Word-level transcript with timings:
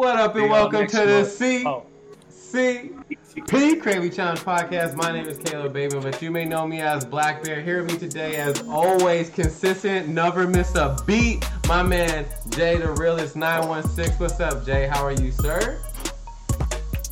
What 0.00 0.16
up 0.16 0.34
and 0.34 0.48
welcome 0.48 0.86
to 0.86 0.96
the 0.96 1.24
C 1.26 1.62
oh. 1.66 1.84
C 2.30 2.88
P 3.06 3.18
oh. 3.38 3.44
Cravey 3.44 4.10
Challenge 4.10 4.40
podcast. 4.40 4.94
My 4.94 5.12
name 5.12 5.26
is 5.26 5.36
Caleb 5.36 5.74
Bateman, 5.74 6.02
but 6.02 6.22
you 6.22 6.30
may 6.30 6.46
know 6.46 6.66
me 6.66 6.80
as 6.80 7.04
Black 7.04 7.42
Bear. 7.44 7.60
Here 7.60 7.82
with 7.82 7.92
me 7.92 7.98
today, 7.98 8.36
as 8.36 8.62
always, 8.62 9.28
consistent, 9.28 10.08
never 10.08 10.48
miss 10.48 10.74
a 10.74 10.96
beat. 11.06 11.44
My 11.68 11.82
man 11.82 12.24
Jay, 12.48 12.78
the 12.78 12.90
realest 12.92 13.36
916. 13.36 14.18
What's 14.18 14.40
up, 14.40 14.64
Jay? 14.64 14.86
How 14.86 15.04
are 15.04 15.12
you, 15.12 15.30
sir? 15.32 15.78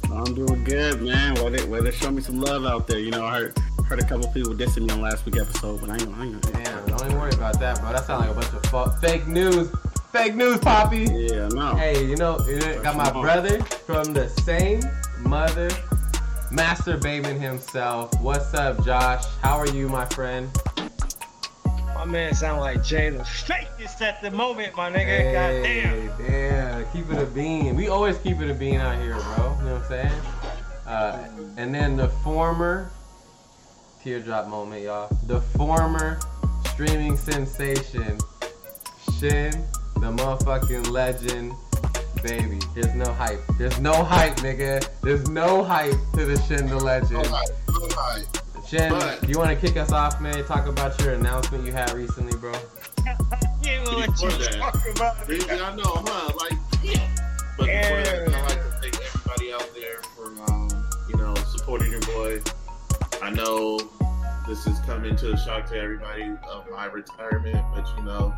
I'm 0.04 0.34
doing 0.34 0.64
good, 0.64 1.02
man. 1.02 1.34
Way 1.44 1.50
they, 1.50 1.64
way 1.66 1.82
they 1.82 1.90
show 1.90 2.10
me 2.10 2.22
some 2.22 2.40
love 2.40 2.64
out 2.64 2.86
there. 2.86 3.00
You 3.00 3.10
know, 3.10 3.26
I 3.26 3.38
heard 3.38 3.58
heard 3.84 4.00
a 4.00 4.06
couple 4.06 4.32
people 4.32 4.54
dissing 4.54 4.86
me 4.86 4.94
on 4.94 5.02
last 5.02 5.26
week 5.26 5.36
episode, 5.36 5.82
but 5.82 5.90
I 5.90 5.94
ain't, 5.94 6.16
I 6.16 6.24
ain't 6.24 6.52
Damn, 6.52 6.86
don't 6.86 7.04
even 7.04 7.18
worry 7.18 7.34
about 7.34 7.60
that, 7.60 7.80
bro. 7.80 7.92
That 7.92 8.06
sounds 8.06 8.26
like 8.26 8.30
a 8.30 8.34
bunch 8.34 8.72
of 8.72 9.00
fake 9.02 9.26
news. 9.26 9.70
Fake 10.18 10.34
news, 10.34 10.58
Poppy. 10.58 11.04
Yeah, 11.04 11.46
no. 11.52 11.76
Hey, 11.76 12.04
you 12.04 12.16
know, 12.16 12.38
got 12.82 12.96
my 12.96 13.08
brother 13.08 13.62
from 13.62 14.12
the 14.12 14.28
same 14.28 14.80
mother, 15.20 15.70
Master 16.50 16.96
Bateman 16.96 17.38
himself. 17.40 18.20
What's 18.20 18.52
up, 18.52 18.84
Josh? 18.84 19.24
How 19.42 19.56
are 19.56 19.68
you, 19.68 19.88
my 19.88 20.06
friend? 20.06 20.50
My 21.94 22.04
man 22.04 22.34
sound 22.34 22.60
like 22.60 22.82
Jay 22.82 23.10
the 23.10 23.20
fakest 23.20 24.00
at 24.00 24.20
the 24.20 24.32
moment, 24.32 24.76
my 24.76 24.90
nigga. 24.90 25.04
Hey, 25.04 25.32
God 25.32 25.62
damn. 25.62 26.26
Damn, 26.26 26.92
keep 26.92 27.08
it 27.12 27.22
a 27.22 27.26
bean. 27.26 27.76
We 27.76 27.86
always 27.86 28.18
keep 28.18 28.40
it 28.40 28.50
a 28.50 28.54
bean 28.54 28.80
out 28.80 29.00
here, 29.00 29.14
bro. 29.14 29.56
You 29.60 29.66
know 29.66 29.74
what 29.74 29.82
I'm 29.82 29.88
saying? 29.88 30.20
Uh, 30.84 31.28
and 31.56 31.72
then 31.72 31.96
the 31.96 32.08
former 32.08 32.90
teardrop 34.02 34.48
moment, 34.48 34.82
y'all. 34.82 35.16
The 35.28 35.40
former 35.40 36.18
streaming 36.64 37.16
sensation, 37.16 38.18
Shin 39.20 39.64
the 40.00 40.12
motherfucking 40.12 40.90
legend, 40.90 41.54
baby. 42.22 42.60
There's 42.74 42.94
no 42.94 43.12
hype. 43.12 43.40
There's 43.58 43.78
no 43.80 43.92
hype, 44.04 44.36
nigga. 44.36 44.88
There's 45.02 45.28
no 45.28 45.64
hype 45.64 45.96
to 46.14 46.24
the 46.24 46.40
Shin 46.42 46.66
the 46.66 46.76
legend. 46.76 47.12
No 47.12 47.22
hype. 47.24 47.48
No 47.68 47.88
hype. 47.90 48.66
Shin, 48.66 48.90
but, 48.90 49.28
you 49.28 49.38
want 49.38 49.50
to 49.50 49.66
kick 49.66 49.76
us 49.76 49.92
off, 49.92 50.20
man? 50.20 50.44
Talk 50.44 50.66
about 50.66 51.00
your 51.00 51.14
announcement 51.14 51.64
you 51.64 51.72
had 51.72 51.90
recently, 51.92 52.36
bro. 52.38 52.52
yeah, 53.04 53.16
we'll 53.84 54.00
you 54.00 54.06
talk 54.06 54.86
about 54.94 55.30
it. 55.30 55.50
I 55.50 55.74
know, 55.74 55.82
huh? 55.84 56.32
Like, 56.38 56.58
yeah. 56.82 57.08
But 57.56 57.66
yeah. 57.66 57.82
before 57.82 58.02
that, 58.02 58.34
I'd 58.34 58.42
like 58.42 58.62
to 58.62 58.70
thank 58.80 59.00
everybody 59.06 59.52
out 59.52 59.70
there 59.74 60.02
for, 60.14 60.52
um, 60.52 60.68
you 61.08 61.16
know, 61.16 61.34
supporting 61.56 61.90
your 61.90 62.00
boy. 62.02 62.40
I 63.22 63.30
know 63.30 63.78
this 64.48 64.66
is 64.66 64.80
coming 64.80 65.14
to 65.14 65.32
a 65.32 65.36
shock 65.36 65.66
to 65.66 65.78
everybody 65.78 66.22
of 66.48 66.64
my 66.70 66.86
retirement, 66.86 67.62
but 67.74 67.86
you 67.98 68.04
know, 68.04 68.34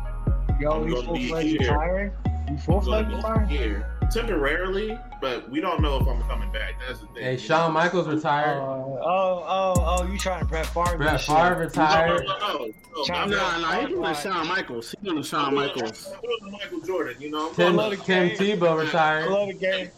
Yo, 0.59 0.85
you 0.85 1.01
full 1.01 1.17
fledged 1.17 1.59
retiring? 1.59 2.11
You 2.49 2.57
full 2.57 2.81
fledged 2.81 3.11
retiring? 3.11 3.47
Here 3.47 3.87
temporarily, 4.11 4.99
but 5.21 5.49
we 5.49 5.61
don't 5.61 5.81
know 5.81 5.97
if 5.97 6.07
I'm 6.07 6.21
coming 6.23 6.51
back. 6.51 6.73
That's 6.85 6.99
the 6.99 7.07
thing. 7.07 7.23
Hey, 7.23 7.37
Shawn 7.37 7.71
Michaels 7.71 8.07
retired. 8.07 8.57
Uh, 8.57 8.61
oh, 8.61 9.43
oh, 9.47 9.73
oh! 9.77 10.11
You 10.11 10.17
trying 10.17 10.41
to 10.41 10.45
Brett 10.45 10.65
Favre? 10.65 10.97
Brett 10.97 11.21
Favre 11.21 11.55
retired. 11.55 12.25
No, 12.25 12.37
no, 12.37 12.47
no, 12.47 12.65
no. 12.97 13.25
no, 13.25 13.25
no, 13.25 13.61
no 13.61 13.79
he's 13.79 13.89
doing 13.89 14.15
Shawn 14.15 14.47
Michaels. 14.47 14.91
He's 14.91 15.09
doing 15.09 15.23
Shawn 15.23 15.55
Michaels. 15.55 16.13
Michael 16.41 16.81
Jordan. 16.81 17.21
You 17.21 17.31
know, 17.31 17.53
Tim, 17.53 17.77
Tim 17.77 18.29
Tebow 18.31 18.77
retired. 18.77 19.25
I 19.25 19.27
love 19.29 19.47
the 19.47 19.53
game. 19.53 19.89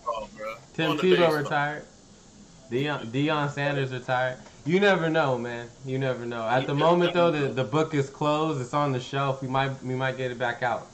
Tim 0.73 0.97
Tebow 0.97 1.41
retired. 1.41 1.85
Deion, 2.71 3.07
Deion 3.07 3.51
Sanders 3.51 3.91
retired. 3.91 4.37
You 4.65 4.79
never 4.79 5.09
know, 5.09 5.37
man. 5.37 5.67
You 5.85 5.99
never 5.99 6.25
know. 6.25 6.47
At 6.47 6.67
the 6.67 6.73
moment, 6.73 7.13
though, 7.13 7.31
the, 7.31 7.47
the 7.49 7.65
book 7.65 7.93
is 7.93 8.09
closed. 8.09 8.61
It's 8.61 8.73
on 8.73 8.93
the 8.93 8.99
shelf. 8.99 9.41
We 9.41 9.49
might 9.49 9.83
we 9.83 9.93
might 9.93 10.15
get 10.15 10.31
it 10.31 10.39
back 10.39 10.63
out. 10.63 10.87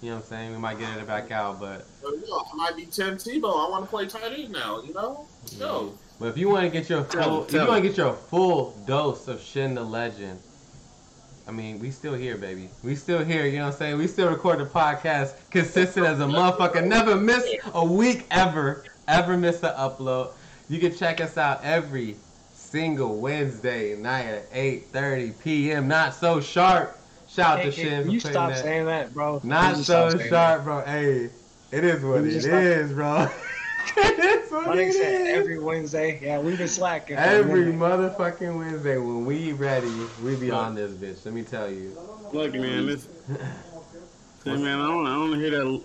You 0.00 0.10
know 0.10 0.16
what 0.16 0.24
I'm 0.24 0.28
saying? 0.28 0.52
We 0.52 0.58
might 0.58 0.78
get 0.78 0.96
it 0.98 1.06
back 1.06 1.30
out, 1.32 1.58
but. 1.58 1.86
I 2.06 2.56
might 2.56 2.76
be 2.76 2.86
Tim 2.86 3.16
Tebow. 3.16 3.66
I 3.66 3.70
want 3.70 3.84
to 3.84 3.90
play 3.90 4.06
tight 4.06 4.38
end 4.38 4.52
now. 4.52 4.82
You 4.82 4.94
know, 4.94 5.26
no. 5.58 5.98
But 6.20 6.26
if 6.28 6.38
you 6.38 6.48
want 6.48 6.64
to 6.64 6.70
get 6.70 6.88
your 6.88 7.02
full, 7.02 7.44
if 7.44 7.52
you 7.52 7.66
want 7.66 7.82
to 7.82 7.88
get 7.88 7.96
your 7.96 8.12
full 8.12 8.76
dose 8.86 9.26
of 9.26 9.40
Shin 9.40 9.74
the 9.74 9.82
Legend, 9.82 10.38
I 11.48 11.50
mean, 11.50 11.80
we 11.80 11.90
still 11.90 12.14
here, 12.14 12.36
baby. 12.36 12.68
We 12.84 12.94
still 12.94 13.24
here. 13.24 13.46
You 13.46 13.58
know 13.58 13.66
what 13.66 13.72
I'm 13.72 13.78
saying? 13.78 13.98
We 13.98 14.06
still 14.06 14.28
record 14.28 14.60
the 14.60 14.66
podcast 14.66 15.34
consistent 15.50 16.06
as 16.06 16.20
a 16.20 16.24
motherfucker. 16.24 16.86
Never 16.86 17.16
miss 17.16 17.44
a 17.74 17.84
week 17.84 18.26
ever. 18.30 18.84
Ever 19.08 19.36
miss 19.36 19.62
an 19.62 19.74
upload. 19.74 20.32
You 20.68 20.78
can 20.78 20.94
check 20.94 21.20
us 21.20 21.36
out 21.36 21.64
every 21.64 22.16
single 22.70 23.16
Wednesday 23.20 23.94
night 23.96 24.26
at 24.26 24.52
8:30 24.52 25.38
p.m. 25.38 25.88
Not 25.88 26.14
so 26.14 26.40
sharp. 26.40 27.00
Shout 27.28 27.60
hey, 27.60 27.64
to 27.66 27.72
Shin 27.72 28.04
for 28.04 28.10
you 28.10 28.20
stop 28.20 28.50
that. 28.50 28.62
saying 28.62 28.86
that, 28.86 29.12
bro. 29.12 29.40
Not 29.42 29.76
so 29.78 30.10
sharp, 30.10 30.30
that. 30.30 30.64
bro. 30.64 30.84
Hey, 30.84 31.30
it 31.70 31.84
is 31.84 32.04
what 32.04 32.24
it 32.24 32.44
is, 32.44 32.92
bro. 32.92 33.28
it 33.96 34.18
is 34.18 34.50
what 34.50 34.78
it 34.78 34.88
is. 34.88 35.28
Every 35.28 35.58
Wednesday, 35.58 36.20
yeah, 36.22 36.38
we 36.38 36.56
been 36.56 36.68
slacking. 36.68 37.16
Every 37.16 37.72
motherfucking 37.72 38.56
Wednesday 38.56 38.96
when 38.98 39.24
we 39.24 39.52
ready, 39.52 40.10
we 40.20 40.36
be 40.36 40.50
on 40.50 40.74
this 40.74 40.92
bitch. 40.92 41.24
Let 41.24 41.34
me 41.34 41.42
tell 41.42 41.70
you. 41.70 41.98
Look, 42.32 42.52
man, 42.54 42.86
this. 42.86 43.08
Hey, 44.44 44.56
man, 44.58 44.78
I 44.78 44.86
don't, 44.86 45.06
I 45.08 45.14
don't 45.14 45.40
hear 45.40 45.50
that 45.50 45.82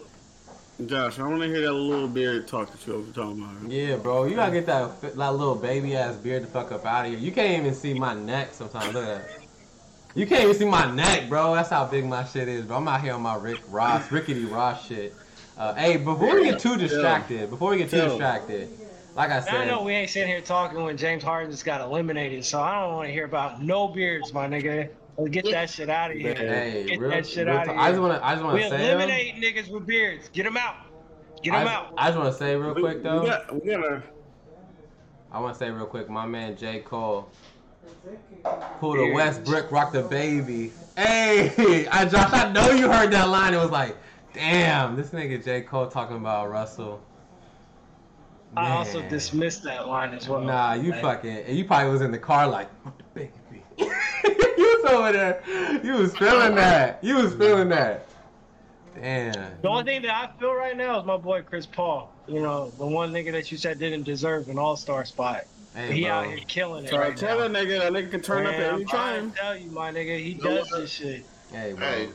Josh, 0.88 1.20
I 1.20 1.28
want 1.28 1.42
to 1.42 1.48
hear 1.48 1.62
that 1.62 1.74
little 1.74 2.08
beard 2.08 2.48
talk 2.48 2.72
that 2.72 2.86
you 2.88 2.96
over 2.96 3.12
talking 3.12 3.44
about. 3.44 3.72
Yeah, 3.72 3.98
bro, 3.98 4.26
you 4.26 4.36
gotta 4.36 4.52
get 4.52 4.66
that 4.66 5.02
that 5.02 5.16
little 5.16 5.56
baby 5.56 5.96
ass 5.96 6.16
beard 6.16 6.44
the 6.44 6.48
fuck 6.48 6.72
up 6.72 6.86
out 6.86 7.06
of 7.06 7.12
here. 7.12 7.20
You 7.20 7.32
can't 7.32 7.62
even 7.62 7.74
see 7.74 7.94
my 7.94 8.14
neck 8.14 8.54
sometimes. 8.54 8.94
Look 8.94 9.06
at 9.06 9.28
that. 9.28 9.42
You 10.16 10.26
can't 10.26 10.44
even 10.44 10.56
see 10.56 10.66
my 10.66 10.92
neck, 10.92 11.30
bro. 11.30 11.56
That's 11.56 11.70
how 11.70 11.86
big 11.86 12.06
my 12.06 12.24
shit 12.26 12.48
is, 12.48 12.66
bro. 12.66 12.78
I'm 12.78 12.88
out 12.88 13.02
here 13.02 13.14
on 13.14 13.22
my 13.22 13.36
Rick 13.36 13.62
Ross, 13.70 14.12
Rickety 14.12 14.46
Ross 14.46 14.86
shit. 14.88 15.14
Uh, 15.58 15.74
hey, 15.76 15.98
before 15.98 16.36
we 16.36 16.46
get 16.46 16.60
too 16.60 16.78
distracted, 16.78 17.50
before 17.50 17.72
we 17.72 17.78
get 17.78 17.90
too 17.90 18.02
distracted, 18.02 18.70
like 19.16 19.30
I 19.30 19.42
said, 19.42 19.54
I 19.54 19.66
know 19.66 19.84
we 19.84 19.94
ain't 19.94 20.10
sitting 20.10 20.30
here 20.30 20.42
talking 20.42 20.82
when 20.82 20.98
James 20.98 21.24
Harden 21.24 21.52
just 21.52 21.66
got 21.66 21.82
eliminated, 21.82 22.46
so 22.46 22.62
I 22.62 22.82
don't 22.82 22.94
want 22.94 23.08
to 23.08 23.14
hear 23.14 23.26
about 23.26 23.62
no 23.62 23.88
beards, 23.88 24.34
my 24.34 24.48
nigga. 24.48 24.90
Let's 25.22 25.34
get 25.34 25.52
that 25.52 25.70
shit 25.70 25.90
out 25.90 26.12
of 26.12 26.18
here. 26.18 26.36
Hey, 26.36 26.86
get 26.88 27.00
real, 27.00 27.10
that 27.12 27.28
shit 27.28 27.48
out 27.48 27.68
of 27.68 27.74
here. 27.74 27.80
I 27.80 27.90
just 27.90 28.02
want 28.02 28.14
to. 28.20 28.26
I 28.26 28.34
just 28.34 28.44
want 28.44 28.62
to 28.62 28.70
say. 28.70 28.78
We 28.78 28.90
eliminate 28.90 29.34
them. 29.36 29.44
niggas 29.44 29.72
with 29.72 29.86
beards. 29.86 30.30
Get 30.30 30.44
them 30.44 30.58
out. 30.58 30.76
Get 31.44 31.52
them 31.52 31.68
I, 31.68 31.74
out. 31.74 31.94
I 31.98 32.08
just 32.08 32.18
want 32.18 32.32
to 32.32 32.38
say 32.38 32.56
real 32.56 32.74
we, 32.74 32.82
quick 32.82 33.04
though. 33.04 33.22
We 33.22 33.28
got, 33.28 33.54
we 33.54 33.72
gotta. 33.72 34.04
I 35.32 35.40
want 35.40 35.54
to 35.54 35.60
say 35.60 35.70
real 35.70 35.86
quick. 35.86 36.10
My 36.10 36.26
man 36.26 36.58
J 36.58 36.80
Cole 36.80 37.30
pulled 38.80 38.98
a 38.98 39.14
Westbrook, 39.14 39.72
rock 39.72 39.92
the 39.92 40.04
baby. 40.04 40.72
Hey, 40.98 41.88
I 41.92 42.06
Josh, 42.06 42.34
I 42.34 42.52
know 42.52 42.72
you 42.72 42.92
heard 42.92 43.12
that 43.12 43.30
line. 43.30 43.54
It 43.54 43.58
was 43.58 43.72
like, 43.72 43.96
damn, 44.34 44.96
this 44.96 45.12
nigga 45.12 45.44
J 45.44 45.62
Cole 45.62 45.88
talking 45.88 46.18
about 46.18 46.50
Russell. 46.50 47.02
Man. 48.54 48.66
I 48.66 48.72
also 48.72 49.02
dismissed 49.08 49.64
that 49.64 49.88
line 49.88 50.14
as 50.14 50.28
well. 50.28 50.42
Nah, 50.42 50.74
you 50.74 50.92
like, 50.92 51.02
fucking. 51.02 51.56
You 51.56 51.64
probably 51.64 51.92
was 51.92 52.02
in 52.02 52.12
the 52.12 52.18
car 52.18 52.48
like, 52.48 52.70
rock 52.84 52.98
the 52.98 53.04
baby. 53.14 53.32
Was 54.84 54.92
over 54.92 55.12
there. 55.12 55.82
You 55.84 55.94
was 55.94 56.16
feeling 56.16 56.56
that. 56.56 57.04
You 57.04 57.16
was 57.16 57.34
feeling 57.36 57.70
that. 57.70 58.08
Damn. 58.96 59.62
The 59.62 59.68
only 59.68 59.84
thing 59.84 60.02
that 60.04 60.16
I 60.16 60.40
feel 60.40 60.54
right 60.54 60.76
now 60.76 61.00
is 61.00 61.06
my 61.06 61.18
boy 61.18 61.42
Chris 61.42 61.66
Paul. 61.66 62.14
You 62.28 62.42
know, 62.42 62.72
the 62.78 62.86
one 62.86 63.12
nigga 63.12 63.32
that 63.32 63.52
you 63.52 63.58
said 63.58 63.80
didn't 63.80 64.04
deserve 64.04 64.50
an 64.50 64.60
All 64.60 64.76
Star 64.76 65.06
spot. 65.06 65.46
Hey, 65.74 65.94
he 65.94 66.02
bro. 66.04 66.12
out 66.12 66.28
here 66.28 66.40
killing 66.48 66.86
it. 66.86 66.90
So 66.90 66.98
right 66.98 67.16
tell 67.16 67.40
now. 67.40 67.48
that 67.48 67.68
nigga 67.68 67.80
that 67.80 67.94
nigga 67.94 68.12
can 68.12 68.22
turn 68.22 68.44
Man, 68.44 68.54
up 68.54 68.60
at 68.60 68.74
any 68.74 68.86
time. 68.86 69.34
I 69.36 69.40
tell 69.40 69.58
you, 69.58 69.72
my 69.72 69.92
nigga, 69.92 70.20
he 70.20 70.34
does 70.34 70.70
this 70.70 70.92
shit. 70.92 71.26
Hey, 71.52 71.74
bro. 71.74 71.88
Hey. 71.88 72.10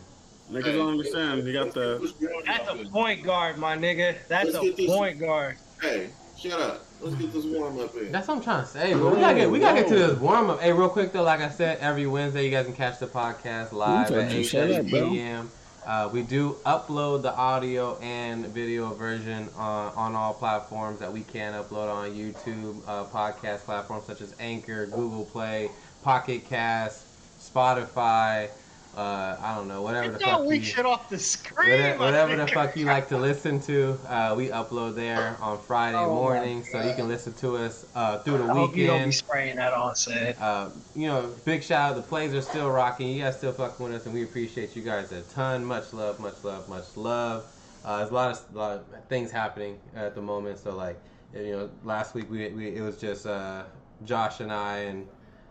Niggas 0.50 0.65
hey. 0.65 0.72
don't 0.72 0.91
understand. 0.91 1.47
He 1.47 1.53
got 1.53 1.72
the. 1.72 2.12
That's 2.44 2.69
a 2.69 2.84
point 2.91 3.25
guard, 3.25 3.56
my 3.56 3.76
nigga. 3.76 4.16
That's 4.28 4.55
a 4.55 4.87
point 4.87 5.19
guard. 5.19 5.56
Hey, 5.81 6.10
shut 6.38 6.60
up. 6.60 6.86
Let's 7.01 7.17
get 7.17 7.33
this 7.33 7.45
warm 7.45 7.79
up 7.79 7.95
in. 7.97 8.11
That's 8.11 8.27
what 8.29 8.39
I'm 8.39 8.43
trying 8.43 8.62
to 8.65 8.69
say, 8.69 8.95
bro. 8.95 9.15
We 9.15 9.21
gotta 9.21 9.34
get 9.34 9.51
we 9.51 9.59
gotta 9.59 9.81
get 9.81 9.89
to 9.89 9.95
this 9.95 10.19
warm 10.19 10.51
up. 10.51 10.61
Hey, 10.61 10.73
real 10.73 10.89
quick 10.89 11.12
though, 11.12 11.23
like 11.23 11.41
I 11.41 11.51
said, 11.51 11.79
every 11.79 12.07
Wednesday 12.07 12.45
you 12.45 12.51
guys 12.51 12.67
can 12.67 12.75
catch 12.75 12.99
the 12.99 13.07
podcast 13.07 13.73
live 13.73 14.11
at 14.11 14.33
8 14.33 14.87
p.m. 15.11 15.51
Uh, 15.87 16.11
we 16.12 16.23
do 16.23 16.56
upload 16.67 17.23
the 17.23 17.33
audio 17.33 17.97
and 17.99 18.47
video 18.47 18.93
version 18.94 19.49
on, 19.56 19.93
on 19.94 20.15
all 20.17 20.35
platforms 20.35 20.99
that 20.99 21.12
we 21.12 21.20
can 21.20 21.53
upload 21.53 21.88
on 21.88 22.11
YouTube, 22.11 22.76
uh, 22.88 23.05
podcast 23.05 23.59
platforms 23.61 24.05
such 24.05 24.20
as 24.20 24.35
Anchor, 24.41 24.87
Google 24.87 25.25
Play, 25.26 25.70
Pocket 26.03 26.44
Cast, 26.49 27.05
Spotify, 27.38 28.49
uh, 28.96 29.37
I 29.38 29.54
don't 29.54 29.69
know, 29.69 29.82
whatever 29.82 30.12
the 30.12 30.19
fuck 30.19 30.46
you, 30.48 30.62
shit 30.62 30.87
off 30.87 31.10
the 31.10 31.19
screen. 31.19 31.70
Whatever, 31.70 31.98
whatever 31.98 32.37
the 32.37 32.46
fuck 32.46 32.76
you 32.76 32.87
like 32.87 33.08
to 33.08 33.19
listen 33.19 33.60
to, 33.62 33.98
uh, 34.08 34.34
we 34.34 34.48
upload 34.48 34.94
there 34.94 35.37
on 35.40 35.58
Friday 35.60 35.98
oh 35.98 36.14
morning, 36.14 36.64
so 36.64 36.81
you 36.81 36.94
can 36.94 37.06
listen 37.06 37.34
to 37.34 37.58
us 37.58 37.84
uh, 37.94 38.20
through 38.20 38.38
the 38.38 38.44
I 38.44 38.46
weekend. 38.46 38.69
Hope 38.69 38.76
you 38.76 38.87
don't 38.87 39.04
be 39.04 39.12
spraying 39.12 39.56
that 39.56 39.75
on 39.75 39.94
set. 39.94 40.40
Uh, 40.40 40.70
you 40.94 41.08
know, 41.08 41.34
big 41.44 41.62
shout 41.62 41.90
out. 41.90 41.96
The 41.96 42.02
plays 42.02 42.32
are 42.32 42.40
still 42.40 42.70
rocking. 42.70 43.08
You 43.08 43.25
guys 43.25 43.37
still 43.37 43.52
fucking 43.52 43.84
with 43.84 43.94
us, 43.94 44.06
and 44.06 44.14
we 44.14 44.22
appreciate 44.22 44.75
you 44.75 44.82
guys 44.82 45.12
a 45.12 45.20
ton. 45.22 45.62
Much 45.62 45.93
love, 45.93 46.19
much 46.19 46.43
love, 46.43 46.66
much 46.66 46.96
love. 46.96 47.44
Uh, 47.84 47.98
there's 47.98 48.10
a 48.10 48.14
lot 48.14 48.31
of, 48.32 48.54
a 48.54 48.58
lot 48.58 48.72
of 48.78 48.84
things 49.10 49.31
happening 49.31 49.78
at 49.94 50.14
the 50.14 50.22
moment. 50.22 50.58
So 50.58 50.75
like, 50.75 50.98
you 51.34 51.52
know, 51.52 51.70
last 51.84 52.14
week 52.14 52.31
we, 52.31 52.48
we 52.48 52.76
it 52.76 52.81
was 52.81 52.96
just 52.96 53.26
uh, 53.26 53.64
Josh 54.06 54.40
and 54.40 54.50
I 54.50 54.78
and 54.78 55.06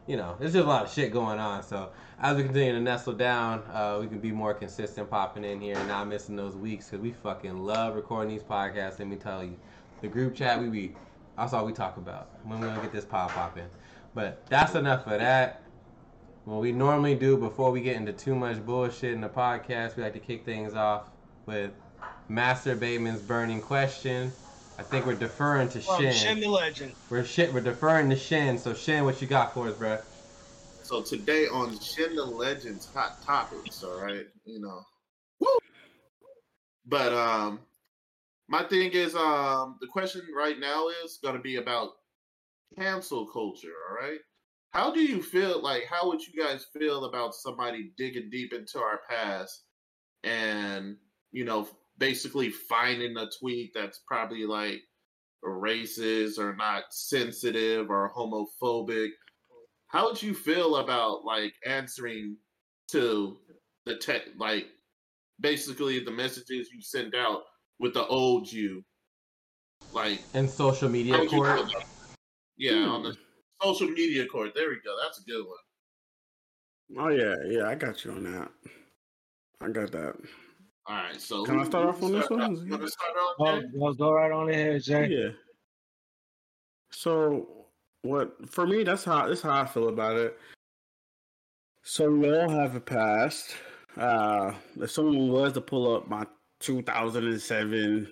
you 0.08 0.18
know, 0.18 0.36
there's 0.40 0.54
just 0.54 0.66
a 0.66 0.68
lot 0.68 0.86
of 0.86 0.92
shit 0.92 1.12
going 1.12 1.40
on. 1.40 1.64
So 1.64 1.90
as 2.20 2.38
we 2.38 2.44
continue 2.44 2.74
to 2.74 2.80
nestle 2.80 3.14
down, 3.14 3.64
uh, 3.74 3.98
we 4.00 4.08
can 4.08 4.20
be 4.20 4.32
more 4.32 4.54
consistent 4.54 5.10
popping 5.10 5.44
in 5.44 5.60
here 5.60 5.78
and 5.78 5.88
not 5.88 6.08
missing 6.08 6.36
those 6.36 6.56
weeks 6.56 6.90
because 6.90 7.02
we 7.02 7.12
fucking 7.12 7.58
love 7.58 7.96
recording 7.96 8.30
these 8.30 8.44
podcasts. 8.44 9.00
Let 9.00 9.08
me 9.08 9.18
tell 9.18 9.44
you, 9.44 9.58
the 10.02 10.08
group 10.08 10.36
chat 10.36 10.60
we 10.60 10.70
be 10.70 10.96
that's 11.38 11.52
all 11.52 11.66
we 11.66 11.74
talk 11.74 11.98
about 11.98 12.30
when 12.44 12.60
we 12.60 12.68
gonna 12.68 12.82
get 12.82 12.94
this 12.94 13.06
pop 13.06 13.32
popping. 13.32 13.68
But 14.14 14.46
that's 14.48 14.76
enough 14.76 15.06
of 15.08 15.20
that. 15.20 15.64
What 16.46 16.62
we 16.62 16.72
normally 16.72 17.16
do 17.16 17.38
before 17.38 17.72
we 17.72 17.82
get 17.82 17.98
into 17.98 18.14
too 18.14 18.36
much 18.36 18.64
bullshit 18.66 19.14
in 19.14 19.22
the 19.22 19.30
podcast, 19.30 19.98
we 19.98 20.04
like 20.04 20.14
to 20.14 20.20
kick 20.20 20.46
things 20.46 20.74
off 20.76 21.10
with 21.46 21.72
Master 22.30 22.76
Bateman's 22.76 23.22
burning 23.22 23.62
question. 23.62 24.32
I 24.78 24.84
think 24.84 25.06
we're 25.06 25.16
deferring 25.16 25.70
to 25.70 25.82
Shin. 25.82 26.14
Shin 26.14 26.40
the 26.40 26.48
legend. 26.48 26.94
We're 27.10 27.26
shit. 27.26 27.54
We're 27.54 27.62
deferring 27.62 28.10
to 28.10 28.16
Shin. 28.16 28.58
So 28.58 28.74
Shin, 28.74 29.04
what 29.04 29.22
you 29.22 29.28
got 29.28 29.54
for 29.54 29.68
us, 29.68 29.76
bro? 29.76 30.00
So 30.86 31.02
today 31.02 31.48
on 31.48 31.80
Shin 31.80 32.16
Legend's 32.16 32.86
hot 32.94 33.20
topics, 33.24 33.84
all 33.84 34.00
right, 34.00 34.28
you 34.46 34.60
know, 34.60 34.84
woo. 35.40 35.48
But 36.86 37.12
um, 37.12 37.62
my 38.48 38.62
thing 38.62 38.92
is 38.92 39.16
um, 39.16 39.80
the 39.82 39.88
question 39.88 40.22
right 40.38 40.60
now 40.60 40.90
is 41.04 41.18
to 41.24 41.40
be 41.40 41.56
about 41.56 41.94
cancel 42.78 43.26
culture. 43.26 43.74
All 43.90 43.96
right, 43.96 44.20
how 44.74 44.94
do 44.94 45.02
you 45.02 45.24
feel? 45.24 45.60
Like, 45.60 45.86
how 45.90 46.08
would 46.08 46.22
you 46.22 46.40
guys 46.40 46.68
feel 46.72 47.06
about 47.06 47.34
somebody 47.34 47.92
digging 47.98 48.30
deep 48.30 48.54
into 48.54 48.78
our 48.78 49.00
past 49.10 49.64
and 50.24 50.98
you 51.32 51.46
know 51.46 51.68
basically 51.98 52.52
finding 52.52 53.18
a 53.18 53.28
tweet 53.40 53.72
that's 53.74 54.02
probably 54.08 54.46
like 54.46 54.82
racist 55.44 56.38
or 56.38 56.56
not 56.56 56.84
sensitive 56.92 57.90
or 57.90 58.12
homophobic. 58.16 59.10
How 59.96 60.04
would 60.04 60.22
you 60.22 60.34
feel 60.34 60.76
about 60.76 61.24
like 61.24 61.54
answering 61.66 62.36
to 62.90 63.38
the 63.86 63.96
tech, 63.96 64.24
like 64.38 64.66
basically 65.40 66.04
the 66.04 66.12
messages 66.12 66.68
you 66.74 66.82
send 66.82 67.16
out 67.16 67.44
with 67.80 67.94
the 67.94 68.06
old 68.08 68.52
you, 68.52 68.84
like 69.94 70.20
in 70.34 70.50
social 70.50 70.90
media 70.90 71.26
court? 71.28 71.72
Yeah, 72.58 72.84
hmm. 72.84 72.92
on 72.92 73.04
the 73.04 73.16
social 73.64 73.88
media 73.88 74.26
court. 74.26 74.52
There 74.54 74.68
we 74.68 74.76
go. 74.84 74.98
That's 75.02 75.20
a 75.20 75.24
good 75.24 75.46
one. 75.46 77.06
Oh 77.06 77.08
yeah, 77.08 77.36
yeah, 77.48 77.70
I 77.70 77.76
got 77.76 78.04
you 78.04 78.12
on 78.12 78.24
that. 78.34 78.52
I 79.62 79.70
got 79.70 79.94
that. 79.94 80.16
All 80.88 80.96
right, 80.98 81.22
so 81.22 81.46
can 81.46 81.62
I 81.62 81.64
start 81.64 81.88
off 81.88 82.04
on 82.04 82.12
this 82.12 82.30
one? 82.30 82.42
You 82.66 82.72
want 82.72 82.82
to 82.82 82.90
start 82.90 83.14
off? 83.40 83.64
Oh, 83.80 83.94
go 83.94 84.12
right 84.12 84.34
on 84.34 84.50
ahead, 84.50 84.84
Jay. 84.84 85.08
Yeah. 85.08 85.30
So, 86.92 87.65
what 88.06 88.50
for 88.50 88.68
me? 88.68 88.84
That's 88.84 89.04
how 89.04 89.28
that's 89.28 89.42
how 89.42 89.62
I 89.62 89.66
feel 89.66 89.90
about 89.90 90.16
it. 90.18 90.38
So 91.84 92.10
we 92.10 92.36
all 92.36 92.50
have 92.50 92.76
a 92.76 92.80
past. 92.80 93.56
Uh, 93.98 94.54
if 94.80 94.92
someone 94.92 95.30
was 95.30 95.54
to 95.54 95.62
pull 95.62 95.96
up 95.96 96.08
my 96.08 96.26
2007 96.60 98.08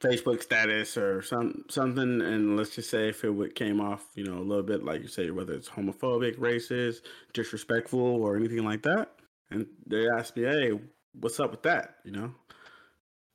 Facebook 0.00 0.42
status 0.42 0.96
or 0.96 1.22
some 1.22 1.64
something, 1.68 2.20
and 2.20 2.56
let's 2.56 2.74
just 2.74 2.90
say 2.90 3.08
if 3.08 3.24
it 3.24 3.54
came 3.54 3.80
off, 3.80 4.06
you 4.14 4.24
know, 4.24 4.38
a 4.38 4.44
little 4.44 4.62
bit 4.62 4.84
like 4.84 5.02
you 5.02 5.08
say, 5.08 5.30
whether 5.30 5.54
it's 5.54 5.68
homophobic, 5.68 6.38
racist, 6.38 7.02
disrespectful, 7.32 8.00
or 8.00 8.36
anything 8.36 8.64
like 8.64 8.82
that, 8.82 9.12
and 9.50 9.66
they 9.86 10.08
ask 10.08 10.36
me, 10.36 10.42
"Hey, 10.42 10.78
what's 11.20 11.40
up 11.40 11.50
with 11.50 11.62
that? 11.62 11.96
You 12.04 12.12
know, 12.12 12.34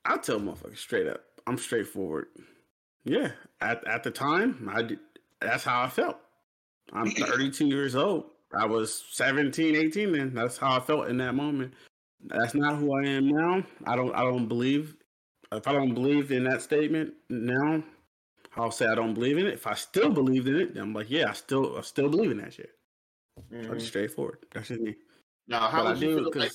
I 0.06 0.18
tell 0.18 0.40
motherfuckers 0.40 0.78
straight 0.78 1.08
up. 1.08 1.24
I'm 1.48 1.58
straightforward. 1.58 2.28
Yeah, 3.04 3.32
at 3.60 3.86
at 3.88 4.04
the 4.04 4.12
time, 4.12 4.70
I 4.72 4.84
did, 4.84 5.00
that's 5.42 5.64
how 5.64 5.82
I 5.82 5.90
felt. 5.90 6.18
I'm 6.94 7.12
32 7.12 7.68
years 7.68 7.96
old. 7.96 8.26
I 8.54 8.66
was 8.66 9.06
17, 9.12 9.76
18, 9.76 10.16
and 10.16 10.38
that's 10.38 10.58
how 10.58 10.78
I 10.78 10.80
felt 10.80 11.08
in 11.08 11.18
that 11.18 11.36
moment. 11.36 11.74
That's 12.26 12.54
not 12.54 12.78
who 12.78 12.94
I 12.94 13.08
am 13.08 13.30
now. 13.30 13.64
I 13.86 13.96
don't 13.96 14.14
I 14.14 14.24
don't 14.24 14.48
believe 14.48 14.96
if 15.52 15.68
I 15.68 15.74
don't 15.74 15.94
believe 15.94 16.32
in 16.32 16.44
that 16.46 16.62
statement 16.62 17.14
now, 17.30 17.84
I'll 18.56 18.72
say 18.72 18.88
I 18.88 18.96
don't 18.96 19.14
believe 19.14 19.38
in 19.38 19.48
it. 19.48 19.54
If 19.54 19.68
I 19.68 19.74
still 19.74 20.10
believed 20.10 20.48
in 20.48 20.56
it, 20.56 20.74
then 20.76 20.84
I'm 20.84 20.94
like, 20.94 21.10
yeah, 21.10 21.30
I 21.30 21.34
still 21.34 21.78
I 21.78 21.82
still 21.82 22.10
believe 22.10 22.32
in 22.32 22.38
that 22.38 22.54
shit. 22.54 22.72
Mm-hmm. 23.52 23.80
straightforward. 23.80 24.40
That's 24.54 24.68
just 24.68 24.82
me. 24.82 24.96
Now, 25.48 25.70
how 25.70 25.86
would 25.86 26.00
you 26.00 26.18
feel 26.18 26.32
like 26.36 26.52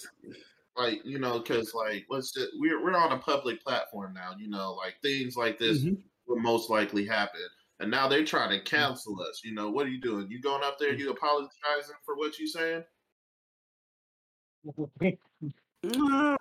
like 0.76 1.00
you 1.04 1.18
know 1.18 1.38
because 1.38 1.72
like 1.74 2.04
what's 2.08 2.36
it 2.36 2.50
we're, 2.58 2.82
we're 2.82 2.96
on 2.96 3.12
a 3.12 3.18
public 3.18 3.62
platform 3.64 4.12
now 4.12 4.32
you 4.38 4.48
know 4.48 4.74
like 4.74 4.94
things 5.02 5.36
like 5.36 5.58
this 5.58 5.78
mm-hmm. 5.78 5.94
will 6.26 6.38
most 6.38 6.70
likely 6.70 7.06
happen 7.06 7.40
and 7.80 7.90
now 7.90 8.08
they're 8.08 8.24
trying 8.24 8.50
to 8.50 8.60
cancel 8.64 9.20
us 9.20 9.42
you 9.44 9.54
know 9.54 9.70
what 9.70 9.86
are 9.86 9.90
you 9.90 10.00
doing 10.00 10.26
you 10.30 10.40
going 10.40 10.62
up 10.62 10.78
there 10.78 10.94
you 10.94 11.10
apologizing 11.10 11.96
for 12.04 12.16
what 12.16 12.38
you 12.38 12.46
saying 12.46 12.82
uh, 15.84 16.36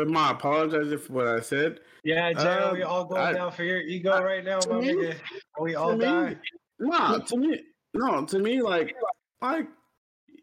am 0.00 0.16
I 0.16 0.30
apologizing 0.32 0.98
for 0.98 1.12
what 1.12 1.28
I 1.28 1.40
said? 1.40 1.80
Yeah, 2.04 2.32
Jay, 2.32 2.40
um, 2.40 2.74
we 2.74 2.82
all 2.82 3.04
going 3.04 3.22
I, 3.22 3.32
down 3.32 3.52
for 3.52 3.64
your 3.64 3.80
ego 3.80 4.10
I, 4.10 4.22
right 4.22 4.44
now, 4.44 4.58
my 4.68 4.80
me, 4.80 4.88
nigga. 4.88 5.16
We 5.60 5.74
all 5.74 5.96
dying? 5.96 6.38
Nah, 6.78 7.18
to 7.18 7.36
me, 7.36 7.60
no, 7.94 8.24
to 8.24 8.38
me, 8.38 8.62
like, 8.62 8.94
like 9.40 9.68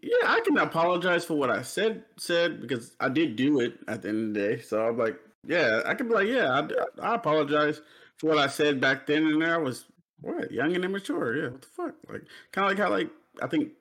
yeah, 0.01 0.27
I 0.27 0.39
can 0.41 0.57
apologize 0.57 1.25
for 1.25 1.35
what 1.35 1.49
I 1.49 1.61
said 1.61 2.03
said 2.17 2.61
because 2.61 2.95
I 2.99 3.09
did 3.09 3.35
do 3.35 3.59
it 3.59 3.79
at 3.87 4.01
the 4.01 4.09
end 4.09 4.29
of 4.29 4.33
the 4.41 4.55
day. 4.55 4.61
So 4.61 4.85
I'm 4.85 4.97
like, 4.97 5.17
yeah, 5.45 5.81
I 5.85 5.93
can 5.95 6.07
be 6.07 6.13
like, 6.13 6.27
yeah, 6.27 6.67
I, 7.01 7.11
I 7.11 7.15
apologize 7.15 7.81
for 8.17 8.27
what 8.27 8.37
I 8.37 8.47
said 8.47 8.79
back 8.79 9.07
then 9.07 9.25
and 9.25 9.41
there. 9.41 9.55
I 9.55 9.57
was 9.57 9.85
what 10.21 10.51
young 10.51 10.75
and 10.75 10.85
immature. 10.85 11.35
Yeah, 11.35 11.49
what 11.49 11.61
the 11.61 11.67
fuck? 11.67 11.95
Like 12.09 12.23
kind 12.51 12.65
of 12.65 12.77
like 12.77 12.79
how 12.79 12.89
like 12.89 13.09
I 13.41 13.47
think 13.47 13.71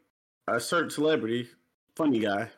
a 0.48 0.60
certain 0.60 0.90
celebrity, 0.90 1.48
funny 1.96 2.18
guy, 2.18 2.50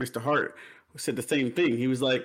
Mr. 0.00 0.20
Hart, 0.20 0.56
said 0.96 1.16
the 1.16 1.22
same 1.22 1.52
thing. 1.52 1.76
He 1.76 1.86
was 1.86 2.02
like. 2.02 2.24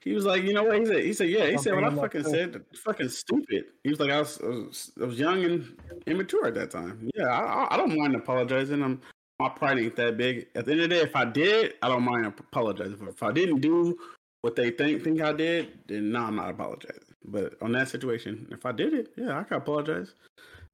He 0.00 0.12
was 0.12 0.24
like, 0.24 0.44
you 0.44 0.54
know 0.54 0.62
what? 0.62 0.78
He 0.78 0.86
said, 0.86 1.02
he 1.02 1.12
said, 1.12 1.28
yeah. 1.28 1.46
He 1.46 1.58
said 1.58 1.74
what 1.74 1.82
I 1.82 1.92
fucking 1.92 2.22
said, 2.22 2.64
fucking 2.84 3.08
stupid. 3.08 3.64
He 3.82 3.90
was 3.90 3.98
like, 3.98 4.10
I 4.10 4.20
was, 4.20 4.38
I 4.40 4.46
was, 4.46 4.92
I 5.02 5.04
was 5.04 5.18
young 5.18 5.44
and 5.44 5.76
immature 6.06 6.46
at 6.46 6.54
that 6.54 6.70
time. 6.70 7.10
Yeah, 7.16 7.26
I, 7.26 7.74
I 7.74 7.76
don't 7.76 7.98
mind 7.98 8.14
apologizing. 8.14 8.80
I'm, 8.80 9.02
my 9.40 9.48
pride 9.48 9.80
ain't 9.80 9.96
that 9.96 10.16
big. 10.16 10.46
At 10.54 10.66
the 10.66 10.72
end 10.72 10.82
of 10.82 10.88
the 10.88 10.94
day, 10.94 11.02
if 11.02 11.16
I 11.16 11.24
did, 11.24 11.74
I 11.82 11.88
don't 11.88 12.04
mind 12.04 12.26
apologizing. 12.26 13.08
If 13.08 13.24
I 13.24 13.32
didn't 13.32 13.60
do 13.60 13.98
what 14.42 14.56
they 14.56 14.70
think 14.70 15.02
think 15.02 15.20
I 15.20 15.32
did, 15.32 15.80
then 15.86 16.12
no, 16.12 16.20
I'm 16.20 16.36
not 16.36 16.50
apologizing. 16.50 17.14
But 17.24 17.54
on 17.60 17.72
that 17.72 17.88
situation, 17.88 18.48
if 18.50 18.64
I 18.64 18.72
did 18.72 18.94
it, 18.94 19.12
yeah, 19.16 19.38
I 19.38 19.44
can 19.44 19.58
apologize. 19.58 20.14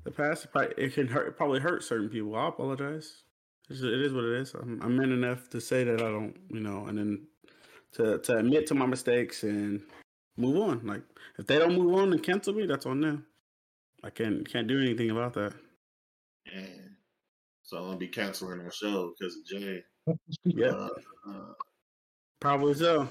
The 0.05 0.11
past, 0.11 0.47
it 0.77 0.95
can 0.95 1.09
hurt. 1.09 1.29
It 1.29 1.37
probably 1.37 1.61
hurt 1.61 1.83
certain 1.83 2.09
people. 2.09 2.37
I 2.37 2.49
apologize. 2.49 3.23
It's, 3.71 3.81
it 3.81 4.01
is 4.01 4.13
what 4.13 4.25
it 4.25 4.41
is. 4.41 4.55
I'm, 4.55 4.81
I'm 4.83 4.97
man 4.97 5.13
enough 5.13 5.49
to 5.51 5.61
say 5.61 5.85
that 5.85 6.03
I 6.03 6.11
don't, 6.11 6.37
you 6.51 6.61
know, 6.61 6.87
and 6.87 6.99
then 6.99 7.27
to 7.95 8.19
to 8.19 8.37
admit 8.37 8.67
to 8.69 8.75
my 8.75 8.87
mistakes 8.87 9.43
and 9.43 9.83
move 10.37 10.59
on. 10.59 10.87
Like 10.87 11.03
if 11.39 11.47
they 11.47 11.59
don't 11.59 11.75
move 11.75 11.95
on 11.95 12.13
and 12.13 12.23
cancel 12.23 12.53
me, 12.53 12.67
that's 12.67 12.87
on 12.87 13.01
them. 13.01 13.27
I 14.03 14.11
can't 14.11 14.47
can't 14.51 14.69
do 14.69 14.81
anything 14.81 15.11
about 15.11 15.33
that. 15.35 15.55
So 17.63 17.79
I'm 17.79 17.85
gonna 17.85 17.97
be 17.97 18.09
canceling 18.09 18.61
our 18.61 18.71
show 18.71 19.15
because 19.19 19.37
of 19.37 19.47
Jay. 19.47 19.83
yeah, 20.45 20.67
uh, 20.67 20.89
uh, 21.27 21.53
probably 22.41 22.75
so. 22.75 23.09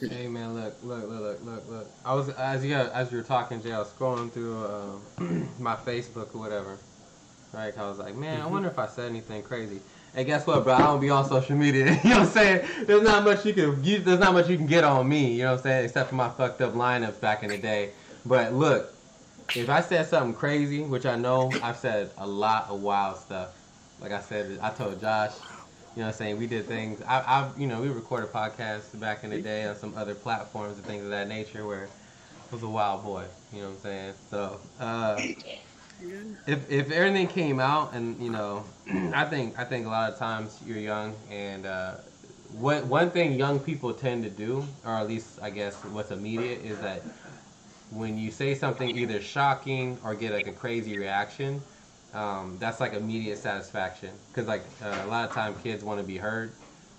Hey 0.00 0.28
man, 0.28 0.54
look, 0.54 0.74
look, 0.82 1.08
look, 1.08 1.20
look, 1.20 1.44
look, 1.44 1.68
look. 1.68 1.90
I 2.04 2.14
was 2.14 2.28
as 2.30 2.64
you 2.64 2.74
as 2.74 3.10
you 3.10 3.18
were 3.18 3.24
talking, 3.24 3.62
Jay. 3.62 3.72
I 3.72 3.78
was 3.78 3.88
scrolling 3.88 4.30
through 4.30 4.64
uh, 4.64 5.22
my 5.58 5.76
Facebook 5.76 6.34
or 6.34 6.38
whatever. 6.38 6.78
Right, 7.52 7.76
I 7.76 7.86
was 7.88 7.98
like, 7.98 8.14
man, 8.16 8.40
I 8.40 8.46
wonder 8.46 8.68
if 8.68 8.78
I 8.78 8.86
said 8.86 9.10
anything 9.10 9.42
crazy. 9.42 9.80
And 10.14 10.26
guess 10.26 10.46
what, 10.46 10.64
bro? 10.64 10.74
I 10.74 10.78
don't 10.78 11.00
be 11.00 11.10
on 11.10 11.26
social 11.26 11.56
media. 11.56 11.84
you 12.04 12.10
know 12.10 12.20
what 12.20 12.28
I'm 12.28 12.32
saying? 12.32 12.68
There's 12.86 13.02
not 13.02 13.24
much 13.24 13.44
you 13.44 13.52
can 13.52 13.82
you, 13.84 13.98
there's 13.98 14.20
not 14.20 14.32
much 14.32 14.48
you 14.48 14.56
can 14.56 14.66
get 14.66 14.84
on 14.84 15.08
me. 15.08 15.34
You 15.34 15.44
know 15.44 15.52
what 15.52 15.58
I'm 15.58 15.62
saying? 15.62 15.84
Except 15.86 16.08
for 16.08 16.14
my 16.14 16.30
fucked 16.30 16.60
up 16.60 16.74
lineups 16.74 17.20
back 17.20 17.42
in 17.42 17.50
the 17.50 17.58
day. 17.58 17.90
But 18.24 18.54
look, 18.54 18.94
if 19.54 19.68
I 19.68 19.80
said 19.80 20.06
something 20.06 20.34
crazy, 20.34 20.82
which 20.82 21.06
I 21.06 21.16
know 21.16 21.50
I've 21.62 21.76
said 21.76 22.10
a 22.18 22.26
lot 22.26 22.68
of 22.68 22.80
wild 22.80 23.18
stuff. 23.18 23.50
Like 24.00 24.12
I 24.12 24.20
said, 24.20 24.58
I 24.60 24.70
told 24.70 25.00
Josh, 25.00 25.32
you 25.94 26.00
know 26.00 26.06
what 26.06 26.14
I'm 26.14 26.18
saying, 26.18 26.38
we 26.38 26.46
did 26.46 26.66
things. 26.66 27.02
I, 27.02 27.20
I 27.20 27.50
you 27.58 27.66
know, 27.66 27.80
we 27.80 27.88
recorded 27.88 28.32
podcasts 28.32 28.98
back 28.98 29.24
in 29.24 29.30
the 29.30 29.38
day 29.38 29.66
on 29.66 29.76
some 29.76 29.94
other 29.96 30.14
platforms 30.14 30.78
and 30.78 30.86
things 30.86 31.04
of 31.04 31.10
that 31.10 31.28
nature 31.28 31.66
where 31.66 31.88
I 32.50 32.54
was 32.54 32.62
a 32.62 32.68
wild 32.68 33.04
boy. 33.04 33.26
You 33.52 33.62
know 33.62 33.68
what 33.68 33.74
I'm 33.76 33.80
saying? 33.80 34.14
So, 34.30 34.60
uh, 34.80 35.20
if 36.46 36.70
if 36.70 36.90
everything 36.90 37.28
came 37.28 37.60
out 37.60 37.94
and 37.94 38.20
you 38.22 38.30
know, 38.30 38.64
I 39.14 39.24
think 39.26 39.58
I 39.58 39.64
think 39.64 39.86
a 39.86 39.90
lot 39.90 40.12
of 40.12 40.18
times 40.18 40.60
you're 40.64 40.78
young 40.78 41.14
and 41.30 41.66
uh, 41.66 41.96
what 42.48 42.86
one 42.86 43.10
thing 43.10 43.38
young 43.38 43.60
people 43.60 43.92
tend 43.92 44.24
to 44.24 44.30
do, 44.30 44.66
or 44.84 44.92
at 44.92 45.08
least 45.08 45.38
I 45.42 45.50
guess 45.50 45.74
what's 45.84 46.10
immediate, 46.10 46.62
is 46.64 46.78
that 46.80 47.02
when 47.90 48.16
you 48.18 48.30
say 48.30 48.54
something 48.54 48.96
either 48.96 49.20
shocking 49.20 49.98
or 50.02 50.14
get 50.14 50.32
like 50.32 50.46
a 50.46 50.52
crazy 50.52 50.96
reaction, 50.96 51.62
um, 52.14 52.56
that's 52.58 52.80
like 52.80 52.92
immediate 52.94 53.38
satisfaction. 53.38 54.10
Because 54.30 54.48
like 54.48 54.64
uh, 54.82 55.02
a 55.04 55.06
lot 55.06 55.28
of 55.28 55.34
time 55.34 55.54
kids 55.62 55.82
want 55.82 56.00
to 56.00 56.04
be 56.04 56.16
heard, 56.16 56.52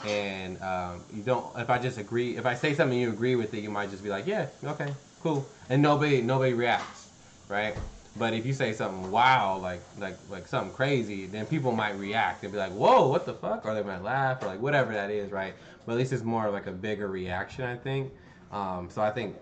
and 0.05 0.62
um, 0.62 1.03
you 1.12 1.22
don't. 1.22 1.58
If 1.58 1.70
I 1.70 1.79
just 1.79 1.98
agree, 1.98 2.38
if 2.38 2.46
I 2.46 2.55
say 2.55 2.74
something 2.74 2.98
you 2.98 3.10
agree 3.10 3.36
with 3.36 3.53
it, 3.53 3.63
you 3.63 3.70
might 3.70 3.89
just 3.89 4.03
be 4.03 4.10
like, 4.10 4.27
yeah, 4.27 4.48
okay, 4.63 4.93
cool, 5.22 5.50
and 5.70 5.82
nobody 5.82 6.22
nobody 6.22 6.53
reacts, 6.53 7.10
right? 7.48 7.75
But 8.15 8.34
if 8.34 8.46
you 8.46 8.53
say 8.53 8.74
something 8.74 9.10
wow, 9.10 9.58
like 9.58 9.84
like 9.98 10.17
like 10.29 10.48
something 10.48 10.74
crazy, 10.74 11.25
then 11.25 11.46
people 11.46 11.72
might 11.72 11.98
react 11.98 12.43
and 12.43 12.51
be 12.51 12.60
like, 12.60 12.74
"Whoa, 12.74 13.08
what 13.08 13.25
the 13.25 13.34
fuck?" 13.34 13.65
Or 13.65 13.74
they 13.74 13.82
might 13.82 14.03
laugh 14.03 14.43
or 14.43 14.48
like 14.48 14.62
whatever 14.62 14.93
that 14.93 15.10
is, 15.10 15.32
right? 15.32 15.55
But 15.86 15.93
at 15.93 15.98
least 15.98 16.13
it's 16.13 16.24
more 16.24 16.50
like 16.51 16.67
a 16.67 16.72
bigger 16.72 17.08
reaction, 17.08 17.65
I 17.65 17.75
think. 17.75 18.12
Um, 18.51 18.89
so 18.91 19.01
I 19.01 19.10
think 19.10 19.36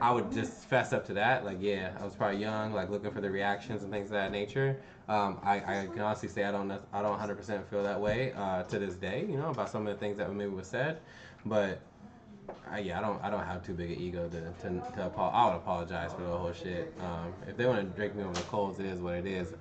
I 0.00 0.12
would 0.12 0.30
just 0.30 0.68
fess 0.68 0.92
up 0.92 1.06
to 1.06 1.14
that. 1.14 1.44
Like, 1.44 1.58
yeah, 1.60 1.96
I 1.98 2.04
was 2.04 2.14
probably 2.14 2.38
young, 2.38 2.72
like 2.72 2.90
looking 2.90 3.10
for 3.10 3.20
the 3.20 3.30
reactions 3.30 3.82
and 3.82 3.90
things 3.90 4.06
of 4.06 4.12
that 4.12 4.30
nature. 4.30 4.78
Um, 5.08 5.38
I, 5.42 5.56
I 5.56 5.86
can 5.86 6.00
honestly 6.00 6.28
say 6.28 6.44
I 6.44 6.52
don't 6.52 6.70
I 6.92 7.02
don't 7.02 7.18
100% 7.18 7.64
feel 7.66 7.82
that 7.82 8.00
way 8.00 8.32
uh, 8.36 8.64
to 8.64 8.78
this 8.78 8.96
day, 8.96 9.24
you 9.28 9.36
know, 9.36 9.50
about 9.50 9.70
some 9.70 9.86
of 9.86 9.94
the 9.94 9.98
things 9.98 10.18
that 10.18 10.32
maybe 10.32 10.50
was 10.50 10.66
said. 10.66 10.98
But 11.44 11.80
I, 12.70 12.80
yeah, 12.80 12.98
I 12.98 13.02
don't 13.02 13.22
I 13.24 13.30
don't 13.30 13.44
have 13.44 13.64
too 13.64 13.72
big 13.72 13.92
an 13.92 13.98
ego 13.98 14.28
to 14.28 14.40
to, 14.40 14.80
to 14.96 15.10
I 15.16 15.46
would 15.48 15.56
apologize 15.56 16.12
for 16.12 16.22
the 16.22 16.36
whole 16.36 16.52
shit. 16.52 16.92
Um, 17.00 17.32
if 17.48 17.56
they 17.56 17.66
want 17.66 17.78
to 17.78 17.96
drink 17.96 18.14
me 18.14 18.24
over 18.24 18.34
the 18.34 18.42
coals, 18.42 18.80
it 18.80 18.86
is 18.86 18.98
what 18.98 19.14
it 19.14 19.26
is. 19.26 19.54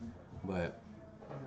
But 0.43 0.81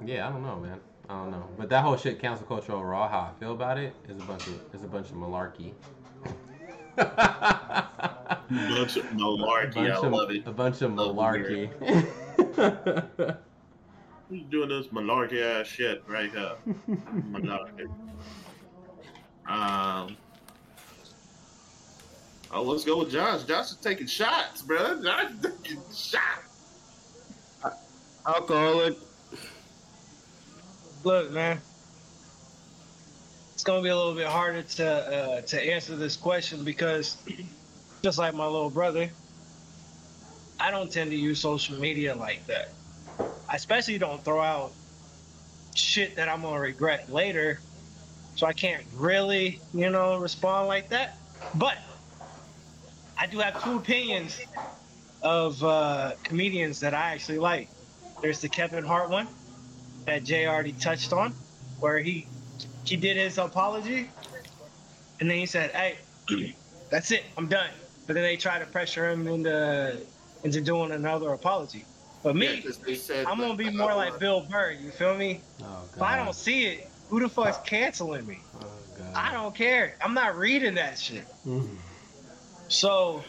yeah, 0.04 0.28
I 0.28 0.30
don't 0.30 0.42
know, 0.42 0.58
man. 0.58 0.80
I 1.08 1.14
don't 1.14 1.30
know. 1.30 1.48
But 1.56 1.70
that 1.70 1.82
whole 1.82 1.96
shit, 1.96 2.20
cancel 2.20 2.46
culture 2.46 2.72
overall, 2.72 3.08
how 3.08 3.20
I 3.20 3.40
feel 3.40 3.52
about 3.52 3.78
it 3.78 3.94
is 4.08 4.18
a 4.18 4.24
bunch 4.24 4.46
of 4.46 4.74
is 4.74 4.84
a 4.84 4.86
bunch 4.86 5.08
of 5.08 5.16
malarkey. 5.16 5.72
Bunch 6.98 8.96
of 8.96 9.04
malarkey. 9.12 9.74
Bunch 9.74 9.90
I 9.90 10.06
of, 10.06 10.12
love 10.12 10.30
it. 10.30 10.46
A 10.46 10.52
bunch 10.52 10.82
of 10.82 10.92
malarkey. 10.92 11.68
Who's 14.28 14.42
doing 14.50 14.68
this 14.68 14.88
malarkey 14.88 15.42
ass 15.42 15.66
shit 15.66 16.02
right 16.06 16.30
here? 16.30 16.52
malarkey. 17.30 17.88
Um. 19.46 20.16
Oh, 22.50 22.62
let's 22.62 22.84
go 22.84 22.98
with 22.98 23.10
Josh. 23.10 23.44
Josh 23.44 23.70
is 23.70 23.76
taking 23.76 24.06
shots, 24.06 24.62
bro. 24.62 25.02
Josh 25.02 25.30
is 25.30 25.40
taking 25.40 25.82
shots. 25.92 26.48
Alcoholic. 28.26 28.96
Look, 31.04 31.30
man. 31.30 31.60
It's 33.58 33.64
gonna 33.64 33.82
be 33.82 33.88
a 33.88 33.96
little 33.96 34.14
bit 34.14 34.28
harder 34.28 34.62
to 34.62 34.88
uh, 34.88 35.40
to 35.40 35.60
answer 35.60 35.96
this 35.96 36.14
question 36.14 36.62
because, 36.62 37.16
just 38.04 38.16
like 38.16 38.32
my 38.32 38.46
little 38.46 38.70
brother, 38.70 39.10
I 40.60 40.70
don't 40.70 40.92
tend 40.92 41.10
to 41.10 41.16
use 41.16 41.40
social 41.40 41.76
media 41.76 42.14
like 42.14 42.46
that. 42.46 42.68
I 43.48 43.56
especially 43.56 43.98
don't 43.98 44.24
throw 44.24 44.40
out 44.40 44.70
shit 45.74 46.14
that 46.14 46.28
I'm 46.28 46.42
gonna 46.42 46.60
regret 46.60 47.12
later. 47.12 47.58
So 48.36 48.46
I 48.46 48.52
can't 48.52 48.84
really, 48.94 49.60
you 49.74 49.90
know, 49.90 50.18
respond 50.18 50.68
like 50.68 50.88
that. 50.90 51.18
But 51.56 51.78
I 53.18 53.26
do 53.26 53.40
have 53.40 53.60
two 53.64 53.76
opinions 53.78 54.40
of 55.20 55.64
uh, 55.64 56.12
comedians 56.22 56.78
that 56.78 56.94
I 56.94 57.10
actually 57.10 57.40
like. 57.40 57.68
There's 58.22 58.40
the 58.40 58.48
Kevin 58.48 58.84
Hart 58.84 59.10
one 59.10 59.26
that 60.06 60.22
Jay 60.22 60.46
already 60.46 60.74
touched 60.74 61.12
on, 61.12 61.34
where 61.80 61.98
he 61.98 62.28
he 62.88 62.96
did 62.96 63.16
his 63.16 63.38
apology, 63.38 64.10
and 65.20 65.30
then 65.30 65.38
he 65.38 65.46
said, 65.46 65.70
"Hey, 65.72 65.98
that's 66.90 67.10
it, 67.10 67.24
I'm 67.36 67.48
done." 67.48 67.70
But 68.06 68.14
then 68.14 68.22
they 68.22 68.36
try 68.36 68.58
to 68.58 68.66
pressure 68.66 69.10
him 69.10 69.26
into 69.28 70.00
into 70.44 70.60
doing 70.60 70.92
another 70.92 71.32
apology. 71.32 71.84
But 72.22 72.34
me, 72.36 72.64
yeah, 72.86 73.24
I'm 73.26 73.38
gonna 73.38 73.54
be 73.54 73.70
more 73.70 73.94
like 73.94 74.18
Bill 74.18 74.40
Burr. 74.40 74.72
You 74.72 74.90
feel 74.90 75.16
me? 75.16 75.40
Oh, 75.62 75.84
if 75.94 76.02
I 76.02 76.16
don't 76.16 76.34
see 76.34 76.66
it, 76.66 76.88
who 77.08 77.20
the 77.20 77.28
fuck's 77.28 77.58
canceling 77.68 78.26
me? 78.26 78.40
Oh, 78.60 78.66
I 79.14 79.32
don't 79.32 79.54
care. 79.54 79.96
I'm 80.00 80.14
not 80.14 80.36
reading 80.36 80.74
that 80.74 80.98
shit. 80.98 81.24
Mm-hmm. 81.46 81.76
So, 82.68 83.24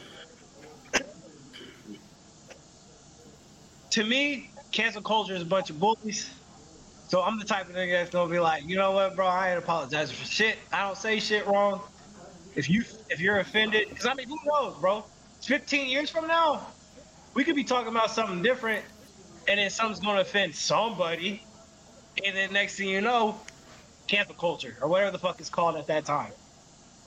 to 3.92 4.04
me, 4.04 4.50
cancel 4.72 5.02
culture 5.02 5.36
is 5.36 5.42
a 5.42 5.46
bunch 5.46 5.70
of 5.70 5.80
bullies. 5.80 6.32
So 7.10 7.24
I'm 7.24 7.40
the 7.40 7.46
type 7.46 7.70
of 7.70 7.76
nigga 7.76 7.94
that's 7.94 8.12
gonna 8.12 8.32
be 8.32 8.40
like, 8.40 8.64
you 8.68 8.78
know 8.78 8.94
what, 8.94 9.16
bro? 9.16 9.28
I 9.28 9.52
ain't 9.52 9.60
apologizing 9.60 10.18
for 10.18 10.26
shit. 10.26 10.60
I 10.74 10.84
don't 10.88 10.98
say 10.98 11.20
shit 11.22 11.48
wrong. 11.48 11.88
If 12.56 12.70
you 12.70 12.84
if 13.10 13.22
you're 13.22 13.40
offended, 13.40 13.88
because 13.90 14.08
I 14.08 14.16
mean, 14.16 14.28
who 14.30 14.38
knows, 14.46 14.80
bro? 14.80 15.06
15 15.44 15.90
years 15.90 16.12
from 16.12 16.28
now, 16.28 16.76
we 17.36 17.46
could 17.46 17.56
be 17.56 17.66
talking 17.66 17.90
about 17.90 18.12
something 18.12 18.42
different, 18.44 18.86
and 19.48 19.60
then 19.60 19.70
something's 19.72 20.02
gonna 20.02 20.22
offend 20.22 20.56
somebody, 20.56 21.48
and 22.26 22.38
then 22.38 22.54
next 22.54 22.78
thing 22.78 22.90
you 22.90 23.02
know, 23.02 23.48
cancel 24.10 24.36
culture 24.36 24.78
or 24.82 24.90
whatever 24.90 25.12
the 25.12 25.20
fuck 25.20 25.42
it's 25.42 25.50
called 25.52 25.78
at 25.78 25.88
that 25.88 26.06
time. 26.06 26.34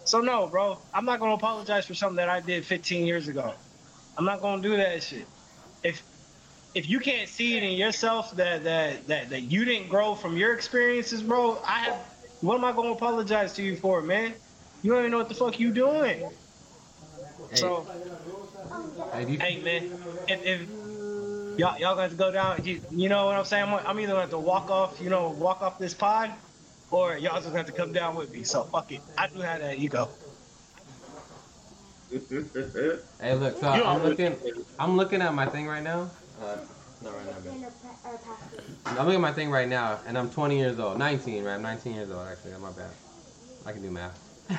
So 0.04 0.20
no, 0.20 0.48
bro, 0.48 0.88
I'm 0.94 1.04
not 1.06 1.20
gonna 1.20 1.34
apologize 1.34 1.86
for 1.86 1.94
something 1.94 2.16
that 2.16 2.30
I 2.30 2.40
did 2.40 2.66
15 2.66 3.06
years 3.06 3.28
ago. 3.28 3.54
I'm 4.16 4.26
not 4.26 4.42
gonna 4.42 4.62
do 4.62 4.76
that 4.78 5.02
shit. 5.02 5.30
If 5.82 6.04
if 6.74 6.88
you 6.88 7.00
can't 7.00 7.28
see 7.28 7.56
it 7.56 7.62
in 7.62 7.72
yourself 7.72 8.32
that 8.32 8.64
that 8.64 9.06
that, 9.08 9.30
that 9.30 9.42
you 9.42 9.64
didn't 9.64 9.88
grow 9.88 10.14
from 10.14 10.36
your 10.36 10.54
experiences, 10.54 11.22
bro, 11.22 11.60
I 11.64 11.80
have 11.80 11.96
what 12.40 12.56
am 12.56 12.64
I 12.64 12.72
gonna 12.72 12.92
apologize 12.92 13.54
to 13.54 13.62
you 13.62 13.76
for, 13.76 14.02
man? 14.02 14.36
You 14.82 14.92
don't 14.92 15.00
even 15.00 15.10
know 15.12 15.18
what 15.18 15.28
the 15.28 15.34
fuck 15.34 15.60
you 15.60 15.72
doing. 15.72 16.30
Hey. 17.50 17.56
So 17.56 17.90
hey, 19.12 19.36
hey 19.40 19.62
man, 19.62 19.84
if, 20.28 20.42
if 20.42 20.70
y'all 21.56 21.78
y'all 21.78 21.96
got 21.96 22.10
to 22.10 22.16
go 22.16 22.32
down, 22.32 22.64
you, 22.64 22.84
you 22.90 23.08
know 23.08 23.26
what 23.26 23.36
I'm 23.36 23.44
saying? 23.44 23.64
I'm, 23.68 23.74
I'm 23.86 24.00
either 24.00 24.12
gonna 24.12 24.22
have 24.22 24.30
to 24.30 24.38
walk 24.40 24.70
off, 24.70 25.00
you 25.00 25.10
know, 25.10 25.30
walk 25.32 25.62
off 25.62 25.78
this 25.78 25.94
pod, 25.94 26.38
or 26.90 27.16
y'all 27.18 27.40
just 27.42 27.54
have 27.54 27.66
to 27.66 27.72
come 27.72 27.92
down 27.92 28.16
with 28.16 28.30
me. 28.30 28.44
So 28.44 28.64
fuck 28.64 28.92
it. 28.92 29.04
I 29.16 29.28
do 29.28 29.40
have 29.40 29.60
that 29.60 29.78
ego. 29.78 30.18
hey, 33.20 33.34
look. 33.34 33.58
So 33.58 33.68
I'm 33.68 34.02
looking. 34.02 34.40
I'm 34.78 34.96
looking 34.96 35.22
at 35.22 35.34
my 35.34 35.46
thing 35.46 35.66
right 35.68 35.82
now. 35.82 36.21
Uh, 36.42 36.56
not 37.02 37.14
right 37.14 37.26
now, 37.26 37.36
I'm 38.86 38.96
looking 38.96 39.14
at 39.14 39.20
my 39.20 39.32
thing 39.32 39.50
right 39.50 39.68
now, 39.68 40.00
and 40.06 40.18
I'm 40.18 40.28
20 40.28 40.58
years 40.58 40.78
old. 40.80 40.98
19, 40.98 41.44
right? 41.44 41.54
I'm 41.54 41.62
19 41.62 41.94
years 41.94 42.10
old. 42.10 42.26
Actually, 42.26 42.52
my 42.58 42.70
bad. 42.70 42.90
I 43.64 43.72
can 43.72 43.80
do 43.80 43.90
math. 43.90 44.18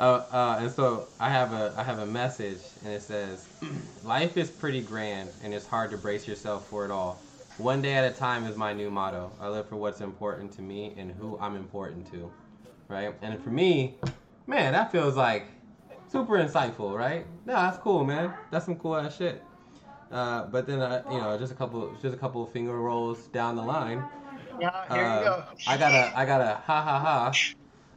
uh, 0.00 0.02
uh, 0.02 0.56
and 0.60 0.70
so 0.70 1.08
I 1.20 1.28
have 1.28 1.52
a 1.52 1.74
I 1.76 1.82
have 1.82 1.98
a 1.98 2.06
message, 2.06 2.60
and 2.82 2.94
it 2.94 3.02
says, 3.02 3.46
"Life 4.04 4.38
is 4.38 4.50
pretty 4.50 4.80
grand, 4.80 5.30
and 5.42 5.52
it's 5.52 5.66
hard 5.66 5.90
to 5.90 5.98
brace 5.98 6.26
yourself 6.26 6.66
for 6.68 6.86
it 6.86 6.90
all. 6.90 7.18
One 7.58 7.82
day 7.82 7.94
at 7.94 8.04
a 8.04 8.10
time 8.10 8.46
is 8.46 8.56
my 8.56 8.72
new 8.72 8.90
motto. 8.90 9.30
I 9.38 9.48
live 9.48 9.68
for 9.68 9.76
what's 9.76 10.00
important 10.00 10.50
to 10.52 10.62
me 10.62 10.94
and 10.96 11.12
who 11.12 11.38
I'm 11.40 11.56
important 11.56 12.10
to, 12.12 12.30
right? 12.88 13.14
And 13.20 13.38
for 13.42 13.50
me, 13.50 13.96
man, 14.46 14.72
that 14.72 14.90
feels 14.90 15.14
like 15.14 15.46
super 16.10 16.34
insightful, 16.34 16.96
right? 16.96 17.26
No, 17.44 17.52
that's 17.52 17.76
cool, 17.78 18.02
man. 18.02 18.32
That's 18.50 18.64
some 18.64 18.76
cool 18.76 18.96
ass 18.96 19.16
shit. 19.16 19.42
Uh, 20.14 20.46
but 20.46 20.64
then, 20.64 20.80
uh, 20.80 21.02
you 21.10 21.18
know, 21.18 21.36
just 21.36 21.50
a 21.50 21.56
couple, 21.56 21.92
just 22.00 22.14
a 22.14 22.16
couple 22.16 22.46
finger 22.46 22.80
rolls 22.80 23.26
down 23.32 23.56
the 23.56 23.62
line. 23.62 24.04
Yeah, 24.60 24.70
here 24.94 25.04
uh, 25.04 25.18
you 25.18 25.24
go. 25.24 25.44
I 25.66 25.76
got 25.76 25.90
a, 25.92 26.16
I 26.16 26.24
got 26.24 26.40
a 26.40 26.54
ha 26.64 26.82
ha 26.82 27.00
ha. 27.00 27.32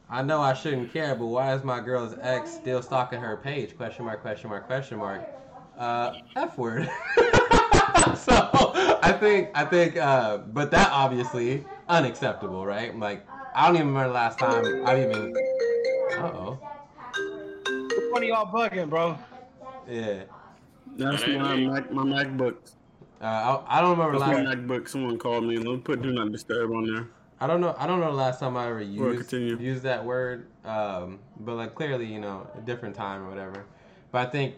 I 0.10 0.24
know 0.24 0.42
I 0.42 0.56
shouldn't 0.56 0.92
care, 0.92 1.14
but 1.14 1.28
why 1.28 1.54
is 1.54 1.64
my 1.64 1.80
girl's 1.80 2.16
ex 2.20 2.52
still 2.52 2.82
stalking 2.82 3.20
her 3.20 3.38
page? 3.38 3.78
Question 3.78 4.06
mark, 4.06 4.22
question 4.24 4.50
mark, 4.50 4.66
question 4.66 4.98
mark. 4.98 5.30
Uh, 5.78 6.14
F 6.36 6.58
word. 6.58 6.90
so 8.16 8.50
I 9.04 9.16
think 9.20 9.50
I 9.54 9.64
think 9.64 9.98
uh, 9.98 10.38
but 10.38 10.72
that 10.72 10.90
obviously 10.92 11.66
unacceptable, 11.88 12.66
right? 12.66 12.98
Like 12.98 13.28
I 13.54 13.68
don't 13.68 13.76
even 13.76 13.90
remember 13.90 14.08
the 14.08 14.14
last 14.16 14.40
time 14.40 14.66
I 14.88 15.04
even 15.04 15.36
uh 16.14 16.32
oh. 16.34 16.60
One 18.10 18.24
of 18.24 18.28
y'all 18.28 18.52
bugging, 18.52 18.90
bro. 18.90 19.20
Yeah. 19.88 20.24
That's 20.98 21.28
my 21.28 21.56
Mac, 21.56 21.92
my 21.92 22.04
MacBook. 22.04 22.56
Uh, 23.22 23.26
I, 23.26 23.80
I 23.80 23.82
don't 23.82 23.98
remember 23.98 24.20
That's 24.20 24.32
last 24.32 24.44
my 24.44 24.56
MacBook. 24.56 24.88
Someone 24.88 25.18
called 25.18 25.44
me 25.44 25.56
and 25.56 25.84
put 25.84 26.02
do 26.02 26.12
not 26.12 26.32
disturb 26.32 26.72
on 26.72 26.94
there. 26.94 27.08
I 27.40 27.46
don't 27.46 27.62
know. 27.62 27.76
I 27.78 27.86
don't 27.86 28.00
know 28.00 28.08
the 28.08 28.18
last 28.18 28.40
time 28.40 28.58
I 28.58 28.68
ever 28.68 28.82
used 28.82 29.32
used 29.34 29.84
that 29.84 30.04
word. 30.04 30.48
Um, 30.66 31.20
but 31.40 31.56
like 31.56 31.76
clearly, 31.76 32.06
you 32.06 32.20
know, 32.20 32.48
a 32.58 32.62
different 32.62 32.96
time 32.96 33.24
or 33.24 33.30
whatever. 33.30 33.66
But 34.12 34.28
I 34.28 34.32
think 34.32 34.56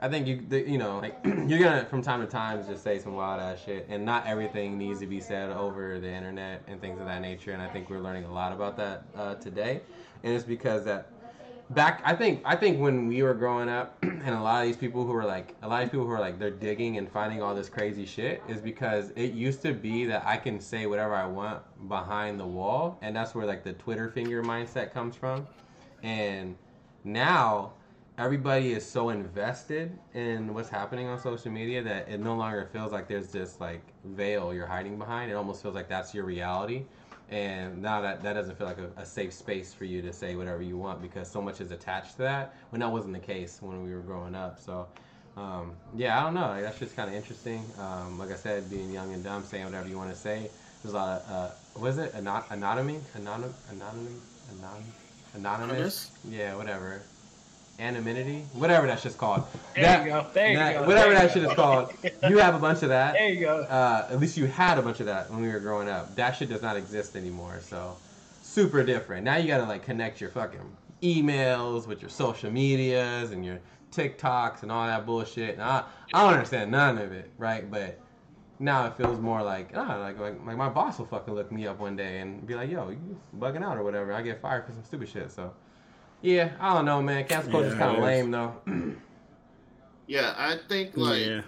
I 0.00 0.08
think 0.08 0.26
you 0.26 0.44
you 0.58 0.78
know 0.78 0.98
like 0.98 1.18
you're 1.24 1.58
gonna 1.58 1.86
from 1.86 2.02
time 2.02 2.20
to 2.20 2.26
time 2.26 2.64
just 2.66 2.82
say 2.82 2.98
some 2.98 3.14
wild 3.14 3.40
ass 3.40 3.62
shit, 3.64 3.86
and 3.88 4.04
not 4.04 4.26
everything 4.26 4.76
needs 4.76 5.00
to 5.00 5.06
be 5.06 5.20
said 5.20 5.50
over 5.50 5.98
the 5.98 6.10
internet 6.10 6.62
and 6.66 6.80
things 6.80 7.00
of 7.00 7.06
that 7.06 7.22
nature. 7.22 7.52
And 7.52 7.62
I 7.62 7.68
think 7.68 7.88
we're 7.88 8.00
learning 8.00 8.24
a 8.24 8.32
lot 8.32 8.52
about 8.52 8.76
that 8.76 9.04
uh, 9.14 9.34
today, 9.36 9.80
and 10.22 10.34
it's 10.34 10.44
because 10.44 10.84
that 10.84 11.08
back 11.70 12.02
I 12.04 12.14
think 12.14 12.42
I 12.44 12.56
think 12.56 12.80
when 12.80 13.06
we 13.06 13.22
were 13.22 13.34
growing 13.34 13.68
up, 13.68 13.98
and 14.02 14.28
a 14.28 14.40
lot 14.40 14.60
of 14.60 14.66
these 14.66 14.76
people 14.76 15.06
who 15.06 15.12
were 15.12 15.24
like 15.24 15.54
a 15.62 15.68
lot 15.68 15.82
of 15.82 15.90
people 15.90 16.06
who 16.06 16.12
are 16.12 16.20
like 16.20 16.38
they're 16.38 16.50
digging 16.50 16.98
and 16.98 17.10
finding 17.10 17.42
all 17.42 17.54
this 17.54 17.68
crazy 17.68 18.04
shit 18.04 18.42
is 18.48 18.60
because 18.60 19.10
it 19.16 19.32
used 19.32 19.62
to 19.62 19.72
be 19.72 20.04
that 20.06 20.24
I 20.26 20.36
can 20.36 20.60
say 20.60 20.86
whatever 20.86 21.14
I 21.14 21.26
want 21.26 21.62
behind 21.88 22.38
the 22.38 22.46
wall, 22.46 22.98
and 23.02 23.14
that's 23.14 23.34
where 23.34 23.46
like 23.46 23.64
the 23.64 23.72
Twitter 23.74 24.10
finger 24.10 24.42
mindset 24.42 24.92
comes 24.92 25.16
from, 25.16 25.46
and 26.02 26.56
now 27.04 27.72
everybody 28.18 28.72
is 28.72 28.84
so 28.84 29.08
invested 29.08 29.96
in 30.12 30.52
what's 30.52 30.68
happening 30.68 31.06
on 31.06 31.18
social 31.18 31.50
media 31.50 31.82
that 31.82 32.06
it 32.08 32.20
no 32.20 32.34
longer 32.34 32.68
feels 32.70 32.92
like 32.92 33.08
there's 33.08 33.28
this 33.28 33.60
like 33.60 33.80
veil 34.04 34.52
you're 34.52 34.66
hiding 34.66 34.98
behind. 34.98 35.30
It 35.30 35.34
almost 35.34 35.62
feels 35.62 35.74
like 35.74 35.88
that's 35.88 36.12
your 36.12 36.24
reality. 36.24 36.84
And 37.30 37.80
now 37.80 38.00
that 38.00 38.22
that 38.22 38.32
doesn't 38.32 38.56
feel 38.58 38.66
like 38.66 38.78
a, 38.78 38.90
a, 39.00 39.06
safe 39.06 39.32
space 39.32 39.72
for 39.72 39.84
you 39.84 40.02
to 40.02 40.12
say 40.12 40.34
whatever 40.34 40.62
you 40.62 40.76
want 40.76 41.00
because 41.00 41.30
so 41.30 41.40
much 41.40 41.60
is 41.60 41.70
attached 41.70 42.12
to 42.12 42.22
that. 42.22 42.54
When 42.70 42.80
that 42.80 42.90
wasn't 42.90 43.12
the 43.14 43.20
case 43.20 43.58
when 43.62 43.84
we 43.84 43.94
were 43.94 44.00
growing 44.00 44.34
up. 44.34 44.58
So 44.60 44.88
Um, 45.36 45.72
yeah, 45.94 46.18
I 46.18 46.22
don't 46.24 46.34
know. 46.34 46.48
Like, 46.48 46.62
that's 46.62 46.78
just 46.78 46.96
kind 46.96 47.08
of 47.08 47.14
interesting. 47.14 47.64
Um, 47.78 48.18
like 48.18 48.30
I 48.32 48.36
said, 48.36 48.68
being 48.68 48.90
young 48.92 49.12
and 49.14 49.22
dumb, 49.22 49.44
saying 49.44 49.64
whatever 49.64 49.88
you 49.88 49.96
want 49.96 50.10
to 50.10 50.16
say. 50.16 50.50
There's 50.82 50.94
a 50.94 50.96
lot 50.96 51.22
of, 51.22 51.30
uh, 51.30 51.50
what 51.74 51.88
is 51.88 51.98
it? 51.98 52.14
Anon- 52.14 52.44
anonymity? 52.50 53.00
Anonym? 53.16 53.52
Anonym? 53.72 54.18
Anon- 54.58 54.92
anonymous? 55.34 55.36
Anonymous? 55.36 56.10
Yeah, 56.28 56.56
whatever. 56.56 57.02
Anonymity? 57.80 58.44
Whatever 58.52 58.86
that 58.86 59.00
shit's 59.00 59.14
called. 59.14 59.44
There 59.74 59.84
That- 59.84 60.04
you 60.04 60.10
go. 60.10 60.26
There 60.32 60.50
you 60.50 60.56
go. 60.80 60.86
Whatever 60.86 61.10
there 61.14 61.22
that 61.26 61.32
shit 61.32 61.42
go. 61.44 61.50
is 61.50 61.54
called. 61.56 61.92
You 62.28 62.38
have 62.38 62.54
a 62.54 62.58
bunch 62.58 62.82
of 62.82 62.90
that. 62.90 63.14
There 63.14 63.28
you 63.28 63.40
go. 63.40 63.62
Uh, 63.62 64.08
at 64.10 64.20
least 64.20 64.36
you 64.36 64.46
had 64.46 64.78
a 64.78 64.82
bunch 64.82 65.00
of 65.00 65.06
that 65.06 65.30
when 65.30 65.40
we 65.42 65.48
were 65.48 65.58
growing 65.60 65.88
up. 65.88 66.14
That 66.16 66.32
shit 66.32 66.48
does 66.48 66.62
not 66.62 66.76
exist 66.76 67.16
anymore. 67.16 67.60
So 67.62 67.96
super 68.42 68.84
different. 68.84 69.24
Now 69.24 69.36
you 69.36 69.48
gotta 69.48 69.64
like 69.64 69.82
connect 69.84 70.20
your 70.20 70.30
fucking 70.30 70.60
emails 71.02 71.86
with 71.86 72.00
your 72.02 72.10
social 72.10 72.50
medias 72.50 73.30
and 73.32 73.44
your 73.44 73.58
TikToks 73.92 74.62
and 74.62 74.70
all 74.70 74.86
that 74.86 75.06
bullshit. 75.06 75.54
And 75.54 75.62
I, 75.62 75.84
I 76.12 76.22
don't 76.24 76.34
understand 76.34 76.70
none 76.70 76.98
of 76.98 77.12
it, 77.12 77.30
right? 77.38 77.68
But 77.70 77.98
now 78.58 78.86
it 78.86 78.94
feels 78.96 79.18
more 79.18 79.42
like, 79.42 79.70
ah, 79.74 79.96
like, 79.98 80.18
like 80.20 80.34
like 80.46 80.56
my 80.56 80.68
boss 80.68 80.98
will 80.98 81.06
fucking 81.06 81.34
look 81.34 81.50
me 81.50 81.66
up 81.66 81.78
one 81.80 81.96
day 81.96 82.18
and 82.20 82.46
be 82.46 82.54
like, 82.54 82.70
yo, 82.70 82.90
you 82.90 83.18
bugging 83.38 83.64
out 83.64 83.76
or 83.78 83.82
whatever. 83.82 84.12
I 84.12 84.20
get 84.22 84.40
fired 84.42 84.66
for 84.66 84.72
some 84.72 84.84
stupid 84.84 85.08
shit. 85.08 85.32
So 85.32 85.52
yeah, 86.22 86.52
I 86.60 86.74
don't 86.74 86.84
know, 86.84 87.02
man. 87.02 87.24
Cancel 87.26 87.50
culture 87.50 87.70
Yeah, 87.70 87.78
kind 87.78 87.96
of 87.96 88.02
lame 88.02 88.30
though. 88.30 88.54
Yeah, 90.06 90.34
I 90.36 90.56
think 90.68 90.96
like 90.96 91.20
yeah. 91.26 91.42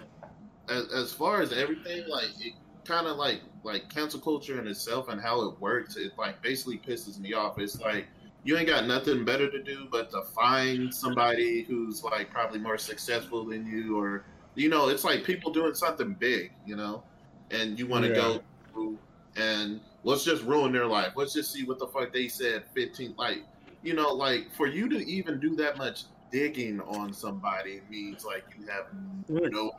as, 0.69 0.91
as 0.93 1.13
far 1.13 1.41
as 1.41 1.51
everything, 1.51 2.07
like 2.07 2.29
it 2.39 2.53
kind 2.85 3.07
of 3.07 3.17
like 3.17 3.41
like 3.63 3.89
cancel 3.89 4.19
culture 4.19 4.59
in 4.59 4.67
itself 4.67 5.09
and 5.09 5.21
how 5.21 5.41
it 5.49 5.59
works, 5.59 5.95
it 5.97 6.13
like 6.17 6.41
basically 6.41 6.77
pisses 6.79 7.19
me 7.19 7.33
off. 7.33 7.59
It's 7.59 7.79
like 7.81 8.07
you 8.43 8.57
ain't 8.57 8.67
got 8.67 8.85
nothing 8.87 9.25
better 9.25 9.49
to 9.49 9.63
do 9.63 9.87
but 9.91 10.09
to 10.11 10.21
find 10.35 10.93
somebody 10.93 11.63
who's 11.63 12.03
like 12.03 12.29
probably 12.29 12.59
more 12.59 12.77
successful 12.77 13.45
than 13.45 13.65
you, 13.65 13.97
or 13.99 14.25
you 14.55 14.69
know, 14.69 14.87
it's 14.89 15.03
like 15.03 15.23
people 15.25 15.51
doing 15.51 15.73
something 15.73 16.13
big, 16.13 16.51
you 16.65 16.75
know, 16.75 17.03
and 17.51 17.77
you 17.77 17.87
want 17.87 18.05
to 18.05 18.09
Yeah. 18.09 18.15
go 18.15 18.43
through 18.71 18.99
and 19.35 19.81
let's 20.03 20.23
just 20.23 20.43
ruin 20.43 20.71
their 20.71 20.85
life. 20.85 21.13
Let's 21.15 21.33
just 21.33 21.51
see 21.51 21.65
what 21.65 21.79
the 21.79 21.87
fuck 21.87 22.13
they 22.13 22.27
said. 22.29 22.63
Fifteen, 22.73 23.13
like 23.17 23.39
you 23.83 23.93
know, 23.93 24.13
like 24.13 24.51
for 24.55 24.67
you 24.67 24.87
to 24.89 24.97
even 25.05 25.39
do 25.39 25.55
that 25.57 25.77
much 25.77 26.03
digging 26.31 26.81
on 26.81 27.13
somebody 27.13 27.81
means 27.89 28.25
like 28.25 28.45
you 28.59 28.65
have 28.67 28.85
no 29.27 29.71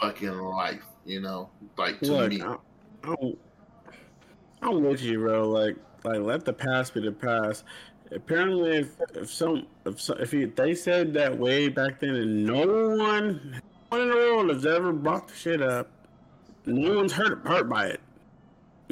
fucking 0.00 0.36
life, 0.36 0.82
you 1.06 1.20
know, 1.20 1.48
like 1.78 2.00
to 2.00 2.12
look 2.12 2.30
me. 2.30 2.42
I, 2.42 2.56
I'm, 3.04 3.36
I'm 4.60 4.84
with 4.84 5.00
you, 5.00 5.18
bro. 5.18 5.48
Like, 5.48 5.76
like 6.04 6.20
let 6.20 6.44
the 6.44 6.52
past 6.52 6.94
be 6.94 7.00
the 7.00 7.12
past. 7.12 7.64
Apparently, 8.10 8.78
if, 8.78 8.96
if 9.14 9.32
some 9.32 9.66
if 9.86 10.00
so- 10.00 10.14
if 10.14 10.30
he, 10.32 10.44
they 10.44 10.74
said 10.74 11.14
that 11.14 11.36
way 11.38 11.68
back 11.68 12.00
then, 12.00 12.10
and 12.16 12.44
no 12.44 12.66
one, 12.96 13.60
no 13.90 13.98
one 13.98 14.00
in 14.02 14.08
the 14.10 14.14
world 14.14 14.50
has 14.50 14.66
ever 14.66 14.92
brought 14.92 15.28
the 15.28 15.34
shit 15.34 15.62
up, 15.62 15.88
no 16.66 16.96
one's 16.96 17.12
hurt 17.12 17.46
hurt 17.46 17.68
by 17.68 17.86
it. 17.86 18.00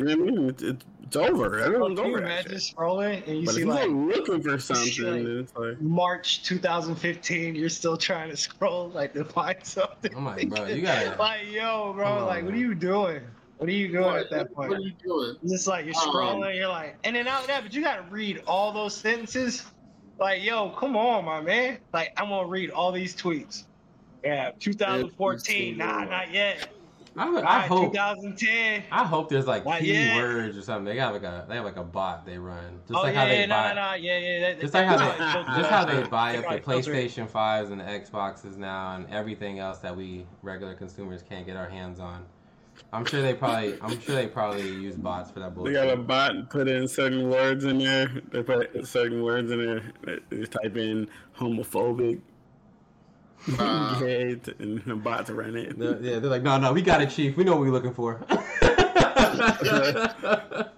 You 0.00 0.16
know 0.16 0.25
what 0.25 0.28
I 0.28 0.37
mean? 0.37 0.49
It's, 0.50 0.62
it's, 0.62 0.85
it's 1.02 1.16
over. 1.16 1.50
Bro, 1.50 1.62
Everyone's 1.64 1.99
can 1.99 2.09
you 2.09 2.12
over 2.16 2.21
that 2.23 2.26
imagine 2.47 2.59
shit. 2.61 2.76
scrolling 2.76 3.26
and 3.28 3.38
you 3.40 3.45
But 3.47 3.54
see 3.54 3.61
if 3.62 3.66
you're 3.66 3.75
like 3.75 4.16
looking 4.16 4.42
for 4.42 4.59
something, 4.59 5.04
like- 5.12 5.45
it's 5.45 5.57
like. 5.57 5.80
March 5.80 6.42
2015, 6.45 7.54
you're 7.54 7.69
still 7.69 7.97
trying 7.97 8.30
to 8.30 8.37
scroll 8.37 8.88
like 8.90 9.12
to 9.14 9.25
find 9.25 9.59
something. 9.62 10.14
I'm 10.16 10.25
like, 10.25 10.49
bro, 10.49 10.66
you 10.66 10.83
gotta- 10.83 11.16
like, 11.19 11.50
yo, 11.50 11.92
bro, 11.95 12.07
on, 12.07 12.26
like, 12.26 12.45
what 12.45 12.54
are 12.54 12.59
you 12.59 12.75
doing? 12.75 13.21
What 13.59 13.69
are 13.69 13.73
you 13.73 13.88
doing 13.92 14.04
What, 14.04 14.16
at 14.25 14.30
that 14.30 14.54
point? 14.54 14.71
what 14.71 14.78
are 14.78 14.83
you 14.83 14.92
doing? 15.02 15.37
It's 15.42 15.52
just 15.52 15.66
like 15.66 15.85
you're 15.85 15.95
Um, 15.97 16.09
scrolling, 16.09 16.57
you're 16.57 16.69
like, 16.69 16.97
and 17.04 17.14
then 17.14 17.28
out 17.28 17.42
of 17.42 17.47
that, 17.49 17.62
but 17.62 17.75
you 17.75 17.83
gotta 17.83 18.02
read 18.09 18.42
all 18.47 18.73
those 18.73 18.97
sentences. 18.97 19.66
Like, 20.19 20.42
yo, 20.42 20.71
come 20.71 20.97
on, 20.97 21.25
my 21.25 21.40
man. 21.42 21.78
Like, 21.92 22.12
I'm 22.16 22.28
gonna 22.30 22.47
read 22.49 22.71
all 22.71 22.92
these 22.92 23.14
tweets. 23.16 23.64
Yeah, 24.25 24.50
2014, 24.61 25.76
nah, 25.78 26.04
not 26.04 26.33
yet. 26.33 26.69
I, 27.17 27.26
All 27.26 27.38
I 27.38 27.43
right, 27.43 27.69
hope 27.69 27.93
2010. 27.93 28.85
I 28.93 29.05
hope 29.05 29.29
there's 29.29 29.47
like 29.47 29.64
Not 29.64 29.83
yet. 29.83 30.17
keywords 30.17 30.57
or 30.57 30.62
something. 30.62 30.85
They 30.85 30.95
got 30.95 31.12
like 31.12 31.25
a 31.25 31.45
they 31.49 31.57
have 31.57 31.64
like 31.64 31.76
a 31.76 31.83
bot 31.83 32.25
they 32.25 32.38
run, 32.38 32.81
just 32.87 32.99
oh 32.99 33.02
like 33.02 33.14
yeah, 33.14 33.21
how 33.21 33.26
they 33.26 33.40
yeah, 33.40 33.47
buy, 33.47 33.69
no, 33.71 33.75
no, 33.75 33.90
no, 33.90 33.95
yeah, 33.95 34.19
yeah. 34.19 34.40
That, 34.40 34.61
just 34.61 34.75
like 34.75 34.87
how 34.87 34.97
they 34.97 35.61
just 35.61 35.71
how 35.71 35.85
they 35.85 36.02
buy 36.09 36.37
up 36.37 36.45
the. 36.49 36.61
PlayStation 36.61 37.29
fives 37.29 37.71
and 37.71 37.81
the 37.81 37.85
Xboxes 37.85 38.57
now 38.57 38.95
and 38.95 39.11
everything 39.11 39.59
else 39.59 39.79
that 39.79 39.97
we 39.97 40.25
regular 40.43 40.75
consumers 40.75 41.23
can't 41.23 41.47
get 41.47 41.56
our 41.56 41.69
hands 41.69 41.99
on. 41.99 42.25
I'm 42.93 43.04
sure 43.04 43.23
they 43.23 43.35
probably 43.35 43.76
I'm 43.82 44.00
sure 44.00 44.15
they 44.15 44.26
probably 44.28 44.63
use 44.63 44.97
bots 44.97 45.30
for 45.30 45.41
that 45.41 45.54
bullshit. 45.54 45.75
They 45.75 45.85
got 45.85 45.93
a 45.93 45.97
bot 45.97 46.30
and 46.30 46.49
put 46.49 46.69
in 46.69 46.87
certain 46.89 47.28
words 47.28 47.65
in 47.65 47.78
there. 47.78 48.08
They 48.30 48.43
put 48.43 48.87
certain 48.87 49.23
words 49.23 49.50
in 49.50 49.65
there. 49.65 50.21
They 50.30 50.37
just 50.39 50.52
type 50.52 50.76
in 50.76 51.08
homophobic, 51.37 52.21
Uh, 53.59 53.99
gay, 54.00 54.41
and 54.59 54.83
the 54.85 54.97
bot 54.97 55.26
to 55.26 55.35
run 55.35 55.57
it. 55.57 55.79
They're, 55.79 56.00
yeah, 56.00 56.19
they're 56.19 56.31
like, 56.31 56.43
no, 56.43 56.59
no, 56.59 56.73
we 56.73 56.83
got 56.83 57.03
it, 57.03 57.11
chief. 57.11 57.37
We 57.37 57.45
know 57.45 57.53
what 57.53 57.61
we're 57.61 57.71
looking 57.71 57.95
for. 57.95 58.21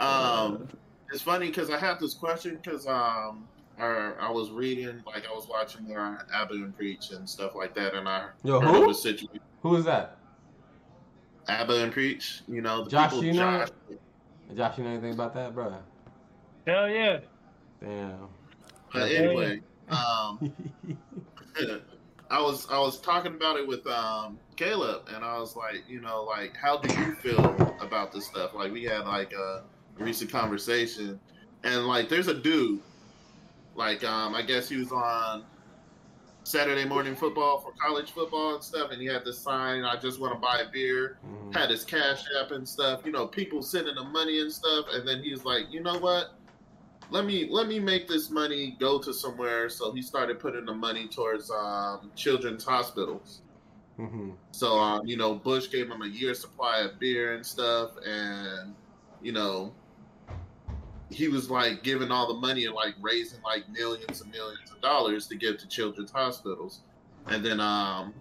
Um, 0.00 0.66
it's 1.12 1.22
funny 1.22 1.48
because 1.48 1.70
I 1.70 1.78
have 1.78 2.00
this 2.00 2.14
question 2.14 2.58
because 2.62 2.86
um, 2.86 3.46
I, 3.78 4.12
I 4.18 4.30
was 4.30 4.50
reading, 4.50 5.02
like 5.06 5.26
I 5.28 5.32
was 5.32 5.46
watching 5.48 5.94
uh, 5.94 6.22
Aba 6.34 6.54
and 6.54 6.74
Preach 6.74 7.10
and 7.10 7.28
stuff 7.28 7.54
like 7.54 7.74
that, 7.74 7.94
and 7.94 8.08
I 8.08 8.28
Yo, 8.42 8.60
heard 8.60 8.74
who? 8.76 8.84
of 8.84 8.90
a 8.90 8.94
situation. 8.94 9.40
Who 9.62 9.76
is 9.76 9.84
that? 9.84 10.16
Aba 11.48 11.82
and 11.82 11.92
Preach, 11.92 12.42
you 12.48 12.62
know, 12.62 12.84
the 12.84 12.90
Josh, 12.90 13.10
people, 13.10 13.24
you 13.24 13.32
know- 13.34 13.66
Josh, 13.66 13.68
Josh, 14.56 14.78
you 14.78 14.84
know 14.84 14.90
anything 14.90 15.12
about 15.12 15.34
that, 15.34 15.54
bro? 15.54 15.74
Hell 16.66 16.88
yeah. 16.88 17.18
Damn. 17.80 18.28
But 18.92 19.12
anyway, 19.12 19.60
um, 19.90 20.52
I 22.30 22.40
was 22.40 22.70
I 22.70 22.78
was 22.78 23.00
talking 23.00 23.34
about 23.34 23.56
it 23.56 23.66
with 23.66 23.84
um, 23.88 24.38
Caleb, 24.56 25.08
and 25.12 25.24
I 25.24 25.38
was 25.38 25.56
like, 25.56 25.82
you 25.88 26.00
know, 26.00 26.22
like, 26.22 26.56
how 26.56 26.78
do 26.78 26.94
you 27.00 27.14
feel 27.16 27.44
about 27.80 28.12
this 28.12 28.26
stuff? 28.26 28.54
Like, 28.54 28.72
we 28.72 28.84
had 28.84 29.00
like 29.00 29.32
a 29.32 29.64
recent 29.98 30.30
conversation, 30.30 31.18
and 31.64 31.86
like, 31.86 32.08
there's 32.08 32.28
a 32.28 32.34
dude, 32.34 32.80
like, 33.74 34.04
um, 34.04 34.34
I 34.34 34.42
guess 34.42 34.68
he 34.68 34.76
was 34.76 34.92
on 34.92 35.44
Saturday 36.44 36.84
morning 36.84 37.16
football 37.16 37.60
for 37.60 37.72
college 37.72 38.12
football 38.12 38.54
and 38.54 38.62
stuff, 38.62 38.92
and 38.92 39.00
he 39.00 39.08
had 39.08 39.24
this 39.24 39.38
sign, 39.38 39.84
"I 39.84 39.96
just 39.96 40.20
want 40.20 40.32
to 40.32 40.38
buy 40.38 40.60
a 40.60 40.70
beer." 40.70 41.18
Mhm. 41.26 41.54
Had 41.54 41.70
his 41.70 41.84
cash 41.84 42.22
app 42.40 42.52
and 42.52 42.68
stuff, 42.68 43.02
you 43.04 43.12
know, 43.12 43.26
people 43.26 43.60
sending 43.60 43.96
him 43.96 44.12
money 44.12 44.40
and 44.40 44.52
stuff, 44.52 44.86
and 44.92 45.06
then 45.06 45.22
he's 45.22 45.44
like, 45.44 45.64
you 45.70 45.82
know 45.82 45.98
what? 45.98 46.30
Let 47.10 47.24
me 47.24 47.48
let 47.50 47.66
me 47.66 47.80
make 47.80 48.06
this 48.06 48.30
money 48.30 48.76
go 48.78 48.98
to 49.00 49.12
somewhere. 49.12 49.68
So 49.68 49.92
he 49.92 50.02
started 50.02 50.38
putting 50.38 50.64
the 50.64 50.74
money 50.74 51.08
towards 51.08 51.50
um, 51.50 52.10
children's 52.14 52.64
hospitals. 52.64 53.42
Mhm. 53.98 54.36
So 54.52 54.78
um, 54.78 55.06
you 55.06 55.16
know, 55.16 55.34
Busch 55.34 55.70
gave 55.70 55.90
him 55.90 56.02
a 56.02 56.06
year's 56.06 56.40
supply 56.40 56.80
of 56.80 56.98
beer 56.98 57.34
and 57.34 57.44
stuff, 57.44 57.90
and 58.06 58.74
you 59.22 59.32
know, 59.32 59.72
he 61.10 61.28
was 61.28 61.50
like 61.50 61.82
giving 61.82 62.10
all 62.10 62.28
the 62.28 62.40
money 62.40 62.64
and 62.66 62.74
like 62.74 62.94
raising 63.00 63.42
like 63.42 63.68
millions 63.68 64.20
and 64.20 64.30
millions 64.30 64.70
of 64.70 64.80
dollars 64.80 65.26
to 65.28 65.36
give 65.36 65.58
to 65.58 65.68
children's 65.68 66.12
hospitals. 66.12 66.80
And 67.26 67.44
then 67.44 67.60
um, 67.60 68.14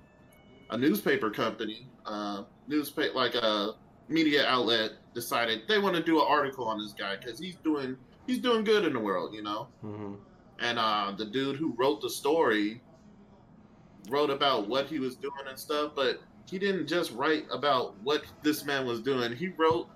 a 0.71 0.77
newspaper 0.77 1.29
company, 1.29 1.87
uh, 2.05 2.43
newspaper 2.67 3.13
like 3.15 3.35
a 3.35 3.75
media 4.07 4.45
outlet, 4.47 4.93
decided 5.13 5.61
they 5.67 5.79
want 5.79 5.95
to 5.95 6.03
do 6.03 6.19
an 6.19 6.25
article 6.27 6.65
on 6.65 6.79
this 6.79 6.93
guy 6.93 7.15
because 7.15 7.39
he's 7.39 7.55
doing 7.57 7.95
he's 8.29 8.37
doing 8.37 8.63
good 8.63 8.85
in 8.85 8.93
the 8.93 8.99
world, 8.99 9.33
you 9.33 9.41
know. 9.41 9.67
Mhm. 9.83 10.17
And 10.59 10.77
uh, 10.77 11.13
the 11.17 11.25
dude 11.25 11.55
who 11.55 11.73
wrote 11.77 11.99
the 12.01 12.09
story 12.09 12.81
wrote 14.09 14.29
about 14.29 14.67
what 14.67 14.85
he 14.85 14.99
was 14.99 15.15
doing 15.15 15.45
and 15.47 15.57
stuff, 15.57 15.93
but 15.95 16.21
he 16.49 16.59
didn't 16.59 16.87
just 16.87 17.11
write 17.13 17.45
about 17.51 17.95
what 18.03 18.23
this 18.43 18.63
man 18.65 18.85
was 18.85 18.99
doing. 19.01 19.35
He 19.35 19.47
wrote 19.49 19.87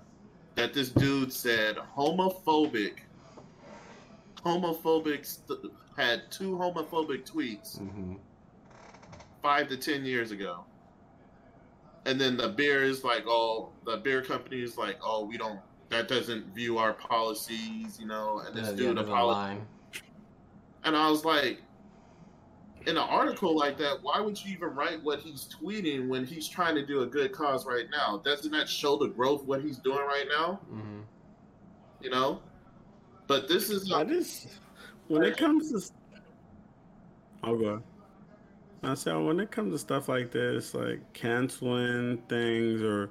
that 0.56 0.72
this 0.74 0.88
dude 0.90 1.32
said 1.32 1.76
homophobic, 1.96 2.98
homophobic, 4.44 5.24
st- 5.24 5.72
had 5.96 6.30
two 6.30 6.56
homophobic 6.56 7.24
tweets 7.30 7.78
Mhm. 7.80 8.18
five 9.42 9.68
to 9.68 9.76
ten 9.76 10.04
years 10.04 10.32
ago. 10.32 10.64
And 12.06 12.20
then 12.20 12.36
the 12.36 12.48
beer 12.48 12.82
is 12.82 13.04
like, 13.04 13.24
oh, 13.26 13.70
the 13.86 13.96
beer 13.98 14.22
company 14.22 14.60
is 14.62 14.76
like, 14.76 14.98
oh, 15.02 15.24
we 15.24 15.38
don't, 15.38 15.60
that 15.90 16.08
doesn't 16.08 16.54
view 16.54 16.78
our 16.78 16.92
policies, 16.92 17.98
you 18.00 18.06
know. 18.06 18.42
And 18.46 18.54
this 18.54 18.64
Yeah, 18.64 18.70
yeah, 18.70 18.76
dude 18.76 18.96
there's 18.96 19.08
apologized. 19.08 19.62
And 20.84 20.96
I 20.96 21.08
was 21.08 21.24
like, 21.24 21.60
in 22.86 22.96
an 22.96 22.98
article 22.98 23.56
like 23.56 23.78
that, 23.78 24.02
why 24.02 24.20
would 24.20 24.42
you 24.42 24.52
even 24.52 24.74
write 24.74 25.02
what 25.02 25.20
he's 25.20 25.48
tweeting 25.48 26.08
when 26.08 26.26
he's 26.26 26.46
trying 26.46 26.74
to 26.74 26.84
do 26.84 27.00
a 27.00 27.06
good 27.06 27.32
cause 27.32 27.64
right 27.64 27.86
now? 27.90 28.18
Doesn't 28.18 28.52
that 28.52 28.68
show 28.68 28.96
the 28.96 29.08
growth 29.08 29.44
what 29.44 29.62
he's 29.62 29.78
doing 29.78 30.04
right 30.06 30.26
now? 30.28 30.60
Mhm. 30.70 31.02
You 32.00 32.10
know. 32.10 32.42
But 33.26 33.48
this 33.48 33.70
is 33.70 33.90
I 33.90 34.04
just 34.04 34.48
when 35.08 35.22
it 35.22 35.36
comes 35.36 35.70
to 35.72 35.92
I'll 37.42 37.56
go. 37.56 37.82
I 38.82 38.94
said 38.94 39.16
when 39.16 39.40
it 39.40 39.50
comes 39.50 39.72
to 39.72 39.78
stuff 39.78 40.08
like 40.08 40.30
this, 40.30 40.74
like 40.74 41.00
canceling 41.14 42.18
things 42.28 42.82
or 42.82 43.10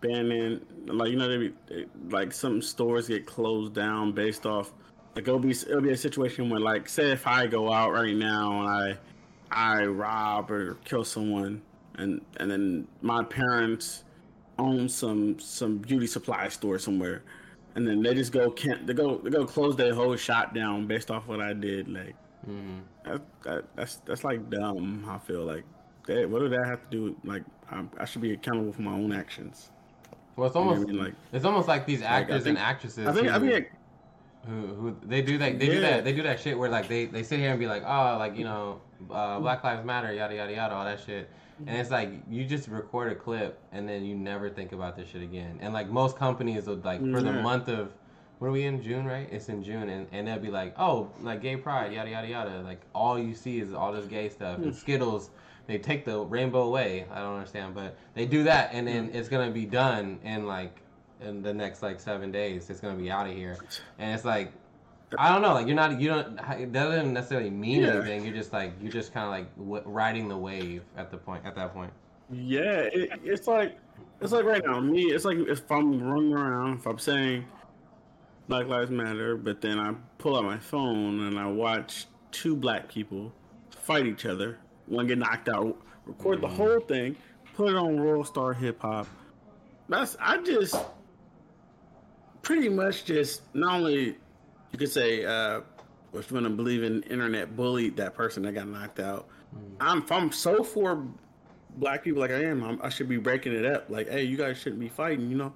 banning, 0.00 0.60
like 0.86 1.10
you 1.10 1.16
know, 1.16 1.28
they 1.28 1.36
be, 1.38 1.52
they, 1.68 1.86
like 2.10 2.32
some 2.32 2.62
stores 2.62 3.08
get 3.08 3.26
closed 3.26 3.74
down 3.74 4.12
based 4.12 4.46
off. 4.46 4.72
Like 5.14 5.26
it'll 5.26 5.40
be 5.40 5.50
it'll 5.50 5.80
be 5.80 5.90
a 5.92 5.96
situation 5.96 6.48
where, 6.50 6.60
like, 6.60 6.88
say 6.88 7.10
if 7.10 7.26
I 7.26 7.46
go 7.46 7.72
out 7.72 7.92
right 7.92 8.14
now 8.14 8.60
and 8.60 8.68
I 8.68 8.98
I 9.50 9.84
rob 9.84 10.50
or 10.50 10.74
kill 10.84 11.04
someone, 11.04 11.62
and 11.96 12.20
and 12.38 12.50
then 12.50 12.88
my 13.02 13.22
parents 13.24 14.04
own 14.58 14.88
some 14.88 15.38
some 15.38 15.78
beauty 15.78 16.06
supply 16.06 16.48
store 16.48 16.78
somewhere, 16.78 17.22
and 17.74 17.86
then 17.86 18.02
they 18.02 18.14
just 18.14 18.32
go 18.32 18.50
can't 18.50 18.86
they 18.86 18.94
go 18.94 19.18
they 19.18 19.30
go 19.30 19.44
close 19.46 19.76
their 19.76 19.94
whole 19.94 20.16
shop 20.16 20.54
down 20.54 20.86
based 20.86 21.10
off 21.10 21.26
what 21.26 21.40
I 21.40 21.52
did. 21.52 21.88
Like 21.88 22.14
Mhm. 22.48 22.82
that, 23.04 23.20
that 23.42 23.64
that's 23.76 23.96
that's 24.06 24.24
like 24.24 24.48
dumb. 24.50 25.04
I 25.08 25.18
feel 25.18 25.44
like 25.44 25.64
that. 26.06 26.28
What 26.30 26.40
did 26.40 26.52
that 26.52 26.66
have 26.66 26.82
to 26.88 26.96
do? 26.96 27.02
With, 27.04 27.14
like 27.24 27.42
I, 27.70 27.84
I 27.98 28.04
should 28.04 28.22
be 28.22 28.32
accountable 28.32 28.72
for 28.72 28.82
my 28.82 28.92
own 28.92 29.12
actions. 29.12 29.70
Well, 30.40 30.46
it's 30.48 30.56
You 30.56 30.62
know 30.62 30.66
I 30.70 30.72
almost 30.72 30.88
mean? 30.88 30.98
like 31.04 31.14
it's 31.32 31.44
almost 31.44 31.68
like 31.68 31.84
these 31.86 32.02
I 32.02 32.06
actors 32.06 32.44
think- 32.44 32.56
and 32.56 32.66
actresses. 32.66 33.06
I 33.06 33.12
think 33.12 33.28
I 33.28 33.38
who- 33.38 33.50
think 33.50 33.70
who, 34.48 34.66
who 34.74 34.96
they 35.04 35.20
do 35.20 35.36
that 35.36 35.58
they 35.58 35.66
do 35.66 35.80
that 35.82 36.02
they 36.02 36.14
do 36.14 36.22
that 36.22 36.40
shit 36.40 36.58
where 36.58 36.70
like 36.70 36.88
they, 36.88 37.04
they 37.04 37.22
sit 37.22 37.38
here 37.40 37.50
and 37.50 37.60
be 37.60 37.66
like 37.66 37.82
oh 37.86 38.16
like 38.18 38.38
you 38.38 38.44
know 38.44 38.80
uh, 39.10 39.38
Black 39.38 39.62
Lives 39.62 39.84
Matter 39.84 40.14
yada 40.14 40.34
yada 40.34 40.50
yada 40.54 40.74
all 40.74 40.84
that 40.86 40.98
shit 40.98 41.28
and 41.66 41.76
it's 41.76 41.90
like 41.90 42.08
you 42.30 42.46
just 42.46 42.68
record 42.68 43.12
a 43.12 43.14
clip 43.14 43.58
and 43.72 43.86
then 43.86 44.02
you 44.02 44.14
never 44.16 44.48
think 44.48 44.72
about 44.72 44.96
this 44.96 45.10
shit 45.10 45.20
again 45.20 45.58
and 45.60 45.74
like 45.74 45.90
most 45.90 46.16
companies 46.16 46.66
would 46.66 46.82
like 46.86 47.00
for 47.00 47.20
the 47.20 47.32
Yeah. 47.32 47.42
month 47.42 47.68
of 47.68 47.92
what 48.38 48.48
are 48.48 48.50
we 48.52 48.64
in 48.64 48.82
June 48.82 49.04
right 49.04 49.28
it's 49.30 49.50
in 49.50 49.62
June 49.62 49.90
and, 49.90 50.06
and 50.10 50.26
they'll 50.26 50.38
be 50.38 50.50
like 50.50 50.74
oh 50.78 51.10
like 51.20 51.42
gay 51.42 51.56
pride 51.56 51.92
yada 51.92 52.08
yada 52.08 52.26
yada 52.28 52.62
like 52.62 52.80
all 52.94 53.18
you 53.18 53.34
see 53.34 53.60
is 53.60 53.74
all 53.74 53.92
this 53.92 54.06
gay 54.06 54.30
stuff 54.30 54.56
and 54.56 54.74
Skittles 54.74 55.28
they 55.70 55.78
take 55.78 56.04
the 56.04 56.18
rainbow 56.18 56.62
away 56.62 57.06
I 57.10 57.20
don't 57.20 57.34
understand 57.34 57.74
but 57.74 57.96
they 58.14 58.26
do 58.26 58.42
that 58.44 58.70
and 58.72 58.86
then 58.86 59.10
it's 59.12 59.28
gonna 59.28 59.50
be 59.50 59.66
done 59.66 60.18
in 60.24 60.46
like 60.46 60.80
in 61.20 61.42
the 61.42 61.52
next 61.52 61.82
like 61.82 62.00
seven 62.00 62.30
days 62.32 62.68
it's 62.70 62.80
gonna 62.80 62.96
be 62.98 63.10
out 63.10 63.26
of 63.26 63.34
here 63.34 63.56
and 63.98 64.14
it's 64.14 64.24
like 64.24 64.52
I 65.18 65.32
don't 65.32 65.42
know, 65.42 65.54
like 65.54 65.66
you're 65.66 65.74
not, 65.74 66.00
you 66.00 66.08
don't. 66.08 66.36
that 66.36 66.72
doesn't 66.72 67.12
necessarily 67.12 67.50
mean 67.50 67.82
Yeah. 67.82 67.94
anything. 67.96 68.24
You're 68.24 68.32
just 68.32 68.52
like 68.52 68.72
you're 68.80 68.92
just 68.92 69.12
kind 69.12 69.24
of 69.24 69.32
like 69.32 69.56
w- 69.58 69.82
riding 69.84 70.28
the 70.28 70.36
wave 70.36 70.84
at 70.96 71.10
the 71.10 71.16
point 71.16 71.44
at 71.44 71.56
that 71.56 71.74
point. 71.74 71.92
Yeah, 72.30 72.82
it, 72.92 73.20
it's 73.24 73.48
like 73.48 73.76
it's 74.20 74.30
like 74.30 74.44
right 74.44 74.62
now. 74.64 74.78
Me, 74.78 75.06
it's 75.06 75.24
like 75.24 75.38
if 75.38 75.68
I'm 75.68 76.00
running 76.00 76.32
around, 76.32 76.74
if 76.78 76.86
I'm 76.86 77.00
saying 77.00 77.44
Black 78.46 78.68
Lives 78.68 78.92
Matter, 78.92 79.36
but 79.36 79.60
then 79.60 79.80
I 79.80 79.94
pull 80.18 80.36
out 80.36 80.44
my 80.44 80.58
phone 80.58 81.26
and 81.26 81.40
I 81.40 81.46
watch 81.50 82.06
two 82.30 82.54
black 82.54 82.88
people 82.88 83.32
fight 83.70 84.06
each 84.06 84.26
other, 84.26 84.58
one 84.90 85.06
get 85.06 85.18
knocked 85.18 85.48
out, 85.48 85.80
record 86.04 86.40
the 86.42 86.48
whole 86.48 86.80
thing, 86.80 87.16
put 87.54 87.70
it 87.70 87.76
on 87.76 87.96
WorldStarHipHop. 87.98 89.06
That's 89.88 90.16
I 90.20 90.42
just 90.42 90.76
pretty 92.42 92.68
much 92.68 93.04
just 93.04 93.42
not 93.54 93.76
only 93.76 94.16
you 94.72 94.78
could 94.78 94.90
say 94.90 95.24
uh 95.24 95.60
if 96.12 96.30
you 96.30 96.34
want 96.34 96.46
to 96.46 96.50
believe 96.50 96.82
in 96.82 97.02
internet 97.04 97.56
bullied 97.56 97.96
that 97.96 98.14
person 98.14 98.42
that 98.42 98.52
got 98.52 98.68
knocked 98.68 99.00
out. 99.00 99.28
I'm 99.80 100.02
if 100.02 100.12
I'm 100.12 100.32
so 100.32 100.62
for 100.62 101.06
black 101.76 102.02
people 102.02 102.20
like 102.20 102.30
I 102.30 102.42
am, 102.44 102.62
I'm, 102.62 102.80
I 102.82 102.88
should 102.88 103.08
be 103.08 103.16
breaking 103.16 103.54
it 103.54 103.64
up. 103.64 103.88
Like, 103.90 104.08
hey, 104.08 104.24
you 104.24 104.36
guys 104.36 104.58
shouldn't 104.58 104.80
be 104.80 104.88
fighting. 104.88 105.30
You 105.30 105.36
know, 105.36 105.52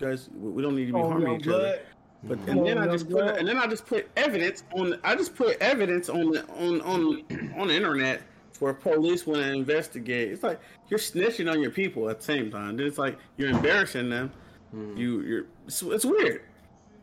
you 0.00 0.06
guys, 0.08 0.28
we 0.34 0.50
we 0.50 0.62
don't 0.62 0.74
need 0.74 0.86
to 0.86 0.92
be 0.92 0.98
Oh, 0.98 1.08
harming 1.08 1.28
no 1.28 1.36
each 1.36 1.48
other. 1.48 1.80
But 2.24 2.44
Come 2.46 2.58
and 2.58 2.66
then 2.66 2.78
on, 2.78 2.84
I 2.84 2.86
no 2.86 2.92
just 2.92 3.10
put 3.10 3.36
and 3.36 3.48
then 3.48 3.58
I 3.58 3.66
just 3.66 3.86
put 3.86 4.08
evidence 4.16 4.64
on. 4.74 4.98
I 5.02 5.14
just 5.16 5.34
put 5.34 5.60
evidence 5.60 6.08
on 6.08 6.30
the 6.30 6.46
on 6.50 6.80
on 6.82 7.24
on 7.58 7.68
the 7.68 7.74
internet 7.74 8.22
for 8.52 8.72
police 8.74 9.26
when 9.26 9.40
they 9.40 9.56
investigate. 9.56 10.30
It's 10.32 10.42
like 10.42 10.60
you're 10.88 10.98
snitching 11.00 11.50
on 11.50 11.60
your 11.60 11.70
people 11.70 12.08
at 12.10 12.18
the 12.18 12.24
same 12.24 12.50
time. 12.50 12.76
Then 12.76 12.86
it's 12.86 12.98
like 12.98 13.18
you're 13.36 13.50
embarrassing 13.50 14.10
them. 14.10 14.32
Hmm. 14.70 14.96
You 14.96 15.20
you're 15.22 15.44
it's, 15.66 15.82
it's 15.82 16.04
weird. 16.04 16.42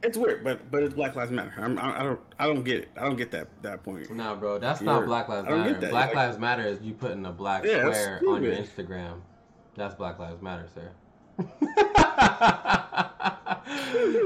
It's 0.01 0.17
weird, 0.17 0.43
but 0.45 0.71
but 0.71 0.81
it's 0.83 0.93
Black 0.93 1.15
Lives 1.15 1.29
Matter. 1.31 1.53
I'm, 1.57 1.77
I, 1.77 1.99
I 1.99 2.03
don't 2.03 2.19
I 2.39 2.45
don't 2.47 2.63
get 2.63 2.83
it. 2.83 2.89
I 2.97 3.01
don't 3.03 3.17
get 3.17 3.31
that 3.31 3.47
that 3.63 3.83
point. 3.83 4.09
No, 4.11 4.35
bro, 4.35 4.57
that's 4.57 4.79
not 4.81 4.95
You're- 4.95 5.07
Black 5.07 5.27
Lives 5.27 5.47
I 5.47 5.51
Matter. 5.57 5.73
Black 5.89 5.91
Like- 5.93 6.15
Lives 6.15 6.37
Matter 6.37 6.63
is 6.63 6.81
you 6.81 6.93
putting 6.93 7.25
a 7.25 7.31
black 7.31 7.65
Yeah, 7.65 7.79
square 7.91 8.21
on 8.27 8.41
your. 8.43 8.53
Instagram. 8.53 9.19
That's 9.75 9.95
Black 9.95 10.17
Lives 10.19 10.41
Matter, 10.41 10.67
sir. 10.73 10.89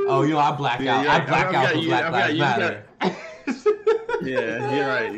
oh, 0.07 0.23
you 0.27 0.33
know 0.33 0.39
I 0.39 0.51
black 0.55 0.79
Yeah, 0.79 0.97
out. 0.99 1.05
yeah, 1.05 1.13
I 1.15 1.19
black 1.25 1.51
got 1.51 1.65
out 1.65 1.73
for 1.73 1.81
Black 1.85 2.03
I've 2.05 2.13
Lives 2.13 2.37
got 2.39 2.59
Matter. 2.59 2.85
Yeah, 4.21 4.75
you're 4.75 4.87
right. 4.87 5.13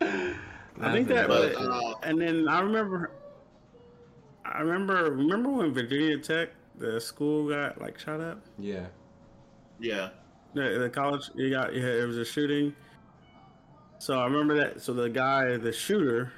Yeah. 0.00 0.34
I 0.80 0.92
think 0.92 1.08
that, 1.08 1.28
That's 1.28 1.56
But, 1.56 1.62
uh, 1.62 1.94
and 2.02 2.20
then 2.20 2.48
I 2.48 2.60
remember, 2.60 3.10
I 4.44 4.60
remember, 4.60 5.10
remember 5.12 5.50
when 5.50 5.72
Virginia 5.74 6.18
Tech, 6.18 6.50
the 6.78 7.00
school 7.00 7.48
got 7.48 7.80
like 7.80 7.98
shot 7.98 8.20
up. 8.20 8.40
yeah. 8.58 8.86
Yeah. 9.80 10.10
The, 10.54 10.78
the 10.78 10.90
college, 10.90 11.30
you 11.34 11.50
got, 11.50 11.74
yeah, 11.74 11.84
it 11.86 12.06
was 12.06 12.16
a 12.16 12.24
shooting. 12.24 12.74
So 13.98 14.18
I 14.18 14.24
remember 14.24 14.56
that. 14.56 14.80
So 14.80 14.92
the 14.92 15.08
guy, 15.08 15.56
the 15.56 15.72
shooter, 15.72 16.32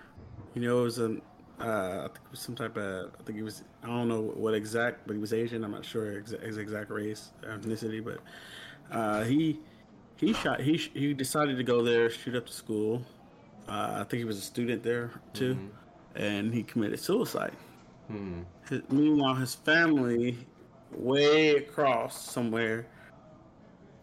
you 0.55 0.63
know, 0.63 0.81
it 0.81 0.83
was 0.83 0.99
a, 0.99 1.17
uh, 1.61 1.99
I 1.99 2.09
think 2.09 2.17
it 2.27 2.31
was 2.31 2.41
some 2.41 2.55
type 2.55 2.77
of, 2.77 3.13
I 3.19 3.23
think 3.23 3.37
he 3.37 3.43
was, 3.43 3.63
I 3.83 3.87
don't 3.87 4.09
know 4.09 4.21
what 4.35 4.55
exact, 4.55 5.07
but 5.07 5.13
he 5.15 5.19
was 5.21 5.33
Asian. 5.33 5.63
I'm 5.65 5.71
not 5.71 5.85
sure 5.85 6.19
ex- 6.19 6.33
his 6.43 6.57
exact 6.59 6.91
race, 6.91 7.31
ethnicity, 7.43 8.03
but 8.05 8.19
uh, 8.91 9.23
he, 9.25 9.59
he 10.17 10.33
shot, 10.35 10.61
he 10.61 10.77
he 10.77 11.15
decided 11.15 11.57
to 11.57 11.63
go 11.63 11.83
there, 11.83 12.11
shoot 12.11 12.35
up 12.35 12.47
the 12.47 12.53
school. 12.53 13.03
Uh, 13.71 13.99
I 14.01 14.05
think 14.05 14.19
he 14.19 14.25
was 14.25 14.39
a 14.39 14.43
student 14.43 14.83
there 14.83 15.13
too, 15.33 15.57
and 16.17 16.53
he 16.53 16.65
committed 16.65 16.99
suicide. 16.99 17.53
Hmm. 18.09 18.41
His, 18.69 18.83
meanwhile, 18.91 19.37
his 19.37 19.55
family, 19.55 20.39
way 20.93 21.51
across 21.51 22.33
somewhere, 22.33 22.89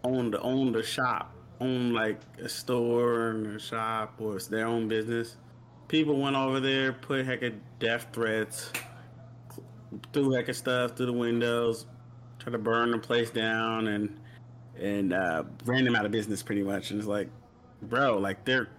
owned 0.05 0.37
owned 0.39 0.77
a 0.77 0.83
shop, 0.83 1.35
owned 1.59 1.93
like 1.93 2.21
a 2.41 2.47
store 2.47 3.31
and 3.31 3.57
a 3.57 3.59
shop, 3.59 4.13
or 4.19 4.37
it's 4.37 4.47
their 4.47 4.67
own 4.67 4.87
business. 4.87 5.35
People 5.89 6.17
went 6.17 6.37
over 6.37 6.61
there, 6.61 6.93
put 6.93 7.25
heck 7.25 7.41
of 7.41 7.53
death 7.79 8.07
threats, 8.13 8.71
threw 10.13 10.31
heck 10.31 10.47
of 10.47 10.55
stuff 10.55 10.95
through 10.95 11.07
the 11.07 11.13
windows, 11.13 11.87
tried 12.39 12.53
to 12.53 12.57
burn 12.57 12.91
the 12.91 12.97
place 12.97 13.31
down, 13.31 13.87
and 13.87 14.17
and 14.79 15.11
uh, 15.11 15.43
ran 15.65 15.83
them 15.83 15.95
out 15.97 16.05
of 16.05 16.11
business 16.11 16.41
pretty 16.41 16.63
much. 16.63 16.91
And 16.91 16.99
it's 17.01 17.07
like, 17.09 17.27
bro, 17.81 18.17
like 18.17 18.45
they're 18.45 18.69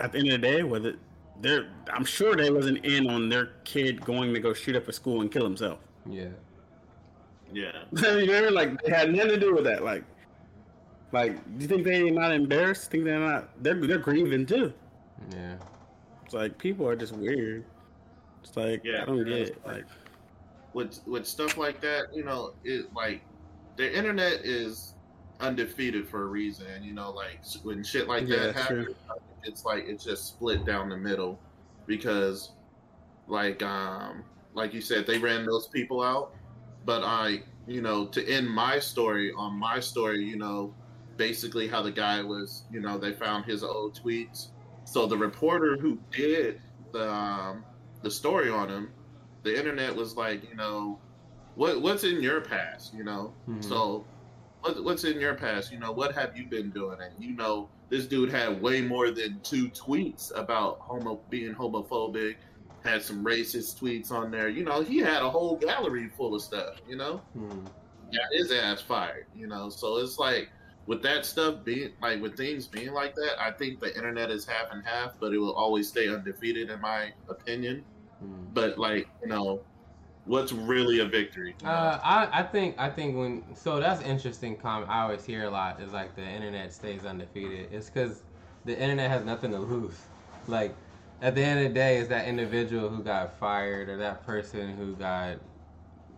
at 0.00 0.12
the 0.12 0.18
end 0.18 0.28
of 0.28 0.40
the 0.40 0.46
day, 0.46 0.62
whether 0.62 0.96
they're, 1.40 1.68
I'm 1.92 2.04
sure 2.04 2.36
they 2.36 2.50
wasn't 2.50 2.84
in 2.84 3.08
on 3.08 3.28
their 3.28 3.52
kid 3.64 4.04
going 4.04 4.34
to 4.34 4.40
go 4.40 4.52
shoot 4.52 4.76
up 4.76 4.88
a 4.88 4.92
school 4.92 5.20
and 5.20 5.30
kill 5.30 5.44
himself. 5.44 5.78
Yeah. 6.08 6.28
Yeah. 7.52 7.72
you 8.16 8.26
know, 8.26 8.48
like 8.48 8.80
they 8.82 8.92
had 8.92 9.12
nothing 9.12 9.30
to 9.30 9.40
do 9.40 9.54
with 9.54 9.64
that. 9.64 9.82
Like, 9.82 10.04
like, 11.12 11.42
do 11.58 11.62
you 11.62 11.68
think 11.68 11.84
they're 11.84 12.10
not 12.10 12.32
embarrassed? 12.32 12.90
Think 12.90 13.04
they're 13.04 13.18
not? 13.18 13.62
They're 13.62 13.74
they're 13.74 13.98
grieving 13.98 14.44
too. 14.44 14.72
Yeah. 15.32 15.56
It's 16.24 16.34
like 16.34 16.58
people 16.58 16.86
are 16.86 16.96
just 16.96 17.14
weird. 17.14 17.64
It's 18.42 18.56
like 18.56 18.82
Yeah, 18.84 19.02
I 19.02 19.06
don't 19.06 19.24
get 19.24 19.32
it. 19.32 19.66
Like, 19.66 19.86
with 20.74 21.00
with 21.06 21.26
stuff 21.26 21.56
like 21.56 21.80
that, 21.80 22.14
you 22.14 22.24
know, 22.24 22.52
it 22.64 22.92
like 22.94 23.22
the 23.76 23.96
internet 23.96 24.44
is 24.44 24.94
undefeated 25.40 26.06
for 26.06 26.24
a 26.24 26.26
reason. 26.26 26.66
You 26.82 26.92
know, 26.92 27.10
like 27.10 27.40
when 27.62 27.82
shit 27.82 28.08
like 28.08 28.28
Yeah, 28.28 28.52
that 28.52 28.66
true. 28.66 28.94
It's 29.44 29.64
like 29.64 29.84
it's 29.86 30.04
just 30.04 30.26
split 30.26 30.64
down 30.64 30.88
the 30.88 30.96
middle 30.96 31.38
because, 31.86 32.52
like, 33.26 33.62
um, 33.62 34.24
like 34.54 34.74
you 34.74 34.80
said, 34.80 35.06
they 35.06 35.18
ran 35.18 35.46
those 35.46 35.66
people 35.68 36.02
out. 36.02 36.34
But 36.84 37.02
I, 37.04 37.42
you 37.66 37.82
know, 37.82 38.06
to 38.08 38.26
end 38.28 38.48
my 38.48 38.78
story 38.78 39.32
on 39.36 39.54
my 39.54 39.80
story, 39.80 40.24
you 40.24 40.36
know, 40.36 40.74
basically 41.16 41.68
how 41.68 41.82
the 41.82 41.92
guy 41.92 42.22
was, 42.22 42.64
you 42.70 42.80
know, 42.80 42.98
they 42.98 43.12
found 43.12 43.44
his 43.44 43.62
old 43.62 43.98
tweets. 44.00 44.48
So 44.84 45.06
the 45.06 45.16
reporter 45.18 45.76
who 45.76 45.98
did 46.10 46.60
the 46.92 47.10
um, 47.12 47.64
the 48.02 48.10
story 48.10 48.50
on 48.50 48.68
him 48.68 48.92
the 49.42 49.56
internet 49.56 49.94
was 49.94 50.16
like, 50.16 50.48
you 50.48 50.56
know, 50.56 50.98
what 51.54 51.80
what's 51.82 52.04
in 52.04 52.22
your 52.22 52.40
past, 52.40 52.94
you 52.94 53.04
know? 53.04 53.34
Mhm. 53.48 53.64
So 53.64 54.04
what, 54.60 54.82
what's 54.84 55.04
in 55.04 55.20
your 55.20 55.34
past, 55.34 55.72
you 55.72 55.78
know? 55.78 55.92
What 55.92 56.14
have 56.14 56.36
you 56.36 56.46
been 56.46 56.70
doing? 56.70 56.98
And 57.00 57.12
you 57.22 57.34
know, 57.34 57.70
this 57.88 58.06
dude 58.06 58.30
had 58.30 58.60
way 58.60 58.80
more 58.80 59.10
than 59.10 59.40
two 59.42 59.68
tweets 59.70 60.30
about 60.36 60.78
homo 60.80 61.20
being 61.30 61.54
homophobic. 61.54 62.36
Had 62.84 63.02
some 63.02 63.24
racist 63.24 63.78
tweets 63.80 64.12
on 64.12 64.30
there. 64.30 64.48
You 64.48 64.64
know, 64.64 64.82
he 64.82 64.98
had 64.98 65.22
a 65.22 65.28
whole 65.28 65.56
gallery 65.56 66.08
full 66.16 66.34
of 66.34 66.42
stuff. 66.42 66.76
You 66.88 66.96
know, 66.96 67.20
Hmm. 67.34 67.64
got 68.12 68.32
his 68.32 68.52
ass 68.52 68.80
fired. 68.80 69.26
You 69.34 69.46
know, 69.46 69.68
so 69.68 69.96
it's 69.98 70.18
like 70.18 70.48
with 70.86 71.02
that 71.02 71.26
stuff 71.26 71.64
being 71.64 71.92
like 72.00 72.22
with 72.22 72.36
things 72.36 72.66
being 72.66 72.92
like 72.92 73.14
that, 73.16 73.34
I 73.40 73.50
think 73.50 73.80
the 73.80 73.94
internet 73.94 74.30
is 74.30 74.46
half 74.46 74.70
and 74.72 74.82
half, 74.86 75.12
but 75.20 75.32
it 75.34 75.38
will 75.38 75.54
always 75.54 75.88
stay 75.88 76.08
undefeated 76.08 76.70
in 76.70 76.80
my 76.80 77.12
opinion 77.28 77.84
Hmm. 78.20 78.46
but 78.52 78.78
like 78.78 79.06
you 79.22 79.28
know 79.28 79.60
what's 80.28 80.52
really 80.52 81.00
a 81.00 81.04
victory? 81.04 81.56
Uh, 81.64 81.98
I, 82.02 82.28
I 82.32 82.42
think 82.42 82.76
I 82.78 82.88
think 82.90 83.16
when 83.16 83.42
so 83.54 83.80
that's 83.80 84.02
interesting 84.02 84.56
comment 84.56 84.90
I 84.90 85.02
always 85.02 85.24
hear 85.24 85.44
a 85.44 85.50
lot 85.50 85.80
is 85.80 85.92
like 85.92 86.14
the 86.14 86.22
internet 86.22 86.72
stays 86.72 87.04
undefeated. 87.04 87.72
It's 87.72 87.90
because 87.90 88.22
the 88.64 88.78
internet 88.78 89.10
has 89.10 89.24
nothing 89.24 89.50
to 89.52 89.58
lose. 89.58 89.98
Like 90.46 90.74
at 91.22 91.34
the 91.34 91.42
end 91.42 91.60
of 91.60 91.68
the 91.68 91.74
day, 91.74 91.96
it's 91.96 92.08
that 92.10 92.28
individual 92.28 92.88
who 92.88 93.02
got 93.02 93.36
fired 93.38 93.88
or 93.88 93.96
that 93.96 94.24
person 94.24 94.76
who 94.76 94.94
got 94.94 95.38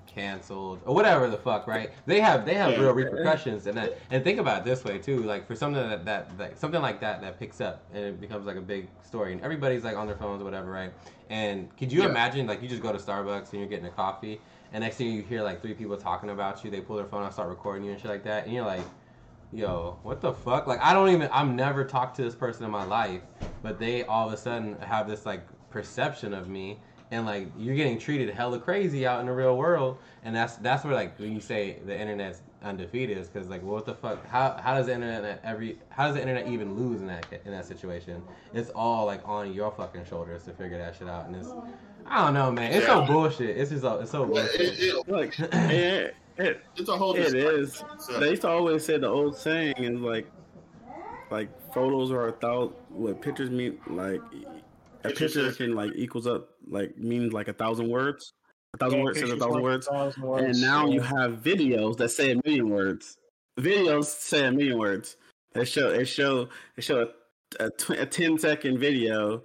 canceled 0.07 0.81
or 0.85 0.95
whatever 0.95 1.29
the 1.29 1.37
fuck, 1.37 1.67
right? 1.67 1.91
They 2.07 2.21
have 2.21 2.45
they 2.45 2.55
have 2.55 2.73
Yeah. 2.73 2.81
real 2.81 2.93
repercussions 2.93 3.67
and 3.67 3.77
that 3.79 3.97
and 4.11 4.25
think 4.25 4.41
about 4.41 4.59
it 4.59 4.65
this 4.65 4.85
way 4.85 4.99
too, 4.99 5.23
like 5.23 5.47
for 5.47 5.55
something 5.55 5.89
that, 5.89 6.05
that 6.05 6.37
that 6.39 6.59
something 6.59 6.83
like 6.83 7.01
that 7.01 7.21
that 7.23 7.39
picks 7.39 7.61
up 7.61 7.85
and 7.95 8.05
it 8.05 8.21
becomes 8.21 8.47
like 8.47 8.57
a 8.57 8.61
big 8.61 8.89
story 9.03 9.33
and 9.33 9.41
everybody's 9.43 9.85
like 9.85 9.97
on 9.97 10.07
their 10.07 10.17
phones 10.17 10.43
or 10.43 10.45
whatever, 10.45 10.71
right? 10.71 10.93
And 11.31 11.75
could 11.79 11.91
you 11.93 12.03
Yeah. 12.03 12.09
imagine 12.09 12.47
like 12.47 12.61
you 12.61 12.69
just 12.69 12.83
go 12.83 12.93
to 12.93 12.99
Starbucks 12.99 13.53
and 13.53 13.61
you're 13.61 13.69
getting 13.69 13.87
a 13.87 13.91
coffee 13.91 14.41
and 14.73 14.83
next 14.83 14.97
thing 14.97 15.09
you 15.09 15.23
hear 15.23 15.43
like 15.43 15.63
three 15.63 15.75
people 15.75 15.97
talking 15.97 16.31
about 16.31 16.63
you, 16.65 16.71
they 16.71 16.81
pull 16.81 16.97
their 16.97 17.07
phone 17.07 17.25
out, 17.25 17.33
start 17.33 17.49
recording 17.49 17.85
you 17.85 17.93
and 17.93 18.01
shit 18.01 18.11
like 18.11 18.25
that, 18.25 18.45
and 18.45 18.55
you're 18.55 18.65
like, 18.65 18.85
yo, 19.53 19.99
what 20.03 20.21
the 20.21 20.33
fuck? 20.33 20.67
Like 20.67 20.81
I 20.81 20.93
don't 20.93 21.09
even 21.11 21.29
I've 21.33 21.49
never 21.49 21.85
talked 21.85 22.17
to 22.17 22.23
this 22.23 22.35
person 22.35 22.65
in 22.65 22.71
my 22.71 22.85
life, 22.85 23.23
but 23.63 23.79
they 23.79 24.05
all 24.05 24.27
of 24.29 24.33
a 24.33 24.37
sudden 24.37 24.77
have 24.81 25.09
this 25.09 25.27
like 25.27 25.43
perception 25.71 26.35
of 26.35 26.49
me 26.49 26.79
and 27.11 27.27
like 27.27 27.49
you're 27.59 27.75
getting 27.75 27.99
treated 27.99 28.31
hella 28.35 28.59
crazy 28.59 29.07
out 29.07 29.21
in 29.21 29.27
the 29.27 29.33
real 29.33 29.57
world 29.57 29.99
and 30.25 30.35
that's 30.35 30.57
that's 30.57 30.85
where 30.85 30.95
like 30.95 31.19
when 31.19 31.33
you 31.33 31.41
say 31.41 31.79
the 31.87 31.99
internet's 31.99 32.43
undefeated 32.63 33.17
is 33.19 33.29
because 33.29 33.49
like 33.49 33.63
what 33.63 33.85
the 33.87 33.95
fuck 33.95 34.25
how, 34.27 34.57
how 34.63 34.75
does 34.75 34.87
the 34.87 34.95
internet 34.95 35.41
every 35.43 35.79
how 35.89 36.07
does 36.07 36.15
the 36.15 36.21
internet 36.21 36.47
even 36.47 36.75
lose 36.75 37.01
in 37.01 37.07
that 37.07 37.27
in 37.45 37.51
that 37.53 37.65
situation 37.65 38.23
it's 38.53 38.71
all 38.71 39.07
like 39.07 39.21
on 39.27 39.53
your 39.53 39.71
fucking 39.73 40.05
shoulders 40.05 40.45
to 40.45 40.53
figure 40.53 40.79
that 40.79 40.95
shit 40.95 41.09
out 41.09 41.27
and 41.27 41.35
it's 41.37 41.49
i 42.07 42.25
don't 42.25 42.35
know 42.35 42.51
man 42.53 42.71
it's 42.73 42.87
so 42.87 43.05
bullshit 43.07 43.57
it's 43.57 43.71
just 43.71 43.83
so- 43.83 43.99
it's 44.01 44.11
so 44.11 44.25
bullshit 44.27 44.61
it, 44.61 44.79
it, 44.79 45.09
Like, 45.09 45.39
it, 45.41 46.15
it, 46.37 46.63
it's 46.77 46.89
a 46.89 46.97
whole. 46.97 47.15
it 47.17 47.35
is 47.35 47.83
So- 47.99 48.21
They 48.21 48.31
used 48.31 48.43
to 48.43 48.49
always 48.49 48.85
say 48.85 48.99
the 48.99 49.09
old 49.09 49.37
saying 49.37 49.75
is 49.79 50.01
like, 50.01 50.27
like 51.31 51.49
photos 51.75 52.11
are 52.11 52.29
a 52.29 52.33
thousand. 52.33 52.75
What 52.89 53.21
pictures 53.21 53.51
mean? 53.51 53.79
Like 53.87 54.21
a 55.05 55.11
picture 55.11 55.53
can 55.53 55.75
like 55.75 55.93
equals 55.95 56.27
up 56.27 56.49
like 56.71 56.97
means 56.97 57.33
like 57.33 57.49
a 57.49 57.53
thousand 57.53 57.89
words. 57.89 58.33
A 58.75 58.79
thousand 58.79 59.03
words 59.03 59.19
says 59.19 59.31
a 59.31 59.37
thousand 59.37 59.63
words. 59.63 59.87
thousand 59.87 60.23
And 60.23 60.61
now 60.61 60.87
yeah. 60.87 60.95
you 60.95 61.01
have 61.01 61.43
videos 61.43 61.97
that 61.99 62.11
say 62.11 62.33
a 62.33 62.41
million 62.45 62.71
words. 62.71 63.17
Videos 63.59 64.05
say 64.05 64.47
a 64.47 64.53
million 64.53 64.79
words. 64.79 65.17
They 65.53 65.65
show 65.65 65.91
they 65.91 66.05
show 66.05 66.49
they 66.77 66.83
show 66.83 67.09
a, 67.61 67.65
a, 67.65 67.71
tw- 67.71 67.91
a 67.91 68.07
10 68.07 68.39
second 68.39 68.79
video 68.79 69.43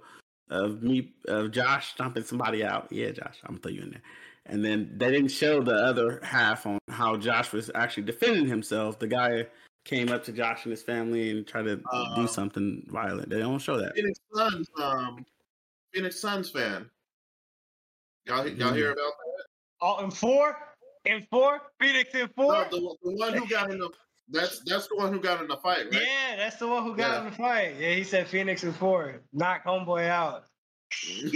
of 0.50 0.82
me 0.82 1.12
of 1.26 1.50
Josh 1.50 1.92
stomping 1.92 2.22
somebody 2.22 2.64
out. 2.64 2.86
Yeah, 2.90 3.10
Josh, 3.10 3.40
I'm 3.44 3.54
gonna 3.54 3.60
throw 3.62 3.72
you 3.72 3.82
in 3.82 3.90
there. 3.90 4.02
And 4.46 4.64
then 4.64 4.92
they 4.96 5.10
didn't 5.10 5.32
show 5.32 5.60
the 5.60 5.74
other 5.74 6.20
half 6.22 6.66
on 6.66 6.78
how 6.88 7.16
Josh 7.16 7.52
was 7.52 7.68
actually 7.74 8.04
defending 8.04 8.46
himself. 8.46 9.00
The 9.00 9.08
guy 9.08 9.48
came 9.84 10.10
up 10.10 10.22
to 10.24 10.32
Josh 10.32 10.64
and 10.64 10.70
his 10.70 10.84
family 10.84 11.30
and 11.30 11.46
tried 11.46 11.64
to 11.64 11.80
Uh, 11.92 12.14
do 12.14 12.28
something 12.28 12.86
violent. 12.88 13.28
They 13.28 13.40
don't 13.40 13.58
show 13.58 13.76
that. 13.76 13.96
Phoenix 13.96 14.20
Suns, 14.32 14.68
um, 14.80 15.26
Phoenix 15.92 16.20
Suns 16.20 16.50
fan. 16.50 16.88
Y'all, 18.26 18.46
y'all 18.48 18.72
Mm. 18.72 18.76
hear 18.76 18.90
about 18.92 19.12
that? 19.18 19.44
Oh, 19.80 20.04
in 20.04 20.10
four, 20.10 20.56
in 21.04 21.26
four, 21.30 21.60
Phoenix 21.80 22.12
in 22.14 22.28
four. 22.34 22.52
No, 22.52 22.64
the, 22.64 22.96
the 23.04 23.16
one 23.16 23.32
who 23.34 23.48
got 23.48 23.70
in 23.70 23.78
the 23.78 23.90
that's 24.28 24.60
that's 24.66 24.88
the 24.88 24.96
one 24.96 25.12
who 25.12 25.20
got 25.20 25.40
in 25.40 25.46
the 25.46 25.56
fight, 25.58 25.84
right? 25.92 26.02
Yeah, 26.02 26.34
that's 26.36 26.56
the 26.56 26.66
one 26.66 26.82
who 26.82 26.96
got 26.96 27.12
Yeah. 27.12 27.18
in 27.20 27.24
the 27.26 27.36
fight. 27.36 27.74
Yeah, 27.78 27.90
he 27.90 28.02
said 28.02 28.26
Phoenix 28.26 28.64
in 28.64 28.72
four. 28.72 29.20
Knock 29.32 29.64
homeboy 29.64 30.08
out. 30.08 30.46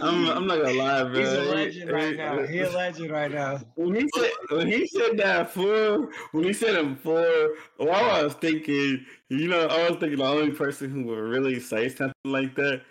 I'm, 0.00 0.26
I'm 0.30 0.46
not 0.46 0.62
gonna 0.62 0.72
lie, 0.78 1.02
bro. 1.04 1.12
He's 1.20 1.32
a 1.32 1.42
He- 1.42 1.48
legend 1.50 1.90
right 1.92 2.10
he- 2.12 2.16
now. 2.16 2.42
He 2.46 2.58
a 2.60 2.70
legend 2.74 3.10
right 3.10 3.30
now. 3.30 3.60
When 3.74 3.94
he 3.94 4.08
said 4.16 4.30
when 4.50 4.66
he 4.68 4.86
said 4.86 5.18
that 5.18 5.50
four, 5.50 6.10
when 6.32 6.44
he 6.44 6.52
said 6.54 6.76
him 6.76 6.96
four, 6.96 7.56
well, 7.78 7.92
I 7.92 8.22
was 8.22 8.34
thinking, 8.34 9.04
you 9.28 9.48
know, 9.48 9.66
I 9.66 9.90
was 9.90 9.98
thinking 9.98 10.18
the 10.18 10.24
only 10.24 10.52
person 10.52 10.90
who 10.90 11.04
would 11.04 11.18
really 11.18 11.60
say 11.60 11.88
something 11.90 12.14
like 12.24 12.54
that 12.56 12.82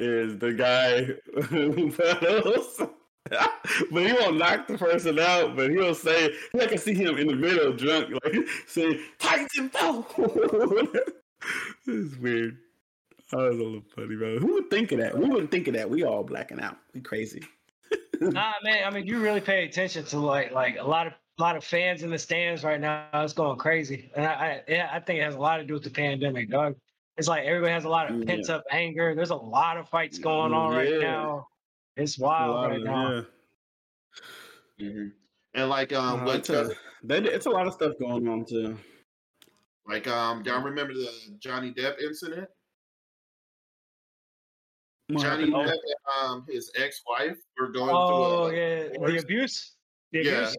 is 0.00 0.38
the 0.38 0.52
guy 0.52 1.04
who 1.44 1.92
pedals. 1.92 2.82
but 3.30 4.06
he 4.06 4.12
won't 4.12 4.38
knock 4.38 4.66
the 4.66 4.78
person 4.78 5.18
out, 5.18 5.54
but 5.54 5.70
he'll 5.70 5.94
say 5.94 6.34
I 6.58 6.66
can 6.66 6.78
see 6.78 6.94
him 6.94 7.18
in 7.18 7.28
the 7.28 7.34
middle 7.34 7.72
drunk, 7.72 8.12
like 8.24 8.34
say 8.66 9.00
Titan 9.18 9.70
it's 11.86 12.16
weird. 12.16 12.58
That 13.30 13.36
was 13.36 13.58
a 13.58 13.62
little 13.62 13.82
funny, 13.94 14.16
bro. 14.16 14.38
Who 14.38 14.54
would 14.54 14.70
think 14.70 14.90
of 14.92 14.98
that? 14.98 15.16
We 15.16 15.28
wouldn't 15.28 15.50
think 15.50 15.68
of 15.68 15.74
that. 15.74 15.88
We 15.88 16.02
all 16.02 16.24
blacking 16.24 16.60
out. 16.60 16.78
We 16.94 17.00
crazy. 17.00 17.44
Nah, 18.22 18.52
man. 18.62 18.84
I 18.84 18.90
mean, 18.90 19.06
you 19.06 19.18
really 19.18 19.40
pay 19.40 19.64
attention 19.64 20.04
to 20.04 20.18
like 20.18 20.52
like 20.52 20.76
a 20.78 20.86
lot 20.86 21.06
of 21.06 21.14
a 21.38 21.42
lot 21.42 21.56
of 21.56 21.64
fans 21.64 22.02
in 22.02 22.10
the 22.10 22.18
stands 22.18 22.62
right 22.62 22.78
now. 22.78 23.06
It's 23.14 23.32
going 23.32 23.56
crazy, 23.56 24.10
and 24.14 24.26
I, 24.26 24.32
I 24.32 24.62
yeah, 24.68 24.90
I 24.92 25.00
think 25.00 25.20
it 25.20 25.22
has 25.22 25.36
a 25.36 25.38
lot 25.38 25.56
to 25.56 25.64
do 25.64 25.72
with 25.72 25.84
the 25.84 25.90
pandemic, 25.90 26.50
dog. 26.50 26.76
It's 27.20 27.28
like 27.28 27.44
everybody 27.44 27.74
has 27.74 27.84
a 27.84 27.88
lot 27.90 28.10
of 28.10 28.16
Yeah. 28.18 28.24
pent 28.24 28.48
up 28.48 28.64
anger. 28.70 29.14
There's 29.14 29.28
a 29.28 29.36
lot 29.36 29.76
of 29.76 29.86
fights 29.90 30.18
going 30.18 30.54
on 30.54 30.74
right 30.74 30.98
now. 31.02 31.48
It's 31.94 32.18
wild 32.18 32.70
right 32.70 32.78
of- 32.78 32.82
now. 32.84 33.26
yeah. 34.78 34.88
Mhm. 34.88 35.12
And 35.52 35.68
like 35.68 35.92
um, 35.92 36.20
Uh, 36.20 36.24
what 36.24 36.36
it's, 36.36 36.48
a, 36.48 36.70
they, 37.04 37.18
it's 37.18 37.44
a 37.44 37.50
lot 37.50 37.66
of 37.66 37.74
stuff 37.74 37.92
going 38.00 38.26
on 38.26 38.46
too. 38.46 38.78
like 39.86 40.06
um, 40.06 40.42
y'all 40.46 40.62
remember 40.62 40.94
the 40.94 41.12
Johnny 41.40 41.74
Depp 41.74 42.00
incident? 42.00 42.48
What 45.08 45.20
Johnny 45.22 45.50
happened? 45.50 45.68
Depp 45.68 45.72
and 45.72 46.30
um, 46.30 46.46
his 46.48 46.72
ex-wife 46.74 47.36
were 47.60 47.68
going 47.68 47.90
Oh 47.92 48.48
through 48.48 48.56
a 48.56 48.60
yeah, 48.82 48.88
the 48.98 49.18
abuse, 49.18 49.76
the 50.12 50.24
yeah, 50.24 50.32
abuse, 50.38 50.56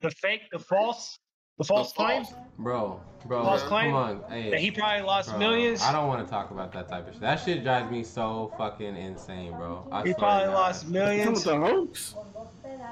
the 0.00 0.10
fake, 0.10 0.50
the 0.50 0.58
false, 0.58 1.20
the 1.58 1.64
false 1.64 1.92
claims. 1.92 2.30
false. 2.30 2.42
bro 2.58 3.00
bro 3.26 3.42
False 3.42 3.60
come 3.62 3.68
claim 3.68 3.94
on 3.94 4.22
hey 4.28 4.50
That 4.50 4.60
he 4.60 4.70
probably 4.70 5.02
lost 5.06 5.30
Bro, 5.30 5.38
millions. 5.38 5.82
I 5.82 5.92
don't 5.92 6.08
want 6.08 6.24
to 6.26 6.30
talk 6.30 6.50
about 6.50 6.72
that 6.72 6.88
type 6.88 7.06
of 7.08 7.14
shit. 7.14 7.20
That 7.20 7.36
shit 7.36 7.62
drives 7.62 7.90
me 7.90 8.02
so 8.04 8.52
fucking 8.58 8.96
insane, 8.96 9.52
bro. 9.52 9.86
I 9.90 10.02
He 10.02 10.14
probably 10.14 10.44
to 10.46 10.50
God. 10.50 10.54
lost 10.54 10.82
Some 10.82 10.92
millions. 10.92 11.38
of 11.38 11.44
the 11.44 11.56
hoax. 11.58 12.14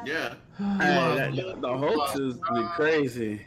Yeah, 0.04 0.34
Hey, 0.58 1.32
that- 1.36 1.60
the 1.60 1.76
hoax 1.76 2.16
is 2.16 2.38
crazy. 2.74 3.42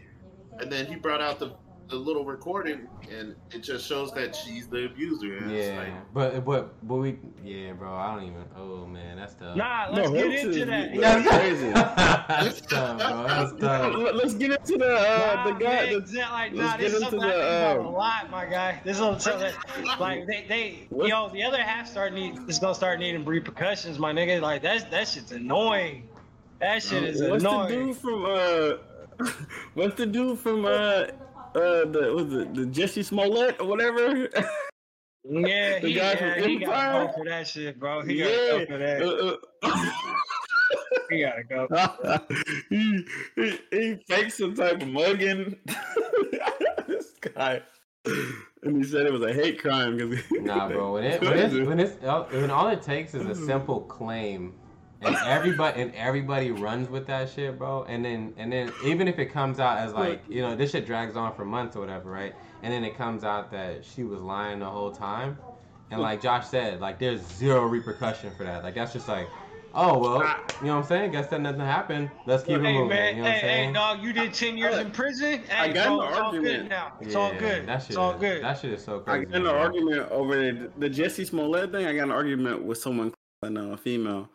and 0.59 0.71
then 0.71 0.85
he 0.85 0.95
brought 0.95 1.21
out 1.21 1.39
the 1.39 1.51
the 1.89 1.95
little 1.95 2.25
recording, 2.25 2.87
and 3.11 3.35
it 3.51 3.59
just 3.63 3.87
shows 3.87 4.11
that 4.13 4.35
she's 4.35 4.67
the 4.67 4.85
abuser. 4.85 5.47
Yeah, 5.47 5.77
like, 5.77 6.13
but 6.13 6.43
but 6.45 6.87
but 6.87 6.95
we 6.95 7.17
yeah, 7.43 7.73
bro. 7.73 7.93
I 7.93 8.15
don't 8.15 8.23
even. 8.23 8.43
Oh 8.57 8.85
man, 8.87 9.17
that's 9.17 9.35
tough. 9.35 9.55
Nah, 9.55 9.89
let's 9.91 10.09
No, 10.09 10.15
get 10.15 10.45
into 10.45 10.65
that. 10.65 10.93
Yeah. 10.95 11.19
That's 11.19 11.27
crazy. 11.37 11.69
that's 11.69 12.61
tough, 12.61 12.97
bro. 12.97 13.27
That's 13.27 13.51
tough. 13.61 13.95
Let- 13.95 14.15
Let's 14.15 14.33
get 14.33 14.51
into 14.51 14.77
the 14.77 14.95
uh, 14.95 15.43
the 15.45 15.51
Nah, 15.51 15.59
guy. 15.59 15.65
man, 15.67 15.89
The, 15.91 15.97
exact- 15.97 16.31
like, 16.31 16.51
let's 16.53 16.71
nah, 16.71 16.77
this 16.77 16.91
get 16.93 17.01
is 17.07 17.13
into 17.13 17.17
I 17.23 17.27
the, 17.27 17.33
think 17.33 17.43
about 17.43 17.77
uh, 17.77 17.81
a 17.81 17.89
lot, 17.89 18.31
my 18.31 18.45
guy. 18.45 18.81
This 18.83 18.99
is 18.99 19.23
something 19.23 19.53
like 19.99 20.25
they, 20.27 20.45
they, 20.49 20.87
What? 20.89 21.07
yo, 21.07 21.29
the 21.29 21.43
other 21.43 21.61
half 21.61 21.87
start 21.87 22.13
need 22.13 22.37
is 22.49 22.57
gonna 22.59 22.73
start 22.73 22.99
needing 22.99 23.23
repercussions, 23.25 23.99
my 23.99 24.11
nigga. 24.11 24.41
Like 24.41 24.61
that's 24.63 24.83
that 24.85 25.07
shit's 25.07 25.31
annoying. 25.31 26.07
That 26.59 26.81
shit 26.81 27.03
is 27.03 27.21
what's 27.21 27.43
the 27.43 27.49
annoying. 27.49 27.87
dude 27.87 27.97
from 27.97 28.25
uh? 28.25 29.27
What's 29.75 29.95
the 29.95 30.05
dude 30.07 30.39
from 30.39 30.65
uh? 30.65 31.05
Uh, 31.55 31.85
the 31.85 32.11
was 32.13 32.33
it 32.33 32.53
the 32.53 32.65
Jussie 32.65 33.03
Smollett 33.05 33.61
or 33.61 33.67
whatever? 33.67 34.27
Yeah, 35.23 35.79
the 35.79 35.87
he, 35.87 35.93
guy 35.93 36.15
from 36.17 36.43
he 36.43 36.57
gotta 36.59 36.65
Empire? 36.65 37.05
go 37.07 37.13
for 37.13 37.25
that 37.25 37.47
shit, 37.47 37.79
bro. 37.79 38.01
He 38.01 38.17
gotta 38.17 38.31
go 38.31 38.65
for 38.65 38.77
that. 38.77 39.01
Uh, 39.01 39.67
uh, 39.67 39.91
He 41.09 41.21
gotta 41.21 41.43
go. 41.43 41.67
he, 42.69 43.05
he 43.35 43.59
he 43.71 43.95
faked 44.07 44.33
some 44.33 44.55
type 44.55 44.81
of 44.81 44.87
mugging. 44.87 45.55
this 46.87 47.11
guy, 47.21 47.61
and 48.63 48.75
he 48.75 48.83
said 48.83 49.05
it 49.05 49.13
was 49.13 49.21
a 49.21 49.31
hate 49.31 49.61
crime 49.61 49.97
because 49.97 50.23
Nah, 50.31 50.67
bro. 50.67 50.93
When 50.93 51.03
it 51.03 51.21
when, 51.21 51.37
it's, 51.37 51.53
when 51.53 51.79
it's 51.79 52.33
when 52.33 52.49
all 52.49 52.67
it 52.69 52.81
takes 52.81 53.13
is 53.13 53.25
a 53.27 53.35
simple 53.35 53.81
claim, 53.81 54.55
and 55.01 55.15
everybody 55.25 55.81
and 55.81 55.93
everybody 55.95 56.51
runs 56.51 56.89
with 56.89 57.05
that 57.07 57.29
shit, 57.29 57.57
bro. 57.57 57.83
And 57.83 58.03
then 58.03 58.33
and 58.37 58.51
then 58.51 58.71
even 58.83 59.07
if 59.07 59.19
it 59.19 59.27
comes 59.27 59.59
out 59.59 59.77
as 59.77 59.93
like 59.93 60.23
you 60.29 60.41
know 60.41 60.55
this 60.55 60.71
shit 60.71 60.85
drags 60.85 61.15
on 61.15 61.35
for 61.35 61.45
months 61.45 61.75
or 61.75 61.79
whatever, 61.79 62.09
right? 62.09 62.33
And 62.63 62.73
then 62.73 62.83
it 62.83 62.97
comes 62.97 63.23
out 63.23 63.51
that 63.51 63.85
she 63.85 64.03
was 64.03 64.21
lying 64.21 64.59
the 64.59 64.65
whole 64.65 64.91
time, 64.91 65.37
and 65.91 66.01
like 66.01 66.21
Josh 66.21 66.47
said, 66.47 66.79
like 66.79 66.99
there's 66.99 67.21
zero 67.21 67.65
repercussion 67.65 68.31
for 68.35 68.43
that. 68.43 68.63
Like 68.63 68.75
that's 68.75 68.93
just 68.93 69.07
like. 69.07 69.27
Oh 69.77 69.97
well, 69.97 70.19
you 70.61 70.67
know 70.67 70.75
what 70.77 70.83
I'm 70.83 70.87
saying? 70.87 71.11
Guess 71.11 71.27
that 71.27 71.41
nothing 71.41 71.59
happened. 71.59 72.09
Let's 72.25 72.43
keep 72.43 72.55
it 72.55 72.61
moving. 72.61 72.87
man, 72.87 73.17
you 73.17 73.23
know 73.23 73.27
what 73.27 73.31
hey, 73.33 73.35
I'm 73.35 73.41
saying? 73.41 73.67
hey 73.67 73.73
dog, 73.73 74.01
you 74.01 74.13
did 74.13 74.33
ten 74.33 74.57
years 74.57 74.77
in 74.77 74.89
prison. 74.89 75.41
Hey, 75.49 75.53
I 75.53 75.67
got 75.73 75.87
bro, 75.87 76.01
in 76.01 76.07
it's 76.07 76.15
the 76.15 76.23
all 76.23 76.31
good 76.31 76.37
argument. 76.45 76.69
now. 76.69 76.93
It's 77.01 77.13
yeah, 77.13 77.19
all 77.19 77.33
good. 77.33 77.65
That 77.67 77.81
shit 77.81 77.89
It's 77.89 77.97
all 77.97 78.13
is, 78.13 78.21
good. 78.21 78.41
That 78.41 78.57
shit 78.57 78.71
is 78.71 78.85
so 78.85 78.99
crazy. 79.01 79.11
I 79.11 79.25
crazy. 79.25 79.31
got 79.31 79.35
an 79.35 79.43
bro. 79.43 79.59
argument 79.59 80.11
over 80.11 80.37
the, 80.37 80.71
the 80.77 80.89
Jussie 80.89 81.27
Smollett 81.27 81.73
thing. 81.73 81.85
I 81.85 81.93
got 81.93 82.03
an 82.03 82.11
argument 82.11 82.63
with 82.63 82.77
someone, 82.77 83.13
I 83.43 83.49
know, 83.49 83.73
a 83.73 83.77
female. 83.77 84.29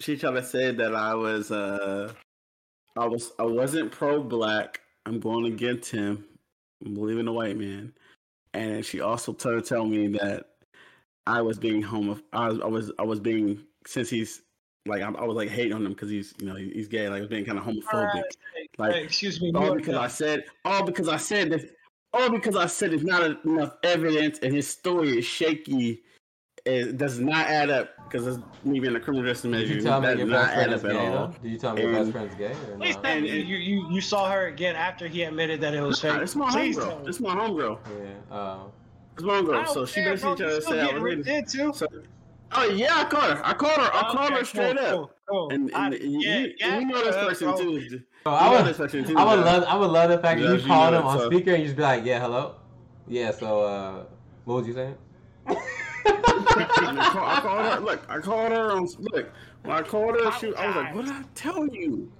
She 0.00 0.16
tried 0.16 0.32
to 0.32 0.42
say 0.42 0.72
that 0.72 0.94
I 0.94 1.14
was, 1.14 1.50
uh, 1.50 2.12
I 2.96 3.06
was, 3.06 3.32
I 3.38 3.44
wasn't 3.44 3.92
pro 3.92 4.22
black. 4.22 4.80
I'm 5.06 5.20
going 5.20 5.46
against 5.46 5.90
him. 5.90 6.24
I'm 6.84 6.94
believing 6.94 7.26
the 7.26 7.32
white 7.32 7.56
man. 7.58 7.92
And 8.54 8.84
she 8.84 9.00
also 9.00 9.32
tried 9.32 9.52
to 9.52 9.62
tell 9.62 9.84
me 9.84 10.08
that 10.08 10.46
I 11.26 11.42
was 11.42 11.58
being 11.58 11.82
homo. 11.82 12.18
I 12.32 12.48
was, 12.48 12.60
I 12.60 12.66
was, 12.66 12.92
I 12.98 13.02
was 13.02 13.20
being 13.20 13.60
since 13.86 14.08
he's 14.10 14.42
like, 14.86 15.02
I, 15.02 15.10
I 15.10 15.24
was 15.24 15.36
like 15.36 15.50
hating 15.50 15.74
on 15.74 15.84
him 15.84 15.92
because 15.92 16.10
he's, 16.10 16.34
you 16.40 16.46
know, 16.46 16.54
he's 16.56 16.88
gay. 16.88 17.08
Like 17.08 17.18
I 17.18 17.20
was 17.20 17.28
being 17.28 17.44
kind 17.44 17.58
of 17.58 17.64
homophobic. 17.64 18.22
Like, 18.78 18.92
Hey, 18.94 19.04
excuse 19.04 19.40
me. 19.40 19.52
all 19.54 19.74
because 19.74 19.96
I 19.96 20.08
said, 20.08 20.44
all 20.64 20.84
because 20.84 21.08
I 21.08 21.18
said 21.18 21.50
that, 21.52 21.70
all 22.12 22.30
because 22.30 22.56
I 22.56 22.66
said 22.66 22.90
there's 22.90 23.04
not 23.04 23.44
enough 23.44 23.74
evidence 23.84 24.38
and 24.40 24.52
his 24.52 24.66
story 24.66 25.18
is 25.18 25.24
shaky, 25.24 26.02
it 26.70 26.96
does 26.98 27.18
not 27.18 27.46
add 27.46 27.70
up 27.70 27.90
because 28.08 28.26
it's 28.26 28.38
me 28.64 28.80
being 28.80 28.96
a 28.96 29.00
criminal 29.00 29.24
justice 29.26 29.50
Did 29.50 29.68
you 29.68 29.80
tell 29.82 30.00
me 30.00 30.06
that 30.08 30.18
your 30.18 30.26
not 30.26 30.42
best 30.46 30.54
friend 30.54 30.70
add 30.70 30.76
is 30.76 30.84
up 30.84 30.90
gay? 30.90 30.96
at 31.06 31.14
all. 31.14 31.26
Though? 31.28 31.34
Did 31.42 31.52
you 31.52 31.58
tell 31.58 31.74
me 31.74 31.82
your 31.82 31.92
best 31.92 32.12
friend's 32.12 32.34
gay 32.34 32.52
or 32.52 32.76
Please 32.78 32.96
no? 32.96 33.02
tell 33.02 33.12
And- 33.12 33.22
me 33.22 33.40
and- 33.40 33.48
you, 33.48 33.56
you 33.56 33.90
you 33.90 34.00
saw 34.00 34.30
her 34.30 34.46
again 34.46 34.76
after 34.76 35.06
he 35.08 35.22
admitted 35.22 35.60
that 35.60 35.74
it 35.74 35.80
was 35.82 36.00
fake. 36.00 36.20
It's 36.22 36.34
my 36.36 36.50
Please 36.50 36.76
homegirl. 36.78 37.02
me. 37.02 37.08
It's 37.08 37.20
my 37.20 37.34
homegirl. 37.34 37.78
Yeah. 38.30 38.36
Uh, 38.36 38.58
It's 39.14 39.22
my 39.22 39.32
homegirl. 39.34 39.64
don't 39.64 39.74
So 39.74 39.86
she 39.86 39.94
care, 40.02 40.10
basically 40.12 40.36
bro. 40.36 40.36
tried 40.36 40.48
You 40.54 40.56
to 40.56 40.62
say 40.62 40.80
I 40.80 40.84
getting 40.86 41.02
was 41.02 41.16
ripped 41.16 41.28
in. 41.28 41.34
into. 41.36 41.72
So, 41.78 41.86
oh 42.52 42.64
yeah, 42.64 42.94
I 42.96 43.04
caught 43.04 43.36
her. 43.36 43.46
I 43.46 43.52
caught 43.54 43.76
her. 43.80 43.82
I 43.82 43.90
called 43.90 43.90
her. 43.90 43.92
I 43.94 44.08
Okay, 44.08 44.16
called 44.16 44.30
her 44.30 44.36
cool, 44.36 44.44
straight 44.44 44.78
up. 44.78 44.92
cool, 44.94 45.10
cool. 45.28 45.50
And, 45.52 45.70
and 45.74 45.94
I- 45.94 45.96
you, 45.98 46.20
yeah, 46.20 46.38
you, 46.38 46.54
yeah, 46.58 46.78
you 46.80 46.86
know 46.86 47.04
this 47.04 47.16
person 47.16 47.48
bro. 47.50 47.58
too. 47.58 47.80
so 47.88 47.94
You 47.96 48.02
I 48.26 48.50
would, 48.50 48.66
this 48.66 48.76
person 48.76 49.04
too. 49.04 49.16
I 49.16 49.24
would 49.24 49.44
Jeff. 49.44 49.52
love, 49.60 49.64
I 49.68 49.76
would 49.76 49.90
love 49.90 50.10
the 50.10 50.18
fact 50.18 50.40
that 50.40 50.46
you 50.48 50.56
you 50.56 50.66
called 50.66 50.94
him 50.94 51.04
on 51.06 51.18
so- 51.18 51.26
speaker 51.30 51.50
and 51.52 51.60
you 51.62 51.66
just 51.68 51.76
be 51.76 51.82
like, 51.82 52.04
yeah, 52.04 52.18
hello, 52.20 52.56
yeah. 53.06 53.30
So, 53.30 53.62
uh, 53.62 54.04
what 54.46 54.54
was 54.56 54.66
you 54.66 54.74
saying? 54.74 54.96
And 56.06 57.00
I, 57.00 57.10
call, 57.10 57.26
I 57.26 57.40
called 57.40 57.72
her. 57.74 57.80
Look, 57.80 58.02
I 58.08 58.18
called 58.18 58.52
her 58.52 58.72
on. 58.72 58.86
Look, 58.98 59.30
when 59.62 59.76
I 59.76 59.82
called 59.82 60.14
her, 60.20 60.32
she, 60.38 60.54
I 60.54 60.66
was 60.68 60.76
like, 60.76 60.94
"What 60.94 61.04
did 61.06 61.14
I 61.14 61.22
tell 61.34 61.66
you? 61.66 62.10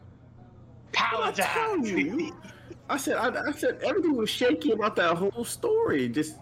What 0.93 1.35
did 1.37 1.45
I 1.45 1.47
tell 1.47 1.75
Apologize. 1.75 1.91
you?" 1.91 2.37
I 2.89 2.97
said, 2.97 3.17
I, 3.17 3.49
I 3.49 3.53
said 3.53 3.81
everything 3.83 4.17
was 4.17 4.29
shaky 4.31 4.73
about 4.73 4.97
that 4.97 5.17
whole 5.17 5.45
story. 5.45 6.09
Just 6.09 6.37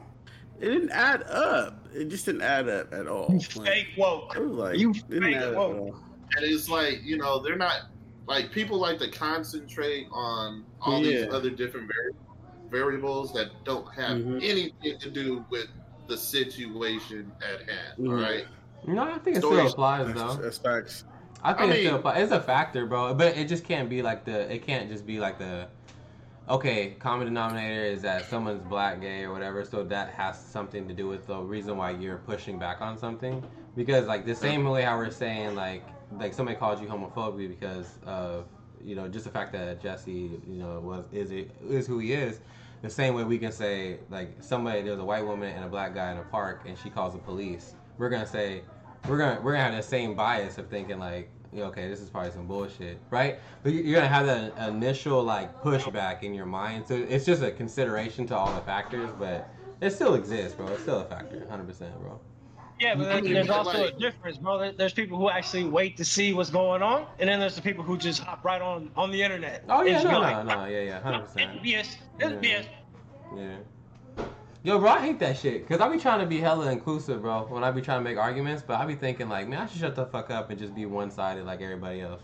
it 0.60 0.66
didn't 0.66 0.90
add 0.90 1.22
up. 1.24 1.86
It 1.94 2.08
just 2.08 2.24
didn't 2.26 2.42
add 2.42 2.68
up 2.68 2.92
at 2.92 3.06
all. 3.06 3.28
You 3.30 3.38
Like, 3.60 3.68
fake 3.68 3.86
woke. 3.96 4.34
like 4.36 4.78
You 4.78 4.94
fake 4.94 5.36
add 5.36 5.54
woke. 5.54 5.96
And 6.36 6.44
it's 6.44 6.68
like, 6.68 7.02
you 7.02 7.16
know, 7.18 7.38
they're 7.42 7.56
not 7.56 7.82
like 8.26 8.50
people 8.52 8.78
like 8.78 8.98
to 8.98 9.10
concentrate 9.10 10.06
on 10.10 10.64
all 10.80 11.00
these 11.02 11.26
other 11.32 11.50
different 11.50 11.90
variables 12.70 13.32
that 13.34 13.48
don't 13.64 13.86
have 13.94 14.18
Mhm. 14.18 14.42
anything 14.42 14.98
to 14.98 15.10
do 15.10 15.44
with 15.50 15.68
the 16.08 16.16
situation 16.16 17.30
at 17.40 17.68
hand. 17.68 17.98
Mhm. 17.98 18.08
All 18.08 18.14
right. 18.14 18.46
No, 18.86 19.02
I 19.02 19.18
think 19.18 19.36
it 19.36 19.40
still 19.40 19.66
applies 19.66 20.06
That's, 20.06 20.20
though. 20.20 20.34
that's 20.34 20.58
facts. 20.58 21.04
I 21.42 21.52
think 21.52 21.72
I 21.72 21.74
it 21.76 21.84
still 21.84 21.96
applies. 21.96 22.22
It's 22.22 22.32
a 22.32 22.40
factor, 22.40 22.86
bro. 22.86 23.14
But 23.14 23.36
it 23.36 23.48
just 23.48 23.64
can't 23.64 23.88
be 23.88 24.02
like 24.02 24.24
the. 24.24 24.52
It 24.52 24.66
can't 24.66 24.88
just 24.88 25.06
be 25.06 25.20
like 25.20 25.38
the. 25.38 25.68
Okay, 26.48 26.96
common 26.98 27.26
denominator 27.26 27.84
is 27.84 28.00
that 28.02 28.24
someone's 28.24 28.62
black, 28.62 29.02
gay, 29.02 29.24
or 29.24 29.32
whatever. 29.32 29.64
So 29.64 29.84
that 29.84 30.10
has 30.14 30.38
something 30.42 30.88
to 30.88 30.94
do 30.94 31.06
with 31.06 31.26
the 31.26 31.38
reason 31.38 31.76
why 31.76 31.90
you're 31.90 32.18
pushing 32.18 32.58
back 32.58 32.80
on 32.80 32.96
something. 32.96 33.44
Because 33.76 34.06
like 34.06 34.24
the 34.24 34.34
same 34.34 34.64
way 34.64 34.82
how 34.82 34.96
we're 34.96 35.10
saying 35.10 35.54
like 35.54 35.84
like 36.12 36.32
somebody 36.32 36.56
called 36.56 36.80
you 36.80 36.88
homophobic 36.88 37.48
because 37.48 37.98
of 38.06 38.46
you 38.82 38.94
know 38.94 39.08
just 39.08 39.24
the 39.24 39.30
fact 39.30 39.52
that 39.52 39.82
Jussie 39.82 40.40
you 40.48 40.58
know 40.58 40.80
was 40.80 41.04
is 41.12 41.30
is 41.68 41.86
who 41.86 41.98
he 41.98 42.12
is. 42.14 42.40
The 42.82 42.90
same 42.90 43.14
way 43.14 43.24
we 43.24 43.38
can 43.38 43.50
say 43.52 43.98
like 44.10 44.36
somebody 44.40 44.82
there's 44.82 44.98
a 45.00 45.04
white 45.04 45.26
woman 45.26 45.54
and 45.54 45.64
a 45.64 45.68
black 45.68 45.94
guy 45.94 46.12
in 46.12 46.18
a 46.18 46.22
park 46.22 46.62
and 46.66 46.78
she 46.78 46.90
calls 46.90 47.12
the 47.12 47.18
police. 47.18 47.74
We're 47.98 48.08
gonna 48.08 48.26
say 48.26 48.62
we're 49.08 49.18
gonna 49.18 49.40
we're 49.42 49.52
gonna 49.52 49.64
have 49.64 49.74
the 49.74 49.82
same 49.82 50.14
bias 50.14 50.58
of 50.58 50.68
thinking 50.68 50.98
like 50.98 51.28
okay 51.56 51.88
this 51.88 52.00
is 52.00 52.08
probably 52.10 52.30
some 52.30 52.46
bullshit 52.46 53.00
right? 53.10 53.40
But 53.62 53.72
you- 53.72 53.80
you're 53.82 53.96
gonna 54.00 54.08
have 54.12 54.26
that 54.26 54.68
initial 54.68 55.22
like 55.24 55.60
pushback 55.62 56.22
in 56.22 56.34
your 56.34 56.46
mind. 56.46 56.86
So 56.86 56.94
it's 56.94 57.24
just 57.24 57.42
a 57.42 57.50
consideration 57.50 58.26
to 58.28 58.36
all 58.36 58.52
the 58.54 58.60
factors 58.60 59.10
but 59.18 59.48
it 59.80 59.90
still 59.90 60.14
exists 60.14 60.54
bro. 60.54 60.68
It's 60.68 60.82
still 60.82 61.00
a 61.00 61.04
factor 61.04 61.36
100% 61.50 61.98
bro 62.00 62.20
Yeah, 62.80 62.94
but 62.94 63.04
there's, 63.04 63.24
there's 63.24 63.50
also 63.50 63.84
a 63.84 63.90
difference, 63.92 64.38
bro. 64.38 64.72
There's 64.72 64.92
people 64.92 65.18
who 65.18 65.28
actually 65.30 65.64
wait 65.64 65.96
to 65.96 66.04
see 66.04 66.32
what's 66.32 66.50
going 66.50 66.82
on, 66.82 67.06
and 67.18 67.28
then 67.28 67.40
there's 67.40 67.56
the 67.56 67.62
people 67.62 67.82
who 67.82 67.98
just 67.98 68.22
hop 68.22 68.44
right 68.44 68.62
on 68.62 68.90
on 68.96 69.10
the 69.10 69.22
internet. 69.22 69.64
oh 69.68 69.82
yeah 69.82 70.02
no 70.02 70.12
no 70.12 70.20
like, 70.20 70.46
no 70.46 70.64
yeah 70.66 70.82
yeah 70.82 71.00
100% 71.00 71.26
It's 71.26 71.36
BS. 71.36 71.96
It's 72.18 72.46
Yeah. 72.46 72.60
BS. 72.60 72.66
Yeah. 73.36 73.56
Yo, 74.64 74.78
bro, 74.78 74.90
I 74.90 75.00
hate 75.00 75.18
that 75.20 75.38
shit. 75.38 75.68
Cause 75.68 75.80
I 75.80 75.88
be 75.88 75.98
trying 75.98 76.20
to 76.20 76.26
be 76.26 76.40
hella 76.40 76.70
inclusive, 76.70 77.22
bro. 77.22 77.46
When 77.48 77.62
I 77.62 77.70
be 77.70 77.80
trying 77.80 78.00
to 78.00 78.04
make 78.04 78.18
arguments, 78.18 78.62
but 78.66 78.80
I 78.80 78.86
be 78.86 78.96
thinking 78.96 79.28
like, 79.28 79.48
man, 79.48 79.60
I 79.60 79.66
should 79.66 79.80
shut 79.80 79.94
the 79.94 80.06
fuck 80.06 80.30
up 80.30 80.50
and 80.50 80.58
just 80.58 80.74
be 80.74 80.84
one 80.84 81.10
sided 81.10 81.46
like 81.46 81.60
everybody 81.60 82.00
else. 82.00 82.22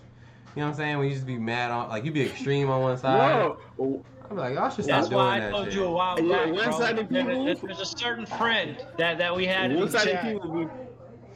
You 0.54 0.60
know 0.60 0.66
what 0.66 0.72
I'm 0.72 0.76
saying? 0.76 0.98
When 0.98 1.08
you 1.08 1.14
just 1.14 1.26
be 1.26 1.38
mad 1.38 1.70
on, 1.70 1.88
like 1.88 2.04
you 2.04 2.12
be 2.12 2.22
extreme 2.22 2.70
on 2.70 2.82
one 2.82 2.98
side. 2.98 3.56
Whoa. 3.76 4.04
I'm 4.30 4.36
like, 4.36 4.54
y'all 4.54 4.70
should 4.70 4.84
stop 4.84 5.02
That's 5.02 5.14
why 5.14 5.36
I 5.36 5.40
that 5.40 5.50
told 5.50 5.64
shit. 5.66 5.74
you 5.74 5.84
a 5.84 5.90
while 5.90 6.20
Yeah, 6.20 6.36
back, 6.36 6.46
bro. 6.46 6.54
one-sided 6.54 7.08
There- 7.08 7.24
people- 7.24 7.44
There's, 7.44 7.60
there's 7.60 7.80
a 7.80 7.86
certain 7.86 8.26
friend 8.26 8.76
that, 8.96 9.18
that 9.18 9.34
we 9.36 9.46
had 9.46 9.70
in 9.70 9.74
the 9.76 9.82
One-sided 9.82 10.12
chat, 10.12 10.24
people 10.24 10.70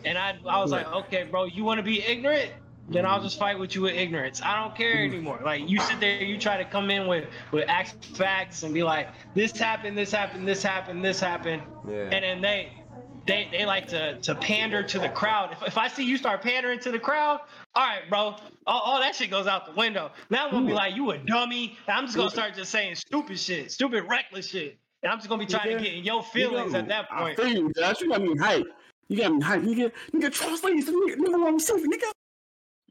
and 0.05 0.17
I 0.17 0.39
I 0.47 0.61
was 0.61 0.71
like, 0.71 0.87
okay, 0.93 1.25
bro, 1.25 1.45
you 1.45 1.65
want 1.65 1.79
to 1.79 1.83
be 1.83 2.03
ignorant? 2.03 2.53
Then 2.91 3.05
I'll 3.05 3.23
just 3.23 3.39
fight 3.39 3.59
with 3.59 3.75
you 3.75 3.83
with 3.83 3.95
ignorance. 3.95 4.41
I 4.43 4.59
don't 4.63 4.75
care 4.75 4.95
mm-hmm. 4.95 5.13
anymore. 5.15 5.41
Like 5.45 5.69
you 5.69 5.79
sit 5.81 6.01
there, 6.01 6.23
you 6.23 6.39
try 6.39 6.57
to 6.57 6.65
come 6.65 6.91
in 6.91 7.07
with 7.07 7.27
with 7.53 7.69
actual 7.69 8.01
facts 8.15 8.63
and 8.63 8.73
be 8.73 8.83
like, 8.83 9.09
this 9.35 9.53
happened, 9.53 9.99
this 9.99 10.11
happened, 10.11 10.49
this 10.49 10.63
happened, 10.63 11.05
this 11.05 11.21
happened, 11.21 11.63
Yeah. 11.87 12.09
and 12.13 12.25
then 12.25 12.41
they 12.41 12.73
they 13.27 13.49
they 13.53 13.67
like 13.67 13.89
to 13.89 14.19
to 14.21 14.35
pander 14.37 14.83
to 14.83 14.99
the 14.99 15.11
crowd. 15.11 15.53
If, 15.53 15.69
if 15.69 15.79
I 15.79 15.89
see 15.89 16.05
you 16.05 16.17
start 16.17 16.41
pandering 16.41 16.81
to 16.81 16.91
the 16.91 16.99
crowd, 16.99 17.41
all 17.79 17.85
right, 17.87 18.03
bro, 18.11 18.35
all, 18.67 18.81
all 18.81 18.99
that 19.01 19.15
shit 19.15 19.31
goes 19.31 19.47
out 19.47 19.65
the 19.67 19.73
window. 19.73 20.11
Now 20.31 20.47
I'm 20.47 20.51
gonna 20.51 20.67
be 20.67 20.73
like, 20.73 20.97
you 20.97 21.13
a 21.13 21.19
dummy. 21.19 21.79
And 21.87 21.97
I'm 21.97 22.07
just 22.07 22.17
gonna 22.17 22.29
start 22.29 22.57
just 22.57 22.73
saying 22.73 22.97
stupid 22.97 23.39
shit, 23.39 23.71
stupid 23.71 24.03
reckless 24.09 24.49
shit, 24.49 24.79
and 25.05 25.13
I'm 25.13 25.19
just 25.19 25.29
gonna 25.29 25.39
be 25.45 25.47
trying 25.47 25.77
to 25.79 25.83
get 25.85 25.95
in 25.95 26.03
your 26.03 26.25
feelings 26.25 26.75
at 26.75 26.89
that 26.89 27.07
I 27.13 27.21
point. 27.21 27.37
feel 27.37 27.47
you, 27.49 27.73
Josh. 27.79 28.01
You 28.01 28.09
got 28.09 28.21
me 28.23 28.37
hype. 28.37 28.67
You 29.07 29.17
got 29.23 29.33
me 29.33 29.41
hype, 29.41 29.63
nigga. 29.63 29.93
Nigga, 30.13 30.33
trust 30.33 30.65
ladies. 30.65 30.89
Nigga, 30.89 31.17
nigga, 31.19 31.41
want 31.41 31.53
myself, 31.53 31.81
nigga. 31.83 32.11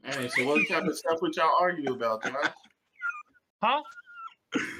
Hey, 0.04 0.28
so 0.28 0.46
what 0.46 0.66
type 0.68 0.84
of 0.84 0.96
stuff 0.96 1.20
would 1.20 1.36
y'all 1.36 1.52
argue 1.60 1.92
about, 1.92 2.22
Josh? 2.24 2.32
Huh? 3.62 3.82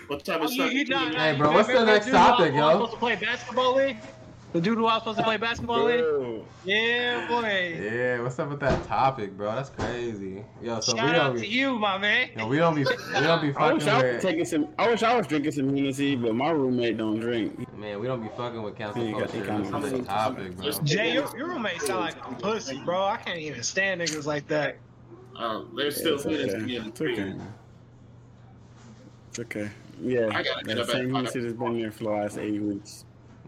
What 0.06 0.24
type 0.24 0.40
Oh, 0.40 0.44
of 0.46 0.50
you, 0.52 0.62
stuff? 0.62 0.72
you, 0.72 0.78
you 0.80 0.84
nah, 0.86 1.08
nah, 1.10 1.18
Hey, 1.18 1.36
bro, 1.36 1.52
what's 1.52 1.68
the 1.68 1.84
next 1.84 2.06
dude 2.06 2.14
who 2.14 2.18
I 2.20 2.30
was- 2.30 2.38
topic, 2.38 2.54
who 2.54 2.60
I 2.60 2.64
was 2.64 2.72
yo? 2.72 2.78
supposed 2.78 2.92
to 2.92 2.98
play 2.98 3.16
basketball 3.16 3.74
with? 3.74 3.96
The 4.52 4.62
dude 4.62 4.78
who 4.78 4.86
I 4.86 4.94
was 4.94 5.02
supposed 5.02 5.18
to 5.18 5.24
play 5.24 5.36
basketball 5.36 5.84
with? 5.84 6.00
Bro. 6.00 6.44
Yeah, 6.64 7.28
boy. 7.28 7.78
Yeah, 7.82 8.22
what's 8.22 8.38
up 8.38 8.48
with 8.48 8.60
that 8.60 8.82
topic, 8.86 9.36
bro? 9.36 9.54
That's 9.54 9.68
crazy. 9.68 10.42
Yo, 10.62 10.80
so 10.80 10.94
we 10.94 10.98
Shout 11.00 11.14
out 11.14 11.14
don't 11.26 11.34
to 11.34 11.40
be, 11.42 11.48
you, 11.48 11.78
my 11.78 11.98
man. 11.98 12.30
yo, 12.34 12.46
we 12.48 12.56
don't 12.56 12.74
be, 12.74 12.80
we 12.84 13.20
don't 13.20 13.42
be 13.42 13.54
I 13.54 13.72
wish 13.74 13.86
I 13.86 13.94
was 13.96 14.02
with, 14.04 14.22
taking 14.22 14.46
some. 14.46 14.68
I 14.78 14.88
wish 14.88 15.02
I 15.02 15.14
was 15.14 15.26
drinking 15.26 15.52
some 15.52 15.74
Hennessy, 15.76 16.16
but 16.16 16.34
my 16.34 16.50
roommate 16.50 16.96
don't 16.96 17.20
drink. 17.20 17.70
man, 17.76 18.00
we 18.00 18.06
don't 18.06 18.22
be 18.22 18.28
fucking 18.38 18.62
with 18.62 18.74
cancel 18.74 19.02
Yeah, 19.02 19.10
you 19.10 19.16
culture. 19.18 19.40
the 19.40 19.46
kind 19.46 19.60
This 19.66 19.68
is 19.68 19.92
of- 19.92 19.98
the 19.98 20.04
topic, 20.04 20.56
bro. 20.56 20.70
Jay, 20.84 21.12
your, 21.12 21.36
your 21.36 21.48
roommate 21.48 21.82
sound 21.82 22.00
like 22.00 22.16
a 22.16 22.34
pussy, 22.36 22.80
bro. 22.82 23.04
I 23.04 23.18
can't 23.18 23.38
even 23.38 23.62
stand 23.62 24.00
niggas 24.00 24.24
like 24.24 24.48
that. 24.48 24.78
Uh, 25.36 25.64
there's 25.76 25.96
still 25.98 26.14
it's 26.14 26.24
minutes 26.24 26.54
okay. 26.54 26.78
to 26.78 26.86
It's 26.88 27.00
okay. 27.02 27.34
It's 29.28 29.38
okay. 29.40 29.70
Yeah, 30.00 30.28
I 30.32 30.42
gotta 30.42 30.64
get 30.64 30.76
that 30.76 30.78
up 30.78 30.88
at 30.88 30.94
same. 30.94 31.14
Hennessy 31.14 31.40
that's 31.40 31.52
been 31.52 31.78
there 31.78 31.92
for 31.92 32.04
the 32.04 32.10
last 32.10 32.38
eight 32.38 32.60
weeks. 32.62 33.04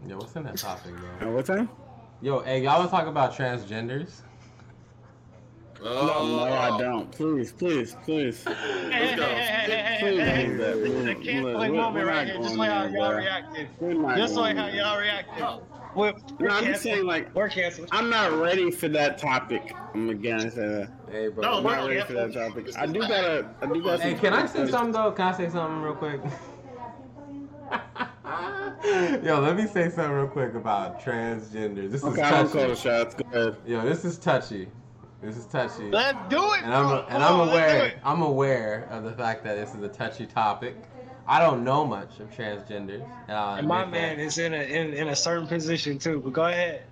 Yo, 0.07 0.17
what's 0.17 0.35
in 0.37 0.45
that 0.45 0.57
topic, 0.57 0.93
bro? 0.97 1.29
Uh, 1.29 1.33
what 1.33 1.47
time? 1.47 1.69
Yo, 2.23 2.41
hey, 2.41 2.63
y'all 2.63 2.79
want 2.79 2.91
to 2.91 2.97
talk 2.97 3.07
about 3.07 3.35
transgenders? 3.35 4.23
Oh, 5.83 6.07
no, 6.07 6.45
no, 6.47 6.53
I 6.53 6.79
don't. 6.79 7.11
Please, 7.11 7.53
please, 7.53 7.97
please. 8.05 8.45
Hey, 8.45 8.53
hey, 8.91 9.17
go. 9.17 9.23
hey, 9.25 9.35
hey, 9.35 9.67
hey, 9.67 9.97
Please 10.01 10.21
hey, 10.21 10.35
hey, 10.35 10.47
do. 10.47 10.57
This 10.59 10.91
is 10.91 10.95
a 10.95 11.05
We're- 11.05 11.15
canceling 11.25 11.77
moment 11.77 11.95
we're 11.95 12.07
right 12.07 12.27
here. 12.27 12.37
Just 12.37 12.49
going 12.49 12.59
like 12.59 12.71
how 12.71 12.85
y'all 12.85 13.09
bro. 13.09 13.17
reacted. 13.17 13.69
Just 13.79 14.35
going 14.35 14.37
like 14.37 14.57
how 14.57 14.67
y'all 14.69 14.99
reacted. 14.99 15.45
We're, 15.95 16.13
we're 16.39 16.49
No, 16.49 16.55
I'm 16.55 16.65
just 16.67 16.83
saying, 16.83 17.05
like, 17.07 17.35
We're 17.35 17.49
canceled. 17.49 17.89
I'm 17.93 18.11
not 18.11 18.33
ready 18.33 18.71
for 18.71 18.89
that 18.89 19.17
topic. 19.19 19.75
I'm 19.95 20.11
again 20.11 20.51
say 20.51 20.67
that. 20.69 20.91
Hey, 21.11 21.29
bro. 21.29 21.43
No, 21.43 21.59
I'm 21.59 21.65
not 21.65 21.77
not 21.79 21.89
ready 21.89 22.01
for 22.03 22.13
that 22.13 22.33
topic. 22.35 22.77
I 22.77 22.87
do 22.87 23.01
gotta. 23.01 23.49
I 23.63 23.67
do 23.67 23.83
gotta. 23.83 24.03
Hey, 24.03 24.11
some- 24.13 24.21
can 24.21 24.33
I 24.35 24.47
say 24.47 24.71
something 24.71 24.93
though? 24.93 25.13
Can 25.13 25.27
I 25.27 25.37
say 25.37 25.49
something 25.49 25.81
real 25.81 25.95
quick? 25.95 26.21
Yo, 29.23 29.41
let 29.41 29.57
me 29.57 29.67
say 29.67 29.91
something 29.91 30.11
real 30.11 30.27
quick 30.27 30.55
about 30.55 31.01
transgender. 31.01 31.91
This 31.91 32.03
Okay, 32.03 32.15
is 32.15 32.27
I 32.27 32.31
don't 32.31 32.51
call 32.51 32.63
the 32.63 32.69
touchy. 32.69 32.81
shots. 32.81 33.15
Go 33.15 33.25
ahead. 33.33 33.57
Yo, 33.67 33.83
this 33.83 34.05
is 34.05 34.19
touchy. 34.19 34.69
This 35.23 35.37
is 35.37 35.45
touchy. 35.47 35.91
Let's 35.91 36.17
do 36.31 36.39
it. 36.55 36.63
And 36.63 36.73
I'm 36.73 36.87
bro. 36.87 37.05
and 37.09 37.23
I'm 37.23 37.41
on, 37.41 37.49
aware. 37.51 38.01
I'm 38.05 38.23
aware 38.23 38.89
of 38.91 39.05
the 39.05 39.13
fact 39.13 39.45
that 39.45 39.57
this 39.57 39.75
is 39.75 39.83
a 39.83 39.89
touchy 39.89 40.25
topic. 40.27 40.77
I 41.27 41.41
don't 41.41 41.63
know 41.63 41.87
much 41.87 42.19
of 42.21 42.31
transgenders, 42.31 43.05
and, 43.29 43.31
uh, 43.37 43.57
And 43.59 43.69
my 43.69 43.85
man 43.85 44.19
is 44.19 44.39
in 44.39 44.55
a 44.55 44.63
in, 44.63 44.95
in 44.95 45.09
a 45.09 45.17
certain 45.17 45.47
position 45.47 45.99
too. 45.99 46.21
But 46.21 46.33
go 46.33 46.45
ahead. 46.47 46.85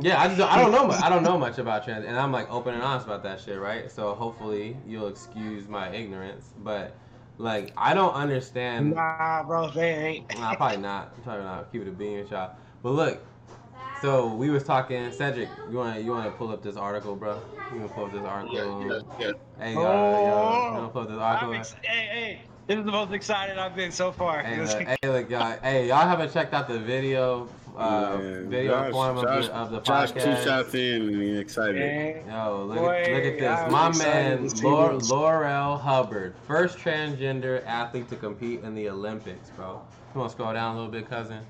Yeah, 0.00 0.20
I 0.20 0.28
just 0.28 0.40
I 0.40 0.60
don't 0.60 0.72
know 0.72 0.86
much. 0.86 1.02
I 1.02 1.08
don't 1.10 1.22
know 1.22 1.38
much 1.38 1.58
about 1.58 1.84
trans, 1.84 2.04
and 2.06 2.16
I'm 2.18 2.32
like 2.32 2.50
open 2.50 2.74
and 2.74 2.82
honest 2.82 3.06
about 3.06 3.22
that 3.24 3.40
shit, 3.40 3.58
right? 3.60 3.90
So 3.90 4.14
hopefully 4.14 4.76
you'll 4.86 5.08
excuse 5.08 5.68
my 5.68 5.90
ignorance, 5.90 6.52
but 6.64 6.96
like 7.38 7.72
I 7.76 7.94
don't 7.94 8.14
understand. 8.14 8.94
Nah, 8.94 9.42
bro, 9.44 9.68
they 9.70 9.90
ain't. 9.90 10.38
Nah, 10.38 10.54
probably 10.54 10.78
not. 10.78 11.12
I'm 11.16 11.22
probably 11.22 11.44
not. 11.44 11.72
Keep 11.72 11.82
it 11.82 11.88
a 11.88 11.92
beam, 11.92 12.20
with 12.20 12.30
y'all. 12.30 12.52
But 12.82 12.90
look, 12.90 13.26
so 14.00 14.34
we 14.34 14.50
was 14.50 14.64
talking. 14.64 15.10
Cedric, 15.12 15.48
you 15.70 15.76
want 15.76 15.96
to 15.96 16.02
you 16.02 16.10
want 16.12 16.30
to 16.30 16.36
pull 16.36 16.50
up 16.50 16.62
this 16.62 16.76
article, 16.76 17.16
bro? 17.16 17.40
You 17.72 17.78
want 17.78 17.88
to 17.90 17.94
pull 17.94 18.04
up 18.06 18.12
this 18.12 18.24
article? 18.24 18.56
yeah, 18.56 19.00
yeah, 19.18 19.26
yeah. 19.26 19.32
Hey, 19.58 19.74
yo, 19.74 19.80
yo, 19.80 20.18
you 20.18 20.28
Oh. 20.28 20.72
want 20.72 20.86
to 20.86 20.88
pull 20.92 21.02
up 21.02 21.08
this 21.08 21.16
oh, 21.16 21.20
I'm 21.20 21.22
article? 21.22 21.54
ex- 21.54 21.74
hey, 21.82 22.06
hey, 22.12 22.42
this 22.66 22.78
is 22.78 22.84
the 22.84 22.92
most 22.92 23.12
excited 23.12 23.58
I've 23.58 23.74
been 23.74 23.90
so 23.92 24.12
far. 24.12 24.42
Hey, 24.42 24.60
look, 24.64 24.82
hey, 24.82 24.96
look, 25.08 25.30
y'all. 25.30 25.58
Hey, 25.62 25.88
y'all 25.88 26.06
haven't 26.06 26.32
checked 26.32 26.52
out 26.54 26.68
the 26.68 26.78
video, 26.78 27.48
uh, 27.76 28.18
Yeah, 28.20 28.40
video 28.48 28.72
Josh- 28.72 28.92
form 28.92 29.18
of, 29.18 29.24
Josh- 29.24 29.46
the, 29.46 29.54
of 29.56 29.70
the 29.70 29.80
Josh 29.80 30.12
podcast. 30.12 30.24
two 30.38 30.44
shots 30.44 30.74
in 30.74 31.02
and 31.02 31.22
he's 31.22 31.38
excited. 31.38 31.76
Man, 31.76 32.22
Yo, 32.28 32.64
look 32.66 32.76
Boy, 32.78 33.02
at 33.02 33.12
look 33.12 33.42
at 33.42 33.58
I 33.58 33.62
this. 33.64 33.72
My 33.72 33.98
man, 33.98 34.42
to 34.44 34.50
see 34.50 34.66
Laurel 34.66 35.76
Hubbard, 35.76 36.34
first 36.46 36.78
transgender 36.78 37.64
athlete 37.66 38.08
to 38.10 38.16
compete 38.16 38.62
in 38.62 38.74
the 38.74 38.88
Olympics, 38.88 39.50
bro. 39.50 39.80
Come 40.12 40.22
on, 40.22 40.30
scroll 40.30 40.52
down 40.54 40.74
a 40.74 40.78
little 40.78 40.90
bit, 40.92 41.08
cousin? 41.08 41.40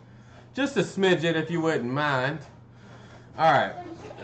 Just 0.55 0.77
a 0.77 0.81
smidget, 0.81 1.35
if 1.37 1.51
you 1.51 1.61
wouldn't 1.61 1.93
mind. 1.93 2.39
All 3.39 3.53
right. 3.53 3.75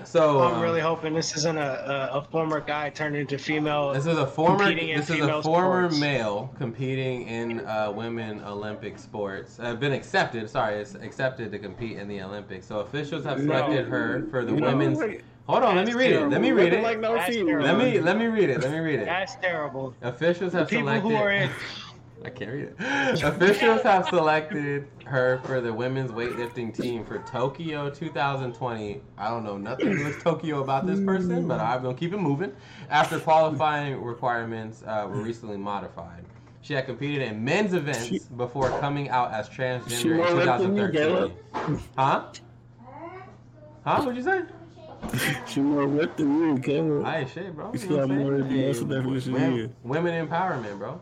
So 0.05 0.41
I'm 0.41 0.55
um, 0.57 0.61
really 0.63 0.81
hoping 0.81 1.15
this 1.15 1.37
isn't 1.37 1.57
a, 1.57 2.11
a, 2.13 2.19
a 2.19 2.23
former 2.31 2.61
guy 2.61 2.91
turned 2.91 3.17
into 3.17 3.39
female. 3.39 3.93
This 3.93 4.07
is 4.07 4.19
a 4.19 4.27
former. 4.27 4.75
This 4.75 5.11
is 5.11 5.21
a 5.21 5.43
former 5.43 5.89
sports. 5.89 6.01
male 6.01 6.53
competing 6.59 7.27
in 7.29 7.61
uh, 7.67 7.93
women 7.95 8.43
Olympic 8.45 8.99
sports. 8.99 9.59
Uh, 9.61 9.75
been 9.75 9.93
accepted. 9.93 10.49
Sorry, 10.51 10.77
it's 10.81 10.95
accepted 10.97 11.53
to 11.53 11.59
compete 11.59 11.99
in 11.99 12.09
the 12.09 12.21
Olympics. 12.23 12.67
So 12.67 12.81
officials 12.81 13.25
have 13.25 13.39
No. 13.39 13.55
selected 13.55 13.87
her 13.89 14.27
for 14.31 14.45
the 14.45 14.53
No, 14.53 14.67
women's. 14.69 14.99
wait. 14.99 15.23
Hold 15.49 15.65
on, 15.65 15.75
let 15.77 15.87
me 15.87 15.93
That's 15.93 15.97
read 15.97 16.13
it. 16.13 16.29
Let 16.29 16.41
me 16.41 16.53
read 16.53 16.73
Like 16.83 16.97
it. 16.99 17.01
no 17.01 17.15
That's 17.15 17.35
female. 17.35 17.61
Let 17.61 17.77
me 17.77 17.99
let 18.01 18.17
me 18.17 18.27
read 18.27 18.49
it. 18.51 18.61
Let 18.63 18.71
me 18.71 18.79
read 18.79 19.01
it. 19.01 19.07
That's 19.07 19.35
terrible. 19.37 19.95
Officials 20.03 20.53
The 20.53 20.59
have 20.61 20.69
people 20.69 20.87
selected. 20.87 21.09
who 21.11 21.17
are 21.17 21.31
in. 21.31 21.51
I 22.25 22.31
can't 22.31 22.51
read 22.51 22.65
it. 22.65 22.77
Officials 23.23 23.83
have 23.83 24.09
selected 24.09 24.87
her 25.07 25.41
for 25.45 25.61
the 25.61 25.73
women's 25.73 26.11
weightlifting 26.11 26.75
team 26.75 27.05
for 27.05 27.19
Tokyo 27.21 27.91
2020. 27.91 29.01
I 29.19 29.29
don't 29.29 29.45
know 29.45 29.57
nothing 29.59 30.05
with 30.05 30.23
Tokyo 30.23 30.63
about 30.63 30.87
this 30.87 31.01
person, 31.01 31.49
but 31.49 31.61
I'm 31.61 31.83
gonna 31.83 31.97
keep 31.97 32.13
it 32.13 32.19
moving. 32.19 32.53
After 32.91 33.19
qualifying 33.19 34.01
requirements 34.01 34.83
uh, 34.87 35.07
were 35.09 35.21
recently 35.21 35.57
modified, 35.57 36.25
she 36.61 36.75
had 36.75 36.87
competed 36.87 37.23
in 37.23 37.45
men's 37.45 37.75
events 37.75 38.07
She- 38.07 38.21
before 38.37 38.71
coming 38.81 39.09
out 39.09 39.33
as 39.33 39.49
transgender 39.49 40.29
in 40.31 40.37
left 40.47 40.63
than 40.63 40.77
2013. 40.77 41.79
Huh? 41.99 42.29
Huh? 43.85 44.03
What'd 44.03 44.17
you 44.17 44.23
say? 44.23 44.43
She 45.49 45.61
more 45.61 45.87
ripped 45.87 46.19
than 46.19 46.39
you, 46.39 46.59
Caleb. 46.59 47.05
I 47.05 47.19
ain't 47.19 47.31
shit, 47.31 47.55
bro. 47.57 47.73
You 47.75 47.89
got 47.89 48.09
more 48.09 48.39
than 48.39 48.69
muscle 48.69 48.87
definition 48.87 49.33
women, 49.33 49.75
women 49.83 50.29
empowerment, 50.29 50.79
bro. 50.79 51.01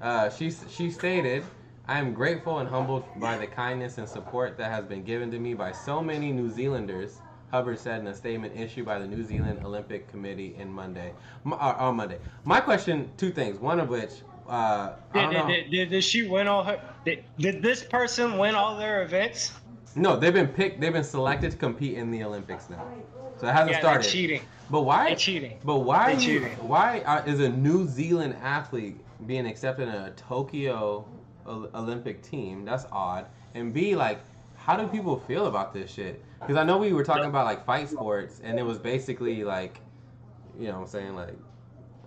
Uh, 0.00 0.30
she 0.30 0.50
she 0.70 0.90
stated, 0.90 1.42
"I 1.88 1.98
am 1.98 2.12
grateful 2.14 2.58
and 2.58 2.68
humbled 2.68 3.04
by 3.16 3.36
the 3.36 3.46
kindness 3.46 3.98
and 3.98 4.08
support 4.08 4.56
that 4.58 4.70
has 4.70 4.84
been 4.84 5.02
given 5.02 5.30
to 5.32 5.38
me 5.38 5.54
by 5.54 5.72
so 5.72 6.00
many 6.02 6.32
New 6.32 6.50
Zealanders." 6.50 7.18
Hubbard 7.50 7.78
said 7.78 8.00
in 8.00 8.06
a 8.06 8.14
statement 8.14 8.52
issued 8.54 8.84
by 8.84 8.98
the 8.98 9.06
New 9.06 9.24
Zealand 9.24 9.60
Olympic 9.64 10.06
Committee 10.10 10.54
in 10.58 10.70
Monday, 10.70 11.14
uh, 11.46 11.54
on 11.78 11.96
Monday. 11.96 12.18
My 12.44 12.60
question, 12.60 13.10
two 13.16 13.30
things. 13.30 13.58
One 13.58 13.80
of 13.80 13.88
which, 13.88 14.10
uh, 14.46 14.50
I 14.52 14.96
Did, 15.14 15.30
don't 15.32 15.48
did, 15.48 15.62
did, 15.64 15.70
did, 15.70 15.90
did 15.90 16.04
she 16.04 16.28
win 16.28 16.46
all 16.46 16.62
her? 16.62 16.78
Did, 17.06 17.24
did 17.38 17.62
this 17.62 17.82
person 17.82 18.36
win 18.36 18.54
all 18.54 18.76
their 18.76 19.02
events? 19.02 19.52
No, 19.96 20.14
they've 20.16 20.32
been 20.34 20.48
picked. 20.48 20.80
They've 20.80 20.92
been 20.92 21.02
selected 21.02 21.52
to 21.52 21.56
compete 21.56 21.94
in 21.96 22.10
the 22.10 22.22
Olympics 22.22 22.68
now, 22.68 22.86
so 23.40 23.48
it 23.48 23.52
hasn't 23.52 23.70
Yeah, 23.72 23.80
started. 23.80 24.04
they're 24.04 24.10
cheating. 24.12 24.42
But 24.70 24.82
why? 24.82 25.06
They're 25.06 25.16
cheating. 25.16 25.58
But 25.64 25.76
why? 25.78 26.12
They're 26.12 26.20
cheating. 26.20 26.52
Why 26.68 27.00
are, 27.06 27.26
is 27.26 27.40
a 27.40 27.48
New 27.48 27.86
Zealand 27.88 28.36
athlete 28.42 29.00
being 29.26 29.46
accepted 29.46 29.88
in 29.88 29.94
a 29.94 30.10
Tokyo 30.10 31.06
Olympic 31.46 32.22
team? 32.22 32.64
That's 32.64 32.84
odd. 32.92 33.26
And 33.54 33.72
B, 33.72 33.96
like, 33.96 34.20
how 34.56 34.76
do 34.76 34.86
people 34.86 35.18
feel 35.18 35.46
about 35.46 35.72
this 35.72 35.90
shit? 35.90 36.22
Because 36.40 36.56
I 36.56 36.64
know 36.64 36.78
we 36.78 36.92
were 36.92 37.04
talking 37.04 37.24
about 37.24 37.46
like 37.46 37.64
fight 37.64 37.88
sports, 37.88 38.40
and 38.44 38.58
it 38.58 38.62
was 38.62 38.78
basically 38.78 39.44
like, 39.44 39.80
you 40.58 40.68
know, 40.68 40.74
what 40.74 40.80
I'm 40.82 40.86
saying 40.86 41.14
like, 41.16 41.34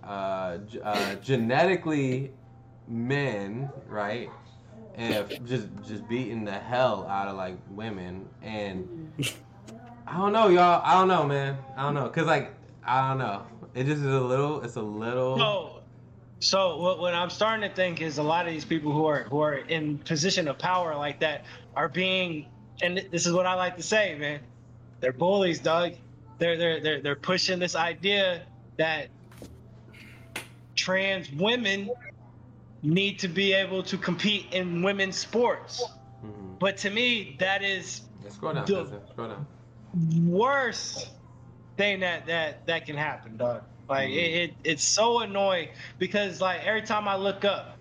uh, 0.04 0.58
uh, 0.82 1.14
genetically 1.16 2.32
men, 2.88 3.70
right? 3.88 4.30
And 4.94 5.28
just 5.46 5.68
just 5.86 6.06
beating 6.08 6.44
the 6.44 6.52
hell 6.52 7.06
out 7.08 7.28
of 7.28 7.36
like 7.36 7.56
women 7.70 8.28
and 8.42 9.10
I 10.06 10.18
don't 10.18 10.32
know, 10.32 10.48
y'all. 10.48 10.82
I 10.84 10.94
don't 10.94 11.08
know, 11.08 11.24
man. 11.24 11.56
I 11.76 11.82
don't 11.82 11.94
know, 11.94 12.08
cause 12.10 12.26
like 12.26 12.52
I 12.84 13.08
don't 13.08 13.18
know. 13.18 13.46
It 13.74 13.84
just 13.84 14.02
is 14.02 14.06
a 14.06 14.20
little. 14.20 14.60
It's 14.62 14.76
a 14.76 14.82
little. 14.82 15.38
So, 15.38 15.81
so 16.42 16.76
what, 16.76 16.98
what 16.98 17.14
I'm 17.14 17.30
starting 17.30 17.68
to 17.68 17.74
think 17.74 18.00
is 18.00 18.18
a 18.18 18.22
lot 18.22 18.46
of 18.46 18.52
these 18.52 18.64
people 18.64 18.92
who 18.92 19.06
are 19.06 19.22
who 19.24 19.40
are 19.40 19.54
in 19.54 19.98
position 19.98 20.48
of 20.48 20.58
power 20.58 20.96
like 20.96 21.20
that 21.20 21.44
are 21.76 21.88
being, 21.88 22.46
and 22.82 23.06
this 23.12 23.26
is 23.26 23.32
what 23.32 23.46
I 23.46 23.54
like 23.54 23.76
to 23.76 23.82
say, 23.82 24.16
man. 24.18 24.40
They're 25.00 25.12
bullies, 25.12 25.60
Doug. 25.60 25.94
They're 26.38 26.56
they're 26.56 26.80
they're 26.80 27.00
they're 27.00 27.16
pushing 27.16 27.60
this 27.60 27.76
idea 27.76 28.42
that 28.76 29.08
trans 30.74 31.30
women 31.30 31.90
need 32.82 33.20
to 33.20 33.28
be 33.28 33.52
able 33.52 33.84
to 33.84 33.96
compete 33.96 34.46
in 34.52 34.82
women's 34.82 35.16
sports. 35.16 35.84
Mhm. 36.24 36.58
But 36.58 36.76
to 36.78 36.90
me, 36.90 37.36
that 37.38 37.62
is 37.62 38.00
down. 38.42 38.64
Dude. 38.64 38.88
Spencer. 38.88 39.06
Scroll 39.10 39.28
down. 39.28 39.46
worst 40.26 41.10
thing 41.76 42.00
that 42.00 42.26
that 42.26 42.66
that 42.66 42.84
can 42.84 42.96
happen, 42.96 43.36
dog. 43.36 43.62
Like 43.92 44.10
it, 44.10 44.14
it, 44.14 44.54
it's 44.64 44.84
so 44.84 45.20
annoying 45.20 45.68
because 45.98 46.40
like 46.40 46.64
every 46.64 46.82
time 46.82 47.06
I 47.06 47.16
look 47.16 47.44
up, 47.44 47.76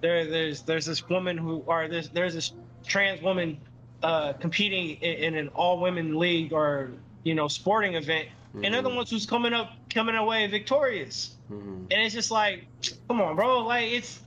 there 0.00 0.26
there's 0.26 0.62
there's 0.62 0.86
this 0.86 1.08
woman 1.08 1.38
who 1.38 1.62
or 1.66 1.88
there's 1.88 2.08
there's 2.10 2.34
this 2.34 2.52
trans 2.84 3.22
woman 3.22 3.58
uh, 4.02 4.32
competing 4.34 4.96
in, 5.00 5.34
in 5.34 5.34
an 5.36 5.48
all 5.48 5.80
women 5.80 6.18
league 6.18 6.52
or 6.52 6.90
you 7.22 7.34
know 7.34 7.48
sporting 7.48 7.94
event, 7.94 8.28
and 8.54 8.74
they're 8.74 8.82
the 8.82 8.88
ones 8.88 9.10
who's 9.10 9.26
coming 9.26 9.52
up 9.52 9.72
coming 9.90 10.16
away 10.16 10.46
victorious. 10.48 11.36
Mhm. 11.50 11.86
And 11.90 11.92
it's 11.92 12.14
just 12.14 12.30
like, 12.30 12.66
come 13.08 13.20
on, 13.20 13.36
bro. 13.36 13.60
Like 13.60 13.92
it's 13.92 14.20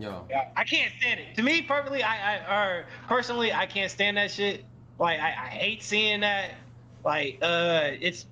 Yo. 0.00 0.26
I 0.56 0.64
can't 0.64 0.90
stand 0.98 1.20
it. 1.20 1.36
To 1.36 1.42
me, 1.42 1.60
perfectly, 1.60 2.02
I, 2.02 2.38
I 2.38 2.56
or 2.56 2.86
personally, 3.06 3.52
I 3.52 3.66
can't 3.66 3.90
stand 3.90 4.16
that 4.16 4.30
shit. 4.30 4.64
Like, 4.98 5.20
I, 5.20 5.28
I 5.28 5.48
hate 5.48 5.82
seeing 5.82 6.20
that. 6.20 6.52
Like, 7.04 7.38
uh, 7.42 7.90
it's, 8.00 8.26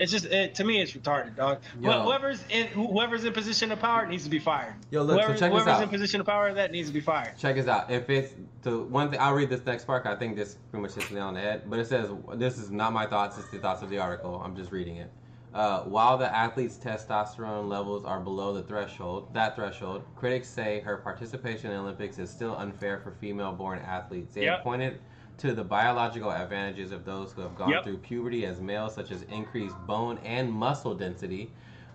it's 0.00 0.10
just 0.10 0.24
it, 0.24 0.54
to 0.56 0.64
me, 0.64 0.80
it's 0.80 0.92
retarded, 0.92 1.36
dog. 1.36 1.60
Yo. 1.80 2.02
Whoever's 2.02 2.42
in 2.48 2.66
whoever's 2.68 3.24
in 3.24 3.32
position 3.34 3.70
of 3.70 3.78
power 3.78 4.06
needs 4.06 4.24
to 4.24 4.30
be 4.30 4.38
fired. 4.38 4.74
Yo, 4.90 5.02
look. 5.02 5.20
So 5.20 5.28
check 5.28 5.52
this 5.52 5.62
whoever's 5.62 5.82
in 5.82 5.88
position 5.90 6.20
of 6.20 6.26
power 6.26 6.54
that 6.54 6.72
needs 6.72 6.88
to 6.88 6.94
be 6.94 7.00
fired. 7.00 7.36
Check 7.36 7.56
this 7.56 7.68
out. 7.68 7.90
If 7.90 8.08
it's 8.08 8.34
the 8.62 8.78
one 8.78 9.10
thing, 9.10 9.20
I'll 9.20 9.34
read 9.34 9.50
this 9.50 9.64
next 9.66 9.84
part. 9.84 10.06
I 10.06 10.16
think 10.16 10.36
this 10.36 10.56
pretty 10.70 10.82
much 10.82 10.94
hits 10.94 11.10
nail 11.10 11.24
on 11.24 11.34
the 11.34 11.40
head. 11.40 11.62
But 11.66 11.78
it 11.78 11.86
says 11.86 12.10
this 12.34 12.56
is 12.56 12.70
not 12.70 12.94
my 12.94 13.06
thoughts. 13.06 13.38
It's 13.38 13.50
the 13.50 13.58
thoughts 13.58 13.82
of 13.82 13.90
the 13.90 13.98
article. 13.98 14.40
I'm 14.42 14.56
just 14.56 14.72
reading 14.72 14.96
it. 14.96 15.10
Uh, 15.52 15.82
while 15.82 16.16
the 16.16 16.34
athlete's 16.34 16.76
testosterone 16.76 17.68
levels 17.68 18.04
are 18.04 18.20
below 18.20 18.54
the 18.54 18.62
threshold, 18.62 19.34
that 19.34 19.56
threshold, 19.56 20.04
critics 20.14 20.48
say 20.48 20.80
her 20.80 20.96
participation 20.98 21.72
in 21.72 21.78
Olympics 21.78 22.18
is 22.18 22.30
still 22.30 22.56
unfair 22.56 23.00
for 23.00 23.10
female-born 23.10 23.80
athletes. 23.80 24.32
They 24.34 24.44
Yep. 24.44 24.62
pointed 24.62 25.00
to 25.40 25.54
the 25.54 25.64
biological 25.64 26.30
advantages 26.30 26.92
of 26.92 27.04
those 27.04 27.32
who 27.32 27.42
have 27.42 27.56
gone 27.56 27.70
Yep. 27.70 27.84
through 27.84 27.98
puberty 27.98 28.44
as 28.46 28.60
males, 28.60 28.94
such 28.94 29.10
as 29.10 29.22
increased 29.22 29.76
bone 29.86 30.18
and 30.24 30.52
muscle 30.52 30.94
density. 30.94 31.50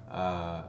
Uh, 0.10 0.64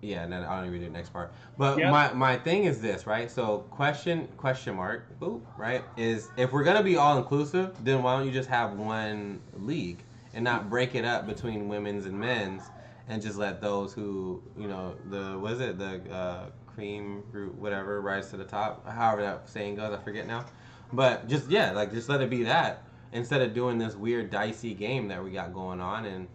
yeah, 0.00 0.24
and 0.24 0.32
then 0.32 0.42
I 0.42 0.56
don't 0.56 0.66
even 0.66 0.80
read 0.80 0.88
the 0.88 0.92
next 0.92 1.10
part. 1.12 1.32
But 1.56 1.78
Yep. 1.78 1.90
my 1.90 2.12
my 2.12 2.36
thing 2.36 2.64
is 2.64 2.80
this, 2.80 3.06
right? 3.06 3.30
So 3.30 3.58
question 3.70 4.26
question 4.36 4.74
mark, 4.74 5.06
boop, 5.20 5.42
right? 5.56 5.84
Is 5.96 6.28
if 6.36 6.52
we're 6.52 6.64
gonna 6.64 6.82
be 6.82 6.96
all 6.96 7.18
inclusive, 7.18 7.72
then 7.84 8.02
why 8.02 8.16
don't 8.16 8.26
you 8.26 8.32
just 8.32 8.48
have 8.48 8.72
one 8.76 9.40
league 9.54 10.02
and 10.34 10.42
not 10.44 10.68
break 10.68 10.94
it 10.96 11.04
up 11.04 11.26
between 11.26 11.68
women's 11.68 12.06
and 12.06 12.18
men's, 12.18 12.62
and 13.08 13.22
just 13.22 13.38
let 13.38 13.60
those 13.60 13.92
who 13.92 14.42
you 14.58 14.66
know 14.66 14.96
the 15.10 15.38
what 15.38 15.52
is 15.52 15.60
it 15.60 15.78
the 15.78 16.00
uh, 16.12 16.46
cream 16.66 17.22
root 17.30 17.54
whatever 17.54 18.00
rise 18.00 18.28
to 18.30 18.36
the 18.36 18.44
top, 18.44 18.84
however 18.88 19.22
that 19.22 19.48
saying 19.48 19.76
goes, 19.76 19.92
I 19.96 20.02
forget 20.02 20.26
now. 20.26 20.44
But 20.92 21.28
just 21.28 21.50
yeah, 21.50 21.72
like 21.72 21.92
just 21.92 22.08
let 22.08 22.20
it 22.20 22.30
be 22.30 22.42
that 22.44 22.82
instead 23.12 23.42
of 23.42 23.54
doing 23.54 23.78
this 23.78 23.94
weird 23.94 24.30
dicey 24.30 24.74
game 24.74 25.08
that 25.08 25.22
we 25.22 25.30
got 25.30 25.52
going 25.54 25.80
on. 25.80 26.04
And 26.04 26.28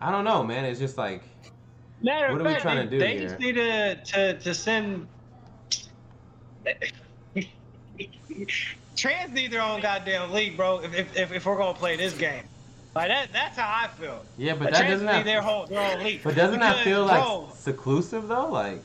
I 0.00 0.10
don't 0.10 0.24
know, 0.24 0.42
man. 0.44 0.64
It's 0.64 0.78
just 0.78 0.96
like 0.98 1.22
Matter 2.02 2.32
What 2.32 2.40
are 2.40 2.44
we 2.44 2.50
fact, 2.50 2.62
trying 2.62 2.88
to 2.88 2.90
they, 2.90 2.90
do 2.90 2.98
they 2.98 3.18
here? 3.18 3.28
just 3.28 3.38
need 3.38 3.54
to 3.54 3.94
to, 4.04 4.38
to 4.40 4.54
send. 4.54 5.08
Trans 8.96 9.32
need 9.32 9.50
their 9.50 9.62
own 9.62 9.80
goddamn 9.80 10.32
league, 10.32 10.56
bro. 10.56 10.80
If, 10.80 11.16
if, 11.16 11.32
if, 11.32 11.46
we're 11.46 11.56
gonna 11.56 11.74
play 11.76 11.96
this 11.96 12.14
game, 12.14 12.44
like 12.94 13.08
that, 13.08 13.32
that's 13.32 13.56
how 13.58 13.68
I 13.68 13.88
feel. 13.88 14.24
yeah, 14.36 14.52
but 14.54 14.64
But 14.64 14.72
that 14.72 14.78
trans 14.80 14.92
doesn't 14.92 15.06
need 15.06 15.12
have. 15.12 15.24
their 15.24 15.42
whole 15.42 15.66
their 15.66 15.96
own 15.96 16.04
league. 16.04 16.20
But 16.22 16.34
doesn't 16.34 16.60
that 16.60 16.84
feel 16.84 17.04
like 17.04 17.22
bro, 17.22 17.48
seclusive 17.54 18.28
though? 18.28 18.48
Like, 18.50 18.82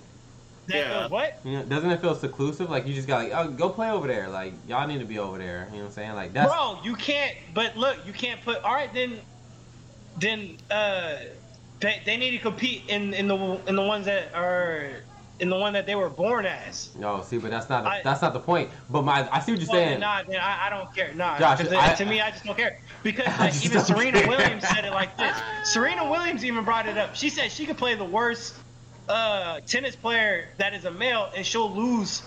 Yeah. 0.67 1.07
what? 1.07 1.39
you 1.43 1.53
know, 1.53 1.63
doesn't 1.65 1.89
it 1.89 1.99
feel 2.01 2.15
seclusive? 2.15 2.69
Like 2.69 2.87
you 2.87 2.93
just 2.93 3.07
got 3.07 3.23
like, 3.23 3.33
oh, 3.33 3.49
go 3.51 3.69
play 3.69 3.89
over 3.89 4.07
there. 4.07 4.29
Like 4.29 4.53
y'all 4.67 4.87
need 4.87 4.99
to 4.99 5.05
be 5.05 5.19
over 5.19 5.37
there. 5.37 5.67
You 5.71 5.77
know 5.77 5.83
what 5.83 5.87
I'm 5.87 5.91
saying? 5.93 6.13
Like 6.13 6.33
that's 6.33 6.51
Bro, 6.51 6.79
you 6.83 6.95
can't. 6.95 7.35
But 7.53 7.75
look, 7.77 7.97
you 8.05 8.13
can't 8.13 8.41
put. 8.41 8.63
All 8.63 8.73
right, 8.73 8.93
then, 8.93 9.19
then 10.19 10.57
uh, 10.69 11.17
they, 11.79 12.01
they 12.05 12.17
need 12.17 12.31
to 12.31 12.39
compete 12.39 12.83
in 12.87 13.13
in 13.13 13.27
the 13.27 13.35
in 13.67 13.75
the 13.75 13.81
ones 13.81 14.05
that 14.05 14.33
are 14.35 14.87
in 15.39 15.49
the 15.49 15.57
one 15.57 15.73
that 15.73 15.87
they 15.87 15.95
were 15.95 16.09
born 16.09 16.45
as. 16.45 16.95
no. 16.95 17.23
See, 17.23 17.39
but 17.39 17.49
that's 17.49 17.67
not 17.67 17.85
I- 17.85 18.01
that's 18.03 18.21
not 18.21 18.33
the 18.33 18.39
point. 18.39 18.69
But 18.91 19.01
my 19.03 19.27
I 19.31 19.39
see 19.39 19.53
what 19.53 19.61
you're 19.61 19.69
Well, 19.71 19.79
saying. 19.87 19.99
nah, 19.99 20.21
then 20.27 20.39
I, 20.39 20.67
I 20.67 20.69
don't 20.69 20.93
care. 20.93 21.13
Nah, 21.15 21.39
Josh, 21.39 21.59
'cause 21.61 21.73
I- 21.73 21.95
to 21.95 22.05
me, 22.05 22.21
I 22.21 22.29
just 22.29 22.43
don't 22.45 22.55
care 22.55 22.79
because 23.01 23.25
like, 23.39 23.65
even 23.65 23.81
Serena 23.81 24.19
care. 24.19 24.27
Williams 24.27 24.67
said 24.69 24.85
it 24.85 24.91
like 24.91 25.17
this. 25.17 25.35
Serena 25.63 26.09
Williams 26.09 26.45
even 26.45 26.63
brought 26.63 26.87
it 26.87 26.97
up. 26.97 27.15
She 27.15 27.29
said 27.29 27.51
she 27.51 27.65
could 27.65 27.77
play 27.77 27.95
the 27.95 28.05
worst 28.05 28.55
uh, 29.11 29.59
tennis 29.61 29.95
player 29.95 30.49
that 30.57 30.73
is 30.73 30.85
a 30.85 30.91
male, 30.91 31.29
and 31.35 31.45
she'll 31.45 31.71
lose 31.71 32.23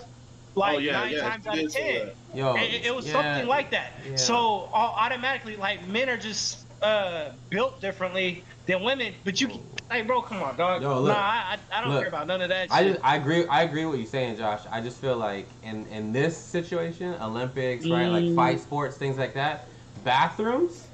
like 0.55 0.75
oh 0.75 0.79
yeah, 0.79 0.93
nine 0.93 1.11
yeah. 1.13 1.29
times 1.29 1.47
out 1.47 1.57
of 1.59 1.71
ten. 1.73 2.11
Yo, 2.33 2.55
It, 2.55 2.61
it- 2.75 2.85
it 2.87 2.95
was 2.95 3.05
yeah, 3.05 3.13
something 3.13 3.47
like 3.47 3.71
that. 3.71 3.93
yeah. 4.09 4.15
So 4.15 4.35
au- 4.73 4.93
automatically, 4.97 5.55
like 5.57 5.85
men 5.87 6.09
are 6.09 6.17
just 6.17 6.65
uh, 6.81 7.31
built 7.49 7.81
differently 7.81 8.43
than 8.65 8.83
women. 8.83 9.13
But 9.23 9.39
you, 9.41 9.49
hey, 9.91 10.01
bro, 10.03 10.21
come 10.21 10.41
on, 10.43 10.55
dog. 10.57 10.81
Yo, 10.81 10.99
look. 11.01 11.13
nah, 11.15 11.21
I, 11.21 11.57
I 11.73 11.77
I 11.79 11.81
don't 11.81 11.91
Look. 11.91 12.01
care 12.01 12.07
about 12.09 12.27
none 12.27 12.41
of 12.41 12.49
that. 12.49 12.67
I 12.71 12.83
just 12.89 12.99
I 13.03 13.15
agree 13.15 13.45
I 13.47 13.63
agree 13.63 13.85
with 13.85 13.93
what 13.93 13.99
you're 13.99 14.07
saying, 14.07 14.37
Josh. 14.37 14.61
I 14.71 14.81
just 14.81 14.99
feel 14.99 15.17
like 15.17 15.47
in 15.63 15.87
in 15.87 16.11
this 16.13 16.37
situation, 16.37 17.15
Olympics, 17.21 17.87
right, 17.87 18.07
like 18.07 18.23
Mm. 18.23 18.35
fight 18.35 18.59
sports, 18.59 18.97
things 18.97 19.17
like 19.17 19.33
that, 19.33 19.67
bathrooms 20.03 20.87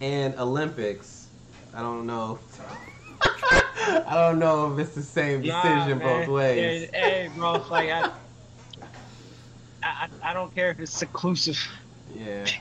and 0.00 0.34
Olympics. 0.38 1.26
I 1.74 1.82
don't 1.82 2.06
know. 2.06 2.38
I 3.80 4.14
don't 4.14 4.38
know 4.38 4.72
if 4.72 4.86
it's 4.86 4.94
the 4.94 5.02
same 5.02 5.42
decision 5.42 5.98
man. 5.98 6.26
both 6.26 6.28
ways. 6.34 6.90
Hey, 6.92 7.00
hey, 7.00 7.28
bro, 7.28 7.66
like 7.70 7.88
I, 7.90 8.04
I, 9.82 10.08
I 10.22 10.32
don't 10.34 10.54
care 10.54 10.70
if 10.70 10.78
it's 10.78 10.92
seclusive. 10.92 11.58
Yeah. 12.06 12.46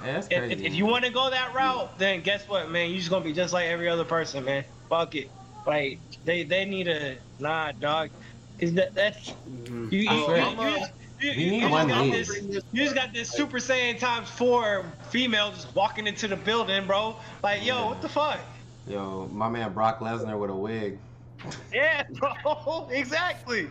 Yeah, 0.00 0.12
that's 0.12 0.28
If, 0.28 0.38
crazy. 0.38 0.64
if, 0.64 0.72
if 0.72 0.74
you 0.76 0.86
want 0.86 1.04
to 1.06 1.10
go 1.10 1.28
that 1.30 1.54
route, 1.54 1.98
then 1.98 2.22
guess 2.22 2.46
what, 2.48 2.70
man? 2.70 2.90
You're 2.90 2.98
just 2.98 3.10
gonna 3.10 3.24
be 3.24 3.32
just 3.32 3.52
like 3.52 3.66
every 3.66 3.88
other 3.88 4.04
person, 4.04 4.44
man. 4.44 4.64
Fuck 4.88 5.16
it. 5.16 5.32
Like 5.66 6.02
they 6.22 6.44
they 6.44 6.64
need 6.64 6.86
a 6.86 7.18
nah, 7.38 7.72
dog. 7.72 8.10
Is 8.58 8.74
that 8.74 8.94
that's 8.94 9.34
Mhm. 9.48 9.90
you? 9.90 10.00
I 10.06 10.16
you, 10.16 10.24
swear. 10.24 10.38
you, 10.60 10.86
you, 11.20 11.30
you, 11.32 11.52
We 11.52 11.58
you 11.58 11.68
just 11.70 11.70
one 11.72 11.88
got 11.88 12.02
lead. 12.02 12.12
this, 12.12 12.42
you 12.70 12.82
just 12.84 12.94
got 12.94 13.12
this 13.12 13.30
Super 13.30 13.56
Saiyan 13.58 13.98
times 13.98 14.30
four 14.30 14.98
female 15.02 15.50
just 15.50 15.74
walking 15.74 16.06
into 16.06 16.28
the 16.28 16.36
building, 16.36 16.86
bro. 16.86 17.20
Like, 17.42 17.64
yo, 17.64 17.86
what 17.86 18.00
the 18.02 18.08
fuck? 18.08 18.40
Yo, 18.88 19.28
my 19.32 19.48
man 19.48 19.72
Brock 19.72 20.00
Lesnar 20.00 20.38
with 20.38 20.50
a 20.50 20.54
wig. 20.54 20.98
Yeah, 21.72 22.02
bro. 22.14 22.88
Exactly. 22.90 23.68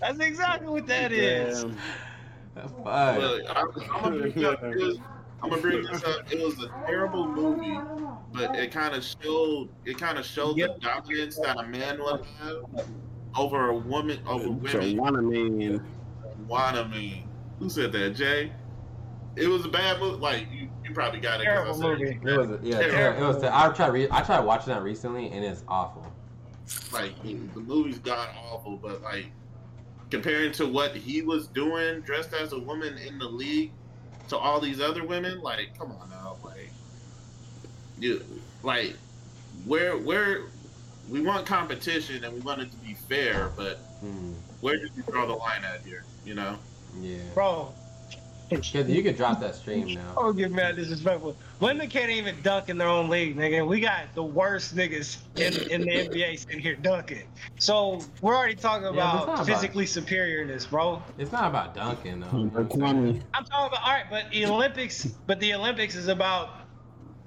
That's 0.00 0.18
exactly 0.20 0.68
what 0.68 0.86
that 0.86 1.12
is. 1.12 1.62
Damn. 1.64 1.78
That's 2.54 2.72
fine. 2.84 3.20
Look, 3.20 3.42
I'm, 3.48 3.68
I'm 3.90 4.02
gonna 4.02 4.20
bring 4.20 4.32
this 4.34 4.44
up. 4.44 4.62
It 4.62 4.76
was, 4.76 4.98
I'm 5.42 5.50
gonna 5.50 5.62
bring 5.62 5.82
this 5.82 6.04
up. 6.04 6.32
It 6.32 6.40
was 6.44 6.62
a 6.62 6.68
terrible 6.86 7.26
movie, 7.26 7.78
but 8.32 8.54
it 8.56 8.70
kind 8.70 8.94
of 8.94 9.02
showed. 9.04 9.68
It 9.84 9.98
kind 9.98 10.18
of 10.18 10.24
showed 10.26 10.56
Yep. 10.56 10.74
the 10.76 10.80
dominance 10.80 11.36
that 11.40 11.58
a 11.58 11.66
man 11.66 12.00
would 12.02 12.24
have 12.40 12.86
over 13.36 13.70
a 13.70 13.76
woman, 13.76 14.20
over 14.26 14.44
So 14.68 14.78
women. 14.78 14.96
one 14.96 15.16
of 15.16 15.24
me. 15.24 15.80
Wanna 16.46 16.86
mean? 16.88 17.28
Who 17.58 17.68
said 17.70 17.90
that, 17.92 18.10
Jay? 18.10 18.52
It 19.36 19.48
was 19.48 19.64
a 19.64 19.68
bad 19.68 19.98
movie. 20.00 20.18
Like 20.18 20.46
you, 20.84 20.88
you 20.90 20.94
probably 20.94 21.20
got 21.20 21.40
it. 21.40 21.46
'cause 21.46 21.80
I 21.80 21.82
Terrible 21.82 21.98
movie. 21.98 22.18
It 22.22 22.38
was 22.50 22.60
yeah, 22.62 22.78
Terrible. 22.78 23.24
it 23.24 23.34
was. 23.34 23.42
I 23.44 23.72
tried 23.72 23.88
re- 23.88 24.08
I 24.10 24.22
tried 24.22 24.40
watching 24.40 24.72
that 24.72 24.82
recently 24.82 25.30
and 25.30 25.44
it's 25.44 25.64
awful. 25.66 26.06
like 26.92 27.20
the 27.22 27.34
movie's 27.60 27.98
god 27.98 28.28
awful, 28.50 28.76
but 28.76 29.02
like 29.02 29.26
comparing 30.10 30.52
to 30.52 30.66
what 30.66 30.94
he 30.94 31.22
was 31.22 31.46
doing 31.48 32.00
dressed 32.02 32.32
as 32.34 32.52
a 32.52 32.58
woman 32.58 32.96
in 32.98 33.18
the 33.18 33.26
league 33.28 33.72
to 34.28 34.36
all 34.38 34.60
these 34.60 34.80
other 34.80 35.04
women, 35.04 35.40
like 35.42 35.76
come 35.78 35.90
on 35.92 36.08
now, 36.10 36.36
like 36.44 36.70
you 37.98 38.24
like 38.62 38.94
where 39.66 39.96
where 39.98 40.42
we 41.10 41.20
want 41.20 41.44
competition 41.46 42.24
and 42.24 42.32
we 42.32 42.40
want 42.40 42.60
it 42.62 42.70
to 42.70 42.76
be 42.78 42.94
fair, 42.94 43.50
but 43.56 43.78
Hmm. 44.00 44.32
where 44.60 44.76
did 44.76 44.90
you 44.96 45.02
draw 45.02 45.26
the 45.26 45.34
line 45.34 45.64
at 45.64 45.80
here? 45.84 46.04
You 46.24 46.34
know? 46.34 46.58
Yeah. 47.00 47.18
Bro. 47.34 47.72
Kid, 48.62 48.88
you 48.88 49.02
could 49.02 49.16
drop 49.16 49.40
that 49.40 49.54
stream 49.54 49.86
now. 49.94 50.00
Oh, 50.16 50.32
get 50.32 50.50
mad 50.52 50.76
disrespectful. 50.76 51.36
Women 51.60 51.88
can't 51.88 52.10
even 52.10 52.36
dunk 52.42 52.68
in 52.68 52.78
their 52.78 52.88
own 52.88 53.08
league, 53.08 53.36
nigga. 53.36 53.66
We 53.66 53.80
got 53.80 54.14
the 54.14 54.22
worst 54.22 54.74
niggas 54.76 55.18
in, 55.36 55.70
in 55.70 55.80
the 55.82 56.08
NBA 56.08 56.38
sitting 56.38 56.60
here 56.60 56.74
dunking. 56.76 57.24
So 57.58 58.00
we're 58.20 58.34
already 58.36 58.54
talking 58.54 58.94
Yeah, 58.94 59.10
but 59.12 59.14
it's 59.14 59.24
about 59.24 59.34
about- 59.34 59.46
physically 59.46 59.84
superiorness, 59.86 60.68
bro. 60.70 61.02
It's 61.18 61.32
not 61.32 61.46
about 61.48 61.74
dunking 61.74 62.20
though. 62.20 62.38
you 62.38 62.44
know 62.46 62.58
I'm. 62.86 63.22
I'm 63.34 63.44
talking 63.44 63.66
about 63.66 63.82
all 63.84 63.92
right, 63.92 64.04
but 64.10 64.30
the 64.30 64.46
Olympics, 64.46 65.04
but 65.26 65.40
the 65.40 65.54
Olympics 65.54 65.94
is 65.94 66.08
about 66.08 66.50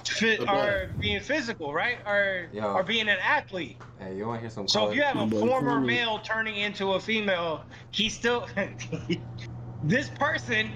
fit 0.05 0.38
Football. 0.39 0.63
or 0.65 0.89
being 0.99 1.19
physical, 1.19 1.73
right? 1.73 1.97
Or 2.05 2.47
Yo. 2.53 2.63
or 2.73 2.84
being 2.84 3.09
an 3.09 3.17
athlete. 3.21 3.78
Hey, 3.99 4.15
you 4.15 4.25
want 4.28 4.38
to 4.38 4.41
hear 4.41 4.49
some? 4.49 4.67
So 4.67 4.89
if 4.89 4.95
you 4.95 5.01
have 5.01 5.17
a 5.17 5.30
former 5.39 5.80
male 5.82 6.19
turning 6.19 6.55
into 6.57 6.93
a 6.93 6.99
female, 6.99 7.63
he 7.91 8.09
still 8.09 8.47
this 9.84 10.09
person. 10.09 10.71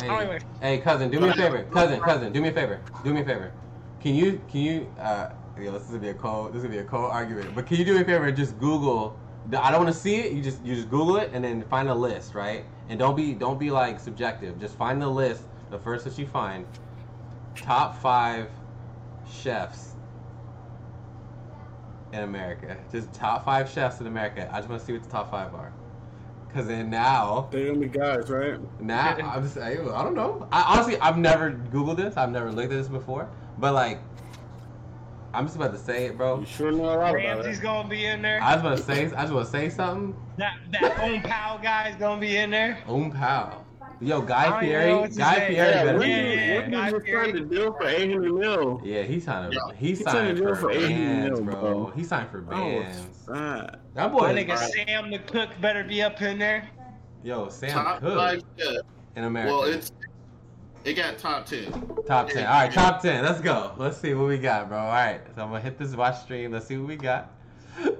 I 0.00 0.06
don't 0.06 0.42
Hey, 0.60 0.76
hey, 0.76 0.78
cousin, 0.78 1.10
do 1.10 1.20
me 1.20 1.28
a 1.28 1.34
favor. 1.34 1.62
Cousin, 1.72 2.00
cousin, 2.00 2.32
do 2.32 2.40
me 2.40 2.48
a 2.48 2.52
favor. 2.52 2.80
Do 3.04 3.12
me 3.12 3.20
a 3.20 3.24
favor. 3.24 3.52
Can 4.00 4.14
you, 4.14 4.40
can 4.48 4.60
you, 4.60 4.94
uh, 5.00 5.30
yo, 5.58 5.72
this 5.72 5.82
is 5.82 5.88
gonna 5.88 6.00
be 6.00 6.08
a 6.10 6.14
cold, 6.14 6.52
this 6.52 6.58
is 6.58 6.62
gonna 6.62 6.74
be 6.74 6.80
a 6.80 6.84
cold 6.84 7.10
argument. 7.10 7.54
But 7.54 7.66
can 7.66 7.76
you 7.76 7.84
do 7.84 7.94
me 7.94 8.00
a 8.00 8.04
favor 8.04 8.26
and 8.26 8.36
just 8.36 8.58
Google? 8.58 9.18
I 9.56 9.70
don't 9.70 9.82
want 9.84 9.94
to 9.94 10.00
see 10.00 10.16
it. 10.16 10.32
You 10.32 10.42
just, 10.42 10.62
you 10.64 10.74
just 10.74 10.90
Google 10.90 11.16
it 11.16 11.30
and 11.32 11.42
then 11.42 11.62
find 11.64 11.88
a 11.88 11.94
list, 11.94 12.34
right? 12.34 12.64
And 12.88 12.98
don't 12.98 13.16
be, 13.16 13.32
don't 13.32 13.58
be 13.58 13.70
like 13.70 13.98
subjective. 13.98 14.60
Just 14.60 14.76
find 14.76 15.00
the 15.00 15.08
list, 15.08 15.42
the 15.70 15.78
first 15.78 16.04
that 16.04 16.18
you 16.18 16.26
find. 16.26 16.66
Top 17.56 18.00
five 18.00 18.50
chefs 19.30 19.94
in 22.12 22.20
America. 22.20 22.76
Just 22.92 23.12
top 23.12 23.44
five 23.44 23.68
chefs 23.70 24.00
in 24.00 24.06
America. 24.06 24.48
I 24.52 24.58
just 24.58 24.68
want 24.68 24.80
to 24.80 24.86
see 24.86 24.92
what 24.92 25.02
the 25.02 25.10
top 25.10 25.30
five 25.30 25.54
are. 25.54 25.72
Cause 26.54 26.66
then 26.66 26.88
now, 26.90 27.48
They're 27.50 27.66
gonna 27.68 27.78
be 27.78 27.88
guys, 27.88 28.30
right? 28.30 28.58
Now 28.80 29.14
I'm 29.16 29.42
just 29.42 29.58
I, 29.58 29.72
I 29.72 30.02
don't 30.02 30.14
know. 30.14 30.48
I, 30.50 30.62
honestly, 30.62 30.98
I've 30.98 31.18
never 31.18 31.52
Googled 31.52 31.96
this. 31.98 32.16
I've 32.16 32.30
never 32.32 32.50
looked 32.50 32.72
at 32.72 32.76
this 32.78 32.88
before. 32.88 33.28
But 33.58 33.74
like, 33.74 34.00
I'm 35.34 35.44
just 35.44 35.56
about 35.56 35.72
to 35.72 35.78
say 35.78 36.06
it, 36.06 36.16
bro. 36.16 36.40
You 36.40 36.46
sure 36.46 36.72
know 36.72 36.84
a 36.84 36.86
lot 36.86 36.94
about 37.10 37.14
Ramsay's 37.14 37.58
it. 37.58 37.62
gonna 37.62 37.88
be 37.88 38.06
in 38.06 38.22
there. 38.22 38.40
I 38.42 38.54
was 38.54 38.60
about 38.64 38.76
to 38.78 38.82
say. 38.82 39.04
I 39.14 39.22
just 39.22 39.32
want 39.32 39.44
to 39.46 39.52
say 39.52 39.68
something. 39.68 40.16
That 40.38 40.56
that 40.72 40.98
own 41.00 41.20
pal 41.20 41.58
guy's 41.58 41.96
gonna 41.96 42.20
be 42.20 42.38
in 42.38 42.50
there. 42.50 42.78
Um, 42.88 43.10
pow. 43.12 43.64
Yo, 44.00 44.20
Guy 44.22 44.48
don't 44.48 44.62
even 44.64 44.88
know 44.88 45.06
Fieri. 45.06 45.16
Guy 45.16 45.38
name. 45.38 45.48
Fieri 45.48 45.54
Yeah, 45.56 45.84
better 45.84 45.98
what 45.98 46.04
be. 46.04 46.08
yeah, 46.08 46.16
is 46.16 46.38
yeah, 46.70 46.90
what 46.92 47.02
Guy 47.04 47.10
trying 47.10 47.32
to 47.34 47.40
do 47.44 47.74
for 47.76 47.88
800 47.88 48.32
mil? 48.32 48.80
Yeah, 48.84 49.02
he's 49.02 49.24
signed. 49.24 49.52
Yeah. 49.52 49.60
He's 49.76 49.98
He 49.98 50.04
signed 50.04 50.14
signed 50.16 50.38
a 50.38 50.40
deal 50.40 50.54
for 50.54 50.60
for 50.60 50.70
80 50.70 50.86
bands, 50.86 51.40
mil, 51.40 51.44
bro. 51.52 51.60
bro. 51.60 51.86
He 51.96 52.04
signed 52.04 52.30
for 52.30 52.38
Oh, 52.38 52.50
bands. 52.50 53.06
sad. 53.26 53.80
That 53.98 54.12
My 54.12 54.18
boy, 54.20 54.32
nigga 54.32 54.50
Alright. 54.50 54.72
Sam 54.72 55.10
the 55.10 55.18
cook 55.18 55.48
better 55.60 55.82
be 55.82 56.02
up 56.02 56.22
in 56.22 56.38
there. 56.38 56.68
yo, 57.24 57.48
Sam 57.48 57.70
top 57.70 58.00
Cook 58.00 58.16
five, 58.16 58.42
yeah. 58.56 58.78
in 59.16 59.24
America. 59.24 59.52
Well, 59.52 59.64
it's 59.64 59.90
it 60.84 60.94
got 60.94 61.18
top 61.18 61.46
ten. 61.46 61.72
top 62.06 62.28
ten. 62.28 62.46
All 62.46 62.52
right, 62.52 62.72
top 62.72 63.02
ten. 63.02 63.24
Let's 63.24 63.40
go. 63.40 63.72
Let's 63.76 63.96
see 64.00 64.14
what 64.14 64.28
we 64.28 64.38
got, 64.38 64.68
bro. 64.68 64.78
All 64.78 64.86
right, 64.86 65.20
so 65.34 65.42
I'm 65.42 65.48
gonna 65.48 65.60
hit 65.60 65.78
this 65.78 65.96
watch 65.96 66.22
stream. 66.22 66.52
Let's 66.52 66.68
see 66.68 66.76
what 66.76 66.86
we 66.86 66.94
got. 66.94 67.32
All 67.82 67.96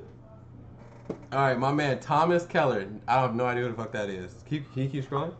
right, 1.32 1.58
my 1.58 1.72
man 1.72 1.98
Thomas 1.98 2.46
Keller. 2.46 2.86
I 3.08 3.20
have 3.20 3.34
no 3.34 3.46
idea 3.46 3.64
who 3.64 3.70
the 3.70 3.74
fuck 3.74 3.90
that 3.90 4.08
is. 4.08 4.36
Keep, 4.48 4.72
can 4.72 4.84
you 4.84 4.88
keep 4.90 5.10
scrolling? 5.10 5.34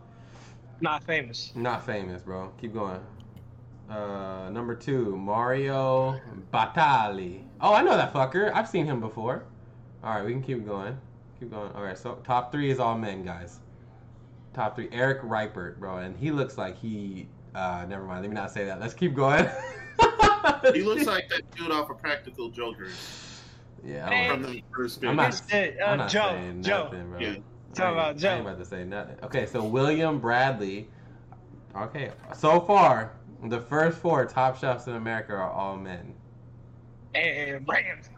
Not 0.80 1.04
famous. 1.04 1.52
Not 1.54 1.86
famous, 1.86 2.20
bro. 2.20 2.52
Keep 2.60 2.74
going. 2.74 3.00
Uh, 3.88 4.50
number 4.50 4.74
two, 4.74 5.16
Mario 5.16 6.20
Batali. 6.52 7.44
Oh, 7.60 7.74
I 7.74 7.82
know 7.82 7.96
that 7.96 8.12
fucker. 8.12 8.52
I've 8.52 8.68
seen 8.68 8.86
him 8.86 8.98
before. 8.98 9.44
All 10.04 10.14
right, 10.14 10.24
we 10.24 10.32
can 10.32 10.42
keep 10.42 10.66
going. 10.66 10.96
Keep 11.40 11.50
going. 11.50 11.70
All 11.72 11.82
right, 11.82 11.98
so 11.98 12.14
top 12.24 12.52
three 12.52 12.70
is 12.70 12.78
all 12.78 12.96
men, 12.96 13.24
guys. 13.24 13.60
Top 14.54 14.74
three, 14.76 14.88
Eric 14.92 15.22
Ripert, 15.22 15.78
bro, 15.78 15.98
and 15.98 16.16
he 16.16 16.30
looks 16.30 16.56
like 16.58 16.76
he. 16.78 17.28
Uh, 17.54 17.84
never 17.88 18.04
mind. 18.04 18.22
Let 18.22 18.30
me 18.30 18.34
not 18.34 18.50
say 18.52 18.64
that. 18.66 18.80
Let's 18.80 18.94
keep 18.94 19.14
going. 19.14 19.48
He 20.72 20.82
looks 20.82 21.04
like 21.04 21.28
that 21.30 21.42
dude 21.56 21.70
off 21.72 21.90
of 21.90 21.98
Practical 21.98 22.48
Jokers 22.48 23.42
Yeah, 23.84 24.08
I 24.08 24.28
from 24.28 24.42
the 24.44 24.62
first 24.74 25.04
I'm 25.04 25.16
not. 25.16 25.34
Uh, 25.52 25.56
I'm 25.84 25.98
not 25.98 26.08
Joe, 26.10 26.30
saying 26.30 26.62
Joe. 26.62 26.84
nothing, 26.84 27.10
bro. 27.10 27.18
Yeah. 27.20 27.28
I 27.28 27.32
Talking 27.32 27.40
ain't- 27.40 27.76
about 27.76 28.24
I 28.24 28.32
ain't 28.36 28.46
about 28.46 28.58
to 28.58 28.64
say 28.64 28.84
nothing. 28.84 29.16
Okay, 29.24 29.46
so 29.46 29.62
William 29.64 30.20
Bradley. 30.20 30.88
Okay, 31.76 32.12
so 32.34 32.60
far 32.60 33.12
the 33.44 33.60
first 33.60 33.98
four 33.98 34.24
top 34.26 34.58
chefs 34.58 34.86
in 34.86 34.94
America 34.94 35.32
are 35.34 35.50
all 35.50 35.76
men. 35.76 36.14
And 37.14 37.66
Ramsay. 37.68 38.12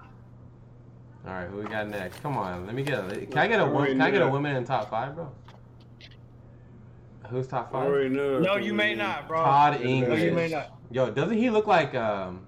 All 1.26 1.34
right, 1.34 1.48
who 1.48 1.58
we 1.58 1.64
got 1.64 1.88
next? 1.88 2.20
Come 2.22 2.36
on, 2.36 2.66
let 2.66 2.74
me 2.74 2.82
get. 2.82 2.98
A, 2.98 3.26
can 3.26 3.38
I 3.38 3.46
get 3.46 3.60
a 3.60 3.66
wo- 3.66 3.84
Can 3.84 4.00
I 4.00 4.10
get 4.10 4.22
a 4.22 4.28
woman 4.28 4.56
in 4.56 4.64
top 4.64 4.90
five, 4.90 5.14
bro? 5.14 5.30
Who's 7.28 7.46
top 7.46 7.70
five? 7.70 7.86
already. 7.86 8.08
No, 8.08 8.56
you 8.56 8.72
may 8.72 8.94
not, 8.94 9.28
bro. 9.28 9.42
Todd 9.42 9.80
No, 9.80 9.86
English. 9.86 10.18
No, 10.18 10.24
you 10.24 10.32
may 10.32 10.48
not. 10.48 10.72
Yo, 10.90 11.10
doesn't 11.10 11.36
he 11.36 11.50
look 11.50 11.66
like 11.66 11.94
um? 11.94 12.44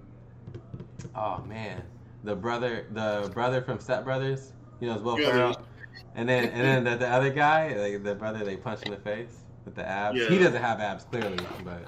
Oh 1.15 1.45
man, 1.47 1.83
the 2.25 2.35
brother, 2.35 2.87
the 2.93 3.31
brother 3.35 3.61
from 3.63 3.79
Step 3.79 4.05
Brothers. 4.05 4.53
You 4.81 4.89
know, 4.89 4.95
it's 4.95 5.03
Will 5.03 5.21
Yeah, 5.21 5.31
Ferrell. 5.31 5.63
And 6.15 6.29
then 6.29 6.45
and 6.49 6.61
then 6.65 6.85
the, 6.85 6.97
the 6.97 7.09
other 7.09 7.31
guy, 7.31 7.75
like 7.75 8.03
the 8.03 8.15
brother 8.15 8.45
they 8.45 8.57
punch 8.57 8.83
in 8.83 8.91
the 8.91 8.99
face 8.99 9.45
with 9.65 9.75
the 9.75 9.87
abs. 9.87 10.19
Yeah. 10.19 10.29
He 10.29 10.39
doesn't 10.39 10.61
have 10.61 10.81
abs 10.81 11.05
clearly, 11.05 11.39
but. 11.65 11.85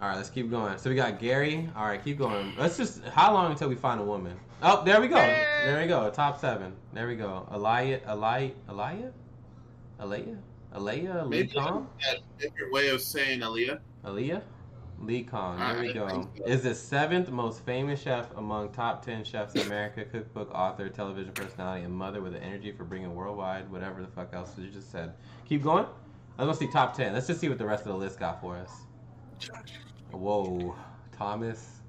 All 0.00 0.08
right, 0.08 0.16
let's 0.16 0.28
keep 0.28 0.50
going. 0.50 0.76
So 0.76 0.90
we 0.90 0.96
got 0.96 1.18
Gary. 1.18 1.70
All 1.74 1.86
right, 1.86 2.02
keep 2.02 2.18
going. 2.18 2.52
Let's 2.58 2.76
just. 2.76 3.02
How 3.04 3.32
long 3.32 3.50
until 3.50 3.68
we 3.68 3.76
find 3.76 3.98
a 3.98 4.04
woman? 4.04 4.38
Oh, 4.62 4.84
there 4.84 5.00
we 5.00 5.08
go. 5.08 5.16
There 5.16 5.80
we 5.80 5.86
go. 5.86 6.10
Top 6.10 6.38
seven. 6.38 6.74
There 6.92 7.08
we 7.08 7.16
go. 7.16 7.48
Elia, 7.50 8.00
Elia, 8.06 8.52
Elia, 8.68 9.12
Elia, 9.98 10.36
Elia, 10.74 11.24
Lee 11.24 11.28
Maybe 11.28 11.48
Kong, 11.48 11.88
a 12.10 12.16
different 12.40 12.72
way 12.72 12.88
of 12.88 13.00
saying 13.00 13.40
Aaliyah. 13.40 13.80
Elia, 14.04 14.42
Lee 15.00 15.22
Kong. 15.24 15.58
There 15.58 15.80
we 15.80 15.92
go. 15.94 16.28
so. 16.36 16.44
Is 16.44 16.62
the 16.62 16.74
seventh 16.74 17.30
most 17.30 17.64
famous 17.64 18.00
chef 18.02 18.26
among 18.36 18.72
top 18.72 19.04
ten 19.04 19.24
chefs 19.24 19.54
in 19.54 19.62
America. 19.62 20.04
Cookbook 20.04 20.50
author, 20.54 20.90
television 20.90 21.32
personality, 21.32 21.84
and 21.84 21.94
mother 21.94 22.20
with 22.20 22.34
an 22.34 22.42
energy 22.42 22.70
for 22.70 22.84
bringing 22.84 23.14
worldwide. 23.14 23.70
Whatever 23.70 24.02
the 24.02 24.08
fuck 24.08 24.34
else 24.34 24.52
you 24.58 24.68
just 24.68 24.90
said. 24.90 25.14
Keep 25.48 25.62
going. 25.62 25.86
I 26.38 26.44
want 26.44 26.58
to 26.58 26.66
see 26.66 26.70
top 26.70 26.94
ten. 26.94 27.14
Let's 27.14 27.26
just 27.26 27.40
see 27.40 27.48
what 27.48 27.56
the 27.56 27.66
rest 27.66 27.86
of 27.86 27.92
the 27.92 27.98
list 27.98 28.18
got 28.18 28.42
for 28.42 28.56
us. 28.56 28.70
Whoa, 30.16 30.74
Thomas 31.16 31.80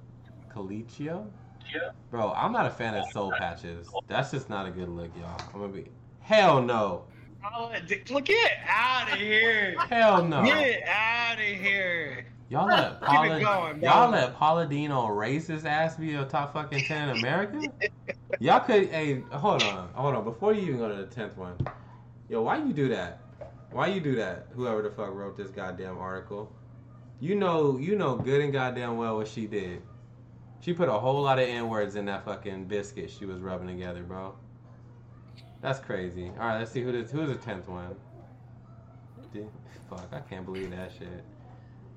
Colicchio? 0.53 1.27
Yeah. 1.73 1.91
Bro, 2.11 2.33
I'm 2.33 2.51
not 2.51 2.65
a 2.65 2.69
fan 2.69 2.95
of 2.95 3.09
soul 3.11 3.33
patches. 3.37 3.87
That's 4.07 4.31
just 4.31 4.49
not 4.49 4.65
a 4.67 4.71
good 4.71 4.89
look, 4.89 5.11
y'all. 5.17 5.39
I'm 5.53 5.59
gonna 5.59 5.73
be. 5.73 5.87
Hell 6.21 6.61
no. 6.61 7.05
Oh, 7.55 7.71
Look, 8.09 8.25
get 8.25 8.51
out 8.67 9.11
of 9.11 9.19
here. 9.19 9.75
Hell 9.89 10.25
no. 10.25 10.43
Get 10.43 10.83
out 10.87 11.39
of 11.39 11.45
here. 11.45 12.25
Y'all 12.49 12.65
let 12.65 13.01
Paula, 13.01 13.41
going, 13.41 13.83
y'all 13.83 14.09
let 14.09 14.33
Paula 14.35 14.65
Dino 14.65 15.07
racist 15.07 15.65
ass 15.65 15.97
be 15.97 16.13
a 16.13 16.23
top 16.23 16.53
fucking 16.53 16.85
ten 16.85 17.09
in 17.09 17.17
America. 17.17 17.61
y'all 18.39 18.61
could, 18.61 18.89
hey, 18.89 19.19
hold 19.31 19.63
on, 19.63 19.89
hold 19.93 20.15
on. 20.15 20.23
Before 20.23 20.53
you 20.53 20.61
even 20.61 20.77
go 20.77 20.87
to 20.87 20.95
the 20.95 21.07
tenth 21.07 21.35
one, 21.35 21.57
yo, 22.29 22.41
why 22.41 22.57
you 22.57 22.71
do 22.71 22.87
that? 22.87 23.19
Why 23.71 23.87
you 23.87 23.99
do 23.99 24.15
that? 24.15 24.47
Whoever 24.55 24.81
the 24.81 24.89
fuck 24.89 25.13
wrote 25.13 25.35
this 25.35 25.49
goddamn 25.49 25.97
article, 25.97 26.49
you 27.19 27.35
know, 27.35 27.77
you 27.77 27.95
know 27.95 28.15
good 28.15 28.41
and 28.41 28.53
goddamn 28.53 28.97
well 28.97 29.17
what 29.17 29.27
she 29.27 29.47
did. 29.47 29.81
She 30.59 30.73
put 30.73 30.89
a 30.89 30.93
whole 30.93 31.21
lot 31.21 31.39
of 31.39 31.47
n 31.47 31.69
words 31.69 31.95
in 31.95 32.05
that 32.05 32.25
fucking 32.25 32.65
biscuit 32.65 33.09
she 33.09 33.25
was 33.25 33.39
rubbing 33.39 33.67
together, 33.67 34.03
bro. 34.03 34.35
That's 35.61 35.79
crazy. 35.79 36.31
All 36.39 36.47
right, 36.47 36.59
let's 36.59 36.71
see 36.71 36.81
who 36.81 36.91
this, 36.91 37.11
who's 37.11 37.29
the 37.29 37.35
tenth 37.35 37.67
one. 37.67 37.95
Dude, 39.33 39.49
Fuck, 39.89 40.07
I 40.11 40.19
can't 40.19 40.45
believe 40.45 40.71
that 40.71 40.91
shit. 40.97 41.23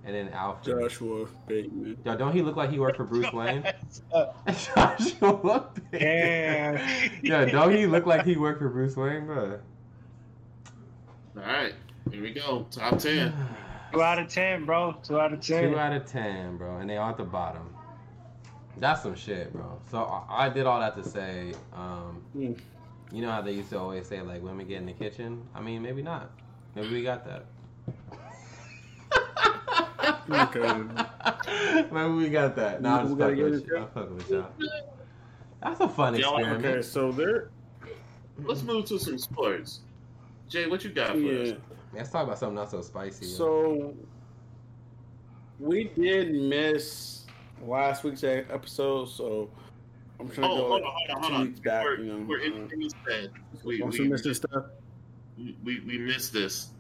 And 0.04 0.14
then 0.14 0.30
Alfred. 0.30 0.80
Joshua 0.80 1.26
Bateman. 1.46 1.98
Yo, 2.04 2.16
don't 2.16 2.32
he 2.32 2.40
look 2.40 2.56
like 2.56 2.70
he 2.70 2.78
worked 2.78 2.96
for 2.96 3.04
Bruce 3.04 3.30
Wayne? 3.32 3.62
Joshua 4.46 5.68
Bateman. 5.90 6.80
Damn. 6.80 7.10
Yo, 7.22 7.46
don't 7.46 7.74
he 7.74 7.86
look 7.86 8.06
like 8.06 8.24
he 8.24 8.36
worked 8.36 8.60
for 8.60 8.70
Bruce 8.70 8.96
Wayne, 8.96 9.26
bro? 9.26 9.58
All 11.36 11.42
right, 11.42 11.74
here 12.10 12.22
we 12.22 12.32
go. 12.32 12.66
Top 12.70 12.98
ten. 12.98 13.34
Two 13.92 14.02
out 14.02 14.18
of 14.18 14.28
ten, 14.28 14.64
bro. 14.64 14.92
Two 15.02 15.20
out 15.20 15.32
of 15.32 15.40
ten. 15.40 15.70
Two 15.72 15.78
out 15.78 15.92
of 15.92 16.06
ten, 16.06 16.56
bro, 16.56 16.78
and 16.78 16.88
they 16.88 16.96
are 16.96 17.10
at 17.10 17.16
the 17.16 17.24
bottom. 17.24 17.74
That's 18.78 19.02
some 19.02 19.14
shit, 19.14 19.52
bro. 19.52 19.80
So 19.90 20.04
I, 20.04 20.46
I 20.46 20.48
did 20.48 20.66
all 20.66 20.80
that 20.80 20.96
to 20.96 21.04
say, 21.04 21.52
um, 21.74 22.22
Mm. 22.36 22.58
you 23.12 23.22
know 23.22 23.30
how 23.30 23.42
they 23.42 23.52
used 23.52 23.70
to 23.70 23.78
always 23.78 24.06
say 24.06 24.22
like 24.22 24.42
women 24.42 24.66
get 24.66 24.78
in 24.78 24.86
the 24.86 24.92
kitchen. 24.92 25.42
I 25.54 25.60
mean, 25.60 25.82
maybe 25.82 26.02
not. 26.02 26.30
Maybe 26.74 26.90
we 26.92 27.02
got 27.02 27.24
that. 27.26 27.44
Okay. 30.30 30.82
maybe 31.92 32.12
we 32.14 32.28
got 32.30 32.54
that. 32.56 32.80
No, 32.80 32.90
I'm 32.90 33.06
just 33.06 33.18
gotta 33.18 33.34
fucking 33.36 33.50
with 33.50 33.66
you. 33.66 33.76
I'm 33.76 33.88
fucking 33.88 34.16
with 34.16 34.30
y'all. 34.30 34.46
That's 35.62 35.80
a 35.80 35.88
fun 35.88 36.14
Y'all- 36.14 36.36
experiment. 36.38 36.64
Okay, 36.64 36.82
so 36.82 37.10
there. 37.12 37.50
Let's 38.42 38.62
move 38.62 38.86
to 38.86 38.98
some 38.98 39.18
sports. 39.18 39.80
Jay, 40.48 40.66
what 40.66 40.82
you 40.84 40.90
got 40.90 41.10
for 41.12 41.18
Yeah. 41.18 41.52
us? 41.52 41.58
Let's 41.94 42.10
talk 42.10 42.24
about 42.24 42.38
something 42.38 42.54
not 42.56 42.70
so 42.70 42.82
spicy. 42.82 43.26
So 43.26 43.94
we 45.58 45.84
did 45.96 46.32
miss 46.34 47.24
last 47.64 48.04
week's 48.04 48.22
episode, 48.24 49.06
so 49.08 49.50
I'm 50.18 50.28
trying 50.28 50.50
Oh, 50.50 50.54
to 50.56 50.60
go 50.62 50.68
hold 50.68 50.82
like 50.82 50.82
on, 50.84 50.92
hold 50.92 51.10
on, 51.10 51.16
two 51.16 51.22
hold 51.22 51.34
on. 51.34 51.46
weeks 51.48 51.60
back. 51.60 51.84
We're, 51.84 51.98
you 52.00 52.12
know, 52.12 52.26
we're 52.28 52.40
uh, 52.40 52.68
in 52.72 52.80
this 52.80 52.92
bed. 53.06 53.30
We, 53.64 53.82
we, 53.82 53.98
we 53.98 54.08
missed 54.08 54.24
this 54.24 54.36
stuff. 54.38 54.64
we, 55.36 55.80
we 55.80 55.98
missed 55.98 56.32
this. 56.32 56.70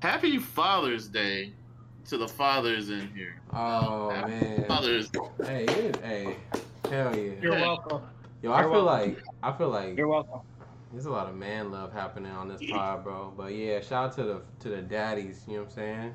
Happy 0.00 0.38
Father's 0.38 1.08
Day 1.08 1.52
to 2.08 2.18
the 2.18 2.28
fathers 2.28 2.90
in 2.90 3.08
here. 3.14 3.40
oh 3.52 4.10
man. 4.10 4.64
Fathers. 4.66 5.10
Hey, 5.46 5.64
hey, 6.02 6.36
hell 6.90 7.16
yeah. 7.16 7.32
You're 7.40 7.52
welcome. 7.52 8.02
Yo, 8.42 8.50
I 8.52 8.62
You're 8.62 8.70
feel 8.72 8.84
welcome. 8.84 9.14
like 9.14 9.22
I 9.44 9.52
feel 9.56 9.68
like 9.68 9.96
You're 9.96 10.08
welcome. 10.08 10.40
There's 10.92 11.06
a 11.06 11.10
lot 11.10 11.28
of 11.28 11.34
man 11.34 11.70
love 11.70 11.92
happening 11.92 12.32
on 12.32 12.48
this 12.48 12.60
pod, 12.70 13.02
bro. 13.04 13.32
But 13.36 13.54
yeah, 13.54 13.80
shout 13.80 14.10
out 14.10 14.12
to 14.16 14.22
the 14.24 14.42
to 14.60 14.68
the 14.68 14.82
daddies. 14.82 15.42
You 15.46 15.54
know 15.54 15.60
what 15.60 15.70
I'm 15.70 15.74
saying? 15.74 16.14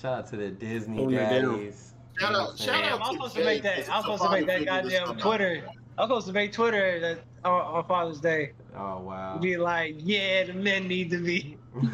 Shout 0.00 0.18
out 0.18 0.26
to 0.28 0.36
the 0.36 0.50
Disney 0.50 0.96
Holding 0.98 1.18
it 1.18 1.28
down. 1.42 1.56
daddies. 1.58 1.94
Shout 2.18 2.30
You 2.30 2.36
know 2.36 2.42
out- 2.44 2.50
I'm 2.50 2.56
shout 2.56 2.84
out 2.84 2.92
I 2.92 2.94
was 2.98 3.08
to 3.08 3.14
supposed 3.14 3.34
to 3.36 3.44
make 3.44 3.62
that. 3.62 3.88
I'm 3.92 4.02
supposed 4.02 4.22
to 4.22 4.30
make 4.30 4.46
that 4.46 4.64
goddamn 4.64 5.16
Twitter. 5.18 5.62
I'm 5.98 6.08
supposed 6.08 6.26
to 6.28 6.32
make 6.32 6.52
Twitter 6.52 7.00
that 7.00 7.18
on, 7.44 7.60
on 7.60 7.84
Father's 7.86 8.20
Day 8.20 8.52
Oh 8.76 9.00
wow. 9.00 9.38
be 9.38 9.56
like, 9.56 9.94
yeah, 9.98 10.44
the 10.44 10.52
men 10.54 10.88
need 10.88 11.10
to 11.10 11.18
be. 11.22 11.56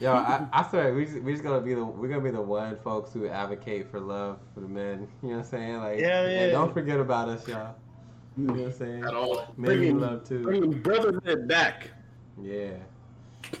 Yo, 0.00 0.12
I, 0.12 0.46
I 0.52 0.68
swear 0.68 0.92
we 0.92 1.04
just, 1.06 1.20
we 1.22 1.32
just 1.32 1.44
gonna 1.44 1.60
be 1.60 1.72
the 1.74 1.84
we're 1.84 2.08
gonna 2.08 2.20
be 2.20 2.30
the 2.30 2.42
one 2.42 2.76
folks 2.82 3.12
who 3.12 3.26
advocate 3.28 3.90
for 3.90 4.00
love 4.00 4.38
for 4.52 4.60
the 4.60 4.68
men. 4.68 5.08
You 5.22 5.28
know 5.30 5.36
what 5.36 5.44
I'm 5.44 5.50
saying? 5.50 5.76
Like, 5.78 6.00
Yeah, 6.00 6.28
yeah. 6.28 6.50
don't 6.50 6.74
forget 6.74 6.98
about 7.00 7.28
us, 7.28 7.46
y'all. 7.48 7.74
You 8.36 8.44
know 8.44 8.52
what 8.54 8.62
I'm 8.64 8.72
saying? 8.72 9.04
At 9.04 9.14
all. 9.14 9.36
Men 9.56 9.70
need 9.70 9.76
Bringing- 9.76 10.00
love 10.00 10.28
too. 10.28 10.42
Bringing 10.42 10.72
brotherhood 10.72 11.46
back. 11.48 11.90
Yeah. 12.42 12.70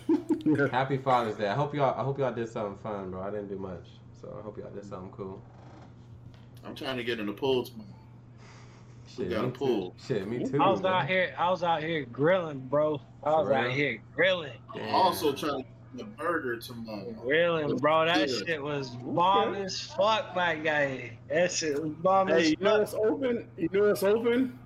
Happy 0.72 0.96
Father's 0.96 1.36
Day. 1.36 1.48
I 1.48 1.54
hope 1.54 1.74
y'all. 1.74 1.98
I 1.98 2.02
hope 2.02 2.18
y'all 2.18 2.32
did 2.32 2.48
something 2.48 2.76
fun, 2.82 3.10
bro. 3.10 3.22
I 3.22 3.30
didn't 3.30 3.48
do 3.48 3.58
much, 3.58 3.86
so 4.20 4.34
I 4.38 4.42
hope 4.42 4.58
y'all 4.58 4.70
did 4.70 4.84
something 4.84 5.10
cool. 5.12 5.40
I'm 6.64 6.74
trying 6.74 6.96
to 6.96 7.04
get 7.04 7.20
in 7.20 7.26
the 7.26 7.32
pool 7.32 7.64
tomorrow. 7.64 7.88
Shit, 9.06 9.30
got 9.30 9.44
a 9.44 9.48
pool. 9.48 9.94
Shit, 10.04 10.26
me 10.26 10.38
too. 10.48 10.60
I 10.60 10.70
was 10.70 10.80
bro. 10.80 10.90
out 10.90 11.06
here. 11.06 11.34
I 11.38 11.50
was 11.50 11.62
out 11.62 11.82
here 11.82 12.04
grilling, 12.06 12.60
bro. 12.60 13.00
I 13.22 13.30
was 13.34 13.48
For 13.48 13.54
out 13.54 13.70
here 13.70 14.02
grilling, 14.16 14.52
I'm 14.74 14.94
also 14.94 15.32
trying 15.32 15.62
to 15.62 15.68
get 15.96 16.06
a 16.06 16.08
burger 16.10 16.56
tomorrow. 16.56 17.12
grilling, 17.12 17.76
bro. 17.76 18.06
That 18.06 18.26
Good. 18.28 18.46
shit 18.46 18.62
was 18.62 18.88
bomb 18.90 19.54
as 19.54 19.78
fuck, 19.80 20.34
my 20.34 20.56
guy. 20.56 21.18
That 21.28 21.52
shit 21.52 21.80
was 21.80 21.92
bomb 21.92 22.28
Hey, 22.28 22.34
as 22.40 22.50
you 22.50 22.56
know 22.60 22.80
it's 22.80 22.94
open. 22.94 23.46
You 23.58 23.68
know 23.72 23.84
it's 23.90 24.02
open. 24.02 24.58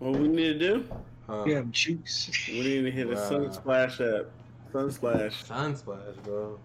What 0.00 0.12
we 0.18 0.26
need 0.28 0.58
to 0.58 0.58
do? 0.58 0.84
Huh. 1.28 1.44
Yeah, 1.46 1.62
juice. 1.70 2.30
We 2.48 2.60
need 2.60 2.82
to 2.82 2.90
hit 2.90 3.06
a 3.06 3.14
Wow. 3.14 3.28
sun 3.28 3.52
splash 3.52 4.00
app. 4.00 4.26
Sun 4.72 4.90
splash. 4.90 5.44
Sunsplash, 5.44 6.22
bro. 6.24 6.58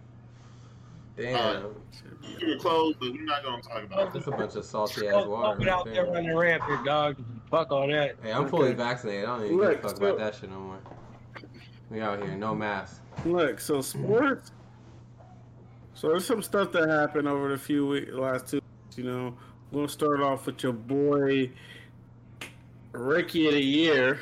Damn. 1.18 1.36
Alright. 1.36 1.72
We 2.42 2.54
were 2.54 2.60
closed, 2.60 2.98
but 3.00 3.12
we're 3.12 3.22
not 3.24 3.44
gonna 3.44 3.62
talk 3.62 3.84
about 3.84 4.14
That's 4.14 4.28
it. 4.28 4.34
a 4.34 4.38
bunch 4.38 4.56
of 4.56 4.66
salty 4.66 5.08
ass 5.08 5.24
Go, 5.24 5.30
water. 5.30 5.64
go 5.64 5.72
out 5.72 5.86
there 5.86 5.94
there. 5.94 6.06
running 6.12 6.36
rampant, 6.36 6.84
dog. 6.86 7.16
Fuck 7.52 7.72
all 7.72 7.88
that. 7.88 8.16
Hey, 8.24 8.32
I'm 8.34 8.48
fully 8.50 8.74
vaccinated. 8.74 9.26
I 9.26 9.36
don't 9.38 9.46
even 9.46 9.58
Look, 9.58 9.70
give 9.76 9.80
a 9.80 9.88
fuck 9.90 9.98
so- 9.98 10.06
about 10.06 10.18
that 10.20 10.36
shit 10.36 10.50
no 10.50 10.60
more. 10.60 10.78
We 11.92 12.02
out 12.02 12.22
here, 12.24 12.36
no 12.36 12.56
mask. 12.56 13.02
Look, 13.26 13.60
so 13.60 13.82
sports. 13.82 14.52
So 15.94 16.10
there's 16.10 16.26
some 16.26 16.42
stuff 16.42 16.72
that 16.72 16.90
happened 16.90 17.28
over 17.28 17.50
the 17.50 17.58
few 17.58 17.86
weeks, 17.88 18.12
last 18.12 18.48
two. 18.48 18.60
You 18.98 19.04
know, 19.04 19.34
we're 19.72 19.82
gonna 19.82 19.90
start 19.90 20.22
off 20.22 20.46
with 20.48 20.64
your 20.64 20.74
boy, 20.74 21.52
Rookie 23.00 23.48
of 23.48 23.54
the 23.54 23.62
Year, 23.62 24.20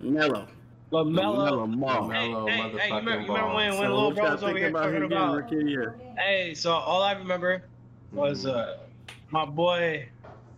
Mello. 0.00 0.48
LaMelo. 0.90 1.68
Mall. 1.68 2.08
Hey, 2.08 2.28
Mellow 2.30 2.46
hey, 2.46 2.56
hey, 2.56 2.88
you 2.88 2.94
remember, 2.96 3.10
you 3.22 3.28
remember 3.28 3.54
when, 3.54 3.70
when 3.76 3.88
So 3.88 3.94
Lil 3.96 4.10
Bro 4.12 4.30
was 4.32 4.42
over 4.42 4.56
here 4.58 4.70
talking 4.70 4.94
him 4.96 5.02
about? 5.04 5.36
Rookie 5.36 5.58
of 5.58 5.64
the 5.64 5.70
Year? 5.70 5.98
Hey, 6.16 6.54
so 6.54 6.72
all 6.72 7.02
I 7.02 7.12
remember 7.12 7.64
was 8.12 8.44
Mm-hmm. 8.46 8.56
uh 8.56 8.84
my 9.30 9.44
boy, 9.44 10.08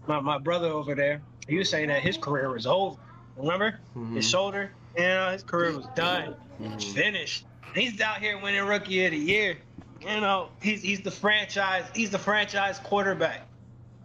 my, 0.07 0.21
my 0.21 0.39
brother 0.39 0.69
over 0.69 0.95
there. 0.95 1.21
He 1.49 1.57
was 1.59 1.69
saying 1.69 1.89
that 1.89 2.01
his 2.03 2.17
career 2.17 2.53
was 2.53 2.65
over. 2.67 2.97
Remember 3.37 3.81
Mhm. 3.97 4.15
his 4.15 4.29
shoulder? 4.29 4.71
Yeah, 4.97 5.33
his 5.33 5.43
career 5.43 5.77
was 5.77 5.87
done, 5.97 6.37
Mhm. 6.63 6.95
finished. 6.95 7.47
He's 7.75 8.01
out 8.01 8.19
here 8.19 8.39
winning 8.39 8.65
Rookie 8.65 9.05
of 9.07 9.11
the 9.11 9.17
Year. 9.19 9.59
You 10.01 10.21
know, 10.21 10.51
he's 10.63 10.81
he's 10.83 11.01
the 11.01 11.11
franchise. 11.11 11.85
He's 11.93 12.11
the 12.11 12.19
franchise 12.19 12.79
quarterback. 12.79 13.49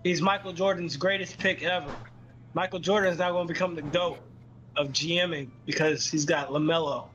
He's 0.04 0.22
Michael 0.24 0.54
Jordan's 0.54 0.98
greatest 0.98 1.38
pick 1.38 1.62
ever. 1.62 1.94
Michael 2.56 2.80
Jordan's 2.80 3.20
now 3.20 3.32
going 3.32 3.48
to 3.48 3.54
become 3.54 3.76
the 3.76 3.82
goat 3.84 4.18
of 4.78 4.88
GMing 4.88 5.50
because 5.66 6.08
he's 6.10 6.26
got 6.26 6.48
Lamelo. 6.50 7.10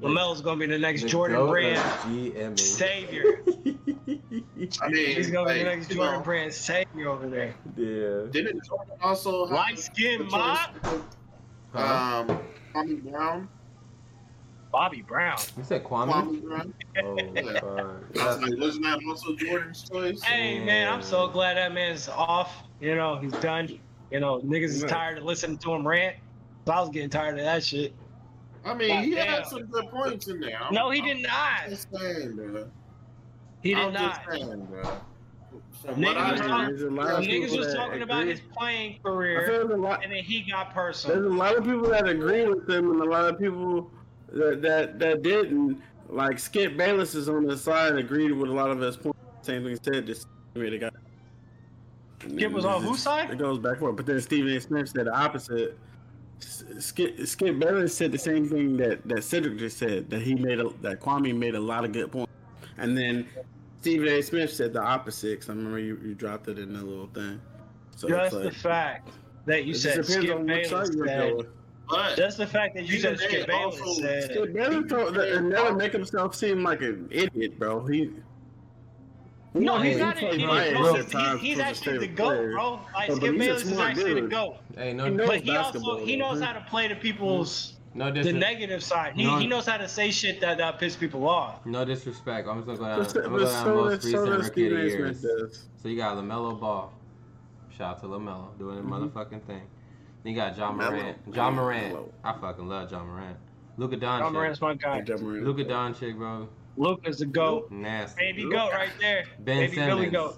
Lamelo's 0.00 0.40
going 0.40 0.58
to 0.58 0.66
be 0.66 0.72
the 0.72 0.78
next 0.78 1.02
The 1.02 1.08
Jordan 1.08 1.46
Brand 1.46 2.58
savior. 2.58 3.42
I 4.82 4.88
mean, 4.88 5.16
He's 5.16 5.30
gonna 5.30 5.52
be 5.52 5.58
the 5.58 5.64
next 5.64 5.90
Jordan 5.90 6.14
know, 6.14 6.20
brand 6.20 6.52
savior 6.52 7.08
over 7.10 7.28
there. 7.28 7.54
yeah. 7.76 8.30
Didn't 8.30 8.64
Jordan 8.64 8.94
also 9.02 9.46
have 9.46 9.54
Light 9.54 9.78
skin 9.78 10.18
the 10.20 10.24
mob, 10.24 10.70
Huh? 11.72 12.24
Um, 12.30 12.40
Kwame 12.74 13.02
Brown. 13.10 13.48
Bobby 14.72 15.02
Brown. 15.02 15.38
You 15.56 15.64
said 15.64 15.84
Kwame? 15.84 16.10
Kwame 16.12 16.42
Brown. 16.42 16.74
Oh, 17.02 17.16
Yeah. 17.18 17.52
fuck. 17.52 17.64
I 17.64 17.82
was 17.82 18.04
That's- 18.14 18.40
like, 18.42 18.58
wasn't 18.60 18.84
that 18.84 19.00
also 19.06 19.34
Jordan's 19.36 19.88
choice? 19.88 20.22
Hey 20.22 20.64
man, 20.64 20.92
I'm 20.92 21.02
so 21.02 21.28
glad 21.28 21.56
that 21.56 21.72
man's 21.72 22.08
off. 22.08 22.64
You 22.80 22.94
know, 22.96 23.16
he's 23.16 23.32
done. 23.34 23.78
You 24.10 24.20
know, 24.20 24.40
niggas 24.40 24.64
is 24.64 24.84
tired 24.84 25.18
of 25.18 25.24
listening 25.24 25.58
to 25.58 25.72
him 25.74 25.86
rant. 25.86 26.16
So 26.66 26.72
I 26.72 26.80
was 26.80 26.90
getting 26.90 27.10
tired 27.10 27.38
of 27.38 27.44
that 27.44 27.64
shit. 27.64 27.92
I 28.64 28.74
mean, 28.74 29.02
he 29.04 29.10
Goddamn. 29.10 29.28
had 29.28 29.46
some 29.46 29.62
good 29.66 29.88
points 29.90 30.28
in 30.28 30.40
there. 30.40 30.60
I'm- 30.60 30.74
No, 30.74 30.90
he 30.90 31.00
I'm 31.00 31.06
did 31.06 31.22
not. 31.22 31.68
Just 31.68 31.88
saying, 31.92 32.36
bro. 32.36 32.68
He 33.62 33.74
did 33.74 33.84
I'm 33.84 33.92
not. 33.92 34.24
Just 34.26 34.42
saying, 34.42 34.66
bro. 34.66 34.82
From 35.82 35.94
Niggas 35.96 36.30
was 36.32 36.40
talking- 36.40 36.66
There's 36.66 36.82
a 36.82 36.90
lot 36.90 37.10
of 37.12 37.24
Niggas 37.24 37.56
was 37.56 37.74
talking 37.74 38.02
about 38.02 38.26
his 38.26 38.40
playing 38.56 38.98
career, 39.04 39.64
lot. 39.76 40.02
and 40.02 40.12
then 40.12 40.24
he 40.24 40.40
got 40.50 40.72
personal. 40.74 41.16
There's 41.16 41.32
a 41.32 41.36
lot 41.36 41.56
of 41.56 41.64
people 41.64 41.88
that 41.90 42.08
agree 42.08 42.46
with 42.46 42.68
him, 42.68 42.90
and 42.90 43.00
a 43.00 43.04
lot 43.04 43.28
of 43.28 43.38
people 43.38 43.90
that 44.32 44.62
that, 44.62 44.98
that 44.98 45.22
didn't. 45.22 45.80
Like 46.08 46.38
Skip 46.38 46.76
Bayless 46.76 47.16
is 47.16 47.28
on 47.28 47.46
the 47.46 47.56
side 47.56 47.90
and 47.90 47.98
agreed 47.98 48.30
with 48.32 48.48
a 48.48 48.52
lot 48.52 48.70
of 48.70 48.78
his 48.80 48.96
points. 48.96 49.18
Same 49.42 49.62
thing 49.64 49.72
he 49.72 49.78
said. 49.82 50.06
Just 50.06 50.28
a 50.54 50.78
guy. 50.78 50.88
Skip 52.30 52.52
was 52.52 52.64
on 52.64 52.82
whose 52.82 53.00
side? 53.00 53.30
It 53.30 53.38
goes 53.38 53.58
back 53.58 53.72
and 53.72 53.80
forth. 53.80 53.96
But 53.96 54.06
then 54.06 54.20
Stephen 54.20 54.52
A. 54.54 54.60
Smith 54.60 54.88
said 54.88 55.06
the 55.06 55.14
opposite. 55.14 55.78
Skip, 56.38 57.26
Skip 57.26 57.58
Bayless 57.58 57.96
said 57.96 58.12
the 58.12 58.18
same 58.18 58.48
thing 58.48 58.76
that, 58.76 59.06
that 59.08 59.24
Cedric 59.24 59.58
just 59.58 59.78
said. 59.78 60.10
That 60.10 60.20
he 60.22 60.34
made 60.34 60.60
a, 60.60 60.68
that 60.82 61.00
Kwame 61.00 61.34
made 61.36 61.54
a 61.54 61.60
lot 61.60 61.84
of 61.84 61.92
good 61.92 62.12
points. 62.12 62.30
And 62.78 62.96
then 62.96 63.26
Stephen 63.80 64.08
A. 64.08 64.20
Smith 64.22 64.52
said 64.52 64.72
the 64.72 64.82
opposite. 64.82 65.40
'cause 65.40 65.48
I 65.50 65.52
remember 65.54 65.78
you, 65.78 65.98
you 66.04 66.14
dropped 66.14 66.48
it 66.48 66.58
in 66.58 66.74
the 66.74 66.82
little 66.82 67.08
thing. 67.08 67.40
So 67.96 68.08
Just 68.08 68.34
it's 68.34 68.44
the 68.44 68.50
fact 68.60 69.08
that 69.46 69.64
you 69.64 69.72
said 69.74 70.04
Skip 70.04 70.46
Bayless 70.46 70.90
said. 71.04 71.34
But 71.88 72.16
Just 72.16 72.36
the 72.36 72.46
fact 72.46 72.74
that 72.74 72.84
you 72.84 72.98
said 72.98 73.18
Skip 73.18 73.46
Bayless 73.46 73.96
said. 73.98 74.24
Skip 74.24 74.52
Bayless 74.52 74.90
told- 74.90 75.16
and 75.16 75.48
never 75.48 75.72
make 75.74 75.92
himself 75.92 76.34
seem 76.34 76.62
like 76.62 76.82
an 76.82 77.08
idiot, 77.10 77.58
bro. 77.58 77.86
He. 77.86 78.10
No, 79.60 79.78
he's 79.80 79.96
not 79.98 80.16
plays 80.16 80.34
an 80.34 80.40
idiot, 80.40 80.48
bias 80.50 80.78
bro. 80.78 80.96
at 80.96 81.40
He's, 81.40 81.40
he's 81.40 81.58
actually 81.58 81.98
the 81.98 82.04
state 82.04 82.16
GOAT, 82.16 82.50
bro. 82.52 82.80
Like, 82.94 83.10
Skip 83.12 83.32
he's 83.32 83.38
Bayless 83.40 83.62
is 83.64 83.78
actually 83.78 84.14
the 84.14 84.20
dude. 84.22 84.30
GOat. 84.30 84.56
Hey, 84.76 84.92
no, 84.92 85.04
He 85.04 85.10
knows 85.10 85.26
But 85.28 85.40
he 85.40 85.56
also 85.56 86.04
he 86.04 86.16
knows 86.16 86.40
how 86.40 86.52
to 86.52 86.60
play 86.68 86.88
the 86.88 86.96
people's 86.96 87.74
no, 87.94 88.10
the 88.12 88.32
negative 88.32 88.82
side. 88.84 89.14
He, 89.14 89.24
No. 89.24 89.38
he 89.38 89.46
knows 89.46 89.66
how 89.66 89.78
to 89.78 89.88
say 89.88 90.10
shit 90.10 90.40
that 90.42 90.58
that 90.58 90.78
piss 90.78 90.96
people 90.96 91.26
off. 91.28 91.64
no 91.64 91.84
disrespect. 91.84 92.46
I'm 92.46 92.62
just 92.62 92.66
gonna 92.66 92.78
go 92.78 92.84
down. 92.84 92.98
But 92.98 93.06
I'm 93.06 93.08
so- 93.10 93.20
gonna 93.22 93.38
go 93.38 93.44
down 93.44 93.64
so 93.64 93.74
most 93.74 94.02
does- 94.02 94.10
so 94.12 94.18
recent 94.20 94.26
does 94.38 94.44
rookie 94.44 94.66
of 94.66 94.72
Stephen 94.72 94.74
the 94.74 94.82
A. 94.82 95.38
Years. 95.38 95.68
So 95.82 95.88
you 95.88 95.96
got 95.96 96.16
Lamelo 96.16 96.60
Ball. 96.60 96.92
Shout 97.76 97.96
out 97.96 98.00
to 98.00 98.06
Lamelo 98.06 98.58
doing 98.58 98.76
the 98.76 98.82
Mhm. 98.82 99.10
motherfucking 99.12 99.42
thing. 99.44 99.62
Then 100.22 100.32
you 100.32 100.34
got 100.34 100.56
John 100.56 100.76
Melo. 100.76 100.90
Morant. 100.90 101.32
John 101.34 101.54
Morant. 101.54 101.88
Melo. 101.88 102.12
I 102.24 102.32
fucking 102.38 102.68
love 102.68 102.90
John 102.90 103.06
Morant. 103.06 103.36
Luka 103.78 103.96
Doncic. 103.96 104.18
John 104.20 104.32
Morant's 104.32 104.58
Doncic. 104.58 104.62
my 104.62 104.74
guy. 104.74 105.02
Ja 105.06 105.16
Morant. 105.18 105.44
Luka 105.44 105.64
Doncic, 105.64 106.16
bro. 106.16 106.48
Luke 106.76 107.00
is 107.04 107.18
the 107.18 107.26
GOAT. 107.26 107.70
Nasty. 107.70 108.20
Baby 108.20 108.50
GOAT 108.50 108.70
right 108.72 108.92
there. 109.00 109.24
Ben 109.40 109.70
Baby 109.70 109.76
Billy 109.76 110.06
GOAT. 110.10 110.36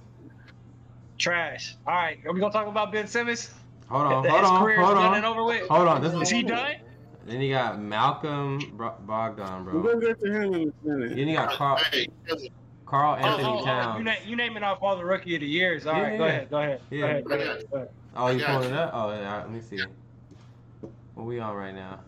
Trash. 1.18 1.76
All 1.86 1.94
right, 1.94 2.18
are 2.26 2.32
we 2.32 2.40
gonna 2.40 2.52
talk 2.52 2.68
about 2.68 2.92
Ben 2.92 3.06
Simmons? 3.06 3.50
Hold 3.88 4.06
on, 4.06 4.24
His 4.24 4.32
hold 4.32 4.44
on, 4.44 4.62
career 4.62 4.80
is 4.80 4.86
hold 4.86 4.98
done 4.98 5.14
and 5.16 5.24
on. 5.24 5.32
over 5.32 5.44
with. 5.44 5.68
Hold 5.68 5.88
on. 5.88 6.02
This 6.02 6.14
Is 6.14 6.22
is. 6.22 6.30
he 6.30 6.42
done? 6.42 6.74
Then 7.26 7.40
you 7.40 7.52
got 7.52 7.80
Malcolm 7.80 8.60
Brogdon, 8.60 8.76
Bro- 8.76 8.96
Brogdon, 9.06 9.64
We're 9.66 9.72
bro. 9.72 9.82
gonna 9.82 10.06
get 10.06 10.20
to 10.20 10.26
him 10.32 10.54
in 10.54 10.72
a 10.84 10.88
minute. 10.88 11.16
Then 11.16 11.28
you 11.28 11.36
got 11.36 11.52
Karl, 11.52 11.78
Karl 12.86 13.16
oh, 13.18 13.22
oh, 13.22 13.28
Anthony 13.28 13.48
oh, 13.48 13.60
oh, 13.60 13.64
Towns. 13.64 13.98
you, 13.98 14.04
na- 14.04 14.14
you 14.24 14.36
naming 14.36 14.62
off 14.62 14.78
all 14.80 14.96
the 14.96 15.04
rookie 15.04 15.34
of 15.34 15.40
the 15.40 15.46
years. 15.46 15.86
All 15.86 15.96
Yeah, 15.96 16.02
right, 16.02 16.18
go 16.18 16.24
ahead, 16.24 16.50
go 16.50 16.58
ahead, 16.58 16.80
Yeah. 16.90 17.00
go 17.00 17.06
ahead, 17.06 17.24
go 17.24 17.34
ahead, 17.34 17.62
go 17.70 17.76
ahead. 17.78 17.88
Oh, 18.14 18.28
you 18.28 18.44
pulling 18.44 18.68
it 18.70 18.74
up? 18.74 18.90
Oh, 18.94 19.10
yeah, 19.10 19.36
let 19.38 19.50
me 19.50 19.60
see. 19.60 19.82
What 21.14 21.26
we 21.26 21.38
on 21.40 21.54
right 21.56 21.74
now? 21.74 22.00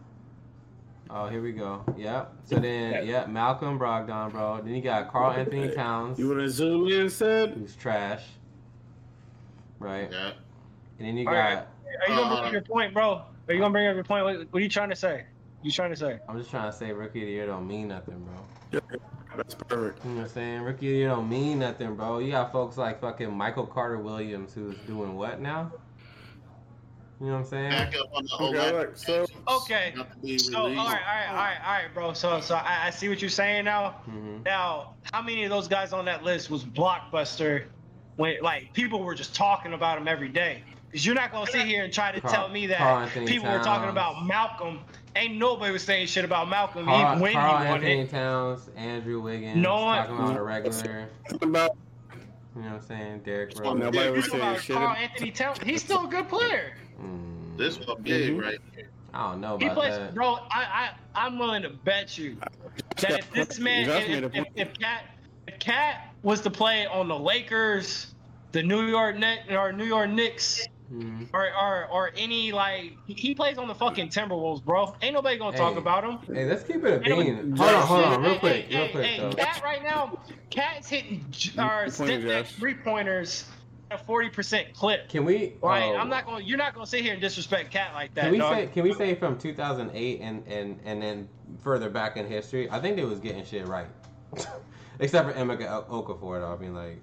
Oh, 1.12 1.26
here 1.28 1.42
we 1.42 1.52
go. 1.52 1.84
Yep. 1.96 2.32
So 2.44 2.56
then, 2.56 3.06
yep, 3.06 3.28
Malcolm 3.28 3.78
Brogdon, 3.78 4.30
bro. 4.30 4.61
Then 4.62 4.74
you 4.74 4.80
got 4.82 5.11
Karl 5.11 5.32
Anthony 5.32 5.74
Towns, 5.74 6.18
You 6.18 6.28
wanna 6.28 6.48
zoom 6.48 6.86
in, 6.88 7.11
said? 7.11 7.50
who's 7.54 7.74
trash. 7.74 8.22
Right. 9.80 10.08
yeah. 10.12 10.32
And 10.98 11.08
then 11.08 11.16
you 11.16 11.26
All 11.26 11.34
got, 11.34 11.38
right. 11.40 11.56
Are 11.56 12.08
you 12.12 12.16
gonna 12.16 12.28
bring 12.28 12.38
Uh, 12.44 12.46
up 12.46 12.52
your 12.52 12.62
point, 12.62 12.94
bro? 12.94 13.22
Are 13.48 13.54
you 13.54 13.58
gonna 13.58 13.72
bring 13.72 13.88
up 13.88 13.94
your 13.94 14.04
point? 14.04 14.24
What, 14.24 14.38
what 14.52 14.61
are 14.61 14.62
you 14.62 14.68
trying 14.68 14.90
to 14.90 14.96
say? 14.96 15.24
You 15.62 15.70
trying 15.72 15.90
to 15.90 15.96
say? 15.96 16.18
I'm 16.28 16.38
just 16.38 16.50
trying 16.50 16.70
to 16.70 16.76
say 16.76 16.92
rookie 16.92 17.22
of 17.22 17.26
the 17.26 17.32
year 17.32 17.46
don't 17.46 17.66
mean 17.66 17.88
nothing, 17.88 18.24
bro. 18.70 18.80
That's 19.36 19.54
perfect. 19.54 20.04
You 20.04 20.11
know 20.11 20.16
what 20.18 20.22
I'm 20.24 20.28
saying? 20.28 20.61
Rookie 20.62 20.86
of 20.88 20.92
the 20.92 20.98
year 20.98 21.08
don't 21.08 21.28
mean 21.28 21.58
nothing, 21.58 21.94
bro. 21.96 22.18
You 22.18 22.30
got 22.30 22.52
folks 22.52 22.76
like 22.76 23.00
fucking 23.00 23.32
Michael 23.32 23.66
Carter 23.66 23.98
Williams 23.98 24.54
who's 24.54 24.76
doing 24.86 25.16
what 25.16 25.40
now? 25.40 25.72
You 27.20 27.26
know 27.26 27.32
what 27.32 27.38
I'm 27.40 27.44
saying? 27.44 27.70
Back 27.70 27.94
up 27.96 28.10
on 28.14 28.24
the 28.24 28.34
Okay, 28.58 28.72
like, 28.72 28.96
so- 28.96 29.26
Okay. 29.46 29.92
Not 29.94 30.10
to 30.12 30.18
be 30.20 30.38
So 30.38 30.56
all 30.56 30.64
right, 30.68 30.78
all 30.78 30.86
released. 30.86 30.94
right, 30.94 31.28
all 31.28 31.34
right, 31.36 31.56
all 31.66 31.72
right, 31.72 31.94
bro. 31.94 32.12
So 32.14 32.40
so 32.40 32.54
I, 32.54 32.86
I 32.86 32.90
see 32.90 33.08
what 33.10 33.20
you're 33.20 33.28
saying 33.28 33.66
now. 33.66 33.90
hmm 34.06 34.38
Now, 34.44 34.94
how 35.12 35.20
many 35.20 35.44
of 35.44 35.50
those 35.50 35.68
guys 35.68 35.92
on 35.92 36.06
that 36.06 36.24
list 36.24 36.48
was 36.50 36.64
blockbuster 36.64 37.64
when 38.16 38.36
like 38.42 38.72
people 38.72 39.02
were 39.04 39.14
just 39.14 39.34
talking 39.34 39.74
about 39.74 39.98
him 39.98 40.08
every 40.08 40.30
day? 40.30 40.62
Because 40.90 41.04
you're 41.04 41.14
not 41.14 41.30
gonna 41.30 41.46
sit 41.50 41.66
here 41.66 41.84
and 41.84 41.92
try 41.92 42.10
to 42.10 42.20
Karl- 42.22 42.32
tell 42.32 42.48
me 42.48 42.66
that 42.68 42.80
Anthony 42.80 43.26
people 43.26 43.50
were 43.50 43.58
talking 43.62 43.90
about 43.90 44.24
Malcolm. 44.26 44.80
Ain't 45.14 45.36
nobody 45.36 45.72
was 45.72 45.82
saying 45.84 46.06
shit 46.06 46.24
about 46.24 46.48
Malcolm 46.48 46.86
Karl, 46.86 47.06
even 47.12 47.20
when 47.20 47.32
Karl 47.34 47.58
he 47.58 47.64
won 47.68 47.74
Anthony 47.74 48.00
it. 48.00 48.10
Towns, 48.10 48.70
Andrew 48.76 49.20
Wiggins, 49.20 49.56
No 49.56 49.82
one- 49.82 49.98
talking 49.98 50.16
about 50.16 50.36
a 50.36 50.42
regular. 50.42 51.08
About 51.42 51.76
You 52.56 52.62
know 52.62 52.68
what 52.68 52.74
I'm 52.76 52.82
saying? 52.82 53.20
Derrick 53.24 53.58
Rose. 53.60 53.78
nobody 53.78 54.10
was 54.10 54.24
Talking 54.26 54.40
saying 54.40 54.52
about 54.52 54.62
shit. 54.62 54.76
Karl 54.76 54.96
Anthony 54.96 55.30
Towns. 55.30 55.58
He's 55.64 55.82
still 55.82 56.06
a 56.06 56.08
good 56.08 56.28
player. 56.28 56.72
Mm, 57.03 57.57
This 57.57 57.78
one 57.86 58.03
big 58.03 58.32
Mhm. 58.36 58.42
right 58.42 58.59
here. 58.74 58.90
I 59.12 59.30
don't 59.32 59.40
know 59.40 59.59
He 59.59 59.64
about 59.66 59.76
plays, 59.76 59.96
that. 59.98 60.14
bro. 60.14 60.34
I, 60.51 60.62
I, 60.62 60.90
I'm 61.14 61.38
willing 61.38 61.62
to 61.62 61.70
bet 61.70 62.16
you 62.16 62.36
that 63.01 63.18
if 63.18 63.30
this 63.32 63.59
man, 63.59 63.88
if, 63.90 64.09
made 64.09 64.24
if, 64.34 64.46
if 64.55 64.78
Cat, 64.78 65.05
if 65.48 65.59
Cat 65.59 66.14
was 66.22 66.40
to 66.42 66.51
play 66.51 66.86
on 66.86 67.09
the 67.09 67.18
Lakers, 67.18 68.14
the 68.53 68.62
New 68.62 68.82
York 68.86 69.16
Net 69.16 69.40
or 69.51 69.72
New 69.72 69.84
York 69.84 70.11
Knicks, 70.11 70.66
Mhm. 70.92 71.28
or, 71.32 71.46
or 71.55 71.86
or 71.86 72.11
any 72.16 72.51
like, 72.51 72.96
he- 73.07 73.14
he 73.14 73.32
plays 73.34 73.59
on 73.59 73.68
the 73.68 73.74
fucking 73.76 74.09
Timberwolves, 74.09 74.64
bro. 74.64 74.92
Ain't 75.03 75.14
nobody 75.14 75.38
gonna 75.38 75.57
talk 75.57 75.76
about 75.76 76.03
him. 76.03 76.18
Hey, 76.34 76.46
let's 76.46 76.64
keep 76.64 76.84
it 76.84 77.07
a 77.07 77.12
Ain't 77.12 77.46
bean. 77.46 77.57
Hold 77.57 77.74
on, 77.74 77.86
hold 77.86 78.05
on, 78.05 78.22
real 78.22 78.32
Hey, 78.32 78.38
quick, 78.40 78.64
hey, 78.66 78.76
real 78.76 78.86
hey, 78.86 78.90
quick 78.92 79.05
hey. 79.07 79.44
Cat 79.44 79.61
right 79.62 79.82
now, 79.84 80.18
Cat's 80.51 80.88
hitting 80.88 81.24
j- 81.30 81.51
Good 81.53 81.61
or 81.61 81.82
point, 81.82 81.92
step 81.94 82.22
back 82.22 82.44
Josh. 82.46 82.53
three 82.55 82.74
pointers 82.74 83.44
at 83.48 83.59
a 83.91 83.99
forty 83.99 84.28
percent 84.28 84.72
clip. 84.74 85.09
Can 85.09 85.24
we? 85.24 85.55
Right, 85.62 85.82
oh, 85.84 85.97
I'm 85.97 86.09
not 86.09 86.26
going. 86.26 86.43
to 86.43 86.49
You're 86.49 86.59
not 86.59 86.74
going 86.74 86.84
to 86.84 86.91
sit 86.91 87.03
here 87.03 87.12
and 87.12 87.20
disrespect 87.20 87.70
Cat 87.70 87.93
like 87.95 88.14
that, 88.14 88.24
Can 88.24 88.32
we 88.32 88.38
dog. 88.38 88.55
say? 88.55 88.66
Can 88.68 88.84
we 88.84 88.95
say 88.95 89.14
from 89.14 89.38
2008 89.38 90.20
and 90.20 90.47
and 90.47 90.80
and 90.84 91.03
then 91.03 91.28
further 91.62 91.91
back 91.91 92.16
in 92.16 92.26
history? 92.26 92.70
I 92.70 92.80
think 92.80 92.97
they 92.97 93.05
was 93.05 93.18
getting 93.20 93.45
shit 93.45 93.66
right, 93.66 93.88
except 95.01 95.28
for 95.28 95.34
Emeka 95.34 95.86
Okafor. 95.88 96.41
Though 96.41 96.55
I 96.55 96.59
mean, 96.59 96.74
like, 96.74 97.01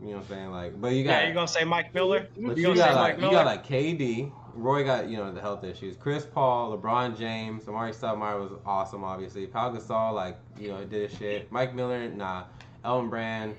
you 0.00 0.08
know 0.08 0.16
what 0.16 0.22
I'm 0.22 0.28
saying? 0.28 0.50
Like, 0.50 0.80
but 0.80 0.92
you 0.92 1.04
got. 1.04 1.22
yeah, 1.22 1.28
you 1.28 1.34
gonna 1.34 1.48
say 1.48 1.64
Mike 1.64 1.94
Miller? 1.94 2.28
You 2.36 2.54
you 2.54 2.62
gonna 2.62 2.76
got 2.76 2.88
say 2.88 2.94
like 2.94 3.18
Mike 3.18 3.30
you 3.30 3.36
got 3.36 3.46
like 3.46 3.66
KD. 3.66 4.32
Roy 4.54 4.84
got 4.84 5.08
you 5.10 5.18
know 5.18 5.32
the 5.32 5.40
health 5.40 5.64
issues. 5.64 5.96
Chris 5.96 6.24
Paul, 6.24 6.78
LeBron 6.78 7.18
James, 7.18 7.64
Amar'e 7.64 7.94
Stoudemire 7.94 8.40
was 8.40 8.52
awesome. 8.64 9.04
Obviously, 9.04 9.46
Pau 9.46 9.70
Gasol 9.70 10.14
like 10.14 10.38
you 10.58 10.68
know 10.68 10.82
did 10.84 11.10
his 11.10 11.18
shit. 11.18 11.52
Mike 11.52 11.74
Miller, 11.74 12.08
nah. 12.08 12.44
Elton 12.84 13.10
Brand, 13.10 13.56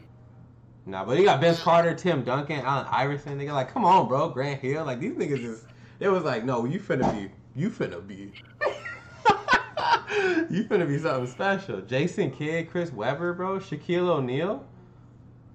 nah. 0.88 1.06
But 1.06 1.18
you 1.18 1.26
got 1.26 1.40
Vince 1.42 1.60
Carter, 1.62 1.94
Tim 1.94 2.24
Duncan, 2.24 2.62
Allen 2.62 2.88
Iverson. 2.90 3.38
They 3.38 3.46
got 3.46 3.56
like, 3.56 3.72
come 3.72 3.86
on, 3.86 4.08
bro, 4.08 4.30
Grant 4.30 4.62
Hill. 4.62 4.86
Like 4.86 5.00
these 5.00 5.14
niggas 5.14 5.42
just. 5.42 5.66
It 6.00 6.10
was 6.10 6.24
like, 6.24 6.44
no, 6.46 6.66
you 6.66 6.80
finna 6.80 7.12
be, 7.14 7.32
you 7.56 7.70
finna 7.70 8.06
be. 8.06 8.32
you 10.54 10.64
finna 10.66 10.88
be 10.88 10.98
something 11.00 11.28
special. 11.28 11.82
Jason 11.82 12.32
Kidd, 12.32 12.70
Chris 12.70 12.92
Webber, 12.92 13.34
bro, 13.34 13.58
Shaquille 13.60 14.08
O'Neal. 14.08 14.64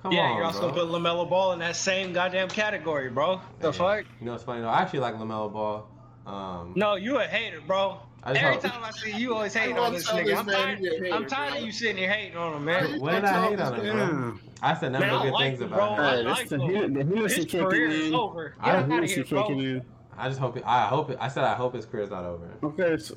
Come 0.03 0.11
on. 0.11 0.17
yeah, 0.17 0.23
on, 0.23 0.37
you're 0.37 0.45
also 0.45 0.61
bro. 0.61 0.71
gonna 0.71 0.87
put 0.87 1.01
Lamelo 1.01 1.31
Ball 1.31 1.53
in 1.53 1.61
that 1.61 1.77
same 1.77 2.13
goddamn 2.13 2.49
category, 2.49 3.09
bro. 3.09 3.41
The 3.61 3.69
Man, 3.69 3.73
fuck? 3.73 4.05
You 4.19 4.27
know 4.27 4.33
what's 4.33 4.43
funny 4.45 4.63
though? 4.63 4.69
I 4.69 4.81
actually 4.83 4.99
like 4.99 5.15
Lamelo 5.15 5.53
Ball. 5.53 5.89
Um, 6.27 6.73
No, 6.77 6.97
you 6.97 7.19
a 7.19 7.25
hater, 7.25 7.61
bro. 7.61 8.01
I 8.25 8.33
just 8.35 8.45
Every 8.45 8.55
hope- 8.55 8.63
time 8.73 8.85
I 8.85 8.91
see 8.93 9.11
you, 9.11 9.17
you 9.19 9.35
always 9.35 9.53
hating 9.53 9.79
on 9.79 9.93
this 9.93 10.07
telling 10.07 10.27
nigga. 10.27 10.37
I'm 10.39 10.47
tired. 10.47 10.79
hater, 10.79 11.09
I'm 11.13 11.27
tired 11.27 11.51
bro. 11.51 11.59
of 11.59 11.65
you 11.67 11.73
sitting 11.73 11.97
here 11.97 12.09
hating 12.13 12.37
on 12.37 12.55
him, 12.55 12.65
man. 12.65 13.01
When 13.01 13.15
did 13.17 13.25
I 13.25 13.49
hate 13.49 13.61
on 13.61 13.75
him, 13.81 13.93
bro? 13.93 14.39
I 14.63 14.75
said 14.75 14.93
nothing 14.93 15.09
but 15.11 15.23
good 15.23 15.33
like 15.33 15.45
things 15.51 15.61
him, 15.61 15.73
about 15.73 15.97
bro. 15.97 15.97
him. 15.97 16.01
I 16.05 16.17
Hey, 16.17 16.23
like 16.23 16.39
this 16.39 16.49
the 16.51 16.59
him. 16.65 16.95
Hen- 16.95 17.09
the 17.11 17.23
His 17.23 17.35
kicking 17.35 17.61
career 17.65 17.89
is 17.89 18.13
over. 18.13 18.55
I 18.61 18.65
Get 18.79 18.89
the 18.89 18.95
out 18.95 19.03
of 19.05 19.11
here, 19.11 19.25
bro. 19.25 19.49
in. 19.49 19.83
I 20.17 20.29
just 20.29 20.39
hope. 20.41 20.57
It, 20.57 20.63
I 20.65 20.87
hope. 20.87 21.11
It, 21.11 21.19
I 21.21 21.27
said 21.29 21.43
I 21.43 21.55
hope 21.55 21.75
his 21.75 21.85
career's 21.85 22.11
not 22.11 22.25
over. 22.25 22.49
Okay, 22.63 22.97
so, 22.97 23.17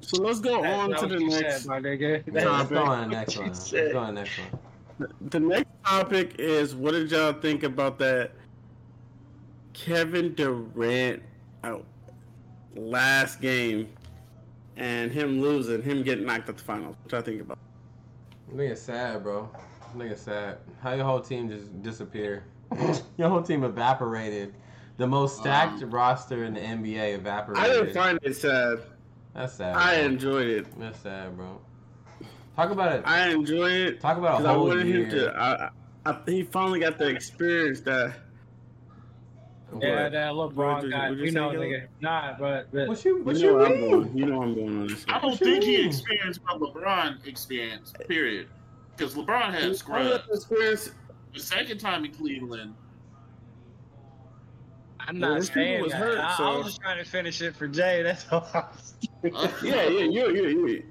so 0.00 0.22
let's 0.22 0.38
go 0.38 0.62
That's 0.62 0.78
on 1.02 1.08
to 1.08 1.14
the 1.14 1.24
next. 1.24 1.62
said, 1.62 1.66
my 1.68 1.80
nigga. 1.80 2.22
Hey, 2.24 2.46
let's 2.46 2.70
go 2.70 2.84
on 2.84 3.08
the 3.10 3.16
next 3.16 3.36
one. 3.36 3.46
Let's 3.48 3.72
go 3.72 3.98
on 3.98 4.14
to 4.14 4.14
the 4.14 4.20
next 4.20 4.38
one. 4.38 5.10
The 5.30 5.40
next 5.40 5.70
topic 5.84 6.36
is 6.38 6.76
what 6.76 6.92
did 6.92 7.10
y'all 7.10 7.32
think 7.32 7.64
about 7.64 7.98
that 7.98 8.30
Kevin 9.72 10.32
Durant 10.34 11.22
out 11.64 11.84
last 12.76 13.40
game 13.40 13.88
and 14.76 15.10
him 15.12 15.40
losing, 15.40 15.82
him 15.82 16.02
getting 16.02 16.26
knocked 16.26 16.48
out 16.48 16.56
the 16.56 16.64
finals? 16.64 16.96
What 17.02 17.12
y'all 17.12 17.22
think 17.22 17.40
about? 17.40 17.58
Nigga 18.52 18.76
sad, 18.76 19.22
bro. 19.22 19.48
Nigga 19.96 20.16
sad. 20.18 20.58
How 20.82 20.92
your 20.94 21.04
whole 21.04 21.20
team 21.20 21.48
just 21.48 21.82
disappeared? 21.82 22.42
your 23.16 23.28
whole 23.28 23.42
team 23.42 23.64
evaporated. 23.64 24.54
The 24.96 25.06
most 25.06 25.38
stacked 25.38 25.82
Um, 25.82 25.90
roster 25.90 26.44
in 26.44 26.54
the 26.54 26.60
NBA 26.60 27.14
evaporated. 27.14 27.64
I 27.64 27.68
didn't 27.72 27.94
find 27.94 28.18
it 28.22 28.34
sad. 28.36 28.78
That's 29.34 29.54
sad. 29.54 29.74
I 29.76 29.96
bro. 29.96 30.04
enjoyed 30.06 30.46
it. 30.46 30.78
That's 30.78 31.00
sad, 31.00 31.36
bro. 31.36 31.60
Talk 32.54 32.70
about 32.70 32.92
it. 32.92 33.02
I 33.04 33.30
enjoyed 33.30 33.72
it. 33.72 34.00
Talk 34.00 34.18
about 34.18 34.34
a 34.40 34.42
Because 34.42 34.54
I 34.54 34.56
wanted 34.56 34.86
year. 34.86 35.04
him 35.06 35.10
to. 35.10 35.32
I, 35.36 35.64
I, 35.66 35.70
I, 36.12 36.18
he 36.26 36.44
finally 36.44 36.78
got 36.78 36.98
the 36.98 37.08
experience 37.08 37.80
that. 37.80 38.14
Yeah, 39.80 40.02
What? 40.04 40.12
that 40.12 40.34
What'd 40.36 40.56
LeBron 40.56 40.82
you- 40.84 40.90
guy. 40.90 41.08
you 41.10 41.24
You 41.24 41.30
know, 41.32 41.48
nigga. 41.50 41.86
Nah, 42.00 42.36
but, 42.38 42.70
but 42.72 42.88
What 42.88 43.04
you? 43.04 43.22
What 43.24 43.36
you 43.36 43.46
you, 43.52 43.58
know 43.58 43.64
I'm 43.64 43.72
mean? 43.80 43.90
going. 43.90 44.18
You 44.18 44.26
know 44.26 44.42
I'm 44.42 44.54
going 44.54 44.80
on 44.82 44.86
this. 44.88 45.04
I 45.08 45.18
don't 45.20 45.30
What 45.30 45.38
think 45.40 45.64
he 45.64 45.84
experienced 45.86 46.40
what 46.46 46.60
LeBron 46.60 47.26
experienced. 47.26 47.96
Period. 48.08 48.48
Because 48.96 49.14
LeBron 49.14 49.52
had 49.52 49.74
scrubs. 49.76 50.92
the 51.34 51.40
second 51.40 51.78
time 51.78 52.04
in 52.04 52.12
Cleveland, 52.12 52.74
I'm 55.00 55.18
not 55.18 55.36
his 55.36 55.48
people 55.50 55.62
saying 55.62 55.82
was 55.82 55.92
that. 55.92 55.98
hurt, 55.98 56.18
I, 56.18 56.36
I 56.38 56.56
was 56.56 56.66
just 56.66 56.80
trying 56.80 57.02
to 57.02 57.10
finish 57.10 57.42
it 57.42 57.56
for 57.56 57.66
Jay. 57.68 58.02
That's 58.02 58.26
all. 58.30 58.48
I 58.54 58.64
was 58.72 58.94
doing. 59.22 59.34
uh, 59.34 59.48
Yeah, 59.62 59.82
yeah, 59.88 60.04
you, 60.04 60.30
you, 60.34 60.68
you. 60.68 60.82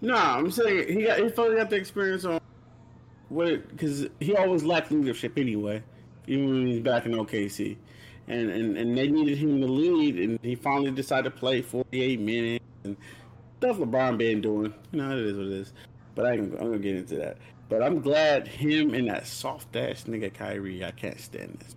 Nah, 0.00 0.36
I'm 0.38 0.50
saying 0.50 0.88
he 0.92 1.04
got 1.04 1.18
he 1.20 1.28
finally 1.30 1.56
got 1.56 1.70
the 1.70 1.76
experience 1.76 2.24
on 2.24 2.40
what 3.28 3.68
because 3.68 4.06
he 4.20 4.34
always 4.36 4.64
lacked 4.64 4.90
leadership 4.90 5.38
anyway, 5.38 5.82
even 6.28 6.48
when 6.48 6.66
he's 6.66 6.80
back 6.80 7.06
in 7.06 7.12
OKC, 7.12 7.76
and 8.28 8.50
and 8.50 8.76
and 8.76 8.96
they 8.96 9.08
needed 9.08 9.38
him 9.38 9.60
to 9.60 9.66
lead, 9.66 10.16
and 10.18 10.38
he 10.42 10.54
finally 10.54 10.90
decided 10.90 11.24
to 11.32 11.36
play 11.38 11.62
48 11.62 12.20
minutes 12.20 12.64
and 12.84 12.96
stuff 13.58 13.78
LeBron 13.78 14.18
been 14.18 14.40
doing. 14.40 14.72
You 14.92 15.02
know, 15.02 15.12
it 15.12 15.18
is 15.18 15.36
what 15.36 15.46
it 15.46 15.52
is. 15.52 15.72
But 16.14 16.26
I 16.26 16.32
ain't, 16.34 16.52
I'm 16.54 16.66
gonna 16.66 16.78
get 16.78 16.96
into 16.96 17.16
that. 17.16 17.38
But 17.68 17.82
I'm 17.82 18.00
glad 18.00 18.46
him 18.48 18.94
and 18.94 19.08
that 19.08 19.26
soft 19.26 19.74
ass 19.76 20.04
nigga 20.04 20.32
Kyrie. 20.32 20.84
I 20.84 20.90
can't 20.90 21.20
stand 21.20 21.58
this. 21.60 21.74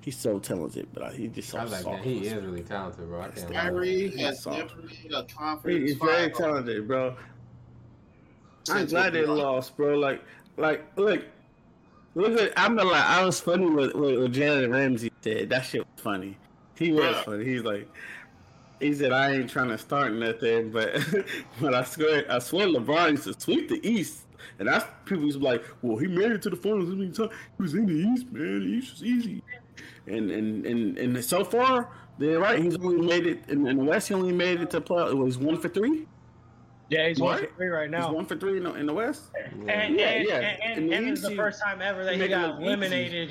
he's 0.00 0.16
so 0.16 0.38
talented, 0.38 0.88
but 0.94 1.14
he 1.14 1.28
just 1.28 1.50
so 1.50 1.58
I 1.58 1.62
was 1.64 1.72
like, 1.72 1.82
soft. 1.82 2.04
man, 2.04 2.04
he 2.04 2.26
is 2.26 2.34
really 2.34 2.62
talented, 2.62 3.06
bro. 3.08 3.20
I 3.20 3.28
can't. 3.28 3.52
Kyrie 3.52 4.08
He's 4.10 4.20
has 4.20 4.42
soft. 4.42 4.58
definitely 4.58 5.10
a 5.12 5.22
He- 5.22 5.28
confidence. 5.34 5.90
He's 5.90 5.98
very 5.98 6.30
talented, 6.30 6.88
bro. 6.88 7.16
I'm 8.70 8.86
glad 8.86 9.12
they 9.14 9.24
lost, 9.24 9.76
bro. 9.76 9.98
Like, 9.98 10.22
like, 10.56 10.84
look, 10.98 11.22
look 12.14 12.40
at. 12.40 12.52
I'm 12.56 12.74
not 12.74 12.86
like 12.86 13.02
I 13.04 13.24
was 13.24 13.40
funny 13.40 13.66
with 13.66 13.94
what, 13.94 14.18
what 14.20 14.32
Jalen 14.32 14.72
Ramsey 14.72 15.12
said. 15.22 15.50
That 15.50 15.64
shit 15.64 15.80
was 15.80 16.02
funny. 16.02 16.36
He 16.76 16.92
was 16.92 17.04
Yeah. 17.04 17.22
funny. 17.22 17.44
He's 17.44 17.62
like, 17.62 17.88
he 18.80 18.94
said, 18.94 19.12
I 19.12 19.32
ain't 19.32 19.50
trying 19.50 19.68
to 19.68 19.78
start 19.78 20.12
nothing, 20.12 20.70
but 20.72 20.96
but 21.60 21.74
I 21.74 21.84
swear, 21.84 22.24
I 22.30 22.38
swear, 22.38 22.66
LeBron 22.68 23.12
used 23.12 23.24
to 23.24 23.40
sweep 23.40 23.68
the 23.68 23.86
East, 23.88 24.26
and 24.58 24.68
that's 24.68 24.86
people 25.04 25.24
used 25.24 25.36
to 25.36 25.40
be 25.40 25.46
like, 25.46 25.64
well, 25.82 25.96
he 25.96 26.06
made 26.06 26.32
it 26.32 26.42
to 26.42 26.50
the 26.50 26.56
finals. 26.56 26.90
I 26.90 26.94
mean, 26.94 27.12
he 27.12 27.62
was 27.62 27.74
in 27.74 27.86
the 27.86 27.94
East, 27.94 28.30
man. 28.32 28.60
The 28.60 28.66
East 28.66 28.92
was 28.92 29.02
easy, 29.04 29.42
and 30.06 30.30
and 30.30 30.64
and 30.66 30.98
and 30.98 31.24
so 31.24 31.44
far, 31.44 31.90
they're 32.18 32.38
right. 32.38 32.62
He's 32.62 32.76
only 32.76 33.04
made 33.06 33.26
it 33.26 33.42
in, 33.48 33.66
in 33.66 33.78
the 33.78 33.84
West. 33.84 34.08
He 34.08 34.14
only 34.14 34.32
made 34.32 34.60
it 34.60 34.70
to 34.70 34.80
play. 34.80 35.08
It 35.08 35.16
was 35.16 35.38
one 35.38 35.58
for 35.60 35.68
three. 35.68 36.06
Yeah, 36.90 37.06
he's 37.08 37.18
one 37.20 37.38
for 37.38 37.46
three 37.56 37.68
right 37.68 37.90
now. 37.90 38.06
He's 38.08 38.14
one 38.14 38.24
for 38.26 38.36
three 38.36 38.56
in 38.56 38.64
the, 38.64 38.74
in 38.74 38.86
the 38.86 38.94
West. 38.94 39.24
And, 39.54 39.66
Yeah, 39.66 39.72
and, 39.72 39.94
yeah. 40.28 40.34
and, 40.38 40.62
In 40.62 40.82
and, 40.82 40.90
the 40.90 40.96
and 40.96 41.08
it's 41.08 41.20
the 41.22 41.36
first 41.36 41.60
time 41.62 41.82
ever 41.82 42.04
that 42.04 42.14
he 42.16 42.28
got 42.28 42.48
look 42.48 42.60
easy. 42.60 42.64
eliminated. 42.66 43.28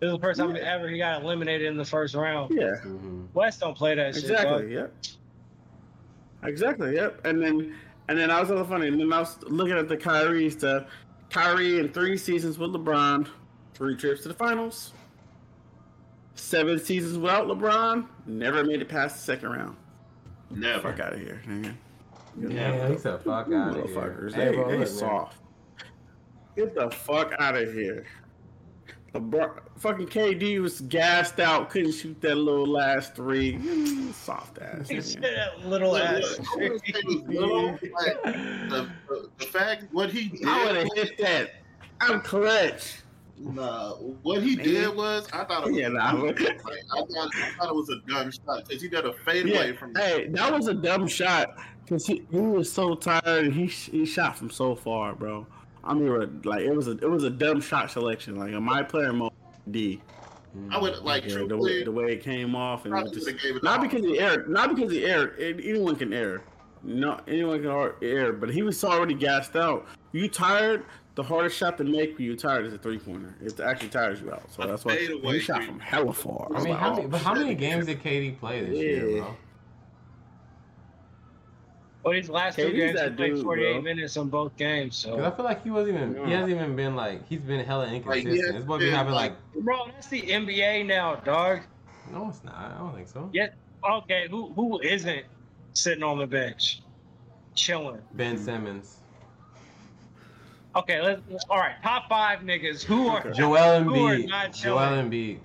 This 0.00 0.08
is 0.08 0.12
the 0.14 0.18
first 0.20 0.40
time 0.40 0.56
Yeah. 0.56 0.74
ever 0.74 0.88
he 0.88 0.98
got 0.98 1.22
eliminated 1.22 1.66
in 1.66 1.76
the 1.76 1.84
first 1.84 2.14
round. 2.14 2.54
Yeah, 2.54 2.76
Mhm. 2.84 3.26
West 3.34 3.60
don't 3.60 3.76
play 3.76 3.94
that 3.94 4.14
shit. 4.14 4.24
exactly. 4.24 4.62
dog. 4.62 4.70
Yep. 4.70 4.94
Exactly. 6.44 6.94
Yep. 6.94 7.26
And 7.26 7.42
then 7.42 7.74
and 8.08 8.18
then 8.18 8.30
I 8.30 8.40
was 8.40 8.48
so 8.48 8.62
funny. 8.64 8.88
And 8.88 9.00
then 9.00 9.12
I 9.12 9.20
was 9.20 9.42
looking 9.44 9.76
at 9.78 9.88
the 9.88 9.96
Kyrie 9.96 10.50
stuff. 10.50 10.84
Kyrie 11.30 11.78
in 11.80 11.88
three 11.90 12.16
seasons 12.18 12.58
with 12.58 12.70
LeBron, 12.72 13.26
three 13.74 13.96
trips 13.96 14.22
to 14.22 14.28
the 14.28 14.34
finals. 14.34 14.92
Seven 16.34 16.78
seasons 16.78 17.16
without 17.18 17.46
LeBron, 17.46 18.06
never 18.26 18.64
made 18.64 18.82
it 18.82 18.88
past 18.88 19.16
the 19.16 19.22
second 19.22 19.50
round. 19.50 19.76
Never. 20.50 20.90
Fuck 20.90 21.00
out 21.00 21.12
of 21.14 21.20
here, 21.20 21.40
nigga. 21.46 21.74
Yeah, 22.38 22.88
he 22.88 22.98
said, 22.98 23.20
"Fuck 23.22 23.52
out 23.52 23.76
of 23.76 23.86
here." 23.88 23.94
Motherfuckers. 23.96 24.32
Hey, 24.34 24.46
They, 24.50 24.56
bro, 24.56 24.78
they 24.78 24.84
soft. 24.86 25.38
Get 26.56 26.74
the 26.74 26.90
fuck 26.90 27.32
out 27.38 27.56
of 27.56 27.72
here. 27.72 28.04
LeBron, 29.14 29.60
fucking 29.76 30.06
KD 30.08 30.60
was 30.60 30.80
gassed 30.80 31.38
out, 31.38 31.70
couldn't 31.70 31.92
shoot 31.92 32.20
that 32.20 32.34
little 32.34 32.66
last 32.66 33.14
three. 33.14 33.54
Mm, 33.58 34.12
Soft 34.12 34.58
ass. 34.58 34.88
He 34.88 35.00
said 35.00 35.22
that 35.22 35.64
little 35.64 35.92
Look, 35.92 36.02
ass. 36.02 36.22
look, 36.38 36.48
I 36.48 36.56
wanna 36.56 36.78
say 36.80 36.84
it 36.86 37.06
was 37.06 37.16
little, 37.28 37.66
like, 37.70 38.22
the, 38.24 38.88
the, 39.08 39.28
the 39.38 39.44
fact 39.46 39.84
what 39.92 40.10
he 40.10 40.32
I 40.44 40.64
would 40.64 40.72
did, 40.74 40.82
have 40.82 41.08
hit 41.08 41.18
that. 41.18 41.50
I'm 42.00 42.20
clutch. 42.22 43.02
Nah, 43.38 43.90
what 43.92 44.42
he 44.42 44.56
did 44.56 44.94
was, 44.94 45.26
I 45.32 45.44
thought 45.44 45.66
it 45.66 45.70
was, 45.70 45.78
Yeah, 45.78 45.88
nah. 45.88 46.12
like, 46.12 46.40
I 46.40 46.44
thought, 46.44 46.70
I 46.92 47.50
thought 47.58 47.68
it 47.68 47.74
was 47.74 47.88
a 47.90 48.10
dumb 48.10 48.30
shot 48.30 48.66
because 48.66 48.82
he 48.82 48.88
did 48.88 49.04
a 49.04 49.12
fadeaway 49.24 49.70
Yeah. 49.70 49.76
from. 49.76 49.94
Hey, 49.94 50.28
that 50.28 50.52
was 50.52 50.68
a 50.68 50.74
dumb 50.74 51.06
shot 51.06 51.56
because 51.84 52.06
he, 52.06 52.22
he 52.30 52.38
was 52.38 52.72
so 52.72 52.94
tired. 52.94 53.52
He 53.52 53.66
he 53.66 54.04
shot 54.06 54.38
from 54.38 54.50
so 54.50 54.74
far, 54.74 55.14
bro. 55.14 55.46
I 55.82 55.94
mean, 55.94 56.42
like 56.44 56.62
it 56.62 56.74
was 56.74 56.88
a 56.88 56.92
it 56.92 57.10
was 57.10 57.24
a 57.24 57.30
dumb 57.30 57.60
shot 57.60 57.90
selection. 57.90 58.36
Like 58.36 58.52
in 58.52 58.62
my 58.62 58.82
player 58.82 59.12
mode, 59.12 59.32
D. 59.70 60.00
I 60.70 60.78
would 60.78 60.94
mm, 60.94 61.02
like 61.02 61.24
Yeah, 61.24 61.44
the, 61.48 61.56
way, 61.56 61.82
the 61.82 61.90
way 61.90 62.12
it 62.12 62.22
came 62.22 62.54
off 62.54 62.86
and 62.86 63.12
just, 63.12 63.28
not 63.62 63.80
because 63.80 64.04
he 64.04 64.20
erred, 64.20 64.48
not 64.48 64.74
because 64.74 64.92
he. 64.92 65.04
It, 65.04 65.60
anyone 65.64 65.96
can 65.96 66.12
err. 66.12 66.42
No, 66.84 67.18
anyone 67.26 67.62
can 67.62 67.92
err, 68.02 68.32
but 68.32 68.50
he 68.50 68.62
was 68.62 68.82
already 68.84 69.14
gassed 69.14 69.56
out. 69.56 69.86
You 70.12 70.28
tired? 70.28 70.84
The 71.16 71.22
hardest 71.22 71.56
shot 71.56 71.78
to 71.78 71.84
make 71.84 72.18
when 72.18 72.26
you're 72.26 72.36
tired 72.36 72.66
is 72.66 72.72
a 72.74 72.78
three 72.78 72.98
pointer. 72.98 73.36
It 73.40 73.60
actually 73.60 73.90
tires 73.90 74.20
you 74.20 74.32
out. 74.32 74.50
So 74.50 74.62
A 74.64 74.66
that's 74.66 74.84
why 74.84 74.96
fadeaway 74.96 75.34
he 75.34 75.38
shot 75.40 75.58
three- 75.58 75.66
from 75.66 75.78
hella 75.80 76.12
far. 76.12 76.48
I 76.50 76.54
was 76.54 76.64
mean, 76.64 76.72
like, 76.72 76.80
how 76.82 76.90
oh, 76.92 76.96
many, 76.96 77.06
but 77.08 77.20
how 77.20 77.34
many 77.34 77.54
games 77.54 77.86
did 77.86 78.02
KD 78.02 78.38
play 78.40 78.64
this 78.64 78.76
year, 78.76 79.08
Yeah. 79.08 79.20
bro? 79.20 79.36
Well, 82.02 82.12
these 82.12 82.28
last 82.28 82.56
two 82.56 82.70
games, 82.72 82.90
he 82.90 82.96
that 83.06 83.16
played 83.16 83.34
dude, 83.36 83.44
48 83.44 83.72
bro. 83.74 83.82
minutes 83.82 84.16
on 84.18 84.28
both 84.28 84.54
games. 84.56 85.04
Because 85.04 85.20
I 85.24 85.30
feel 85.36 85.44
like 85.46 85.62
he 85.62 85.70
wasn't 85.70 85.96
even. 85.96 86.26
He 86.26 86.32
hasn't 86.32 86.50
even 86.50 86.76
been 86.76 86.94
like. 86.94 87.26
He's 87.28 87.40
been 87.40 87.64
hella 87.64 87.84
Like, 87.84 87.92
inconsistent. 87.94 88.34
he 88.34 88.40
has 88.42 88.52
this 88.52 88.64
boy 88.64 88.78
been, 88.78 88.92
having 88.92 89.14
like. 89.14 89.30
like- 89.54 89.64
bro, 89.64 89.86
that's 89.86 90.08
the 90.08 90.20
NBA 90.20 90.84
now, 90.86 91.14
dog. 91.14 91.60
No, 92.12 92.28
it's 92.28 92.44
not. 92.44 92.54
I 92.56 92.76
don't 92.78 92.94
think 92.94 93.08
so. 93.08 93.30
Yeah. 93.32 93.48
Okay, 93.88 94.26
who 94.28 94.52
who 94.52 94.80
isn't 94.80 95.24
sitting 95.72 96.02
on 96.02 96.18
the 96.18 96.26
bench, 96.26 96.82
chilling? 97.54 98.00
Ben 98.14 98.36
Simmons, 98.36 98.98
Okay, 100.76 101.00
let's. 101.00 101.44
All 101.48 101.58
right, 101.58 101.76
top 101.82 102.08
five 102.08 102.40
niggas 102.40 102.82
who 102.82 103.08
are. 103.08 103.20
Okay. 103.20 103.32
Joel 103.32 103.82
Who 103.84 104.06
are 104.06 104.14
Embiid, 104.16 104.28
not 104.28 104.52
Joel 104.52 104.78
chilling? 104.78 105.10
Embiid. 105.10 105.38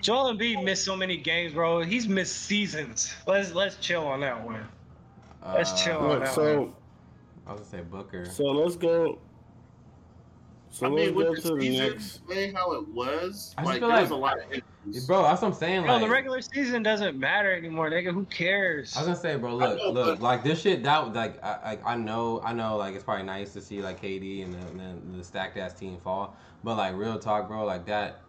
Joel 0.00 0.34
Embiid 0.34 0.62
missed 0.64 0.84
so 0.84 0.94
many 0.96 1.16
games, 1.16 1.52
bro. 1.52 1.82
He's 1.82 2.06
missed 2.08 2.42
seasons. 2.42 3.12
Let's 3.26 3.52
let's 3.52 3.76
chill 3.76 4.06
on 4.06 4.20
that 4.20 4.44
one. 4.44 4.66
Let's 5.44 5.72
Uh, 5.72 5.76
chill 5.84 5.96
on 5.98 6.08
Look, 6.10 6.24
that 6.24 6.34
so 6.34 6.60
one. 6.60 6.72
I 7.46 7.52
was 7.52 7.60
gonna 7.62 7.70
say 7.70 7.80
Booker. 7.90 8.24
so 8.24 8.44
let's 8.44 8.76
go. 8.76 9.18
So 10.70 10.86
I 10.86 10.88
let's 10.90 11.06
mean, 11.06 11.14
go 11.18 11.30
with 11.32 11.42
to 11.42 11.48
the 11.48 11.54
the 11.56 11.60
season 11.62 11.88
next. 11.90 12.26
playing 12.26 12.54
how 12.54 12.72
it 12.72 12.88
was, 12.88 13.54
I 13.58 13.62
like 13.64 13.78
feel 13.80 13.88
there 13.88 13.96
like- 13.96 14.02
was 14.02 14.10
a 14.10 14.16
lot 14.16 14.36
of 14.38 14.44
injuries. 14.44 14.62
Bro, 15.06 15.22
that's 15.22 15.42
what 15.42 15.48
I'm 15.48 15.54
saying. 15.54 15.82
Bro, 15.82 15.94
Like, 15.94 16.02
the 16.02 16.08
regular 16.08 16.40
season 16.40 16.82
doesn't 16.82 17.18
matter 17.18 17.52
anymore, 17.52 17.90
nigga. 17.90 18.12
Who 18.12 18.24
cares? 18.26 18.96
I 18.96 19.00
was 19.00 19.08
gonna 19.08 19.18
say, 19.18 19.36
bro, 19.36 19.56
look, 19.56 19.78
know, 19.78 19.90
look, 19.90 20.18
but- 20.18 20.22
like 20.22 20.44
this 20.44 20.60
shit. 20.60 20.82
That 20.84 21.12
like, 21.12 21.42
I, 21.44 21.78
I, 21.84 21.92
I 21.94 21.96
know, 21.96 22.40
I 22.44 22.52
know, 22.52 22.76
like 22.76 22.94
it's 22.94 23.04
probably 23.04 23.24
nice 23.24 23.52
to 23.54 23.60
see 23.60 23.82
like 23.82 24.00
KD 24.00 24.44
and 24.44 24.54
the, 24.54 24.58
and 24.58 25.12
the, 25.12 25.18
the 25.18 25.24
stacked 25.24 25.56
ass 25.56 25.74
team 25.74 25.98
fall, 26.02 26.36
but 26.62 26.76
like 26.76 26.94
real 26.94 27.18
talk, 27.18 27.48
bro, 27.48 27.64
like 27.64 27.86
that. 27.86 28.20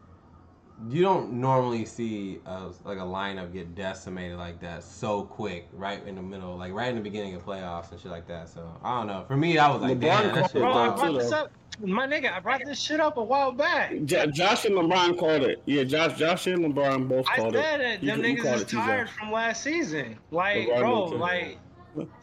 You 0.90 1.02
don't 1.02 1.34
normally 1.34 1.86
see 1.86 2.40
a, 2.46 2.70
like 2.84 3.00
a 3.00 3.02
lineup 3.02 3.52
get 3.52 3.74
decimated 3.74 4.38
like 4.38 4.60
that 4.62 4.84
so 4.84 5.24
quick, 5.24 5.68
right 5.74 6.06
in 6.06 6.14
the 6.14 6.22
middle, 6.22 6.56
like 6.56 6.72
right 6.72 6.90
in 6.90 6.96
the 6.96 7.02
beginning 7.02 7.34
of 7.34 7.44
playoffs 7.44 7.92
and 7.92 8.00
shit 8.00 8.12
like 8.12 8.28
that. 8.28 8.48
So 8.48 8.72
I 8.84 9.00
don't 9.00 9.08
know. 9.08 9.26
For 9.28 9.36
me, 9.36 9.58
I 9.58 9.72
was 9.72 9.82
like, 9.82 9.98
LeBron 9.98 10.02
damn, 10.02 10.36
that 10.36 10.52
shit. 10.52 10.62
Bro, 10.62 11.34
I 11.80 11.86
it, 11.86 11.90
wild. 11.90 12.00
brought 12.00 12.04
too, 12.04 12.06
this 12.06 12.08
though. 12.08 12.08
up, 12.08 12.08
my 12.08 12.08
nigga. 12.08 12.34
I 12.34 12.40
brought 12.40 12.62
this 12.66 12.80
shit 12.82 13.00
up 13.00 13.18
a 13.18 13.24
while 13.24 13.52
back. 13.52 13.94
J- 14.06 14.28
Josh 14.28 14.66
and 14.66 14.76
LeBron 14.76 15.18
called 15.18 15.44
it. 15.44 15.62
Yeah, 15.66 15.84
Josh, 15.84 16.18
Josh 16.18 16.48
and 16.48 16.66
LeBron 16.66 17.08
both 17.08 17.26
called 17.26 17.56
it. 17.56 17.60
I 17.60 17.62
called 17.62 17.80
said 17.80 17.82
it. 17.82 17.86
it. 17.86 18.04
You 18.04 18.08
Them 18.12 18.22
can- 18.22 18.30
you 18.32 18.38
niggas 18.38 18.44
called 18.44 18.56
is 18.62 18.66
tired 18.66 19.10
from 19.10 19.32
last 19.32 19.64
season. 19.64 20.18
Like, 20.32 20.68
LeBron 20.70 20.80
bro, 20.80 21.04
like 21.06 21.58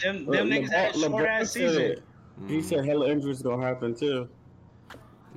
them, 0.01 0.27
Le- 0.27 0.37
them 0.37 0.49
niggas 0.51 0.71
had 0.71 0.95
a 0.95 0.99
short 0.99 1.13
LeBron 1.13 1.27
ass 1.29 1.51
season. 1.53 1.83
it. 1.83 2.03
He 2.49 2.59
Mm. 2.59 2.65
said 2.65 2.85
hella 2.85 3.09
injuries 3.09 3.43
gonna 3.43 3.63
happen 3.65 3.95
too. 3.95 4.29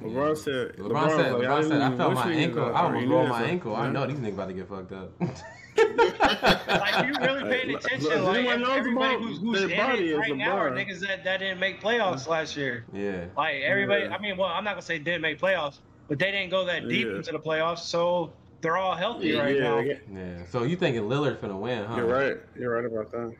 LeBron 0.01 0.37
said. 0.37 0.75
LeBron 0.77 1.09
said, 1.09 1.33
was 1.33 1.41
like, 1.43 1.47
LeBron 1.47 1.63
said, 1.67 1.81
I 1.81 1.89
didn't 1.89 1.97
felt 1.97 2.13
my 2.13 2.31
ankle. 2.31 2.65
I 2.65 2.67
out. 2.69 2.75
almost 2.85 3.01
He 3.03 3.07
rolled 3.07 3.23
knew 3.25 3.29
my 3.29 3.39
this, 3.41 3.49
ankle. 3.49 3.75
I 3.75 3.89
know 3.89 4.05
these 4.07 4.17
niggas 4.17 4.33
about 4.33 4.47
to 4.47 4.53
get 4.53 4.69
fucked 4.69 4.91
up. 4.93 5.11
Like 5.77 7.05
you 7.07 7.13
really 7.21 7.43
paying 7.43 7.75
attention? 7.75 8.09
look, 8.09 8.23
like 8.23 8.37
everyone 8.37 8.61
knows 8.61 8.77
everybody 8.77 9.15
who's, 9.17 9.39
who's 9.39 9.61
in 9.63 9.77
body 9.77 9.99
it 9.99 10.11
is 10.13 10.17
right 10.17 10.35
now 10.35 10.57
are 10.57 10.71
niggas 10.71 10.99
that, 11.01 11.23
that 11.23 11.37
didn't 11.39 11.59
make 11.59 11.81
playoffs 11.81 12.27
last 12.27 12.55
year. 12.57 12.85
yeah. 12.93 13.25
Like 13.35 13.61
everybody, 13.63 14.03
Yeah. 14.03 14.15
I 14.15 14.19
mean, 14.19 14.37
well, 14.37 14.49
I'm 14.49 14.63
not 14.63 14.71
gonna 14.71 14.81
say 14.81 14.97
didn't 14.99 15.21
make 15.21 15.39
playoffs, 15.39 15.77
but 16.07 16.19
they 16.19 16.31
didn't 16.31 16.49
go 16.49 16.65
that 16.65 16.87
deep 16.87 17.07
Yeah. 17.07 17.15
into 17.17 17.31
the 17.31 17.39
playoffs, 17.39 17.79
so 17.79 18.31
they're 18.61 18.77
all 18.77 18.95
healthy 18.95 19.27
Yeah, 19.29 19.39
right 19.41 19.55
yeah, 19.55 19.61
now. 19.63 19.79
yeah. 19.79 19.93
Yeah. 20.13 20.37
So 20.49 20.63
you 20.63 20.75
thinking 20.75 21.03
Lillard's 21.03 21.37
gonna 21.39 21.57
win, 21.57 21.85
huh? 21.85 21.95
You're 21.97 22.05
right. 22.07 22.37
You're 22.57 22.73
right 22.75 22.85
about 22.85 23.11
that. 23.11 23.35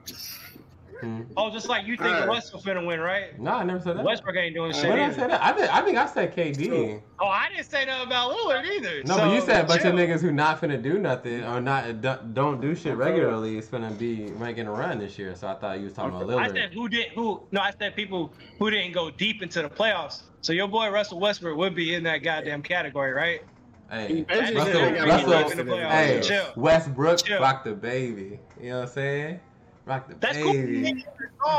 Hmm. 1.02 1.22
Oh, 1.36 1.52
just 1.52 1.70
like 1.70 1.86
you 1.86 1.96
think 1.96 2.10
Alright. 2.10 2.30
Westbrook 2.30 2.64
finna 2.64 2.86
win, 2.86 3.00
right? 3.00 3.40
No, 3.40 3.52
I 3.52 3.64
never 3.64 3.80
said 3.80 3.98
that. 3.98 4.04
Westbrook 4.06 4.36
ain't 4.36 4.56
doing 4.56 4.74
shit. 4.74 4.90
What 4.90 4.96
did 4.96 5.02
I 5.02 5.06
either. 5.08 5.16
say 5.16 5.28
that? 5.28 5.42
I, 5.44 5.54
did, 5.56 5.70
I 5.70 5.82
think 5.82 5.98
I 5.98 6.06
said 6.08 6.36
KD. 6.36 7.02
Oh, 7.20 7.28
I 7.28 7.50
didn't 7.50 7.70
say 7.70 7.86
nothing 7.86 8.08
about 8.08 8.32
Lillard 8.32 8.66
either. 8.66 9.04
No, 9.04 9.16
so, 9.18 9.26
but 9.26 9.34
you 9.36 9.42
said 9.42 9.66
a 9.66 9.68
bunch 9.68 9.82
chill. 9.84 9.92
of 9.92 9.98
niggas 9.98 10.22
who 10.22 10.32
not 10.32 10.60
finna 10.62 10.82
do 10.82 10.98
nothing 10.98 11.44
or 11.44 11.62
not 11.62 12.02
do- 12.02 12.18
don't 12.34 12.60
do 12.62 12.76
shit 12.76 12.96
regularly 12.98 13.58
is 13.58 13.68
finna 13.68 13.96
be 13.98 14.28
making 14.40 14.68
a 14.68 14.72
run 14.72 15.00
this 15.00 15.18
year. 15.20 15.36
So 15.36 15.48
I 15.48 15.56
thought 15.56 15.78
you 15.80 15.86
was 15.86 15.94
talking 15.94 16.16
about 16.16 16.28
Lillard. 16.28 16.40
I 16.42 16.48
Lillard. 16.50 16.54
said 16.56 16.74
who 16.74 16.90
did 16.90 17.08
who? 17.10 17.42
No, 17.52 17.62
I 17.62 17.72
said 17.78 17.96
people 17.96 18.34
who 18.60 18.72
didn't 18.72 18.94
go 18.94 19.12
deep 19.12 19.42
into 19.44 19.62
the 19.62 19.70
playoffs. 19.70 20.24
So 20.42 20.54
your 20.54 20.68
boy 20.68 20.90
Russell 20.90 21.20
Westbrook 21.20 21.58
would 21.58 21.76
be 21.76 21.94
in 21.96 22.04
that 22.04 22.20
goddamn 22.20 22.64
category, 22.64 23.12
right? 23.14 23.42
Hey, 23.90 24.26
Basically, 24.28 24.56
Russell, 24.56 24.82
Russell, 24.82 25.32
Russell- 25.32 25.52
in 25.52 25.58
the 25.58 25.64
playoffs. 25.64 26.28
hey, 26.30 26.48
Westbrook, 26.58 27.24
Chill. 27.24 27.40
rock 27.40 27.64
the 27.64 27.74
baby. 27.74 28.40
You 28.62 28.70
know 28.72 28.80
what 28.80 28.88
I'm 28.90 28.94
saying? 28.94 29.40
Rock 29.88 30.10
the 30.10 30.16
That's 30.16 30.38
cool. 30.38 30.52
baby. 30.52 31.06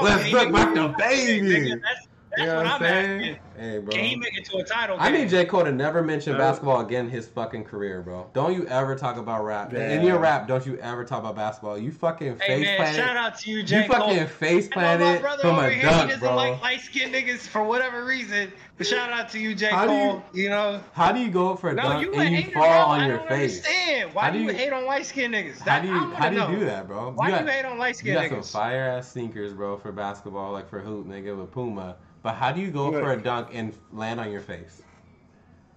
Westbrook, 0.03 0.43
can 0.43 0.55
he 0.55 0.61
rock 0.61 0.74
the 0.74 0.95
baby. 0.99 1.70
That's, 1.70 2.09
that's 2.39 2.47
You 2.47 2.47
know 2.47 2.57
what, 2.57 2.64
what 2.64 2.66
I'm 2.66 2.82
I'm 2.82 2.89
saying? 2.89 3.20
asking. 3.20 3.39
Hey, 3.59 3.78
bro. 3.78 3.91
Can 3.93 4.05
he 4.05 4.14
make 4.16 4.39
it 4.39 4.45
to 4.47 4.59
a 4.59 4.64
title? 4.64 4.97
I 5.01 5.11
game? 5.11 5.22
need 5.22 5.30
J. 5.30 5.45
Cole 5.45 5.64
to 5.64 5.72
never 5.72 6.01
mention 6.03 6.34
Uh, 6.36 6.39
basketball 6.39 6.80
again 6.80 7.07
in 7.07 7.11
his 7.11 7.26
fucking 7.26 7.64
career, 7.64 8.03
bro. 8.03 8.30
Don't 8.32 8.55
you 8.55 8.66
ever 8.68 8.95
talk 8.95 9.16
about 9.16 9.45
rap. 9.45 9.72
In 9.74 10.03
your 10.05 10.18
rap, 10.18 10.47
don't 10.47 10.64
you 10.64 10.78
ever 10.78 11.05
talk 11.05 11.20
about 11.20 11.34
basketball. 11.34 11.76
You 11.76 11.91
fucking 11.91 12.39
Hey 12.41 12.47
face 12.59 12.64
man, 12.66 12.76
planted. 12.76 12.97
shout 12.97 13.16
out 13.16 13.39
to 13.41 13.51
you, 13.51 13.62
J. 13.64 13.82
You 13.82 13.89
fucking 13.89 14.16
Cole. 14.18 14.26
face 14.28 14.68
I 14.76 14.76
know 14.76 14.82
my 14.82 14.97
planted 14.97 15.20
brother 15.22 15.43
from 15.43 15.51
over 15.57 15.66
a 15.66 15.70
here, 15.70 15.78
he 15.78 15.82
doesn't 15.89 16.20
bro. 16.20 16.36
like 16.36 16.62
light 16.62 16.80
skinned 16.80 17.12
niggas 17.14 17.49
for 17.49 17.64
whatever 17.64 18.05
reason. 18.05 18.53
But 18.76 18.86
shout 18.86 19.11
out 19.11 19.28
to 19.30 19.41
you, 19.41 19.57
J. 19.57 19.66
How 19.70 19.86
do 19.89 19.93
you- 19.93 19.99
Cole. 19.99 20.22
You, 20.32 20.51
know. 20.51 20.80
How 20.93 21.11
do 21.11 21.18
you 21.18 21.30
go 21.30 21.57
for 21.57 21.70
a 21.70 21.74
No, 21.74 21.82
dunk 21.82 22.03
you 22.05 22.14
and 22.14 22.32
you 22.36 22.43
fall 22.53 22.62
bro. 22.62 22.70
on 22.70 23.01
I 23.01 23.07
your 23.09 23.16
don't 23.18 23.28
face? 23.28 23.57
understand. 23.59 24.14
Why 24.14 24.22
How 24.26 24.30
do 24.30 24.39
do 24.39 24.45
you 24.45 24.51
you- 24.51 24.57
hate 24.57 24.72
on 24.72 24.86
light 24.86 25.05
skinned 25.07 25.34
niggas? 25.34 25.59
How 25.66 25.80
do 25.80 25.89
I 25.89 25.91
you 25.93 26.01
wanna 26.01 26.14
how 26.16 26.28
do 26.30 26.36
you 26.53 26.59
do 26.61 26.64
that, 26.66 26.86
bro? 26.86 27.11
Why 27.16 27.26
you 27.26 27.32
do 27.32 27.39
got, 27.41 27.47
you 27.47 27.53
hate 27.53 27.64
on 27.64 27.78
light 27.78 27.97
skin 27.97 28.14
niggas? 28.16 28.22
you 28.22 28.28
got 28.36 28.45
some 28.45 28.61
fire 28.61 28.84
ass 28.84 29.11
sneakers, 29.11 29.53
bro, 29.53 29.76
for 29.78 29.91
basketball, 29.91 30.53
like 30.53 30.68
for 30.70 30.78
hoop, 30.78 31.09
nigga, 31.09 31.36
with 31.36 31.51
Puma. 31.51 31.97
But 32.23 32.35
how 32.35 32.53
do 32.53 32.61
you 32.61 32.71
go 32.71 32.91
Look. 32.91 33.01
for 33.03 33.12
a 33.12 33.21
dunk 33.23 33.49
and 33.53 33.73
land 33.93 34.21
on 34.21 34.31
your 34.31 34.41
face? 34.41 34.83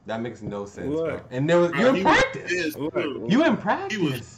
That 0.08 0.22
makes 0.22 0.42
no 0.42 0.66
sense, 0.66 0.90
Look. 0.96 1.24
And 1.30 1.48
there 1.50 1.60
was 1.60 1.72
Bro, 1.72 1.80
you 1.82 1.96
in 1.98 2.04
practice. 2.04 2.52
pissed, 2.52 2.78
Look. 2.80 2.96
You 3.30 3.44
in 3.46 3.56
He 3.56 3.62
practice. 3.62 4.00
was. 4.00 4.38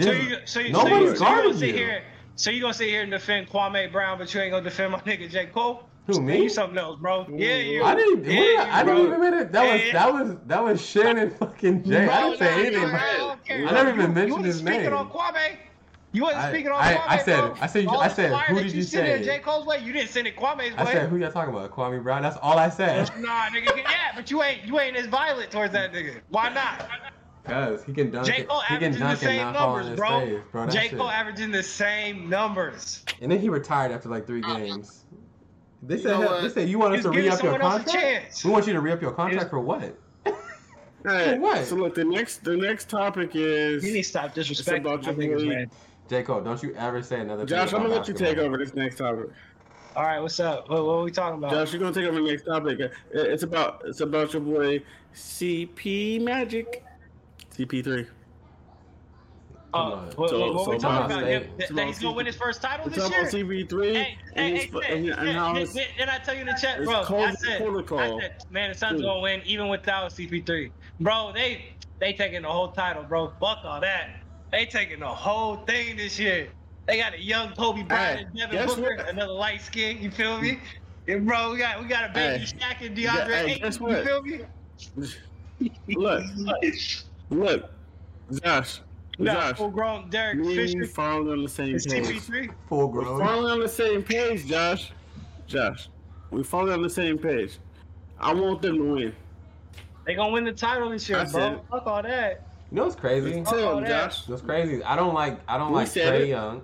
So 0.00 0.10
you, 0.12 0.36
so 0.44 0.60
you, 0.60 0.72
Nobody's 0.72 0.72
so 0.72 1.10
you, 1.10 1.16
so 1.16 1.28
you 1.28 1.42
gonna 1.42 1.54
sit 1.58 1.74
here, 1.74 2.02
so 2.36 2.50
you 2.50 2.60
gonna 2.60 2.74
sit 2.74 2.88
here 2.88 3.02
and 3.02 3.10
defend 3.10 3.48
Kwame 3.48 3.90
Brown, 3.92 4.18
but 4.18 4.32
you 4.34 4.40
ain't 4.40 4.50
gonna 4.52 4.64
defend 4.64 4.92
my 4.92 4.98
nigga 5.06 5.30
J 5.30 5.46
Cole? 5.46 5.84
Who, 6.06 6.20
me? 6.20 6.42
You 6.42 6.48
something 6.48 6.78
else, 6.78 6.98
bro? 6.98 7.26
Yeah, 7.30 7.56
you. 7.56 7.84
I 7.84 7.94
didn't. 7.94 8.24
Yeah, 8.24 8.40
you, 8.40 8.58
I 8.58 8.82
didn't 8.82 9.06
even 9.06 9.20
mention. 9.20 9.52
That 9.52 9.72
was 9.72 9.86
Yeah. 9.86 9.92
that 9.92 10.12
was 10.12 10.36
that 10.46 10.64
was 10.64 10.80
Shin 10.84 11.18
and 11.18 11.32
fucking 11.34 11.84
Jay. 11.84 12.02
I 12.02 12.06
Bro, 12.06 12.30
didn't 12.30 12.38
say 12.38 12.66
anything. 12.66 12.82
nah, 12.82 12.88
about 12.88 13.00
I 13.02 13.14
it. 13.14 13.18
don't. 13.18 13.68
I 13.68 13.72
never 13.72 13.88
even 13.90 14.00
you 14.00 14.08
mentioned 14.08 14.30
wasn't 14.30 14.46
his 14.46 14.56
speaking 14.58 14.80
name. 14.82 14.94
on 14.94 15.10
Kwame. 15.10 15.56
You 16.12 16.22
wasn't 16.22 16.42
I- 16.42 16.50
speaking 16.50 16.72
on 16.72 16.80
I- 16.82 16.94
Kwame. 16.94 17.02
I 17.08 17.18
said- 17.18 17.40
bro. 17.40 17.54
I 17.60 17.66
said- 17.66 17.86
All 17.86 18.00
I 18.00 18.08
said, 18.08 18.32
who 18.32 18.54
did 18.62 18.72
you 18.72 18.82
sent 18.82 19.08
in 19.08 19.18
say? 19.24 19.24
J 19.24 19.38
Cole's 19.38 19.64
way. 19.66 19.78
You 19.78 19.92
didn't 19.92 20.10
send 20.10 20.26
it 20.26 20.36
Kwame's 20.36 20.58
way. 20.58 20.74
I 20.76 20.92
said, 20.92 21.08
who 21.08 21.16
y'all 21.18 21.30
talking 21.30 21.54
about? 21.54 21.70
Kwame 21.70 22.02
Brown. 22.02 22.22
That's 22.22 22.36
all 22.42 22.58
I 22.58 22.68
said. 22.68 23.08
Nah, 23.20 23.46
nigga, 23.46 23.76
yeah, 23.76 24.12
but 24.16 24.30
you 24.30 24.42
ain't 24.42 24.64
you 24.64 24.80
ain't 24.80 24.96
as 24.96 25.06
violent 25.06 25.50
towards 25.50 25.72
that 25.72 25.92
nigga. 25.92 26.20
Why 26.30 26.48
not? 26.48 26.88
Cause 27.44 27.84
he 27.84 27.92
can 27.92 28.10
dunk. 28.10 28.26
J 28.26 28.38
it. 28.38 28.48
Cole 28.48 28.60
he 28.60 28.76
can 28.76 28.92
averaging 28.92 28.92
the 28.92 28.98
dunk 28.98 29.10
and 29.10 29.18
same 29.20 29.36
not 29.38 29.56
fall 29.56 29.68
on 29.70 29.78
numbers, 29.80 29.98
bro. 29.98 30.20
face, 30.20 30.40
bro. 30.52 30.62
That's 30.62 30.74
J 30.74 30.86
it. 30.86 30.96
Cole 30.98 31.10
averaging 31.10 31.50
the 31.52 31.62
same 31.62 32.28
numbers. 32.28 33.04
And 33.20 33.30
then 33.30 33.38
he 33.40 33.48
retired 33.48 33.92
after 33.92 34.08
like 34.08 34.26
three 34.26 34.42
games. 34.42 35.04
They 35.82 35.94
You 35.96 36.02
said, 36.02 36.20
know 36.20 36.42
they 36.42 36.48
said 36.50 36.68
you 36.68 36.78
want 36.78 36.94
us 36.96 37.02
to 37.02 37.10
re 37.10 37.28
up 37.28 37.42
your 37.42 37.52
someone 37.52 37.62
else 37.62 37.82
a 37.82 37.84
contract. 37.84 38.44
We 38.44 38.50
want 38.50 38.66
you 38.66 38.72
to 38.74 38.80
re 38.80 38.92
up 38.92 39.00
your 39.00 39.12
contract 39.12 39.40
He's- 39.44 39.50
for 39.50 39.60
what? 39.60 39.96
Hey, 41.02 41.38
what? 41.38 41.64
so 41.64 41.76
look, 41.76 41.94
the 41.94 42.04
next 42.04 42.44
the 42.44 42.54
next 42.56 42.90
topic 42.90 43.30
is 43.34 43.82
You 43.82 43.92
need 43.94 44.02
to 44.02 44.08
stop 44.08 44.34
disrespecting 44.34 44.80
about 44.80 45.02
my 45.02 45.12
your 45.24 45.38
niggas, 45.38 45.48
man. 45.48 45.70
J 46.10 46.24
Cole, 46.24 46.40
don't 46.40 46.60
you 46.60 46.74
ever 46.74 47.02
say 47.02 47.20
another 47.20 47.42
thing 47.46 47.56
Josh. 47.56 47.72
I'm 47.72 47.82
gonna 47.82 47.94
let 47.94 48.08
you 48.08 48.14
take 48.14 48.36
over 48.38 48.58
this 48.58 48.74
next 48.74 48.96
topic. 48.98 49.26
All 49.94 50.02
right, 50.02 50.18
what's 50.18 50.40
up? 50.40 50.68
What, 50.68 50.84
what 50.84 50.92
are 50.94 51.02
we 51.04 51.12
talking 51.12 51.38
about? 51.38 51.52
Josh, 51.52 51.72
you're 51.72 51.80
gonna 51.80 51.94
take 51.94 52.04
over 52.04 52.20
the 52.20 52.26
next 52.28 52.44
topic. 52.44 52.80
Uh, 52.80 52.88
It's 53.14 53.44
about 53.44 53.82
it's 53.86 54.00
about 54.00 54.32
your 54.32 54.42
boy 54.42 54.82
CP 55.14 56.20
Magic, 56.20 56.84
CP3. 57.56 58.08
Uh, 59.72 59.78
Come 59.90 59.92
on. 59.92 60.06
what, 60.16 60.30
So- 60.30 60.40
what, 60.40 60.54
what 60.54 60.64
so 60.64 60.70
we 60.72 60.78
talking 60.78 61.16
about? 61.16 61.28
Him- 61.28 61.50
that, 61.58 61.68
that 61.76 61.86
he's 61.86 62.00
gonna 62.00 62.16
win 62.16 62.26
his 62.26 62.34
first 62.34 62.60
title 62.60 62.86
We're 62.86 62.90
this 62.90 63.08
year. 63.08 63.20
about 63.20 63.32
CP3 63.32 63.94
Hey, 63.94 64.18
and, 64.34 64.56
hey, 64.56 64.66
hey, 64.66 64.96
and, 64.96 65.04
hey, 65.06 65.10
and 65.12 65.28
how 65.38 65.54
hey, 65.54 65.60
his, 65.60 65.74
hey, 65.76 65.86
did 65.96 66.08
I 66.08 66.18
tell 66.18 66.34
you 66.34 66.40
in 66.40 66.46
the 66.48 66.58
chat, 66.60 66.78
it's 66.80 66.86
bro? 66.90 67.04
cold 67.04 67.22
I 67.22 67.34
said, 67.34 67.58
protocol. 67.60 68.00
I 68.00 68.20
said, 68.20 68.44
man, 68.50 68.72
the 68.72 68.76
Suns 68.76 69.00
gonna 69.00 69.20
win 69.20 69.42
even 69.44 69.68
without 69.68 70.10
CP3. 70.10 70.72
Bro, 70.98 71.32
they 71.36 71.66
they 72.00 72.12
taking 72.14 72.42
the 72.42 72.48
whole 72.48 72.72
title, 72.72 73.04
bro. 73.04 73.28
Fuck 73.38 73.58
all 73.64 73.80
that. 73.80 74.19
They 74.52 74.66
taking 74.66 75.00
the 75.00 75.06
whole 75.08 75.56
thing 75.58 75.96
this 75.96 76.18
year. 76.18 76.48
They 76.86 76.98
got 76.98 77.14
a 77.14 77.22
young 77.22 77.52
Kobe 77.54 77.82
Bryant 77.84 78.18
Hey, 78.20 78.24
and 78.26 78.36
Devin 78.36 78.56
guess 78.56 78.74
Booker, 78.74 78.96
what? 78.96 79.08
another 79.08 79.32
light 79.32 79.60
skin. 79.62 80.02
You 80.02 80.10
feel 80.10 80.40
me? 80.40 80.58
And 81.06 81.26
bro, 81.26 81.52
we 81.52 81.58
got 81.58 81.80
we 81.80 81.86
got 81.86 82.10
a 82.10 82.12
baby 82.12 82.44
Hey, 82.44 82.52
Shaq 82.52 82.86
and 82.86 82.98
yeah, 82.98 83.10
DeAndre 83.26 83.34
hey, 83.34 83.46
Ayton. 83.52 83.62
guess 83.62 83.78
You 83.78 83.86
what? 83.86 84.04
feel 84.04 84.22
me? 84.22 84.40
look, 85.88 86.24
look, 87.30 87.70
Josh, 88.44 88.80
No, 89.18 89.32
Josh, 89.34 89.56
full 89.56 89.70
grown 89.70 90.08
Derek 90.10 90.38
me 90.38 90.46
and 90.48 90.56
Fisher. 90.56 90.78
you 90.78 90.86
finally 90.86 91.32
on 91.32 91.42
the 91.42 91.48
same 91.48 91.76
It's 91.76 91.86
page. 91.86 92.06
CP3. 92.06 92.54
Full 92.68 92.90
We're 92.90 93.02
grown. 93.04 93.20
finally 93.20 93.52
on 93.52 93.60
the 93.60 93.68
same 93.68 94.02
page, 94.02 94.46
Josh. 94.46 94.92
Josh, 95.46 95.88
we 96.30 96.42
finally 96.42 96.72
on 96.72 96.82
the 96.82 96.90
same 96.90 97.18
page. 97.18 97.58
I 98.18 98.32
want 98.34 98.62
them 98.62 98.76
to 98.78 98.92
win. 98.94 99.16
They 100.06 100.14
gonna 100.14 100.32
win 100.32 100.44
the 100.44 100.52
title 100.52 100.90
this 100.90 101.08
year, 101.08 101.18
I 101.18 101.24
bro. 101.24 101.52
it. 101.54 101.60
Fuck 101.70 101.86
all 101.86 102.02
that. 102.02 102.46
You 102.70 102.76
know 102.76 102.84
what's 102.84 102.94
crazy? 102.96 103.42
Tell 103.42 103.64
all 103.68 103.74
them, 103.76 103.84
that. 103.84 104.10
Josh. 104.12 104.28
What's 104.28 104.42
crazy? 104.42 104.82
I 104.84 104.94
don't 104.96 105.14
like. 105.14 105.40
I 105.48 105.58
don't 105.58 105.70
We 105.72 105.78
like 105.78 105.88
said 105.88 106.12
Trae 106.12 106.20
it. 106.20 106.28
Young. 106.28 106.62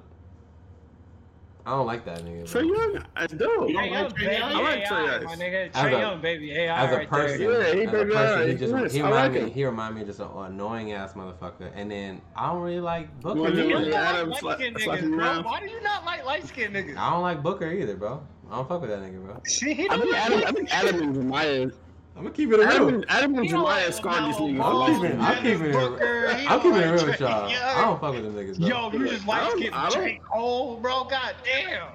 I 1.66 1.70
don't 1.70 1.86
like 1.86 2.04
that 2.04 2.20
nigga. 2.20 2.44
Trae. 2.44 2.62
Young, 2.94 3.04
I 3.16 3.26
do. 3.26 3.34
You 3.34 3.38
don't 3.48 3.70
Trae 3.74 3.90
like 3.90 4.14
Trae 4.14 4.38
Young? 4.38 4.52
I 4.52 4.60
like 4.62 4.84
Trae 4.84 5.06
Young. 5.20 5.24
my 5.24 5.34
nigga. 5.34 5.72
Trae 5.72 5.86
a- 5.96 5.98
Young, 5.98 6.20
baby 6.20 6.52
AI 6.52 6.84
As 6.84 6.92
a 6.92 6.96
right 6.98 7.08
person, 7.10 7.38
there. 7.40 7.50
Yeah, 7.68 7.74
he 7.74 7.80
as 7.82 7.88
a 7.88 7.90
person, 8.04 8.16
AI, 8.16 8.46
he 8.46 8.54
just 8.54 8.72
yes, 8.72 8.92
he 8.92 9.02
remind 9.02 9.14
like 9.16 9.32
me 9.32 9.40
him. 9.40 9.50
he 9.50 9.64
remind 9.64 9.94
me 9.96 10.04
just 10.04 10.20
an 10.20 10.28
annoying 10.36 10.92
ass 10.92 11.14
motherfucker. 11.14 11.72
And 11.74 11.90
then 11.90 12.20
I 12.36 12.52
don't 12.52 12.62
really 12.62 12.78
like 12.78 13.20
Booker. 13.20 13.40
Well, 13.40 13.58
You 13.58 13.64
yeah, 13.68 13.78
either. 13.78 13.90
don't 13.90 14.28
like 14.30 14.30
light 14.30 14.42
like- 14.44 14.58
skinned 14.58 14.76
niggas, 14.76 15.08
bro. 15.08 15.18
around. 15.18 15.44
Why 15.44 15.58
do 15.58 15.66
you 15.66 15.82
not 15.82 16.04
like 16.04 16.24
light 16.24 16.46
skinned 16.46 16.76
niggas? 16.76 16.96
I 16.96 17.10
don't 17.10 17.22
like 17.22 17.42
Booker 17.42 17.68
either, 17.72 17.96
bro. 17.96 18.22
I 18.48 18.54
don't 18.54 18.68
fuck 18.68 18.80
with 18.82 18.90
that 18.90 19.00
nigga, 19.00 19.24
bro. 19.24 19.40
See, 19.44 19.74
he 19.74 19.88
I 19.88 19.96
don't 19.96 20.02
think 20.02 20.12
like 20.12 20.22
Adam, 20.24 20.42
I 20.46 20.52
think 20.52 20.72
Adam 20.72 21.02
and 21.02 21.16
Jemiah, 21.16 21.72
I'm 22.16 22.22
gonna 22.22 22.30
keep 22.34 22.50
it 22.50 22.60
Adam, 22.60 22.86
real. 22.86 22.94
and- 22.94 23.10
Adam 23.10 23.34
and 23.34 23.44
He 23.46 23.52
Jemiah 23.52 23.62
like 23.64 23.92
scarred 23.92 24.30
this 24.30 24.36
nigga 24.38 24.64
I'm 24.64 24.74
life. 24.74 25.02
keeping, 25.02 25.20
I'm 25.20 25.36
keeping 25.42 25.62
it, 25.66 25.72
Booker, 25.72 26.34
he 26.34 26.46
I'm 26.46 26.48
don't 26.48 26.62
keeping 26.62 26.80
it 26.88 26.92
real 26.92 27.06
with 27.06 27.20
y'all. 27.20 27.44
I 27.44 27.80
don't 27.84 28.00
fuck 28.00 28.14
with 28.14 28.24
them 28.24 28.34
niggas, 28.34 28.58
bro. 28.58 28.68
Yo, 28.68 28.92
you 28.92 29.08
just 29.08 29.28
I 29.28 29.28
light 29.28 29.50
don't- 29.60 29.74
I 29.74 29.88
don't- 29.90 30.04
J. 30.04 30.20
Cole, 30.32 30.76
bro. 30.78 31.04
God 31.04 31.34
damn. 31.44 31.88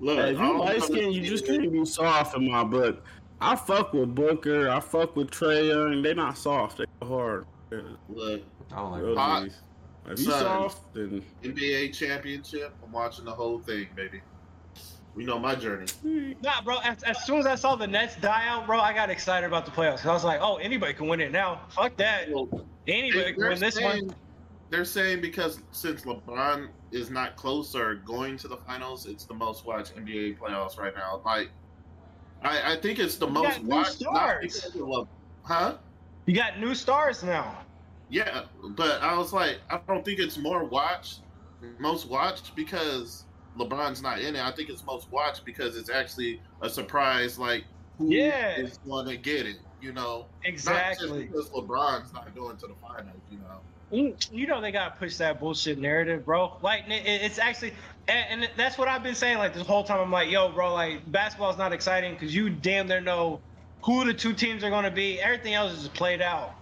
Look, 0.00 0.18
if 0.18 0.30
you 0.30 0.36
don't 0.38 0.58
light 0.58 0.82
skin, 0.84 1.10
you 1.10 1.22
just 1.28 1.46
can't 1.46 1.72
be 1.72 1.84
soft 1.84 2.36
in 2.36 2.48
my 2.48 2.62
book. 2.62 3.02
I 3.40 3.56
fuck 3.56 3.92
with 3.92 4.14
Booker. 4.14 4.68
I 4.68 4.78
fuck 4.78 5.16
with 5.16 5.30
Trae 5.32 5.68
Young. 5.68 6.02
They 6.02 6.14
not 6.14 6.38
soft. 6.38 6.78
They 6.78 6.84
hard. 7.06 7.46
Look, 8.08 8.42
I 8.72 8.76
don't 8.76 8.92
like 8.92 9.02
Real 9.02 9.14
them. 9.14 9.18
Hot. 9.18 9.44
G's. 9.44 9.60
If 10.10 10.18
you 10.20 10.24
soft, 10.26 10.94
then 10.94 11.22
NBA 11.42 11.88
championship. 11.92 12.72
I'm 12.84 12.92
watching 12.92 13.24
the 13.24 13.32
whole 13.32 13.58
thing, 13.58 13.88
baby. 13.96 14.20
We 15.18 15.24
know 15.24 15.36
my 15.36 15.56
journey. 15.56 15.86
Hmm. 16.02 16.34
Nah, 16.44 16.62
bro. 16.62 16.78
As, 16.78 17.02
as 17.02 17.24
soon 17.24 17.40
as 17.40 17.46
I 17.46 17.56
saw 17.56 17.74
the 17.74 17.88
Nets 17.88 18.14
die 18.20 18.46
out, 18.46 18.66
bro, 18.68 18.78
I 18.78 18.92
got 18.92 19.10
excited 19.10 19.48
about 19.48 19.64
the 19.64 19.72
playoffs. 19.72 20.06
I 20.06 20.12
was 20.12 20.22
like, 20.22 20.38
oh, 20.40 20.58
anybody 20.58 20.94
can 20.94 21.08
win 21.08 21.20
it 21.20 21.32
now. 21.32 21.62
Fuck 21.70 21.96
that. 21.96 22.28
Anybody 22.86 23.32
can 23.32 23.40
they're 23.40 23.50
win 23.50 23.58
this 23.58 23.74
saying, 23.74 24.06
one. 24.06 24.16
They're 24.70 24.84
saying 24.84 25.20
because 25.20 25.58
since 25.72 26.02
LeBron 26.02 26.68
is 26.92 27.10
not 27.10 27.34
close 27.34 27.74
or 27.74 27.96
going 27.96 28.36
to 28.36 28.46
the 28.46 28.58
finals, 28.58 29.06
it's 29.06 29.24
the 29.24 29.34
most 29.34 29.66
watched 29.66 29.96
NBA 29.96 30.38
playoffs 30.38 30.78
right 30.78 30.94
now. 30.94 31.20
Like, 31.24 31.50
I, 32.44 32.74
I 32.74 32.76
think 32.76 33.00
it's 33.00 33.16
the 33.16 33.26
You 33.26 33.32
most 33.32 33.44
got 33.48 33.62
new 33.64 33.68
watched. 33.70 34.00
Not 34.02 34.12
stars. 34.14 34.40
because 34.60 34.80
of 34.80 34.88
Le- 34.88 35.08
huh? 35.42 35.74
You 36.26 36.34
got 36.36 36.60
new 36.60 36.76
stars 36.76 37.24
now. 37.24 37.58
Yeah, 38.08 38.44
but 38.62 39.02
I 39.02 39.18
was 39.18 39.32
like, 39.32 39.58
I 39.68 39.80
don't 39.88 40.04
think 40.04 40.20
it's 40.20 40.38
more 40.38 40.62
watched, 40.62 41.22
most 41.80 42.08
watched 42.08 42.54
because 42.54 43.24
LeBron's 43.58 44.02
not 44.02 44.20
in 44.20 44.36
it. 44.36 44.42
I 44.42 44.52
think 44.52 44.68
it's 44.68 44.84
most 44.84 45.10
watched 45.10 45.44
because 45.44 45.76
it's 45.76 45.90
actually 45.90 46.40
a 46.62 46.68
surprise. 46.68 47.38
Like, 47.38 47.64
who 47.98 48.06
is 48.06 48.16
Yeah. 48.16 48.66
going 48.86 49.06
to 49.06 49.16
get 49.16 49.46
it? 49.46 49.56
You 49.80 49.92
know, 49.92 50.26
Exactly. 50.44 51.08
Not 51.08 51.16
just 51.18 51.30
because 51.30 51.50
LeBron's 51.50 52.12
not 52.12 52.34
going 52.34 52.56
to 52.56 52.66
the 52.66 52.74
finals. 52.82 53.20
You 53.30 53.38
know. 53.38 53.60
You 53.90 54.16
you 54.30 54.46
know 54.46 54.60
they 54.60 54.70
gotta 54.70 54.94
push 54.96 55.16
that 55.16 55.40
bullshit 55.40 55.78
narrative, 55.78 56.26
bro. 56.26 56.56
Like 56.60 56.84
it, 56.88 57.06
it's 57.06 57.38
actually, 57.38 57.72
and, 58.06 58.42
and 58.42 58.50
that's 58.56 58.76
what 58.76 58.86
I've 58.86 59.02
been 59.02 59.14
saying. 59.14 59.38
Like 59.38 59.54
this 59.54 59.66
whole 59.66 59.82
time, 59.84 60.00
I'm 60.00 60.12
like, 60.12 60.30
yo, 60.30 60.50
bro, 60.50 60.74
like 60.74 61.10
basketball's 61.10 61.56
not 61.56 61.72
exciting 61.72 62.12
because 62.12 62.34
you 62.34 62.50
damn 62.50 62.86
near 62.86 63.00
know 63.00 63.40
who 63.82 64.04
the 64.04 64.12
two 64.12 64.34
teams 64.34 64.62
are 64.62 64.70
gonna 64.70 64.90
be. 64.90 65.20
Everything 65.20 65.54
else 65.54 65.72
is 65.72 65.80
just 65.84 65.94
played 65.94 66.20
out. 66.20 66.54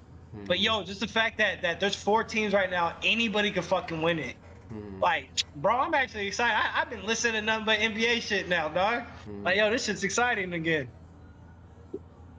But 0.46 0.58
hmm. 0.58 0.64
yo, 0.64 0.82
just 0.84 1.00
the 1.00 1.08
fact 1.08 1.38
that 1.38 1.62
that 1.62 1.80
there's 1.80 1.96
four 1.96 2.22
teams 2.22 2.52
right 2.52 2.70
now, 2.70 2.94
anybody 3.02 3.50
can 3.50 3.62
fucking 3.62 4.02
win 4.02 4.18
it. 4.18 4.36
Mhm. 4.72 5.00
Like, 5.00 5.30
bro, 5.54 5.76
I'm 5.78 5.94
actually 5.94 6.26
excited. 6.26 6.54
I, 6.56 6.80
I've 6.82 6.90
been 6.90 7.04
listening 7.04 7.34
to 7.34 7.42
nothing 7.42 7.66
but 7.66 7.78
NBA 7.78 8.22
shit 8.22 8.48
now, 8.48 8.68
dog. 8.68 9.04
Mhm. 9.26 9.44
Like, 9.44 9.56
yo, 9.56 9.70
this 9.70 9.84
shit's 9.84 10.04
exciting 10.04 10.52
again. 10.52 10.90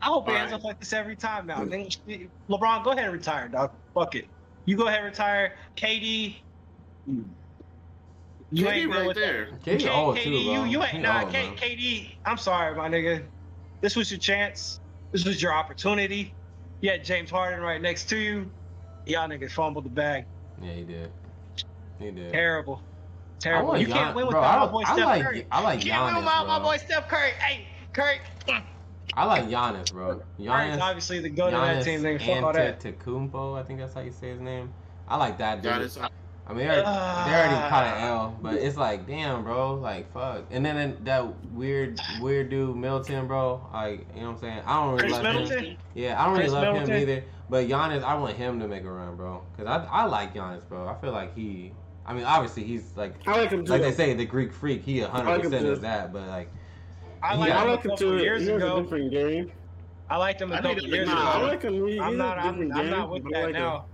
I 0.02 0.06
hope 0.08 0.28
it 0.30 0.34
ends 0.34 0.52
Alright. 0.52 0.54
up 0.54 0.64
like 0.64 0.80
this 0.80 0.94
every 0.94 1.16
time 1.16 1.48
now. 1.48 1.64
Then, 1.66 1.88
LeBron, 2.50 2.84
go 2.84 2.92
ahead 2.92 3.06
and 3.06 3.14
retire, 3.14 3.48
dog. 3.48 3.72
Fuck 3.94 4.16
it. 4.16 4.30
You 4.66 4.78
go 4.78 4.88
ahead 4.88 5.00
and 5.00 5.08
retire. 5.08 5.56
KD. 5.76 6.36
You 7.06 8.66
KD 8.66 8.72
ain't 8.72 8.92
right 8.92 9.08
right 9.08 9.16
there. 9.16 9.48
KD 9.66 9.80
K- 9.80 9.90
old 9.90 10.18
KD, 10.18 10.24
too, 10.24 10.30
you, 10.30 10.64
you 10.66 10.84
ain't 10.84 11.02
nah, 11.02 11.24
old, 11.24 11.32
K. 11.32 11.52
KD. 11.56 12.10
I'm 12.26 12.38
sorry, 12.38 12.76
my 12.76 12.88
nigga. 12.90 13.28
This 13.82 13.96
was 13.96 14.12
your 14.12 14.20
chance. 14.20 14.80
This 15.12 15.26
was 15.26 15.42
your 15.42 15.54
opportunity. 15.54 16.36
You 16.82 16.92
had 16.92 17.04
James 17.04 17.30
Harden 17.32 17.62
right 17.62 17.82
next 17.82 18.08
to 18.10 18.18
you. 18.18 18.52
Y'all 19.06 19.28
niggas 19.28 19.52
fumbled 19.52 19.86
the 19.86 19.90
bag. 19.90 20.26
Yeah, 20.62 20.74
he 20.74 20.84
did. 20.84 21.12
He 22.00 22.12
did. 22.12 22.32
Terrible. 22.32 22.82
Terrible. 23.40 23.70
want 23.70 23.82
You 23.82 23.88
can't 23.88 24.16
win 24.16 24.28
bro, 24.30 24.40
without 24.40 24.58
I, 24.62 24.66
my 24.66 24.72
boy 24.72 24.82
I 24.86 24.94
Steph 24.94 25.06
like, 25.06 25.24
Curry. 25.24 25.46
I 25.52 25.62
like 25.62 25.86
You 25.86 25.92
can't 25.92 26.06
win 26.06 26.14
Giannis, 26.16 26.18
without 26.20 26.48
my 26.48 26.60
bro. 26.60 26.68
boy 26.70 26.78
Steph 26.78 27.08
Curry. 27.08 27.32
Hey, 27.40 27.68
Curry. 27.94 28.20
I 29.14 29.26
like 29.26 29.46
Giannis, 29.46 29.92
bro. 29.92 30.08
Curry's 30.38 30.48
Giannis, 30.48 30.80
obviously 30.82 31.20
the 31.20 31.30
go 31.30 31.46
to 31.50 31.52
that 31.58 31.78
Giannis 31.78 31.84
team. 31.84 32.02
Nigga, 32.02 32.36
fuck 32.36 32.44
all 32.44 32.54
that. 32.54 32.80
Antetokounmpo, 32.80 33.60
I 33.60 33.64
think 33.64 33.80
that's 33.80 33.94
how 33.94 34.02
you 34.02 34.12
say 34.12 34.30
his 34.32 34.42
name. 34.42 34.72
I 35.08 35.18
like 35.18 35.38
that 35.40 35.62
dude. 35.62 35.72
Giannis, 35.72 36.10
I 36.50 36.54
mean, 36.54 36.60
they're, 36.68 36.76
they 36.78 36.82
already 36.84 37.56
Ah. 37.56 37.68
caught 37.70 37.84
an 37.88 38.04
L, 38.04 38.40
but 38.42 38.54
it's 38.56 38.78
like, 38.78 39.06
damn, 39.06 39.44
bro, 39.44 39.74
like, 39.76 40.12
fuck. 40.14 40.46
And 40.50 40.66
then 40.66 40.78
in 40.78 41.04
that 41.04 41.26
weird, 41.52 42.00
weird 42.22 42.50
dude, 42.50 42.76
Middleton, 42.76 43.28
bro, 43.28 43.62
like, 43.74 44.08
you 44.16 44.22
know 44.22 44.28
what 44.28 44.34
I'm 44.36 44.38
saying? 44.40 44.62
I 44.66 44.76
don't 44.76 44.90
really 44.96 45.00
Chris 45.00 45.12
love 45.12 45.24
Middleton. 45.24 45.64
him. 45.66 45.78
Yeah, 45.94 46.22
I 46.22 46.26
don't 46.26 46.34
really 46.38 46.44
Chris 46.50 46.54
love 46.54 46.88
him 46.88 46.96
either. 46.96 47.24
But 47.50 47.68
Giannis, 47.68 48.04
I 48.04 48.16
want 48.16 48.38
him 48.38 48.60
to 48.62 48.68
make 48.68 48.84
a 48.84 48.92
run, 48.92 49.16
bro, 49.18 49.44
because 49.56 49.68
I, 49.70 49.86
I 49.92 50.06
like 50.06 50.34
Giannis, 50.34 50.68
bro. 50.70 50.88
I 50.88 50.96
feel 51.02 51.12
like 51.12 51.36
he, 51.36 51.74
I 52.08 52.14
mean, 52.14 52.24
obviously 52.24 52.64
he's 52.64 52.96
like, 52.98 53.22
I 53.26 53.38
like 53.38 53.52
him 53.52 53.66
too. 53.66 53.74
like 53.74 53.82
they 53.82 53.92
say, 53.92 54.14
the 54.14 54.26
Greek 54.26 54.54
freak. 54.54 54.84
He 54.84 55.02
I 55.26 55.32
like 55.32 55.44
100 55.44 55.52
percent 55.52 55.68
is 55.68 55.82
that, 55.82 56.14
but 56.14 56.28
like, 56.28 56.56
I 57.22 57.36
Yeah, 57.36 57.36
liked 57.36 57.60
I 57.60 57.64
like 57.64 57.84
him 57.86 57.92
couple 57.92 57.96
too. 57.96 58.18
years 58.18 58.48
He 58.48 58.48
has 58.50 58.66
a 58.66 58.72
ago. 58.72 58.72
different 58.72 59.12
game. 59.12 59.52
I 60.10 60.18
liked 60.18 60.42
him 60.42 60.52
a 60.52 60.58
I 60.58 60.62
need 60.62 60.78
couple 60.78 60.88
years 60.88 61.14
look 61.14 61.30
Nah, 61.30 61.36
I 61.36 61.38
like 61.38 61.62
him. 61.64 61.74
He, 61.88 62.04
he 62.04 62.04
I'm 62.04 62.18
not. 62.18 62.38
a 62.38 62.40
I'm, 62.40 62.42
different 62.42 62.74
I'm 62.74 62.90
game. 62.90 62.90
not 62.90 63.10
with 63.12 63.24
but 63.24 63.34
I 63.34 63.34
that 63.34 63.50
like 63.50 63.58
him. 63.58 63.76
now. 63.76 63.90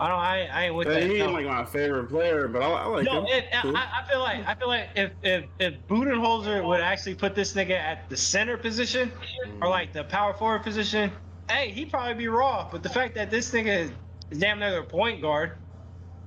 I 0.00 0.08
don't. 0.08 0.20
I, 0.20 0.46
I 0.48 0.64
ain't 0.66 0.76
with 0.76 0.90
Yeah, 0.90 0.92
that. 0.92 1.06
he 1.06 1.16
no. 1.18 1.24
ain't 1.24 1.32
like 1.32 1.46
my 1.46 1.64
favorite 1.64 2.08
player, 2.08 2.48
but 2.48 2.62
I, 2.62 2.66
I 2.70 2.86
like 2.86 3.10
No, 3.10 3.10
him. 3.10 3.28
it, 3.28 3.44
Cool. 3.60 3.74
I, 3.74 4.00
I 4.00 4.10
feel 4.10 4.20
like 4.20 4.40
I 4.46 4.54
feel 4.54 4.68
like 4.68 4.90
if 4.94 5.12
if 5.22 5.50
if 5.58 5.86
Budenholzer 5.86 6.66
would 6.66 6.80
actually 6.80 7.14
put 7.14 7.34
this 7.34 7.54
nigga 7.54 7.72
at 7.78 8.08
the 8.08 8.16
center 8.16 8.56
position 8.56 9.12
or 9.60 9.68
like 9.68 9.92
the 9.92 10.04
power 10.04 10.32
forward 10.32 10.62
position, 10.62 11.12
hey, 11.48 11.70
he 11.72 11.86
probably 11.86 12.14
be 12.14 12.28
raw, 12.28 12.68
but 12.70 12.82
the 12.82 12.88
fact 12.88 13.14
that 13.16 13.30
this 13.30 13.52
nigga 13.52 13.90
is 14.30 14.38
damn 14.38 14.58
near 14.60 14.80
a 14.80 14.86
point 14.86 15.20
guard, 15.20 15.58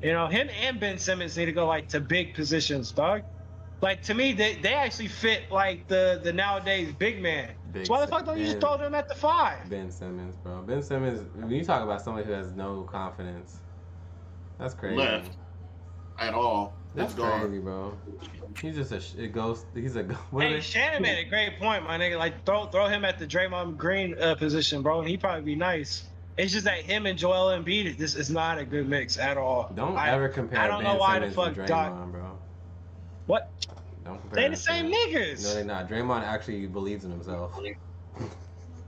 you 0.01 0.13
know, 0.13 0.27
him 0.27 0.49
and 0.61 0.79
Ben 0.79 0.97
Simmons 0.97 1.37
need 1.37 1.45
to 1.45 1.51
go 1.51 1.67
like 1.67 1.87
to 1.89 1.99
big 1.99 2.33
positions, 2.33 2.91
dog. 2.91 3.23
Like 3.81 4.01
to 4.03 4.13
me, 4.13 4.33
they, 4.33 4.55
they 4.55 4.73
actually 4.73 5.07
fit 5.07 5.51
like 5.51 5.87
the 5.87 6.19
the 6.23 6.33
nowadays 6.33 6.93
big 6.97 7.21
man. 7.21 7.51
Big 7.71 7.85
so 7.87 7.93
why 7.93 8.01
the 8.01 8.07
fuck 8.07 8.25
don't 8.25 8.37
you 8.37 8.45
just 8.45 8.59
throw 8.59 8.77
them 8.77 8.93
at 8.93 9.07
the 9.07 9.15
five? 9.15 9.69
Ben 9.69 9.89
Simmons, 9.89 10.35
bro. 10.43 10.61
Ben 10.63 10.81
Simmons. 10.81 11.21
When 11.35 11.51
you 11.51 11.63
talk 11.63 11.83
about 11.83 12.01
somebody 12.01 12.25
who 12.27 12.33
has 12.33 12.51
no 12.51 12.83
confidence, 12.83 13.59
that's 14.57 14.73
crazy. 14.73 14.97
Left. 14.97 15.31
At 16.19 16.33
all. 16.33 16.73
That's 16.95 17.13
It's 17.13 17.19
gone. 17.21 17.41
crazy, 17.41 17.59
bro. 17.59 17.97
He's 18.61 18.75
just 18.75 18.91
a, 18.91 18.99
sh- 18.99 19.13
a 19.19 19.27
ghost. 19.27 19.65
He's 19.73 19.95
a. 19.95 20.03
ghost. 20.03 20.19
What 20.31 20.43
Hey, 20.43 20.59
Shannon 20.59 21.01
made 21.01 21.25
a 21.25 21.29
great 21.29 21.57
point, 21.59 21.83
my 21.85 21.97
nigga. 21.97 22.17
Like 22.17 22.45
throw 22.45 22.65
throw 22.65 22.87
him 22.87 23.05
at 23.05 23.17
the 23.19 23.27
Draymond 23.27 23.77
Green 23.77 24.19
uh, 24.19 24.35
position, 24.35 24.81
bro, 24.81 24.99
and 24.99 25.07
he'd 25.07 25.21
probably 25.21 25.43
be 25.43 25.55
nice. 25.55 26.03
It's 26.37 26.53
just 26.53 26.65
that 26.65 26.79
him 26.79 27.05
and 27.05 27.17
Joel 27.19 27.47
Embiid, 27.57 27.97
this 27.97 28.15
is 28.15 28.29
not 28.29 28.57
a 28.57 28.65
good 28.65 28.87
mix 28.87 29.17
at 29.17 29.37
all. 29.37 29.71
Don't 29.75 29.97
I- 29.97 30.11
ever 30.11 30.29
compare 30.29 30.59
I 30.59 30.67
don't 30.67 30.83
Ben 30.83 30.93
know 30.93 30.99
why 30.99 31.19
the 31.19 31.29
fuck 31.31 31.55
with 31.57 31.67
Doc- 31.67 32.11
bro. 32.11 32.37
What? 33.25 33.49
Don't 34.05 34.19
compare. 34.21 34.43
They 34.43 34.49
the 34.49 34.55
same 34.55 34.85
them. 34.89 34.93
niggas. 34.93 35.43
No, 35.43 35.53
they're 35.53 35.63
not. 35.65 35.89
Draymond 35.89 36.23
actually 36.23 36.65
believes 36.67 37.03
in 37.05 37.11
himself. 37.11 37.59
Ooh, 37.59 37.75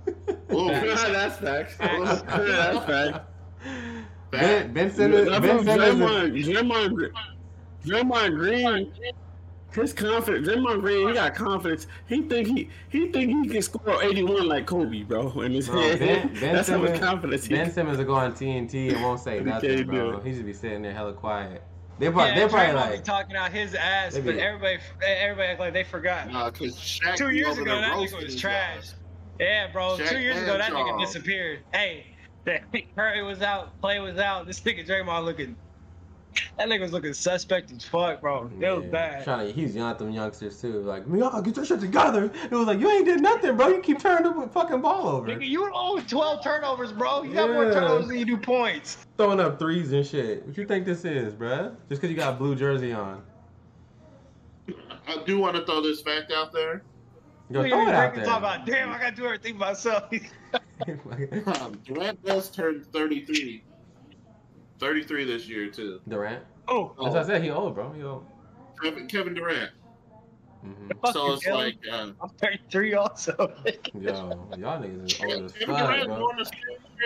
that's 0.50 1.38
facts. 1.38 1.76
that's 1.78 2.22
facts. 2.86 3.20
Ben, 4.32 4.72
ben 4.74 4.92
Simmons. 4.94 5.30
Ben 5.30 5.64
Simmons. 5.66 5.68
Draymond, 5.68 6.46
Draymond, 6.46 6.96
Gre- 6.96 7.86
Draymond 7.86 8.36
Green, 8.38 8.94
his 9.74 9.94
confidence. 9.94 10.48
Draymond 10.48 10.82
Green, 10.82 11.08
he 11.08 11.14
got 11.14 11.34
confidence. 11.36 11.88
He 12.08 12.22
think 12.24 12.48
he 12.48 12.70
he 12.90 13.08
think 13.08 13.30
he 13.32 13.48
can 13.50 13.62
score 13.62 14.04
eighty 14.04 14.24
one 14.24 14.48
like 14.48 14.66
Kobe, 14.66 15.04
bro. 15.04 15.30
In 15.42 15.54
his 15.54 15.70
Bro, 15.70 15.82
head, 15.82 16.00
Ben, 16.00 16.34
ben 16.34 16.54
that's 16.56 16.68
how 16.68 16.78
much 16.78 16.88
Simmons, 16.88 17.00
confidence 17.06 17.46
he. 17.46 17.56
Ben 17.56 17.72
Simmons 17.72 17.98
will 17.98 18.06
go 18.06 18.16
on 18.16 18.34
TNT 18.34 18.92
and 18.94 19.02
won't 19.02 19.20
say 19.22 19.40
nothing, 19.40 19.70
can't 19.78 19.88
bro. 19.88 20.20
He 20.20 20.34
should 20.34 20.46
be 20.46 20.54
sitting 20.54 20.82
there 20.82 20.94
hella 20.94 21.14
quiet. 21.14 21.64
They're 22.00 22.12
probably, 22.12 22.30
Yeah, 22.32 22.36
they're 22.40 22.50
probably 22.50 22.68
Draymond 22.74 22.92
like, 22.92 23.04
talking 23.04 23.36
out 23.36 23.52
his 23.52 23.76
ass, 23.76 24.16
They 24.16 24.22
but 24.22 24.36
everybody 24.38 24.80
everybody 25.06 25.48
act 25.50 25.60
like 25.60 25.74
they 25.74 25.84
forgot. 25.84 26.32
Nah, 26.32 26.50
cause 26.50 26.76
Shaq 26.78 27.16
Two 27.16 27.30
years 27.30 27.58
ago, 27.58 27.72
there 27.72 27.82
that 27.82 27.94
nigga 27.94 28.24
was 28.24 28.36
trash. 28.36 28.76
guys. 28.76 28.96
Yeah, 29.40 29.72
bro. 29.72 29.98
Shaq 29.98 30.10
Two 30.10 30.20
years 30.20 30.42
ago, 30.42 30.58
that 30.58 30.72
nigga 30.72 31.00
disappeared. 31.00 31.60
Hey, 31.74 32.08
that 32.46 32.64
Curry 32.96 33.24
was 33.24 33.42
out, 33.42 33.80
Clay 33.82 34.00
was 34.00 34.18
out. 34.18 34.48
This 34.48 34.60
nigga 34.62 34.86
Draymond 34.88 35.26
looking. 35.26 35.56
That 36.58 36.70
nigga 36.70 36.82
was 36.82 36.94
looking 36.94 37.14
suspect 37.14 37.72
as 37.72 37.84
fuck, 37.84 38.22
bro. 38.22 38.50
It 38.60 38.70
was 38.72 38.86
bad. 38.86 39.24
Trying 39.24 39.48
to, 39.48 39.54
he's 39.54 39.76
yelling 39.76 39.92
at 39.92 40.00
them 40.00 40.12
youngsters 40.12 40.62
too. 40.62 40.82
Like, 40.82 41.04
y'all 41.08 41.42
get 41.42 41.56
your 41.56 41.66
shit 41.66 41.80
together. 41.80 42.32
It 42.44 42.52
was 42.52 42.68
like, 42.68 42.80
you 42.80 42.90
ain't 42.90 43.06
did 43.06 43.22
nothing, 43.22 43.58
bro. 43.58 43.68
You 43.70 43.82
keep 43.82 44.00
turning 44.00 44.40
the 44.40 44.48
fucking 44.48 44.82
ball 44.82 45.08
over, 45.08 45.28
Nigga, 45.28 45.48
you 45.48 45.70
owe 45.74 46.00
12 46.00 46.44
turnovers, 46.44 46.92
bro. 46.92 47.24
You 47.24 47.34
got 47.34 47.50
more 47.50 47.72
turnovers 47.72 48.08
than 48.08 48.18
you 48.18 48.26
do 48.26 48.38
points. 48.38 49.06
throwing 49.18 49.40
up 49.40 49.60
threes 49.60 49.92
and 49.92 50.06
shit. 50.06 50.46
What 50.46 50.58
you 50.58 50.66
think 50.66 50.86
this 50.86 51.04
is, 51.04 51.34
bruh? 51.34 51.76
Just 51.90 52.02
because 52.02 52.10
you 52.10 52.16
got 52.16 52.36
a 52.36 52.38
blue 52.38 52.56
jersey 52.56 52.94
on. 52.94 53.24
I 55.08 55.24
do 55.26 55.40
want 55.40 55.56
to 55.56 55.66
throw 55.66 55.82
this 55.82 56.02
fact 56.02 56.32
out 56.32 56.54
there. 56.54 56.84
Yo, 57.50 57.64
Nigga, 57.64 57.70
throw 57.70 57.82
you 57.82 57.90
it 57.90 57.96
out 57.96 58.14
freaking 58.14 58.26
talk 58.26 58.38
about, 58.38 58.66
damn, 58.66 58.92
I 58.92 59.00
gotta 59.00 59.16
do 59.16 59.26
everything 59.26 59.58
myself. 59.58 60.10
there. 60.86 61.44
Um, 61.62 61.80
Durant 61.86 62.24
does 62.24 62.50
turn 62.50 62.84
33. 62.92 63.64
33 64.82 65.24
this 65.26 65.48
year, 65.48 65.70
too. 65.70 66.02
Durant. 66.10 66.44
oh, 66.68 66.94
As 67.06 67.16
I 67.16 67.24
said, 67.24 67.44
he 67.44 67.52
old, 67.52 67.76
bro. 67.76 67.92
He 67.94 68.02
old. 68.04 68.26
Kevin, 68.82 69.08
Kevin 69.08 69.34
Durant. 69.36 69.70
hmm 70.64 70.90
so 71.14 71.34
it's 71.34 71.46
like, 71.48 71.78
uh, 71.92 72.08
I'm 72.22 72.30
33 72.42 72.96
also. 72.96 73.32
Yo, 73.94 74.12
y'all 74.58 74.82
niggas 74.82 75.06
is 75.06 75.22
old 75.22 75.44
as 75.46 75.52
Kevin 75.54 75.76
fuck, 75.76 76.08
bro. 76.08 76.34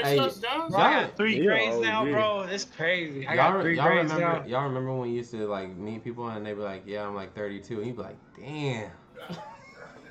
Hey. 0.03 0.17
Bro, 0.17 0.26
I 0.28 0.57
Y'all- 0.57 0.69
got 0.69 1.17
three 1.17 1.38
Yeah, 1.38 1.43
grades 1.51 1.80
now, 1.80 2.01
OG. 2.03 2.11
bro. 2.11 2.41
It's 2.49 2.65
crazy. 2.65 3.28
I 3.28 3.34
Y'all, 3.36 3.53
got 3.53 3.61
three 3.61 3.76
y'all 3.78 3.88
grades 3.88 4.11
remember? 4.13 4.39
now. 4.41 4.45
Y'all 4.47 4.67
remember 4.67 4.93
when 4.93 5.09
you 5.09 5.15
used 5.17 5.32
to 5.32 5.45
like 5.47 5.69
meet 5.76 6.03
people 6.03 6.28
and 6.30 6.45
they'd 6.45 6.53
be 6.53 6.61
like, 6.61 6.84
"Yeah, 6.86 7.07
I'm 7.07 7.15
like 7.15 7.34
32," 7.36 7.78
and 7.78 7.88
you 7.88 7.93
be 7.93 8.01
like, 8.01 8.17
"Damn." 8.38 8.91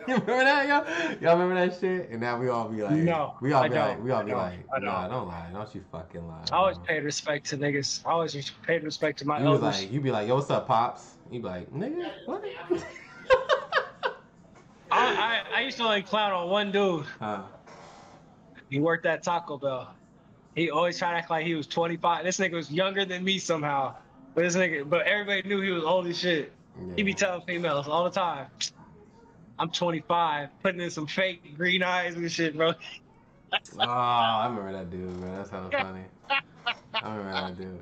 you 0.08 0.14
remember 0.14 0.44
that, 0.44 0.68
y'all? 0.68 1.12
Y'all 1.20 1.38
remember 1.38 1.66
that 1.66 1.78
shit? 1.80 2.10
And 2.10 2.20
now 2.20 2.38
we 2.38 2.48
all 2.48 2.68
be 2.68 2.82
like, 2.82 2.92
No, 2.96 3.34
we 3.40 3.52
all 3.52 3.62
I 3.64 3.68
be 3.68 3.74
don't. 3.74 3.88
like, 3.88 4.04
we 4.04 4.10
all 4.10 4.20
I 4.20 4.24
be 4.24 4.30
don't. 4.30 4.38
like, 4.40 4.58
I 4.74 4.78
nah, 4.80 5.02
don't. 5.02 5.10
don't 5.10 5.28
lie, 5.28 5.48
don't 5.52 5.74
you 5.74 5.84
fucking 5.92 6.26
lie. 6.28 6.44
I 6.52 6.56
always 6.56 6.76
bro." 6.78 6.86
paid 6.86 7.04
respect 7.04 7.46
to 7.50 7.56
niggas. 7.58 8.02
I 8.04 8.10
always 8.10 8.50
paid 8.66 8.82
respect 8.84 9.18
to 9.20 9.26
my 9.26 9.40
You 9.40 9.46
elders. 9.46 9.62
like, 9.62 9.92
you 9.92 10.00
be 10.00 10.10
like, 10.10 10.28
yo, 10.28 10.36
what's 10.36 10.50
up, 10.50 10.66
pops? 10.66 11.14
You 11.30 11.40
be 11.40 11.46
like, 11.46 11.70
nigga, 11.72 12.10
what? 12.26 12.44
I, 14.90 14.92
I, 14.92 15.42
I 15.56 15.60
used 15.62 15.76
to 15.78 15.84
only 15.84 16.02
clown 16.02 16.32
on 16.32 16.48
one 16.50 16.70
dude. 16.70 17.04
uh, 17.20 17.42
He 18.70 18.78
worked 18.78 19.06
at 19.06 19.22
Taco 19.22 19.58
Bell. 19.58 19.94
He 20.54 20.70
always 20.70 20.98
tried 20.98 21.12
to 21.12 21.16
act 21.18 21.30
like 21.30 21.44
he 21.46 21.54
was 21.54 21.66
25. 21.66 22.24
This 22.24 22.38
nigga 22.38 22.52
was 22.52 22.70
younger 22.70 23.04
than 23.04 23.24
me 23.24 23.38
somehow. 23.38 23.94
But 24.34 24.42
this 24.42 24.54
nigga, 24.56 24.88
but 24.88 25.06
everybody 25.06 25.42
knew 25.48 25.60
he 25.60 25.70
was 25.70 25.82
old 25.84 26.06
as 26.06 26.18
shit. 26.18 26.52
He 26.96 27.02
be 27.02 27.10
yeah. 27.10 27.16
telling 27.16 27.42
females 27.46 27.88
all 27.88 28.04
the 28.04 28.10
time, 28.10 28.46
I'm 29.58 29.70
25, 29.70 30.48
putting 30.62 30.80
in 30.80 30.90
some 30.90 31.06
fake 31.06 31.56
green 31.56 31.82
eyes 31.82 32.16
and 32.16 32.30
shit, 32.30 32.56
bro. 32.56 32.72
oh, 33.52 33.80
I 33.80 34.46
remember 34.48 34.72
that 34.72 34.90
dude, 34.90 35.16
man. 35.20 35.36
That's 35.36 35.50
hella 35.50 35.70
funny. 35.70 36.00
I 36.94 37.16
remember 37.16 37.32
that 37.32 37.56
dude. 37.56 37.80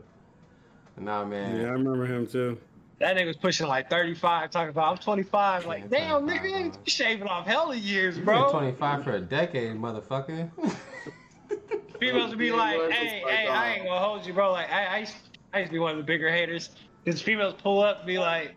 Nah, 0.99 1.25
man. 1.25 1.61
Yeah, 1.61 1.69
I 1.69 1.71
remember 1.71 2.07
him 2.07 2.27
too. 2.27 2.59
That 2.99 3.17
nigga 3.17 3.27
was 3.27 3.37
pushing 3.37 3.67
like 3.67 3.91
35, 3.91 4.51
talking 4.51 4.69
about 4.69 4.93
I'm 4.93 4.99
25. 4.99 5.67
Like, 5.67 5.83
Yeah, 5.91 5.99
damn, 5.99 6.21
25, 6.23 6.43
nigga, 6.43 6.65
you 6.65 6.71
bro. 6.71 6.81
shaving 6.87 7.27
off 7.27 7.47
hella 7.47 7.75
years, 7.75 8.19
You 8.19 8.25
bro. 8.25 8.43
been 8.45 8.53
25 8.53 9.05
for 9.05 9.13
a 9.13 9.21
decade, 9.21 9.77
motherfucker. 9.77 10.51
Females 11.99 12.31
would 12.31 12.39
be 12.39 12.53
like, 12.53 12.79
Yeah, 12.79 12.95
hey, 12.95 13.23
hey, 13.27 13.49
I 13.49 13.73
ain't 13.75 13.83
uh, 13.83 13.85
gonna 13.87 14.01
hold 14.01 14.27
you, 14.27 14.33
bro. 14.33 14.53
Like, 14.53 14.71
I, 14.71 14.85
I, 14.85 14.99
used, 14.99 15.15
I 15.53 15.59
used 15.61 15.71
to 15.71 15.73
be 15.73 15.79
one 15.79 15.93
of 15.93 15.97
the 15.97 16.05
bigger 16.05 16.31
haters. 16.31 16.71
Because 17.05 17.21
females 17.21 17.55
pull 17.61 17.83
up 17.83 17.99
and 17.99 18.07
be 18.07 18.19
like, 18.19 18.55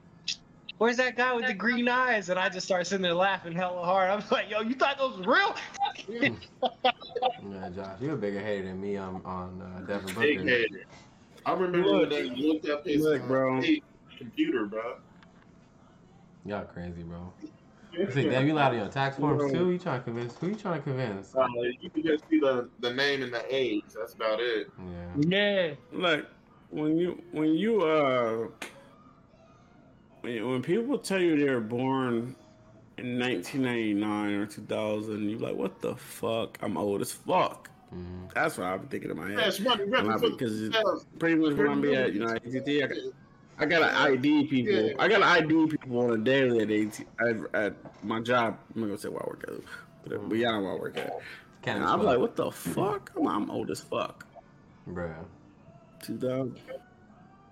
where's 0.78 0.98
that 0.98 1.16
guy 1.16 1.34
with 1.34 1.48
the 1.48 1.54
green 1.54 1.88
eyes? 1.88 2.30
And 2.30 2.40
I 2.40 2.50
just 2.50 2.66
start 2.66 2.88
sitting 2.88 3.02
there 3.04 3.14
laughing 3.14 3.54
hella 3.54 3.84
hard. 3.84 4.10
I'm 4.10 4.24
like, 4.32 4.50
yo, 4.50 4.62
you 4.62 4.76
thought 4.76 4.98
those 4.98 5.18
were 5.26 5.34
real? 5.34 5.56
yeah, 6.08 7.70
Josh, 7.76 8.02
you're 8.02 8.14
a 8.14 8.18
bigger 8.18 8.40
hater 8.40 8.66
than 8.68 8.82
me 8.82 8.98
on 8.98 9.22
on 9.26 9.62
uh, 9.62 9.80
Devin 9.86 10.16
Big 10.20 10.38
Booker. 10.40 10.50
head. 10.50 10.68
I 11.46 11.54
remember 11.54 11.88
Look. 11.88 12.02
when 12.02 12.10
they 12.10 12.24
looked 12.24 12.68
up 12.70 12.86
his 12.86 13.04
Look, 13.04 13.22
uh, 13.22 13.28
bro. 13.28 13.62
computer, 14.18 14.66
bro. 14.66 14.96
Y'all 16.46 16.66
crazy, 16.66 17.04
bro. 17.04 17.32
You 17.98 18.12
say, 18.12 18.30
damn, 18.30 18.46
you 18.46 18.54
lied 18.54 18.74
on 18.74 18.80
your 18.80 18.88
tax 18.90 19.16
forms 19.16 19.52
too? 19.52 19.72
You 19.72 19.80
trying 19.80 20.00
to 20.02 20.04
convince? 20.04 20.38
Who 20.38 20.50
you 20.50 20.56
trying 20.56 20.80
to 20.80 20.84
convince? 20.84 21.34
Uh, 21.34 21.48
you 21.80 21.90
can 21.90 22.04
just 22.04 22.28
see 22.30 22.40
the, 22.40 22.70
the 22.82 22.94
name 22.94 23.24
and 23.24 23.34
the 23.34 23.44
age. 23.50 23.86
That's 23.98 24.14
about 24.14 24.40
it. 24.42 24.70
Yeah. 25.18 25.28
Yeah. 25.30 25.74
Like 25.94 26.26
when 26.72 26.98
you 26.98 27.22
when 27.32 27.54
you 27.54 27.84
uh 27.84 28.48
when, 30.26 30.50
when 30.50 30.62
people 30.62 30.98
tell 30.98 31.22
you 31.22 31.38
they're 31.38 31.62
born 31.62 32.36
in 32.98 33.20
1999 33.20 34.34
or 34.34 34.46
2000, 34.46 35.30
you're 35.30 35.40
like, 35.40 35.56
what 35.56 35.82
the 35.82 35.96
fuck? 35.96 36.58
I'm 36.62 36.78
old 36.78 37.02
as 37.02 37.12
fuck. 37.12 37.70
Mhm. 37.94 38.34
That's 38.34 38.58
what 38.58 38.68
I'm 38.68 38.88
thinking 38.88 39.12
in 39.12 39.18
my 39.18 39.30
head. 39.30 39.40
Cash 39.40 39.60
money, 39.60 39.86
When 39.86 40.10
I- 40.10 40.14
repping 40.16 40.20
for 40.20 40.30
because 40.32 40.60
the 40.60 40.68
it's 40.68 41.06
pretty 41.20 41.36
much 41.36 41.54
where 41.56 41.68
I'm 41.68 41.82
be 41.82 41.96
at, 41.96 42.14
you 42.14 42.20
know, 42.26 42.28
AT&T, 42.34 42.84
I 42.84 42.88
got, 42.88 42.98
I 43.60 43.66
got 43.66 43.80
to 43.80 43.98
ID 43.98 44.48
people. 44.48 44.92
I 45.00 45.08
got 45.08 45.20
to 45.20 45.26
ID 45.26 45.68
people 45.68 46.00
on 46.00 46.12
a 46.12 46.18
daily 46.18 46.60
at 46.62 46.72
AT, 46.72 47.06
at, 47.20 47.56
at 47.56 48.04
my 48.04 48.20
job. 48.20 48.58
I'm 48.74 48.82
not 48.82 48.88
gonna 48.88 48.98
say 48.98 49.10
where 49.10 49.24
I 49.24 49.28
work 49.28 49.46
at, 49.48 49.54
but, 50.10 50.28
but 50.30 50.38
y'all 50.38 50.54
know 50.54 50.64
where 50.64 50.74
I 50.74 50.80
work 50.80 50.98
at. 50.98 51.14
Can't 51.62 51.78
And 51.80 51.86
I'm 51.86 52.00
explain. 52.00 52.06
like, 52.06 52.20
what 52.20 52.36
the 52.36 52.52
fuck? 52.52 53.12
I'm, 53.18 53.28
I'm 53.28 53.52
old 53.52 53.72
as 53.72 53.80
fuck. 53.82 54.26
Bruh. 54.90 55.14
2000. 56.04 56.60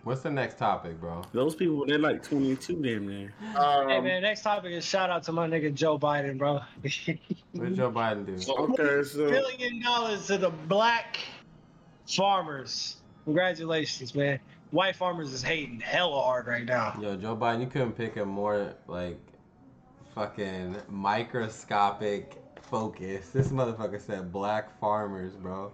What's 0.04 0.22
the 0.22 0.30
next 0.32 0.58
topic, 0.58 1.00
bro? 1.00 1.22
Those 1.32 1.56
people, 1.56 1.86
they're 1.86 1.98
like 1.98 2.24
22 2.24 2.82
damn 2.82 3.08
near. 3.08 3.34
Um, 3.56 3.88
Hey, 3.88 4.02
man, 4.02 4.22
next 4.22 4.42
topic 4.42 4.74
is 4.74 4.84
shout 4.84 5.10
out 5.10 5.24
to 5.24 5.32
my 5.32 5.48
nigga 5.48 5.74
Joe 5.74 5.98
Biden, 5.98 6.38
bro. 6.38 6.56
What 6.56 6.84
did 6.84 7.76
Joe 7.76 7.90
Biden 7.92 8.26
do? 8.26 8.34
Okay, 8.64 9.04
so 9.08 9.30
Billion 9.30 9.82
dollars 9.82 10.28
to 10.28 10.38
the 10.38 10.50
black 10.50 11.18
farmers. 12.06 12.98
Congratulations, 13.24 14.14
man. 14.14 14.40
White 14.72 14.96
farmers 14.98 15.32
is 15.32 15.42
hating 15.42 15.80
hella 15.80 16.22
hard 16.22 16.48
right 16.48 16.66
now. 16.66 16.98
Yo, 17.00 17.16
Joe 17.16 17.38
Biden, 17.38 17.62
you 17.62 17.68
couldn't 17.68 17.94
pick 17.94 18.18
a 18.18 18.26
more 18.26 18.74
like 18.88 19.20
fucking 20.16 20.76
microscopic 20.90 22.42
focus. 22.70 23.30
This 23.30 23.50
motherfucker 23.50 24.02
said 24.02 24.34
black 24.34 24.78
farmers, 24.80 25.34
bro. 25.34 25.72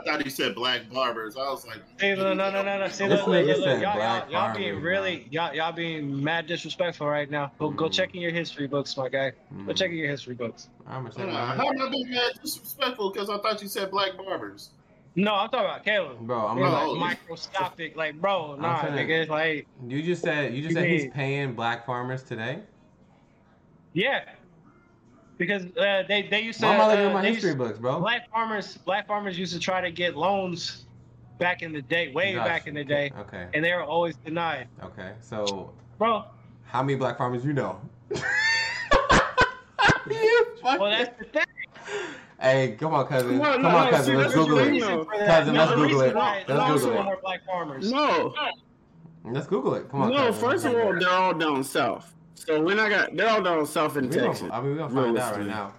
I 0.00 0.04
thought 0.04 0.22
he 0.22 0.30
said 0.30 0.54
black 0.54 0.88
barbers. 0.92 1.36
I 1.36 1.40
was 1.50 1.66
like, 1.66 1.78
See, 2.00 2.14
no, 2.14 2.32
no, 2.34 2.50
no, 2.50 2.62
no, 2.62 2.78
no. 2.78 2.88
See, 2.88 3.06
This 3.06 3.18
look, 3.26 3.28
look, 3.28 3.46
look, 3.46 3.58
look. 3.58 3.82
Y'all, 3.82 3.98
y'all, 3.98 4.30
y'all 4.30 4.56
being 4.56 4.80
really, 4.80 5.26
y'all, 5.30 5.54
y'all 5.54 5.72
being 5.72 6.22
mad 6.22 6.46
disrespectful 6.46 7.06
right 7.06 7.30
now. 7.30 7.52
Go, 7.58 7.70
go 7.70 7.86
Mhm. 7.86 7.92
check 7.92 8.14
in 8.14 8.20
your 8.20 8.30
history 8.32 8.66
books, 8.66 8.96
my 8.96 9.08
guy. 9.08 9.30
Go 9.30 9.72
Mhm. 9.72 9.76
check 9.76 9.90
in 9.90 9.96
your 9.96 10.08
history 10.10 10.34
books. 10.34 10.68
I'm 10.86 11.02
gonna 11.04 11.14
check 11.14 11.28
uh, 11.28 11.54
how 11.54 11.68
am 11.68 11.82
I 11.82 11.88
being 11.90 12.10
mad 12.10 12.32
disrespectful? 12.42 13.10
Because 13.12 13.28
I 13.30 13.38
thought 13.38 13.60
you 13.62 13.68
said 13.68 13.90
black 13.90 14.16
barbers. 14.16 14.70
No, 15.16 15.34
I'm 15.34 15.48
talking 15.50 15.66
about 15.66 15.84
Caleb. 15.84 16.18
Bro, 16.20 16.46
I'm 16.46 16.58
You're 16.58 16.68
like 16.70 16.82
Oh, 16.86 16.94
microscopic, 16.94 17.96
like 17.96 18.20
bro, 18.20 18.54
nah, 18.56 18.80
saying- 18.82 18.94
nigga, 18.94 19.22
it's 19.22 19.30
like, 19.30 19.66
you 19.86 20.02
just 20.02 20.22
said 20.22 20.54
you 20.54 20.62
just 20.62 20.70
You 20.76 20.80
said 20.80 20.88
he's 20.88 21.10
paying 21.12 21.54
black 21.54 21.84
farmers 21.84 22.22
today. 22.22 22.60
yeah, 23.92 24.20
because 25.40 25.64
uh, 25.78 26.02
they 26.06 26.28
they 26.30 26.42
used 26.42 26.60
to. 26.60 26.66
Why 26.66 26.74
am 26.74 26.80
I 26.82 26.86
looking 26.88 27.04
uh, 27.06 27.08
at 27.08 27.14
my 27.14 27.24
history 27.26 27.48
used- 27.48 27.58
books, 27.58 27.78
bro? 27.78 27.98
Black 27.98 28.30
farmers, 28.30 28.76
black 28.76 29.06
farmers 29.08 29.38
used 29.38 29.54
to 29.54 29.58
try 29.58 29.80
to 29.80 29.90
get 29.90 30.14
loans 30.16 30.84
back 31.38 31.62
in 31.62 31.72
the 31.72 31.80
day, 31.80 32.12
way 32.12 32.34
Gotcha. 32.34 32.48
back 32.48 32.66
in 32.66 32.74
the 32.74 32.84
day, 32.84 33.10
Okay. 33.18 33.46
and 33.54 33.64
they 33.64 33.72
were 33.72 33.82
always 33.82 34.14
denied. 34.16 34.68
Okay. 34.84 35.12
So, 35.20 35.72
Bro, 35.96 36.26
how 36.64 36.82
many 36.82 36.96
black 36.98 37.16
farmers 37.16 37.42
you 37.44 37.54
know? 37.54 37.80
you 38.10 38.20
fucking- 40.62 40.80
well 40.80 40.90
that's 40.90 41.18
the 41.18 41.24
thing. 41.24 41.44
Hey, 42.38 42.76
come 42.78 42.92
on, 42.94 43.06
cousin. 43.06 43.38
Come 43.38 43.40
on, 43.46 43.52
Come 43.54 43.62
no, 43.62 43.68
on, 43.68 43.90
cousin. 43.90 44.14
see, 44.14 44.16
Let's 44.22 44.34
Google 44.34 44.58
it. 44.60 44.68
reason 44.70 45.04
Cousin, 45.04 45.54
no, 45.54 45.60
let's 45.64 45.74
Google 45.74 46.00
it. 46.02 46.14
Let's 46.14 46.46
Google 46.46 46.98
it. 46.98 47.04
more 47.04 47.18
black 47.22 47.44
farmers. 47.46 47.90
No, 47.90 48.34
Let's 49.24 49.46
Google 49.46 49.74
it. 49.74 49.90
Come 49.90 50.02
on. 50.02 50.10
no. 50.10 50.16
cousin. 50.26 50.40
First 50.50 50.64
of 50.66 50.74
all, 50.74 50.98
they're 50.98 51.08
all 51.10 51.34
down 51.34 51.62
south. 51.64 52.14
So 52.34 52.60
when 52.62 52.78
I 52.80 52.88
got, 52.88 53.14
they're 53.16 53.28
all 53.28 53.42
down 53.42 53.66
south 53.66 53.96
in 53.96 54.08
we 54.08 54.16
gonna, 54.16 54.28
Texas. 54.28 54.48
I 54.52 54.60
mean, 54.60 54.70
we're 54.72 54.78
gonna 54.78 54.94
find 54.94 55.18
out 55.18 55.36
right 55.36 55.46
now. 55.46 55.72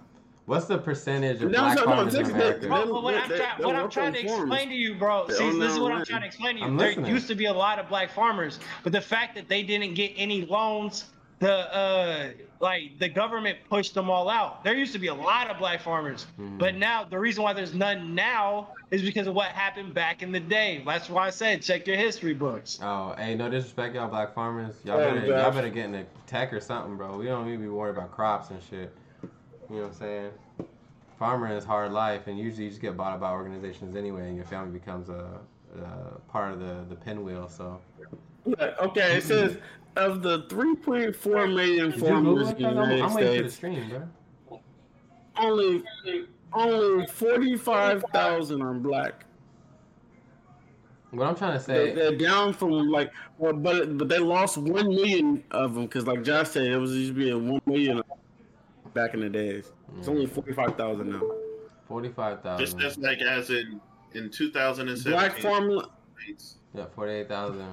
What's 0.46 0.66
the 0.66 0.78
percentage 0.78 1.40
of 1.42 1.50
No, 1.50 1.60
black 1.60 1.76
no, 1.76 1.84
no, 1.84 1.90
farmers 1.90 2.14
in 2.14 2.20
Texas, 2.24 2.34
America? 2.34 2.66
Bro, 2.66 2.92
but 2.92 3.02
what 3.02 3.14
I'm, 3.14 3.28
They- 3.28 3.36
try- 3.38 3.54
they 3.58 3.64
what 3.64 3.76
I'm 3.76 3.88
trying 3.90 4.12
to 4.14 4.20
explain 4.20 4.68
to 4.68 4.74
you, 4.74 4.94
bro. 4.96 5.28
See, 5.28 5.58
this 5.58 5.72
is 5.72 5.78
what 5.78 5.92
I'm 5.92 6.04
trying 6.04 6.20
to 6.22 6.26
explain 6.26 6.54
to 6.56 6.60
you. 6.60 6.66
I'm 6.66 6.76
there 6.76 6.88
listening. 6.88 7.10
used 7.12 7.28
to 7.28 7.34
be 7.36 7.44
a 7.46 7.52
lot 7.52 7.78
of 7.78 7.88
black 7.88 8.10
farmers, 8.10 8.58
but 8.82 8.92
the 8.92 9.00
fact 9.00 9.34
that 9.36 9.48
they 9.48 9.62
didn't 9.62 9.94
get 9.94 10.12
any 10.16 10.44
loans, 10.44 11.04
the 11.42 11.74
uh, 11.76 12.28
like 12.60 12.98
the 13.00 13.08
government 13.08 13.58
pushed 13.68 13.94
them 13.94 14.08
all 14.08 14.28
out. 14.28 14.62
There 14.62 14.74
used 14.74 14.92
to 14.92 14.98
be 15.00 15.08
a 15.08 15.14
lot 15.14 15.50
of 15.50 15.58
black 15.58 15.80
farmers, 15.82 16.24
Hmm. 16.36 16.56
but 16.56 16.76
now 16.76 17.04
the 17.04 17.18
reason 17.18 17.42
why 17.42 17.52
there's 17.52 17.74
none 17.74 18.14
now 18.14 18.68
is 18.92 19.02
because 19.02 19.26
of 19.26 19.34
what 19.34 19.48
happened 19.48 19.92
back 19.92 20.22
in 20.22 20.30
the 20.30 20.38
day. 20.40 20.82
That's 20.86 21.10
why 21.10 21.26
I 21.26 21.30
said 21.30 21.60
check 21.62 21.86
your 21.86 21.96
history 21.96 22.34
books. 22.34 22.78
Oh, 22.80 23.14
hey, 23.18 23.34
no 23.34 23.50
disrespect, 23.50 23.94
y'all 23.96 24.08
black 24.08 24.34
farmers. 24.34 24.76
Y'all 24.84 25.00
Oh, 25.00 25.14
better, 25.14 25.26
y'all 25.26 25.50
better 25.50 25.68
get 25.70 25.86
into 25.86 26.04
tech 26.26 26.52
or 26.52 26.60
something, 26.60 26.96
bro. 26.96 27.16
We 27.18 27.26
don't 27.26 27.46
need 27.46 27.56
to 27.56 27.62
be 27.62 27.68
worried 27.68 27.96
about 27.96 28.12
crops 28.12 28.50
and 28.50 28.62
shit. 28.70 28.94
You 29.68 29.76
know 29.76 29.82
what 29.82 29.86
I'm 29.88 29.92
saying? 29.94 30.30
Farming 31.18 31.52
is 31.52 31.64
hard 31.64 31.92
life, 31.92 32.26
and 32.28 32.38
usually 32.38 32.64
you 32.64 32.70
just 32.70 32.80
get 32.82 32.96
bought 32.96 33.12
out 33.14 33.20
by 33.20 33.32
organizations 33.32 33.96
anyway, 33.96 34.28
and 34.28 34.36
your 34.36 34.44
family 34.44 34.78
becomes 34.78 35.08
a, 35.08 35.40
a 35.80 36.18
part 36.30 36.52
of 36.52 36.60
the 36.60 36.84
the 36.88 36.96
pinwheel. 36.96 37.48
So. 37.48 37.80
Okay, 38.58 39.16
it 39.16 39.22
says 39.24 39.56
of 39.96 40.22
the 40.22 40.42
3.4 40.44 41.54
million 41.54 41.90
Did 41.90 42.00
you 42.00 42.06
farmers 42.08 42.50
in 42.50 42.54
the 42.56 42.68
United 42.68 43.00
I'm 43.02 43.14
waiting 43.14 43.36
for 43.36 43.42
the 43.42 43.50
States, 43.50 43.54
stream, 43.54 43.88
bro. 44.48 44.60
only 45.36 45.82
only 46.54 47.06
45,000 47.06 48.62
are 48.62 48.74
black. 48.74 49.24
What 51.10 51.26
I'm 51.26 51.34
trying 51.36 51.58
to 51.58 51.66
They, 51.66 51.88
say, 51.90 51.94
they're 51.94 52.16
down 52.16 52.54
from 52.54 52.70
like, 52.88 53.10
well, 53.38 53.52
but 53.52 53.98
but 53.98 54.08
they 54.08 54.18
lost 54.18 54.56
one 54.56 54.88
million 54.88 55.44
of 55.50 55.74
them 55.74 55.84
because, 55.84 56.06
like 56.06 56.22
Josh 56.24 56.50
said, 56.50 56.64
it 56.66 56.76
was 56.78 56.92
used 56.92 57.10
to 57.14 57.18
be 57.18 57.30
a 57.30 57.36
one 57.38 57.60
million 57.66 58.02
back 58.94 59.12
in 59.14 59.20
the 59.20 59.28
days. 59.28 59.72
It's 59.98 60.08
only 60.08 60.26
mm. 60.26 60.30
45,000 60.30 61.10
now. 61.10 61.20
forty-five 61.86 62.42
Just 62.58 62.78
thousand. 62.78 62.80
that's 62.80 62.98
like 62.98 63.20
as 63.20 63.50
in 63.50 63.78
in 64.14 64.30
2017. 64.30 65.12
Black 65.12 65.38
farm 65.38 65.82
Yeah, 66.74 66.86
forty-eight 66.94 67.28
thousand. 67.28 67.66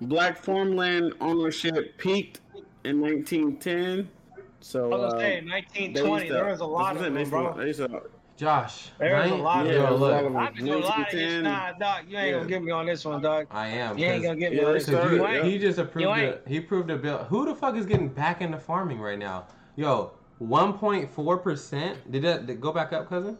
Black 0.00 0.36
farmland 0.38 1.14
ownership 1.20 1.96
peaked 1.98 2.40
in 2.84 3.00
1910. 3.00 4.08
So 4.60 4.86
I 4.92 4.96
was 4.96 5.00
uh, 5.04 5.08
gonna 5.16 5.20
say 5.20 5.40
they 5.40 5.46
1920. 5.46 6.26
to- 6.28 6.32
There 6.32 6.44
was 6.46 6.60
a 6.60 6.64
lot 6.66 6.96
of 6.96 7.02
what 7.02 7.14
them, 7.14 7.30
bro. 7.30 7.54
they 7.56 7.66
used 7.66 7.78
to- 7.80 7.88
they 7.88 7.92
used 7.94 8.02
to- 8.04 8.10
Josh, 8.36 8.90
There 9.00 9.16
was 9.16 9.30
a 9.30 9.34
right? 9.34 9.40
lot 9.42 9.66
of 9.66 9.72
them. 9.72 9.94
look, 9.94 10.10
Yeah, 10.32 10.38
I 10.38 10.50
just 10.52 10.62
know 10.64 10.78
a 10.78 10.78
lot 10.78 11.00
of 11.00 11.10
this. 11.10 11.14
1910. 11.14 11.42
Nah, 11.42 11.72
dog, 11.72 12.04
you 12.08 12.16
ain't 12.18 12.26
Yeah. 12.28 12.32
gonna 12.34 12.48
get 12.48 12.62
me 12.62 12.70
on 12.70 12.86
this 12.86 13.04
one, 13.04 13.20
dog. 13.20 13.46
I 13.50 13.66
am. 13.66 13.98
You 13.98 14.04
ain't 14.04 14.14
'cause- 14.22 14.26
gonna 14.28 14.38
get 14.38 14.52
me 14.52 14.58
Yeah, 14.58 14.64
on 14.66 14.72
this 14.74 14.88
one. 14.88 15.08
he, 15.08 15.16
You 15.16 15.22
yeah. 15.22 15.42
he 15.42 15.58
just 15.58 15.78
approved 15.80 16.02
You 16.04 16.10
a 16.12 16.38
he 16.48 16.60
proved 16.60 16.90
a 16.90 16.96
bill. 16.96 17.18
Who 17.24 17.46
the 17.46 17.54
fuck 17.56 17.74
is 17.76 17.84
getting 17.84 18.06
back 18.08 18.40
into 18.40 18.56
farming 18.58 19.00
right 19.00 19.18
now? 19.18 19.46
Yo, 19.74 20.12
one 20.38 20.72
point 20.74 21.10
four 21.10 21.36
percent. 21.38 22.12
Did 22.12 22.22
that 22.22 22.46
did, 22.46 22.60
go 22.60 22.70
back 22.72 22.92
up, 22.92 23.08
cousin? 23.08 23.38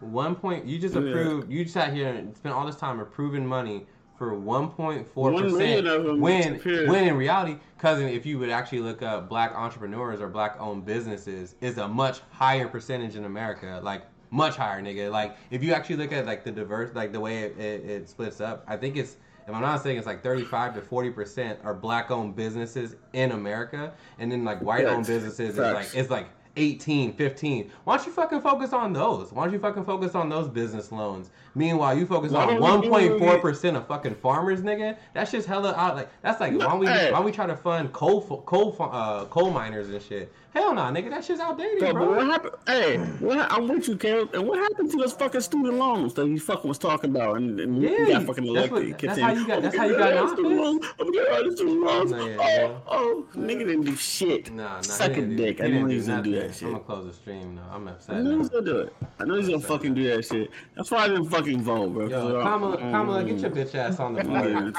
One 0.00 0.34
point. 0.34 0.66
You 0.66 0.78
just 0.78 0.94
Yeah. 0.94 1.00
approved. 1.08 1.50
You 1.50 1.64
sat 1.64 1.94
here 1.94 2.08
and 2.08 2.36
spent 2.36 2.54
all 2.54 2.66
this 2.66 2.76
time 2.76 3.00
approving 3.00 3.46
money 3.46 3.86
for 4.16 4.34
one 4.34 4.68
point 4.68 5.06
four 5.12 5.32
One 5.32 5.42
percent. 5.44 5.84
million 5.84 6.20
When 6.20 6.58
when 6.88 7.08
in 7.08 7.16
reality, 7.16 7.58
cousin, 7.78 8.08
if 8.08 8.24
you 8.24 8.38
would 8.38 8.50
actually 8.50 8.80
look 8.80 9.02
up 9.02 9.28
black 9.28 9.52
entrepreneurs 9.54 10.20
or 10.20 10.28
black 10.28 10.56
owned 10.60 10.84
businesses, 10.84 11.54
is 11.60 11.78
a 11.78 11.88
much 11.88 12.20
higher 12.30 12.68
percentage 12.68 13.16
in 13.16 13.24
America. 13.24 13.80
Like 13.82 14.02
much 14.30 14.56
higher, 14.56 14.80
nigga. 14.80 15.10
Like 15.10 15.36
if 15.50 15.62
you 15.62 15.72
actually 15.72 15.96
look 15.96 16.12
at 16.12 16.26
like 16.26 16.44
the 16.44 16.52
diverse, 16.52 16.94
like 16.94 17.12
the 17.12 17.20
way 17.20 17.40
it, 17.42 17.58
it, 17.58 17.84
it 17.84 18.08
splits 18.08 18.40
up, 18.40 18.64
I 18.66 18.76
think 18.76 18.96
it's 18.96 19.16
if 19.46 19.54
I'm 19.54 19.60
not 19.60 19.82
saying 19.82 19.98
it's 19.98 20.06
like 20.06 20.22
35 20.22 20.74
to 20.76 20.80
40 20.80 21.10
percent 21.10 21.58
are 21.64 21.74
black-owned 21.74 22.34
businesses 22.34 22.96
in 23.12 23.32
America, 23.32 23.92
and 24.18 24.30
then 24.30 24.44
like 24.44 24.60
white-owned 24.62 25.06
businesses 25.06 25.50
is 25.50 25.58
like 25.58 25.88
it's 25.94 26.10
like 26.10 26.28
18, 26.56 27.14
15. 27.14 27.70
Why 27.82 27.96
don't 27.96 28.06
you 28.06 28.12
fucking 28.12 28.40
focus 28.40 28.72
on 28.72 28.92
those? 28.92 29.32
Why 29.32 29.44
don't 29.44 29.52
you 29.52 29.58
fucking 29.58 29.84
focus 29.84 30.14
on 30.14 30.28
those 30.28 30.48
business 30.48 30.92
loans? 30.92 31.30
Meanwhile, 31.54 31.98
you 31.98 32.06
focus 32.06 32.32
Why 32.32 32.44
on 32.56 32.80
we 32.82 32.88
do- 33.08 33.18
1.4 33.18 33.40
percent 33.40 33.76
of 33.76 33.86
fucking 33.86 34.16
farmers, 34.16 34.60
nigga. 34.62 34.96
That's 35.14 35.30
just 35.30 35.46
hella 35.46 35.72
out. 35.74 35.96
Like 35.96 36.08
that's 36.22 36.40
like 36.40 36.52
why 36.52 36.64
don't 36.66 36.78
we 36.80 36.86
Hey. 36.86 37.12
why 37.12 37.20
we 37.20 37.30
try 37.32 37.46
to 37.46 37.56
fund 37.56 37.92
coal 37.92 38.20
coal 38.46 38.76
uh, 38.80 39.24
coal 39.26 39.50
miners 39.50 39.88
and 39.90 40.02
shit? 40.02 40.32
Hell 40.52 40.72
no, 40.72 40.82
nigga. 40.82 41.10
That 41.10 41.24
shit's 41.24 41.40
outdated, 41.40 41.80
So, 41.80 41.92
bro. 41.92 42.14
what 42.14 42.26
happened? 42.26 42.54
Hey, 42.68 42.96
what, 43.18 43.38
I'm 43.50 43.66
with 43.66 43.88
you, 43.88 43.96
Caleb. 43.96 44.34
And 44.34 44.46
what 44.46 44.56
happened 44.60 44.88
to 44.92 44.96
those 44.98 45.12
fucking 45.12 45.40
student 45.40 45.74
loans 45.74 46.14
that 46.14 46.28
he 46.28 46.38
fucking 46.38 46.68
was 46.68 46.78
talking 46.78 47.10
about? 47.10 47.38
And, 47.38 47.58
and 47.58 47.82
Yeah, 47.82 48.04
he 48.06 48.12
got 48.12 48.22
fucking 48.24 48.52
that's 48.54 48.68
elected. 48.68 48.90
what- 48.92 48.98
that's 49.00 49.18
how 49.20 49.32
you 49.32 49.46
got- 49.48 49.58
"Oh, 49.58 49.60
that's 49.62 49.76
how 49.76 49.84
you 49.86 49.96
got 49.98 50.12
in 50.12 50.28
student 50.28 50.56
loans. 50.60 50.86
Oh, 51.00 51.04
we 51.10 51.16
got 51.18 51.28
all 51.32 51.44
the 51.50 51.56
student 51.56 51.82
loans. 51.82 52.10
Yeah, 52.12 52.36
oh, 52.38 52.82
oh, 52.86 53.26
nigga 53.36 53.58
didn't 53.66 53.82
do 53.82 53.96
shit. 53.96 54.52
Nah, 54.52 54.76
nah, 54.76 54.80
Suck 54.82 55.08
he 55.10 55.12
a 55.12 55.20
didn't 55.22 55.36
do- 55.38 55.44
dick. 55.44 55.60
I 55.60 55.64
didn't 55.64 55.74
knew 55.82 55.86
do 55.86 55.90
he 55.90 55.96
was 55.96 56.06
gonna 56.06 56.22
do 56.22 56.34
that 56.36 56.54
shit. 56.54 56.62
I'm 56.62 56.70
gonna 56.74 56.84
close 56.84 57.06
the 57.06 57.12
stream 57.14 57.56
though. 57.56 57.74
I'm 57.74 57.88
I 57.88 57.90
upset. 57.90 58.22
know 58.22 58.38
he's 58.38 58.48
gonna 58.48 58.64
do 58.64 58.78
it. 58.78 58.92
I 59.18 59.24
know 59.24 59.34
he's 59.34 59.48
gonna 59.48 59.58
fucking 59.60 59.94
do 59.94 60.04
that 60.14 60.24
shit. 60.24 60.50
That's 60.76 60.90
why 60.92 60.98
I 61.04 61.08
didn't 61.08 61.30
fucking 61.30 61.43
vote, 61.44 61.88
bro. 61.92 62.06
Yo, 62.08 62.42
Kamala, 62.42 62.76
Kamala, 62.78 63.24
get 63.24 63.38
your 63.38 63.50
bitch 63.50 63.74
ass 63.74 64.00
on 64.00 64.14
the 64.14 64.20
I'm 64.20 64.28
border. 64.28 64.72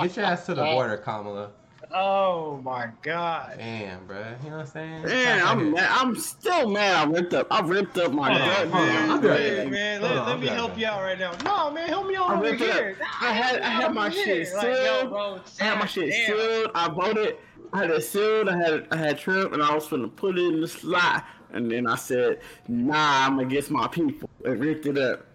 Get 0.00 0.16
your 0.16 0.24
ass 0.26 0.46
to 0.46 0.54
the 0.54 0.62
uh, 0.62 0.72
border, 0.74 0.96
Kamala. 0.98 1.50
Oh 1.92 2.60
my 2.62 2.90
god. 3.02 3.54
Damn, 3.58 4.06
bruh. 4.06 4.42
You 4.44 4.50
know 4.50 4.58
what 4.58 4.66
I'm 4.66 4.70
saying? 4.70 5.02
Man, 5.06 5.42
I'm 5.44 5.72
mad. 5.72 5.88
I'm 5.90 6.14
still 6.14 6.68
mad. 6.70 7.08
I 7.08 7.10
ripped 7.10 7.34
up. 7.34 7.48
I 7.50 7.60
ripped 7.62 7.98
up 7.98 8.12
my 8.12 8.30
Hold 8.32 8.42
on, 8.42 8.48
hold 8.48 8.60
on, 8.60 8.70
goddamn. 8.70 9.10
I'll 9.10 9.20
be 9.20 9.28
right 9.28 9.40
Hey, 9.40 9.56
back. 9.64 9.70
man, 9.72 10.02
let, 10.02 10.16
on, 10.18 10.26
let 10.28 10.40
me 10.40 10.46
help 10.46 10.78
you 10.78 10.86
out 10.86 11.02
right 11.02 11.18
now. 11.18 11.32
No, 11.44 11.70
man, 11.72 11.88
help 11.88 12.06
me 12.06 12.14
out 12.16 12.30
I 12.30 12.34
over 12.34 12.42
ripped 12.44 12.60
it 12.60 12.72
here. 12.72 12.96
up. 13.02 13.22
I 13.22 13.32
had- 13.32 13.60
I 13.62 13.68
had 13.68 13.94
my 13.94 14.08
shit 14.10 14.48
Like, 14.54 14.62
yo, 14.68 14.74
sealed. 15.00 15.10
bro, 15.10 15.40
I 15.60 15.64
had 15.64 15.78
my 15.78 15.86
shit 15.86 16.10
damn. 16.10 16.26
sealed. 16.38 16.70
I 16.74 16.88
voted. 16.90 17.36
I 17.72 17.78
had 17.78 17.90
it 17.90 18.02
sealed. 18.02 18.48
I 18.48 18.56
had 18.56 18.86
I 18.92 18.96
had 18.96 19.18
trip, 19.18 19.52
and 19.52 19.62
I 19.62 19.74
was 19.74 19.88
gonna 19.88 20.06
put 20.08 20.38
it 20.38 20.44
in 20.44 20.60
the 20.60 20.68
slot. 20.68 21.24
And 21.52 21.68
then 21.70 21.88
I 21.88 21.96
said, 21.96 22.40
"Nah, 22.68 23.26
I'm 23.26 23.40
against 23.40 23.70
my 23.72 23.88
people," 23.88 24.30
and 24.44 24.60
ripped 24.60 24.86
it 24.86 24.96
up 24.98 25.26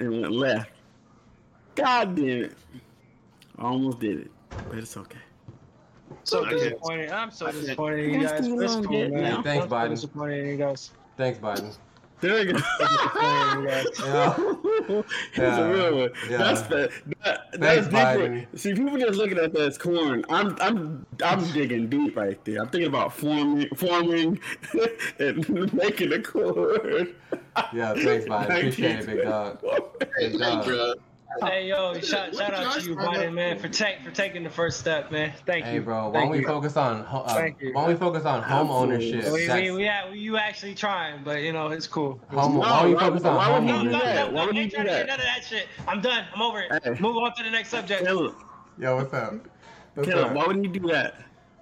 and 0.00 0.20
went 0.22 0.32
left. 0.32 0.70
God 1.74 2.14
damn 2.16 2.44
it! 2.44 2.52
I 3.58 3.62
almost 3.64 4.00
did 4.00 4.20
it, 4.20 4.30
but 4.68 4.78
it's 4.78 4.96
okay. 4.96 5.18
So 6.24 6.44
I 6.44 6.48
can't- 6.50 6.58
disappointed. 6.60 7.10
I'm 7.10 7.30
so 7.30 7.50
disappointed 7.52 7.98
in 8.06 8.14
you 8.20 8.26
guys. 8.26 8.46
It's 8.46 8.74
cool, 8.86 8.88
get 8.88 9.12
man. 9.12 9.22
now. 9.22 9.42
Thanks, 9.42 9.64
I'm 9.64 9.70
so 9.70 9.74
Biden. 9.76 9.90
disappointed 9.90 10.38
in 10.44 10.46
you 10.50 10.56
guys. 10.56 10.90
Thanks, 11.16 11.38
Biden. 11.38 11.76
There 12.20 12.38
you 12.44 12.52
go. 12.52 12.58
Disappointed 12.58 13.56
in 13.56 13.62
you 13.62 13.68
guys. 13.68 13.86
Yeah. 14.00 15.04
He's 15.32 15.38
Yeah. 15.38 15.58
a 15.60 15.72
real 15.72 15.98
one. 15.98 16.10
Yeah. 16.28 16.36
That's 16.38 16.62
the 16.62 16.90
that, 17.24 17.40
that's 17.52 17.86
Thanks, 17.88 18.18
different. 18.20 18.58
See, 18.60 18.74
people 18.74 18.98
just 18.98 19.16
looking 19.18 19.38
at 19.38 19.52
that 19.52 19.62
as 19.62 19.78
corn. 19.78 20.24
I'm 20.28 20.56
I'm 20.60 21.06
I'm 21.22 21.44
digging 21.52 21.88
deep 21.88 22.16
right 22.16 22.42
there. 22.44 22.60
I'm 22.60 22.68
thinking 22.70 22.88
about 22.88 23.12
forming 23.12 23.68
forming 23.76 24.40
and 25.20 25.72
making 25.72 26.12
a 26.12 26.20
corn. 26.22 27.14
Yeah, 27.72 27.94
thanks, 27.94 28.26
Biden. 28.26 28.44
Appreciate 28.56 29.00
it, 29.00 29.06
big 29.06 29.22
dog. 29.22 29.60
Big 29.98 30.08
Hey, 30.18 30.38
dog. 30.38 30.96
Hey 31.44 31.68
yo, 31.68 31.94
shout, 32.00 32.34
shout 32.34 32.52
out 32.52 32.74
to 32.74 32.82
you, 32.88 32.96
Josh, 32.96 33.04
Biden, 33.16 33.32
man, 33.34 33.56
for 33.56 33.68
take 33.68 34.02
for 34.02 34.10
taking 34.10 34.42
the 34.42 34.50
first 34.50 34.80
step, 34.80 35.12
man. 35.12 35.32
Thank 35.46 35.64
Hey, 35.64 35.74
you. 35.74 35.80
bro. 35.82 36.08
Why 36.08 36.22
don't 36.22 36.30
we 36.30 36.40
you. 36.40 36.46
focus 36.46 36.76
on 36.76 37.04
ho- 37.04 37.20
uh, 37.20 37.34
Thank 37.34 37.60
you. 37.60 37.72
why 37.72 37.82
don't 37.82 37.92
we 37.92 37.96
focus 37.96 38.24
on 38.24 38.42
home 38.42 38.68
ownership? 38.68 39.24
We, 39.32 39.48
we, 39.48 39.70
we, 39.70 39.84
yeah, 39.84 40.10
you 40.12 40.36
actually 40.36 40.74
trying, 40.74 41.22
but 41.22 41.42
you 41.42 41.52
know 41.52 41.68
it's 41.68 41.86
cool. 41.86 42.20
home, 42.30 42.54
No, 42.54 42.58
why 42.58 42.80
don't 42.80 42.88
we 42.88 42.94
why- 42.96 43.00
focus 43.02 43.24
on 43.24 43.36
why 43.36 43.48
would 43.48 43.54
home 43.58 43.66
No, 43.66 43.78
do 43.84 43.90
no, 43.90 43.96
ownership? 43.98 44.14
that? 44.14 44.26
no, 44.32 44.36
Why 44.36 44.46
would 44.46 44.54
I 44.54 44.58
he 44.58 44.62
ain't 44.62 44.70
do 44.72 44.74
trying 44.76 44.86
to 44.86 44.92
that? 44.92 44.96
hear 44.98 45.06
none 45.06 45.20
of 45.20 45.24
that 45.26 45.44
shit. 45.44 45.66
I'm 45.86 46.00
done. 46.00 46.24
I'm 46.34 46.42
over 46.42 46.60
it. 46.62 46.82
Hey. 46.82 46.96
Move 47.00 47.16
on 47.18 47.32
to 47.36 47.42
the 47.44 47.50
next 47.50 47.68
subject. 47.68 48.04
Caleb, 48.04 48.34
Yo, 48.78 48.96
what's 48.96 49.14
up? 49.14 49.34
What's 49.94 50.08
Caleb, 50.08 50.26
up? 50.30 50.34
why 50.34 50.46
would 50.48 50.64
you 50.64 50.68
do 50.70 50.88
that? 50.88 51.14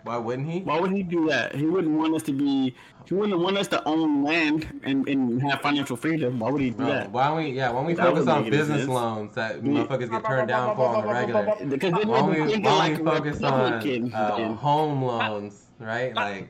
Why 0.08 0.16
wouldn't 0.16 0.48
he? 0.50 0.60
Why 0.60 0.80
would 0.80 0.92
he 0.92 1.02
do 1.02 1.28
that? 1.28 1.54
He 1.54 1.66
wouldn't 1.66 1.94
want 1.98 2.14
us 2.14 2.22
to 2.22 2.32
be. 2.32 2.74
He 3.06 3.14
wouldn't 3.14 3.38
want 3.40 3.58
us 3.58 3.68
to 3.68 3.86
own 3.86 4.24
land 4.24 4.80
and, 4.82 5.06
and 5.06 5.40
have 5.42 5.60
financial 5.60 5.96
freedom. 5.98 6.38
Why 6.38 6.50
would 6.50 6.62
he 6.62 6.70
do 6.70 6.76
Bro, 6.78 6.86
that? 6.86 7.10
why 7.12 7.28
don't 7.28 7.36
we? 7.36 7.50
Yeah, 7.50 7.68
why 7.68 7.80
don't 7.80 7.86
we 7.86 7.92
That 7.94 8.06
focus 8.06 8.26
on 8.26 8.48
business 8.48 8.78
sense. 8.80 8.88
loans 8.90 9.34
that 9.34 9.56
Yeah. 9.56 9.70
motherfuckers 9.70 10.10
get 10.10 10.24
turned 10.24 10.48
down 10.48 10.76
for 10.76 10.86
on 10.88 11.02
the 11.06 11.12
regular? 11.12 11.54
Because 11.68 11.92
then 11.92 12.08
Why 12.08 12.16
don't 12.20 12.30
we'll 12.30 12.40
we, 12.40 12.44
be 12.46 12.52
thinking 12.52 12.62
why 12.64 12.78
like 12.78 12.96
don't 12.96 13.04
we 13.04 13.10
a 13.10 13.14
focus 13.16 13.42
on 13.42 14.12
uh, 14.14 14.54
home 14.54 15.02
loans, 15.04 15.66
right? 15.78 16.14
Like 16.14 16.48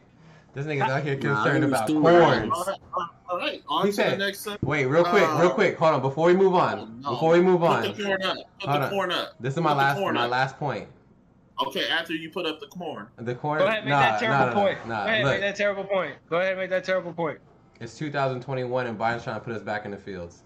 this 0.55 0.67
nigga's 0.67 0.83
out 0.91 1.03
here 1.03 1.17
concerned 1.17 1.65
I'm 1.65 1.73
about 1.73 1.89
stupid. 1.89 2.03
corns. 2.03 2.53
All 2.55 2.65
right, 2.65 2.79
all 3.29 3.39
right. 3.39 3.63
On 3.69 3.85
He 3.87 3.91
to 3.91 3.97
said- 3.97 4.13
the 4.21 4.25
next 4.25 4.41
subject. 4.41 4.63
Wait, 4.63 4.87
real 4.87 5.03
quick, 5.05 5.23
real 5.23 5.49
Uh, 5.49 5.51
quick. 5.51 5.77
Hold 5.79 5.95
on, 5.95 6.01
before 6.01 6.27
we 6.29 6.35
move 6.37 6.55
on. 6.55 7.01
No. 7.03 7.11
Before 7.11 7.33
we 7.33 7.41
move 7.41 7.61
Put 7.61 7.71
on, 7.71 7.83
the 7.83 8.05
corn 8.05 8.23
up. 8.23 8.37
Put 8.61 8.69
Hold 8.71 8.83
the 8.83 8.85
on. 8.87 8.91
corn 8.91 9.13
up. 9.13 9.35
this 9.41 9.55
is 9.55 9.61
my 9.61 9.71
the 9.71 9.77
last 9.77 10.01
my 10.01 10.27
last 10.27 10.59
point. 10.61 10.87
Okay, 11.67 11.89
after 11.89 12.15
you 12.15 12.31
put 12.31 12.47
up 12.47 12.61
the 12.61 12.67
corn. 12.67 13.09
The 13.17 13.35
corn. 13.35 13.59
Go 13.59 13.67
ahead, 13.67 13.85
make 13.85 13.91
nah, 13.91 14.01
that 14.01 14.21
terrible 14.21 14.47
nah, 14.47 14.55
point. 14.55 14.87
Nah, 14.87 15.05
Go 15.05 15.11
ahead, 15.11 15.25
look, 15.25 15.33
make 15.33 15.41
that 15.41 15.57
terrible 15.57 15.85
point. 15.85 16.15
Go 16.31 16.37
ahead, 16.41 16.57
make 16.57 16.71
that 16.71 16.85
terrible 16.85 17.13
point. 17.13 17.39
It's 17.81 17.97
2021 17.99 18.87
and 18.87 18.99
Biden's 18.99 19.25
trying 19.25 19.37
to 19.37 19.45
put 19.45 19.55
us 19.55 19.63
back 19.63 19.85
in 19.85 19.91
the 19.91 19.97
fields. 19.97 20.43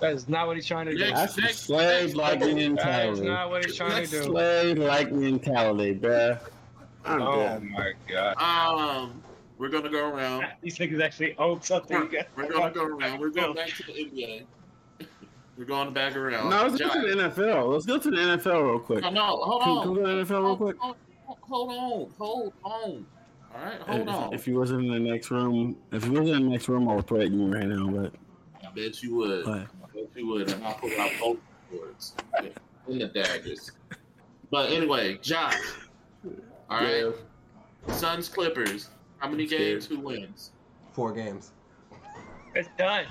That 0.00 0.12
is 0.12 0.28
not 0.28 0.46
what 0.46 0.56
he's 0.56 0.66
trying 0.66 0.86
to 0.86 0.92
do. 0.92 0.98
Next- 0.98 1.12
That's 1.12 1.38
next- 1.38 1.58
slave 1.60 2.14
like 2.14 2.40
mentality. 2.40 2.76
That 2.76 3.08
is 3.10 3.20
not 3.20 3.50
what 3.50 3.64
he's 3.64 3.76
trying 3.76 4.04
to 4.04 4.10
do. 4.10 4.22
Slave 4.22 4.78
like 4.78 5.10
mentality, 5.10 5.94
bruh. 5.94 6.38
I'm 7.04 7.22
Oh 7.22 7.36
dead. 7.40 7.62
my 7.64 7.92
god. 8.06 8.36
Um, 8.40 9.22
we're 9.58 9.68
gonna 9.68 9.88
go 9.88 10.08
around. 10.08 10.46
These 10.62 10.78
niggas 10.78 11.02
actually 11.02 11.36
own 11.38 11.62
something. 11.62 12.08
We're, 12.12 12.26
we're 12.36 12.52
gonna 12.52 12.72
go 12.72 12.84
around. 12.84 13.18
We're 13.18 13.30
going 13.30 13.54
back 13.54 13.68
to 13.70 13.82
the 13.84 13.92
NBA. 13.92 14.44
We're 15.58 15.64
going 15.64 15.92
back 15.92 16.14
around. 16.14 16.50
No, 16.50 16.62
let's 16.68 16.78
go 16.78 16.88
to 16.88 17.00
the 17.00 17.22
NFL. 17.24 17.72
Let's 17.72 17.84
go 17.84 17.98
to 17.98 18.10
the 18.12 18.16
NFL 18.16 18.62
real 18.62 18.78
quick. 18.78 19.02
No, 19.02 19.10
no, 19.10 19.22
hold 19.38 19.62
Can, 19.62 19.70
on. 19.72 19.82
can 19.82 19.90
we 19.90 19.96
go 19.98 20.06
to 20.06 20.24
the 20.24 20.34
NFL 20.34 20.44
real 20.44 20.56
quick? 20.56 20.76
Hold, 20.78 20.96
hold, 21.26 21.38
hold 21.42 21.70
on, 21.70 22.12
hold 22.16 22.52
on. 22.62 23.06
All 23.52 23.64
right, 23.64 23.80
hold 23.80 24.00
if, 24.02 24.08
on. 24.08 24.34
If 24.34 24.46
you 24.46 24.56
wasn't 24.56 24.84
in 24.84 24.92
the 24.92 25.00
next 25.00 25.32
room, 25.32 25.76
if 25.90 26.04
you 26.04 26.12
wasn't 26.12 26.36
in 26.36 26.44
the 26.44 26.50
next 26.50 26.68
room, 26.68 26.88
I 26.88 26.94
would 26.94 27.08
threaten 27.08 27.40
you 27.40 27.52
right 27.52 27.66
now. 27.66 27.88
But, 27.88 28.14
I 28.64 28.70
bet 28.70 29.02
you 29.02 29.16
would. 29.16 29.44
but 29.46 29.58
I 29.58 29.66
bet 29.92 30.08
you 30.14 30.28
would, 30.28 30.48
and 30.48 30.64
I'll 30.64 30.74
pull 30.74 30.92
out 30.96 31.10
both 31.18 31.38
swords 31.72 32.14
in 32.86 32.98
the 33.00 33.08
daggers. 33.08 33.72
But 34.52 34.70
anyway, 34.70 35.18
Josh. 35.20 35.60
All 36.70 36.80
right, 36.80 37.12
Suns 37.88 38.28
Clippers. 38.28 38.90
How 39.18 39.28
many 39.28 39.44
games? 39.44 39.86
Who 39.86 39.98
wins? 39.98 40.52
Four 40.92 41.12
games. 41.12 41.50
It's 42.54 42.68
done. 42.78 43.06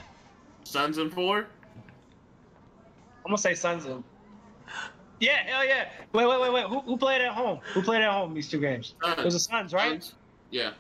Suns 0.64 0.98
and 0.98 1.12
four. 1.12 1.48
I'm 3.28 3.32
gonna 3.32 3.38
say 3.40 3.56
Suns. 3.56 3.86
in. 3.86 4.02
Yeah, 5.20 5.44
hell 5.46 5.66
yeah. 5.66 5.90
Wait, 6.14 6.26
wait, 6.26 6.40
wait, 6.40 6.54
wait. 6.54 6.66
Who, 6.68 6.80
who 6.80 6.96
played 6.96 7.20
at 7.22 7.34
home? 7.34 7.60
Who 7.74 7.82
played 7.82 8.02
at 8.02 8.10
home 8.10 8.34
these 8.34 8.50
two 8.50 8.62
games? 8.62 8.96
It 9.04 9.26
was 9.26 9.34
the 9.34 9.40
Suns, 9.42 9.74
right? 9.74 10.02
Suns. 10.02 10.14
Yeah, 10.50 10.72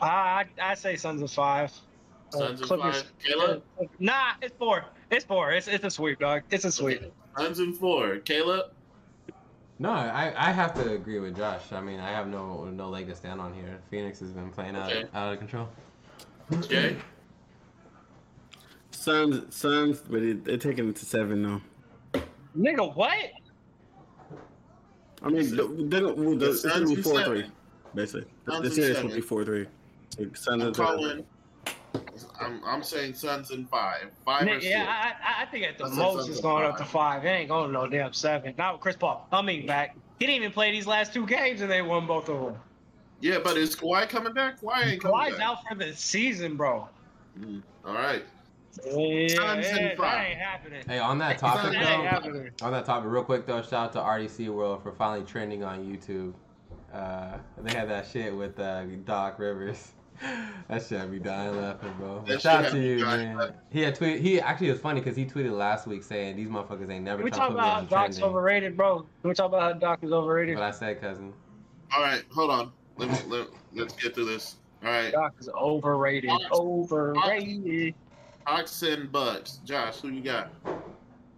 I 0.00 0.08
I, 0.08 0.70
I 0.70 0.74
say 0.74 0.96
Suns 0.96 1.22
of 1.22 1.30
five. 1.30 1.72
Uh, 2.34 2.38
Suns 2.38 2.60
and 2.60 2.68
Clippers- 2.68 3.02
five. 3.02 3.12
Caleb. 3.24 3.62
Nah, 4.00 4.32
it's 4.42 4.56
four. 4.58 4.86
It's 5.12 5.24
four. 5.24 5.52
It's 5.52 5.68
it's 5.68 5.84
a 5.84 5.90
sweep, 5.90 6.18
dog. 6.18 6.42
It's 6.50 6.64
a 6.64 6.72
sweep. 6.72 7.00
Suns 7.38 7.60
and 7.60 7.76
four. 7.76 8.16
Caleb. 8.18 8.72
No, 9.78 9.90
I, 9.92 10.34
I 10.36 10.50
have 10.50 10.74
to 10.82 10.94
agree 10.94 11.20
with 11.20 11.36
Josh. 11.36 11.70
I 11.70 11.80
mean, 11.80 12.00
I 12.00 12.10
have 12.10 12.26
no 12.26 12.64
no 12.64 12.88
leg 12.88 13.06
to 13.06 13.14
stand 13.14 13.40
on 13.40 13.54
here. 13.54 13.78
Phoenix 13.88 14.18
has 14.18 14.32
been 14.32 14.50
playing 14.50 14.74
out, 14.74 14.90
Okay. 14.90 15.04
out 15.14 15.32
of 15.32 15.38
control. 15.38 15.68
Jay. 16.68 16.96
Suns, 19.08 19.56
Suns, 19.56 19.98
but 20.00 20.22
it, 20.22 20.44
they're 20.44 20.58
taking 20.58 20.88
it 20.90 20.96
to 20.96 21.06
seven 21.06 21.40
now. 21.42 21.62
Nigga, 22.56 22.94
what? 22.94 23.16
I 25.22 25.28
mean, 25.30 25.56
the, 25.56 25.66
they 25.88 26.00
don't, 26.00 26.16
well, 26.18 26.30
the, 26.36 26.36
The 26.36 26.50
it's 26.50 26.62
gonna 26.66 26.86
be 26.86 26.96
four 26.96 27.14
seven. 27.16 27.24
three, 27.42 27.50
basically. 27.94 28.26
The, 28.44 28.52
Suns 28.52 28.68
the 28.68 28.70
series 28.74 28.96
seven. 28.96 29.08
will 29.10 29.16
be 29.16 29.20
four 29.22 29.44
three. 29.44 29.66
So 30.16 30.24
Suns 30.34 30.62
I'm 30.62 30.66
and 30.68 30.76
calling. 30.76 31.24
I'm, 32.40 32.60
I'm 32.64 32.82
saying 32.82 33.14
Suns 33.14 33.50
and 33.50 33.68
five. 33.70 34.10
Five 34.26 34.42
or 34.42 34.46
Nigga, 34.46 34.60
six. 34.60 34.66
yeah, 34.66 34.84
I, 34.86 35.40
I, 35.40 35.42
I 35.42 35.46
think 35.46 35.64
at 35.64 35.78
the 35.78 35.84
I 35.86 35.88
most 35.88 36.16
Suns 36.18 36.28
it's 36.28 36.38
of 36.38 36.42
going 36.42 36.64
up 36.66 36.76
to 36.76 36.84
five. 36.84 37.22
five. 37.22 37.24
It 37.24 37.28
ain't 37.28 37.48
going 37.48 37.72
no 37.72 37.86
damn 37.88 38.12
seven. 38.12 38.54
Not 38.58 38.74
with 38.74 38.82
Chris 38.82 38.96
Paul. 38.96 39.26
coming 39.30 39.64
back. 39.66 39.96
He 40.18 40.26
didn't 40.26 40.42
even 40.42 40.52
play 40.52 40.70
these 40.70 40.86
last 40.86 41.14
two 41.14 41.26
games 41.26 41.62
and 41.62 41.70
they 41.70 41.80
won 41.80 42.06
both 42.06 42.28
of 42.28 42.40
them. 42.44 42.56
Yeah, 43.20 43.38
but 43.42 43.56
is 43.56 43.74
Kawhi 43.74 44.08
coming 44.08 44.34
back? 44.34 44.60
Kawhi 44.60 44.86
ain't 44.92 45.00
coming 45.02 45.16
Kawhi's 45.16 45.36
back. 45.38 45.46
out 45.46 45.58
for 45.68 45.74
the 45.76 45.94
season, 45.94 46.56
bro. 46.56 46.88
Mm, 47.40 47.62
All 47.84 47.94
right. 47.94 48.22
Yeah, 48.84 49.28
Suns 49.28 49.66
and 49.66 49.76
yeah, 49.76 49.94
that 49.96 50.26
ain't 50.26 50.38
happening. 50.38 50.82
Hey, 50.86 50.98
on 50.98 51.18
that 51.18 51.38
That 51.38 51.38
topic 51.38 51.74
ain't 51.74 52.22
though, 52.60 52.66
on 52.66 52.72
that 52.72 52.84
topic, 52.84 53.10
real 53.10 53.24
quick 53.24 53.46
though, 53.46 53.62
shout 53.62 53.72
out 53.72 53.92
to 53.94 53.98
RDC 53.98 54.48
World 54.48 54.82
for 54.82 54.92
finally 54.92 55.26
trending 55.26 55.64
on 55.64 55.84
YouTube. 55.84 56.34
Uh, 56.92 57.36
they 57.62 57.74
had 57.74 57.88
that 57.90 58.06
shit 58.06 58.34
with 58.34 58.58
uh, 58.58 58.84
Doc 59.04 59.38
Rivers. 59.38 59.92
that 60.68 60.82
shit 60.82 60.98
had 60.98 61.10
me 61.10 61.18
dying 61.18 61.60
laughing, 61.60 61.92
bro. 61.98 62.24
That 62.26 62.40
shout 62.40 62.64
out 62.66 62.72
to 62.72 62.80
you, 62.80 63.04
man. 63.04 63.36
laughing. 63.36 63.54
He 63.70 63.82
had 63.82 63.96
tweeted. 63.96 64.20
He 64.20 64.40
actually 64.40 64.70
was 64.70 64.80
funny 64.80 65.00
because 65.00 65.16
he 65.16 65.24
tweeted 65.24 65.56
last 65.56 65.86
week 65.86 66.02
saying 66.02 66.36
these 66.36 66.48
motherfuckers 66.48 66.90
ain't 66.90 67.04
never 67.04 67.18
Can 67.18 67.24
we 67.24 67.30
trying 67.30 67.30
talk 67.30 67.48
to 67.50 67.54
put 67.54 67.54
me 67.54 67.58
about 67.60 67.72
how 67.72 67.78
on 67.78 67.86
Doc's 67.86 68.16
trending. 68.16 68.24
overrated, 68.24 68.76
bro? 68.76 68.98
Can 69.00 69.28
we 69.28 69.34
talk 69.34 69.46
about 69.46 69.60
how 69.62 69.72
Doc 69.78 69.98
is 70.02 70.12
overrated? 70.12 70.56
What 70.56 70.64
I 70.64 70.70
said, 70.70 71.00
cousin. 71.00 71.32
All 71.92 72.02
right. 72.02 72.24
Hold 72.32 72.50
on. 72.50 72.72
Let 72.96 73.10
me, 73.10 73.18
let, 73.28 73.48
let's 73.74 73.94
get 73.94 74.14
through 74.14 74.26
this. 74.26 74.56
All 74.82 74.90
right. 74.90 75.12
Doc 75.12 75.34
is 75.38 75.48
overrated. 75.50 76.30
Overrated. 76.52 77.94
Hawks 78.48 78.80
and 78.82 79.12
Bucks. 79.12 79.60
Josh, 79.66 79.96
who 80.00 80.08
you 80.08 80.22
got? 80.22 80.50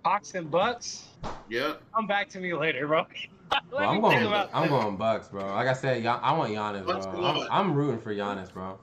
Hawks 0.05 0.37
and 0.37 0.49
Bucks. 0.49 1.09
Yep. 1.49 1.83
Come 1.93 2.07
back 2.07 2.29
to 2.31 2.39
me 2.39 2.55
later, 2.55 2.87
bro. 2.87 3.05
Let 3.53 3.69
Bro, 3.69 3.81
me 3.81 3.85
I'm 3.85 3.93
think 3.95 4.03
going. 4.23 4.49
I'm 4.55 4.63
this. 4.63 4.71
going 4.71 4.97
Bucks, 4.97 5.27
bro. 5.27 5.45
Like 5.45 5.67
I 5.67 5.73
said, 5.73 6.07
I 6.07 6.33
want 6.33 6.53
Giannis, 6.53 6.87
Bucks 6.87 7.07
bro. 7.07 7.25
I'm. 7.25 7.49
I'm 7.51 7.75
rooting 7.75 8.01
for 8.01 8.15
Giannis, 8.15 8.53
bro. 8.53 8.79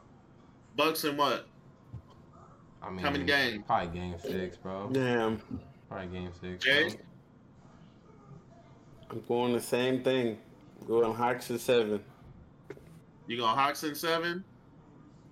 Bucks 0.75 1.05
and 1.05 1.17
what? 1.17 1.47
I 2.83 2.89
mean, 2.89 2.99
How 2.99 3.11
many 3.11 3.23
games? 3.23 3.63
Probably 3.65 3.97
game 3.97 4.15
six, 4.19 4.57
bro. 4.57 4.89
Damn, 4.91 5.41
Probably 5.89 6.07
game 6.07 6.31
six. 6.41 6.65
Jay? 6.65 6.89
bro. 6.89 6.99
I'm 9.11 9.23
going 9.25 9.53
the 9.53 9.61
same 9.61 10.03
thing. 10.03 10.37
going 10.85 11.15
Hawks 11.15 11.49
and 11.49 11.61
seven. 11.61 12.03
You 13.27 13.37
going 13.37 13.55
Hawks 13.55 13.83
and 13.83 13.95
seven? 13.95 14.43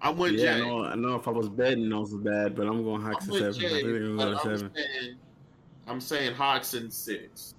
I'm 0.05 0.17
with 0.17 0.33
yeah, 0.33 0.55
I 0.55 0.59
know, 0.59 0.83
I 0.85 0.95
know. 0.95 1.15
If 1.15 1.27
I 1.27 1.31
was 1.31 1.49
betting, 1.49 1.89
those 1.89 2.11
was 2.13 2.21
bad, 2.21 2.55
but 2.55 2.67
I'm 2.67 2.83
going 2.83 3.01
Hawks 3.01 3.25
and 3.25 3.33
with 3.33 3.55
seven. 3.55 3.65
I 3.65 3.69
Jay. 3.69 3.73
think 3.81 3.87
they're 3.87 3.99
gonna 4.01 4.15
but 4.17 4.25
go 4.25 4.31
I'm 4.51 4.57
seven. 4.57 4.71
saying, 4.75 5.15
I'm 5.87 5.99
saying 6.01 6.35
Hawks 6.35 6.73
and 6.75 6.93
six. 6.93 7.55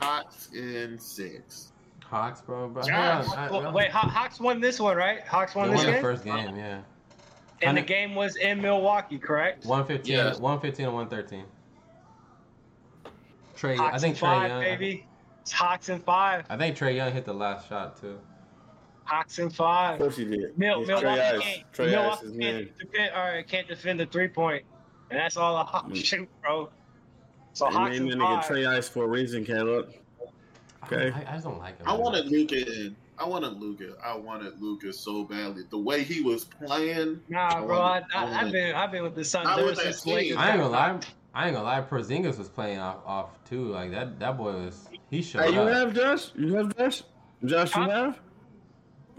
Hawks 0.00 0.48
and 0.54 1.00
six. 1.00 1.72
Hawks, 2.04 2.40
bro. 2.40 2.68
bro. 2.68 2.82
Josh, 2.82 3.26
Hold 3.26 3.38
I- 3.38 3.50
well, 3.50 3.72
wait, 3.72 3.90
Haw- 3.92 4.08
Hawks 4.08 4.40
won 4.40 4.60
this 4.60 4.80
one, 4.80 4.96
right? 4.96 5.20
Hawks 5.26 5.54
They 5.54 5.60
won 5.60 5.68
won 5.68 5.76
this 5.76 5.86
the 5.86 5.92
game, 5.92 6.02
first 6.02 6.24
game, 6.24 6.56
yeah. 6.56 6.80
and 7.62 7.76
the 7.76 7.82
game 7.82 8.16
was 8.16 8.34
in 8.36 8.60
Milwaukee, 8.60 9.18
correct? 9.18 9.64
115, 9.66 10.12
Yes. 10.12 10.40
115 10.40 10.86
and 10.86 10.94
113. 10.94 11.44
Trae, 13.56 13.76
Hawks 13.76 13.94
I 13.94 13.98
think 13.98 14.16
Trae 14.16 14.20
five, 14.20 14.48
Young. 14.50 14.60
baby. 14.62 15.06
It's 15.42 15.52
Hawks 15.52 15.88
and 15.90 16.02
five. 16.02 16.44
I 16.50 16.56
think 16.56 16.76
Trae 16.76 16.96
Young 16.96 17.12
hit 17.12 17.24
the 17.24 17.34
last 17.34 17.68
shot 17.68 18.00
too. 18.00 18.18
Hawks 19.10 19.38
and 19.40 19.50
Of 19.50 19.98
course 19.98 20.18
you 20.18 20.24
did. 20.26 20.56
Mil- 20.58 20.80
It's 20.80 20.88
Milwaukee 20.88 21.06
Trae 21.06 21.34
Ice. 21.34 21.42
can't. 21.42 21.72
Trae 21.72 21.84
Ice 21.86 21.90
Milwaukee 21.92 22.26
is 22.26 22.30
can't 22.30 22.36
man. 22.38 22.68
defend. 22.78 23.10
All 23.14 23.24
right, 23.28 23.48
can't 23.48 23.68
defend 23.68 24.00
the 24.00 24.06
three 24.06 24.28
point, 24.28 24.64
and 25.10 25.18
that's 25.18 25.36
all 25.36 25.56
the 25.58 25.64
Hawks 25.64 25.88
Mm. 25.98 26.04
shoot, 26.04 26.28
bro. 26.42 26.70
So 27.52 27.66
They 27.66 27.72
Hawks 27.72 27.90
named 27.98 28.12
and 28.12 28.20
that 28.20 28.24
nigga 28.24 28.42
five. 28.44 28.56
Trae 28.56 28.66
Ice 28.68 28.88
for 28.88 29.04
a 29.04 29.08
reason, 29.08 29.44
Caleb. 29.44 29.92
Okay. 30.84 31.10
I, 31.10 31.20
I 31.20 31.32
just 31.34 31.44
don't 31.44 31.58
like 31.58 31.78
him. 31.78 31.88
I 31.88 31.92
wanted 31.94 32.26
Luka 32.26 32.56
in. 32.84 32.96
I 33.18 33.26
wanted 33.26 33.60
Luka. 33.60 33.96
I 34.02 34.16
wanted 34.16 34.62
Luka 34.62 34.92
so 34.92 35.24
badly. 35.24 35.64
The 35.68 35.76
way 35.78 36.02
he 36.04 36.22
was 36.22 36.44
playing. 36.44 37.20
Nah, 37.28 37.64
bro. 37.66 37.76
I, 37.78 37.80
wanted- 38.00 38.06
I, 38.14 38.24
wanted- 38.24 38.36
I've 38.46 38.52
been 38.52 38.74
I've 38.76 38.92
been 38.92 39.02
with 39.02 39.14
the 39.16 39.24
Suns 39.24 39.44
Not 39.44 39.58
ever 39.58 39.68
with 39.68 39.76
that 39.78 39.82
since. 39.94 40.06
Lakers. 40.06 40.36
I 40.38 40.50
ain't 40.52 40.58
gonna 40.60 40.70
lie. 40.72 41.00
I 41.34 41.46
ain't 41.46 41.54
gonna 41.54 41.64
lie. 41.68 41.80
Porzingis 41.82 42.38
was 42.38 42.48
playing 42.48 42.78
off, 42.78 42.96
off 43.04 43.44
too. 43.44 43.66
Like 43.66 43.90
that. 43.90 44.18
That 44.20 44.38
boy 44.38 44.52
was. 44.52 44.88
He 45.10 45.20
showed 45.22 45.42
Hey, 45.42 45.52
you 45.52 45.60
up. 45.60 45.72
have 45.74 45.94
Josh? 45.94 46.30
You 46.36 46.54
have 46.54 46.76
Josh? 46.76 47.02
Josh, 47.44 47.74
you 47.76 47.82
Huh? 47.82 47.90
have? 47.90 48.20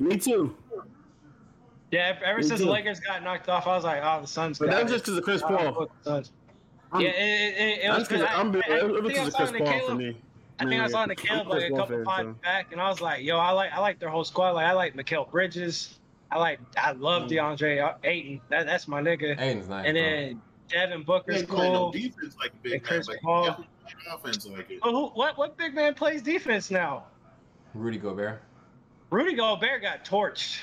Me 0.02 0.18
too. 0.18 0.56
Yeah, 1.92 2.18
ever 2.24 2.38
Me 2.40 2.44
since 2.44 2.62
the. 2.62 2.70
Lakers 2.70 3.00
got 3.00 3.22
knocked 3.24 3.50
off, 3.50 3.68
I 3.68 3.76
was 3.76 3.84
like, 3.84 4.02
oh, 4.04 4.22
the 4.22 4.28
Suns. 4.28 4.58
But 4.60 4.70
got 4.70 4.76
that 4.76 4.84
was 4.84 4.92
just 4.94 5.06
because 5.06 5.18
of 5.18 5.24
Chris 5.24 5.42
Paul. 5.42 5.74
fuck 5.74 6.04
the 6.04 6.10
Suns. 6.10 6.32
I'm- 6.92 7.02
yeah, 7.02 7.10
it, 7.10 7.14
it, 7.14 7.62
it, 7.62 7.84
it 7.86 7.90
was 7.90 7.98
That's 7.98 8.10
'cause 8.10 8.20
because 8.22 8.36
I, 8.36 8.40
I'm, 8.40 8.56
I, 8.56 8.60
it 8.60 8.92
was 8.92 9.02
I 9.04 9.08
think 9.08 9.20
I 9.20 9.24
because 9.24 9.28
of 9.28 9.34
Chris 9.36 9.50
talking 9.52 9.66
to 9.66 9.72
Paul 9.72 9.90
for 9.90 9.96
me. 9.96 10.18
I 10.60 10.66
think 10.66 10.80
I 10.80 10.84
was 10.84 10.92
Man, 10.94 11.02
on 11.02 11.08
the 11.10 11.14
I'm 11.20 11.26
Caleb 11.28 11.48
like 11.48 11.64
a 11.64 11.76
couple 11.76 11.96
fan, 11.98 12.06
times 12.06 12.38
back, 12.44 12.72
and 12.72 12.82
I 12.82 12.88
was 12.90 13.02
like, 13.02 13.24
yo, 13.24 13.38
I 13.38 13.52
like 13.52 13.72
I 13.74 13.80
like 13.80 14.00
their 14.00 14.10
whole 14.10 14.24
squad. 14.24 14.52
Like 14.52 14.66
I 14.66 14.74
like 14.74 14.96
Mikal 14.96 15.30
Bridges. 15.32 15.98
I 16.32 16.38
like 16.40 16.60
I 16.78 16.92
love 16.94 17.24
Mm. 17.24 17.30
DeAndre 17.32 17.96
Ayton. 18.04 18.42
That 18.50 18.66
that's 18.68 18.88
my 18.88 19.02
nigga. 19.02 19.40
Ayton's 19.40 19.68
nice. 19.70 19.86
And 19.86 19.96
bro. 19.96 20.02
then 20.04 20.42
Devin 20.70 21.04
Booker's 21.04 21.38
ain't 21.38 21.50
playing 21.50 21.74
no 21.74 21.80
cool. 21.80 21.92
defense 21.92 22.36
like 22.40 22.52
big 22.64 22.74
And 22.74 22.82
man, 22.84 22.88
Chris 22.90 23.08
but 23.08 23.16
he 23.16 23.22
Paul. 23.22 23.66
offense 24.14 24.46
like 24.48 24.70
it. 24.72 24.80
But 24.82 24.92
who, 24.92 25.08
what 25.10 25.38
what 25.38 25.58
big 25.58 25.74
man 25.74 25.94
plays 25.94 26.22
defense 26.22 26.70
now? 26.72 27.06
Rudy 27.74 27.98
Gobert. 27.98 28.42
Rudy 29.12 29.34
Gobert 29.36 29.82
got 29.82 30.06
torched. 30.06 30.60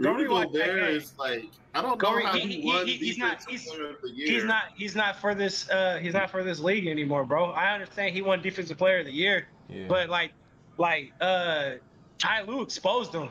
Go 0.00 0.12
Rudy 0.12 0.24
rewatch 0.24 0.52
Gobert 0.52 0.90
is 0.90 1.12
like 1.18 1.44
I 1.74 1.82
don't 1.82 1.98
Go 1.98 2.18
know 2.18 2.26
how 2.26 2.32
he- 2.32 2.40
he, 2.40 2.60
he- 2.62 2.66
won 2.66 2.86
he- 2.86 2.96
he's 2.96 3.18
not- 3.18 3.44
he's- 3.48 3.66
of 3.70 3.78
the 4.02 4.10
year. 4.10 4.32
He's 4.32 4.44
not 4.44 4.62
he's 4.74 4.96
not 4.96 5.16
for 5.20 5.34
this 5.34 5.68
uh 5.70 5.98
he's 6.00 6.14
not 6.14 6.30
for 6.30 6.42
this 6.42 6.58
league 6.60 6.86
anymore, 6.86 7.24
bro. 7.24 7.50
I 7.52 7.72
understand 7.74 8.14
he 8.14 8.22
won 8.22 8.40
defensive 8.42 8.78
player 8.78 9.00
of 9.00 9.06
the 9.06 9.12
year, 9.12 9.48
Yeah. 9.68 9.86
but 9.88 10.08
like 10.08 10.32
like 10.78 11.12
uh 11.20 11.72
Ty 12.18 12.42
Lue 12.42 12.62
exposed 12.62 13.12
him. 13.14 13.28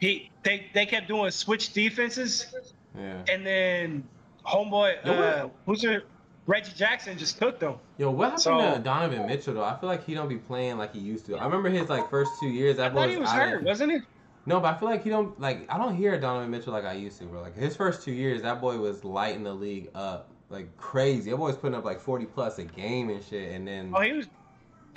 He 0.00 0.30
they 0.42 0.70
they 0.72 0.86
kept 0.86 1.06
doing 1.08 1.30
switch 1.30 1.72
defenses 1.74 2.52
yeah. 2.98 3.22
and 3.30 3.46
then 3.46 4.08
homeboy 4.46 5.06
uh 5.06 5.48
who's 5.66 5.82
your 5.82 6.02
Reggie 6.46 6.72
Jackson 6.74 7.16
just 7.16 7.38
cooked 7.38 7.60
them. 7.60 7.76
Yo, 7.96 8.10
what 8.10 8.24
happened 8.24 8.42
So- 8.42 8.74
to 8.74 8.78
Donovan 8.80 9.26
Mitchell 9.26 9.54
though? 9.54 9.64
I 9.64 9.76
feel 9.78 9.88
like 9.88 10.04
he 10.04 10.14
don't 10.14 10.28
be 10.28 10.36
playing 10.36 10.76
like 10.78 10.92
he 10.92 11.00
used 11.00 11.24
to. 11.26 11.36
I 11.36 11.44
remember 11.44 11.70
his 11.70 11.88
like 11.88 12.10
first 12.10 12.32
two 12.40 12.48
years. 12.48 12.78
I 12.78 12.88
That 12.88 12.94
thought 12.94 13.06
boy 13.06 13.10
he 13.12 13.16
was 13.16 13.28
out 13.30 13.36
hurt, 13.36 13.58
of- 13.60 13.64
wasn't 13.64 13.92
he? 13.92 13.98
No, 14.46 14.60
but 14.60 14.74
I 14.74 14.78
feel 14.78 14.90
like 14.90 15.02
he 15.02 15.08
don't 15.10 15.40
like. 15.40 15.64
I 15.72 15.78
don't 15.78 15.96
hear 15.96 16.20
Donovan 16.20 16.50
Mitchell 16.50 16.74
like 16.74 16.84
I 16.84 16.92
used 16.92 17.18
to, 17.20 17.24
bro. 17.24 17.40
Like 17.40 17.56
his 17.56 17.74
first 17.74 18.02
two 18.02 18.12
years, 18.12 18.42
that 18.42 18.60
boy 18.60 18.76
was 18.76 19.02
lighting 19.04 19.42
the 19.42 19.54
league 19.54 19.88
up 19.94 20.28
like 20.50 20.76
crazy. 20.76 21.30
That 21.30 21.38
boy 21.38 21.46
was 21.46 21.56
putting 21.56 21.74
up 21.76 21.84
like 21.86 21.98
forty 21.98 22.26
plus 22.26 22.58
a 22.58 22.64
game 22.64 23.08
and 23.08 23.24
shit. 23.24 23.52
And 23.52 23.66
then 23.66 23.92
Oh, 23.94 24.00
he 24.02 24.12
was 24.12 24.26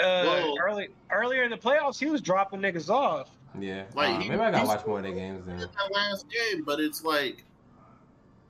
uh 0.01 0.43
early 0.61 0.89
earlier 1.09 1.43
in 1.43 1.49
the 1.51 1.57
playoffs. 1.57 1.97
He 1.97 2.07
was 2.07 2.19
dropping 2.19 2.59
niggas 2.59 2.89
off. 2.89 3.29
Yeah. 3.57 3.85
Like, 3.95 4.15
Uh, 4.15 4.19
he- 4.19 4.29
maybe 4.29 4.41
I 4.41 4.51
gotta 4.51 4.67
watch 4.67 4.85
more 4.85 4.97
of 4.97 5.03
their 5.03 5.13
games 5.13 5.45
then. 5.45 5.59
that 5.59 5.69
last 5.93 6.25
game, 6.29 6.63
but 6.65 6.81
it's 6.81 7.05
like, 7.05 7.45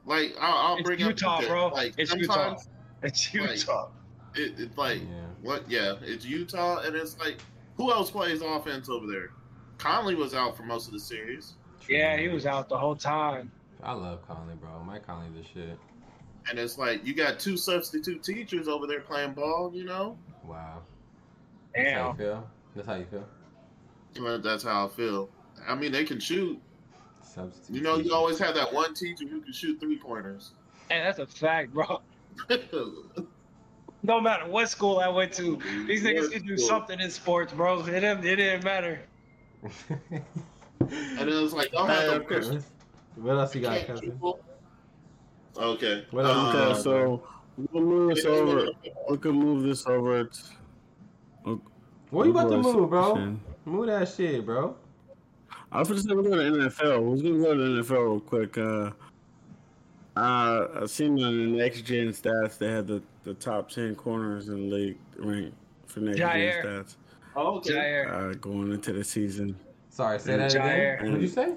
like 0.08 0.36
I'll, 0.42 0.58
I'll 0.72 0.78
It's 0.78 0.84
bring 0.88 1.00
Utah, 1.00 1.36
up 1.36 1.42
the- 1.42 1.48
bro. 1.48 1.68
Like 1.68 1.94
It's 1.98 2.14
Utah. 2.14 2.58
Sometimes 3.02 3.22
It's 3.26 3.34
Like- 3.34 3.58
Utah. 3.60 3.90
it, 4.36 4.60
it's 4.60 4.78
like 4.78 5.02
Yeah. 5.02 5.26
what? 5.42 5.70
Yeah, 5.70 5.96
it's 6.02 6.26
Utah, 6.26 6.80
and 6.82 6.96
it's 6.96 7.18
like 7.20 7.42
who 7.76 7.92
else 7.92 8.10
plays 8.12 8.42
offense 8.42 8.90
over 8.90 9.06
there? 9.08 9.30
Conley 9.78 10.16
was 10.16 10.34
out 10.34 10.58
for 10.58 10.64
most 10.64 10.88
of 10.88 10.94
the 10.94 11.00
series, 11.00 11.54
Yeah, 11.88 12.18
he 12.18 12.28
was 12.28 12.46
out 12.46 12.68
the 12.70 12.78
whole 12.78 12.96
time. 12.96 13.52
I 13.84 13.94
love 13.94 14.28
Conley, 14.28 14.56
bro. 14.56 14.84
Mike 14.84 15.06
Conley's 15.06 15.34
the 15.34 15.44
shit. 15.44 15.78
and 16.50 16.58
it's 16.58 16.78
like 16.78 17.06
you 17.06 17.14
got 17.14 17.40
two 17.40 17.58
substitute 17.58 18.24
teachers 18.24 18.68
over 18.68 18.88
there 18.88 19.02
playing 19.02 19.34
ball. 19.34 19.72
You 19.74 19.84
know, 19.86 20.18
Wow. 20.44 20.82
That's 21.76 21.92
how 21.94 22.08
you 22.12 22.18
feel. 22.18 22.50
That's 22.76 22.88
how 22.88 22.96
you 22.96 23.06
feel. 23.06 23.28
Well, 24.20 24.40
that's 24.40 24.64
how 24.64 24.86
I 24.86 24.90
feel. 24.90 25.30
I 25.68 25.76
mean, 25.76 25.92
they 25.92 26.04
can 26.06 26.20
shoot. 26.20 26.60
Substitute. 27.22 27.76
You 27.76 27.82
know, 27.82 27.98
you 27.98 28.14
always 28.14 28.40
have 28.40 28.56
that 28.56 28.74
one 28.74 28.94
teacher 28.96 29.26
who 29.28 29.42
can 29.42 29.52
shoot 29.54 29.80
three 29.80 29.98
pointers. 30.00 30.52
Hey, 30.90 31.02
that's 31.04 31.20
a 31.20 31.28
fact, 31.28 31.74
bro. 31.74 32.02
No 34.04 34.22
matter 34.22 34.48
what 34.48 34.70
school 34.70 35.00
I 35.00 35.08
went 35.10 35.34
to, 35.34 35.58
these 35.88 36.04
niggas 36.04 36.22
What 36.22 36.32
could 36.34 36.46
do 36.48 36.58
school? 36.58 36.68
something 36.70 37.00
in 37.00 37.10
sports, 37.12 37.52
bro. 37.54 37.80
It 37.82 37.86
didn't, 38.00 38.26
it 38.26 38.36
didn't 38.38 38.64
matter. 38.64 39.02
and 40.80 41.30
it 41.30 41.42
was 41.42 41.52
like, 41.54 41.74
y'all 41.74 41.86
have 41.88 42.22
of 42.22 42.28
course. 42.28 42.48
the 42.50 42.64
what 43.16 43.32
else 43.38 43.56
you 43.56 43.62
got, 43.62 43.78
can't 43.78 43.88
cousin? 43.88 44.20
Okay. 45.58 46.06
What 46.12 46.26
else 46.26 46.36
you 46.38 46.44
Uh, 46.44 46.50
Okay, 46.50 46.74
got? 46.74 46.82
so 46.84 47.24
we'll 47.72 47.84
move 47.84 48.16
this 48.16 48.26
over. 48.26 48.68
We 49.10 49.18
can 49.18 49.32
move 49.32 49.64
this 49.64 49.86
over. 49.88 50.26
To, 50.26 51.62
What 52.12 52.26
you 52.26 52.32
about 52.32 52.50
to 52.52 52.58
move, 52.58 52.90
bro? 52.92 53.36
Move 53.66 53.88
that 53.88 54.08
shit, 54.10 54.46
bro. 54.46 54.76
I 55.72 55.80
was 55.80 55.90
just 55.90 56.08
gonna 56.08 56.22
go 56.24 56.30
to 56.30 56.70
NFL. 56.70 57.02
We're 57.02 57.18
gonna 57.18 57.44
go 57.44 57.54
to 57.56 57.76
the 57.76 57.82
NFL 57.82 57.90
real 57.92 58.20
quick. 58.22 58.58
Uh, 58.58 58.92
uh, 60.18 60.82
I 60.84 60.86
seen 60.88 61.22
on 61.24 61.38
the 61.38 61.58
next 61.58 61.82
gen 61.84 62.08
stats 62.10 62.58
they 62.58 62.68
had 62.72 62.88
the, 62.88 63.02
the 63.24 63.34
top 63.36 63.70
ten 63.70 63.96
corners 63.96 64.50
in 64.50 64.70
the 64.70 64.76
league 64.76 64.98
rank 65.18 65.54
for 65.86 66.00
next 66.02 66.20
Jair. 66.20 66.62
gen 66.64 66.64
stats 66.84 66.96
Oh, 67.36 67.58
okay. 67.58 67.72
Jair. 67.74 68.32
uh, 68.32 68.34
going 68.36 68.72
into 68.72 68.94
the 68.94 69.04
season. 69.04 69.56
Sorry, 69.90 70.20
say 70.20 70.38
that 70.38 70.52
Jair. 70.52 71.00
again. 71.00 71.12
What'd 71.12 71.22
you 71.22 71.28
say? 71.28 71.54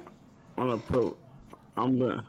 I'm 0.59 0.67
gonna 0.69 0.77
put. 0.79 1.17
I'm 1.77 1.99
gonna. 1.99 2.25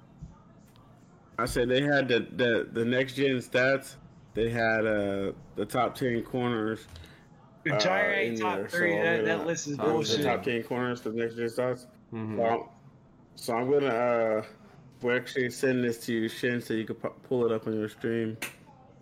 I 1.37 1.45
said 1.45 1.67
they 1.69 1.81
had 1.81 2.07
the 2.07 2.25
the, 2.35 2.69
the 2.71 2.85
next 2.85 3.13
gen 3.15 3.37
stats. 3.37 3.95
They 4.33 4.49
had 4.49 4.85
uh 4.85 5.31
the 5.55 5.65
top 5.67 5.95
ten 5.95 6.21
corners. 6.23 6.87
If 7.65 7.73
uh, 7.73 7.77
Jair 7.79 8.13
in 8.13 8.29
ain't 8.31 8.41
top 8.41 8.57
there, 8.59 8.69
three, 8.69 8.95
so 8.95 9.03
that, 9.03 9.19
I'm 9.19 9.25
that 9.25 9.45
list 9.45 9.67
is 9.67 9.77
Top- 9.77 9.85
The 9.87 9.91
bullshit. 9.91 10.23
top 10.25 10.43
ten 10.43 10.63
corners 10.63 11.01
for 11.01 11.09
next 11.09 11.35
gen 11.35 11.47
stats. 11.47 11.85
Mhm. 12.13 12.37
Well, 12.37 12.71
so 13.35 13.53
I'm 13.55 13.69
gonna 13.69 13.87
uh, 13.87 14.43
we're 15.01 15.17
actually 15.17 15.49
sending 15.49 15.81
this 15.83 15.97
to 16.05 16.13
you, 16.13 16.29
Shin, 16.29 16.61
so 16.61 16.73
you 16.73 16.85
can 16.85 16.95
pu- 16.95 17.13
pull 17.27 17.45
it 17.45 17.51
up 17.51 17.67
on 17.67 17.73
your 17.73 17.89
stream. 17.89 18.37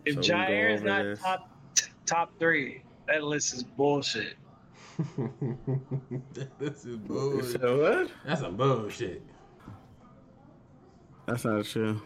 If 0.05 0.15
So 0.15 0.19
we 0.21 0.27
Jair 0.27 0.73
is 0.75 0.81
not 0.81 1.03
this. 1.03 1.19
top 1.21 1.49
top 2.05 2.31
three, 2.39 2.83
that 3.07 3.23
list 3.23 3.53
is 3.53 3.63
bullshit. 3.63 4.35
this 6.59 6.85
is 6.85 6.97
bullshit. 6.97 7.61
said 7.61 7.77
what? 7.77 8.11
That's 8.25 8.41
some 8.41 8.55
bullshit. 8.55 9.21
That's 11.25 11.45
not 11.45 11.65
true. 11.65 12.01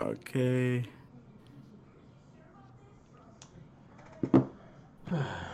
Okay. 0.00 0.84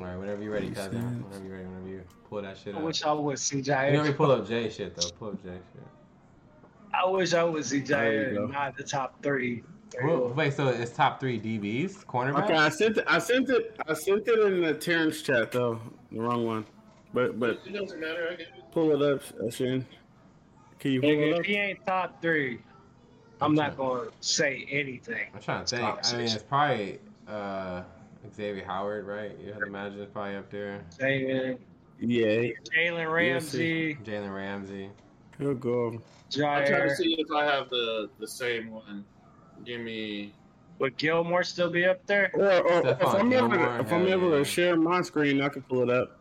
All 0.00 0.06
right, 0.06 0.16
whenever 0.16 0.42
you're 0.42 0.52
ready, 0.52 0.70
cousin. 0.70 1.02
sense. 1.02 1.24
Whenever 1.24 1.44
you're 1.44 1.56
ready, 1.56 1.68
whenever 1.68 1.88
you 1.88 2.02
pull 2.28 2.40
that 2.40 2.56
shit 2.56 2.74
out. 2.74 2.80
I 2.80 2.84
wish 2.84 3.02
I 3.02 3.12
would 3.12 3.38
see 3.38 3.58
You 3.58 3.62
know, 3.64 4.02
we 4.02 4.12
pull 4.12 4.32
up 4.32 4.48
Jay 4.48 4.70
shit 4.70 4.96
though. 4.96 5.10
Pull 5.18 5.28
up 5.28 5.42
Jay 5.42 5.58
shit. 5.72 5.82
I 6.94 7.06
wish 7.06 7.34
I 7.34 7.44
would 7.44 7.64
see 7.66 7.80
There 7.80 8.30
you 8.30 8.34
go. 8.34 8.46
Jair, 8.46 8.52
not 8.52 8.76
the 8.78 8.82
top 8.82 9.22
three. 9.22 9.62
Well, 10.02 10.28
wait, 10.28 10.54
so 10.54 10.68
it's 10.68 10.92
top 10.92 11.20
three 11.20 11.38
DBs, 11.38 12.06
cornerback. 12.06 12.44
Okay, 12.44 12.54
I 12.54 12.70
sent 12.70 12.96
it. 12.96 13.04
I 13.06 13.18
sent 13.18 13.50
it. 13.50 13.76
I 13.86 13.92
sent 13.92 14.26
it 14.26 14.38
in 14.38 14.62
the 14.62 14.72
Terrence 14.72 15.20
chat 15.20 15.52
though. 15.52 15.80
The 16.10 16.20
wrong 16.20 16.46
one. 16.46 16.64
But 17.12 17.38
but 17.38 17.60
It 17.66 17.72
doesn't 17.72 18.00
matter. 18.00 18.28
I 18.32 18.36
get 18.36 18.40
it. 18.40 18.72
pull 18.72 18.92
it 18.92 19.02
up, 19.02 19.52
Shin. 19.52 19.86
Can 20.78 20.92
you 20.92 21.00
pull 21.02 21.10
Nigga, 21.10 21.32
it 21.34 21.40
if 21.40 21.46
he 21.46 21.56
ain't 21.56 21.84
top 21.84 22.22
three, 22.22 22.60
I'm 23.42 23.54
not 23.54 23.76
gonna 23.76 24.08
say 24.20 24.66
anything. 24.70 25.26
I'm 25.34 25.40
trying 25.42 25.64
to 25.66 25.76
think. 25.76 26.06
I 26.06 26.16
mean, 26.16 26.26
it's 26.26 26.42
probably 26.42 27.00
uh, 27.28 27.82
Xavier 28.34 28.64
Howard, 28.64 29.06
right? 29.06 29.32
You 29.40 29.52
have 29.52 29.60
to 29.60 29.66
imagine 29.66 30.00
it's 30.00 30.12
probably 30.12 30.36
up 30.36 30.50
there. 30.50 30.84
Saying 30.90 31.58
Yeah, 31.98 32.52
Jalen 32.74 33.12
Ramsey, 33.12 33.96
Jalen 34.04 34.34
Ramsey. 34.34 34.90
he'll 35.38 35.54
go. 35.54 35.88
I'm 35.88 36.02
trying 36.30 36.88
to 36.88 36.96
see 36.96 37.16
if 37.18 37.30
I 37.32 37.44
have 37.44 37.70
the 37.70 38.08
the 38.18 38.28
same 38.28 38.70
one. 38.70 39.04
Give 39.64 39.80
me. 39.80 40.32
Would 40.78 40.96
Gilmore 40.96 41.42
still 41.42 41.70
be 41.70 41.84
up 41.84 42.06
there? 42.06 42.30
Or, 42.32 42.42
or 42.42 42.88
if 42.88 43.02
I'm 43.02 43.30
able 43.32 43.48
Gilmore, 43.48 43.76
to, 43.76 43.80
if 43.80 43.92
I'm 43.92 44.06
able 44.06 44.30
yeah. 44.30 44.38
to 44.38 44.44
share 44.44 44.76
my 44.76 45.02
screen, 45.02 45.42
I 45.42 45.50
can 45.50 45.60
pull 45.62 45.82
it 45.82 45.90
up. 45.90 46.18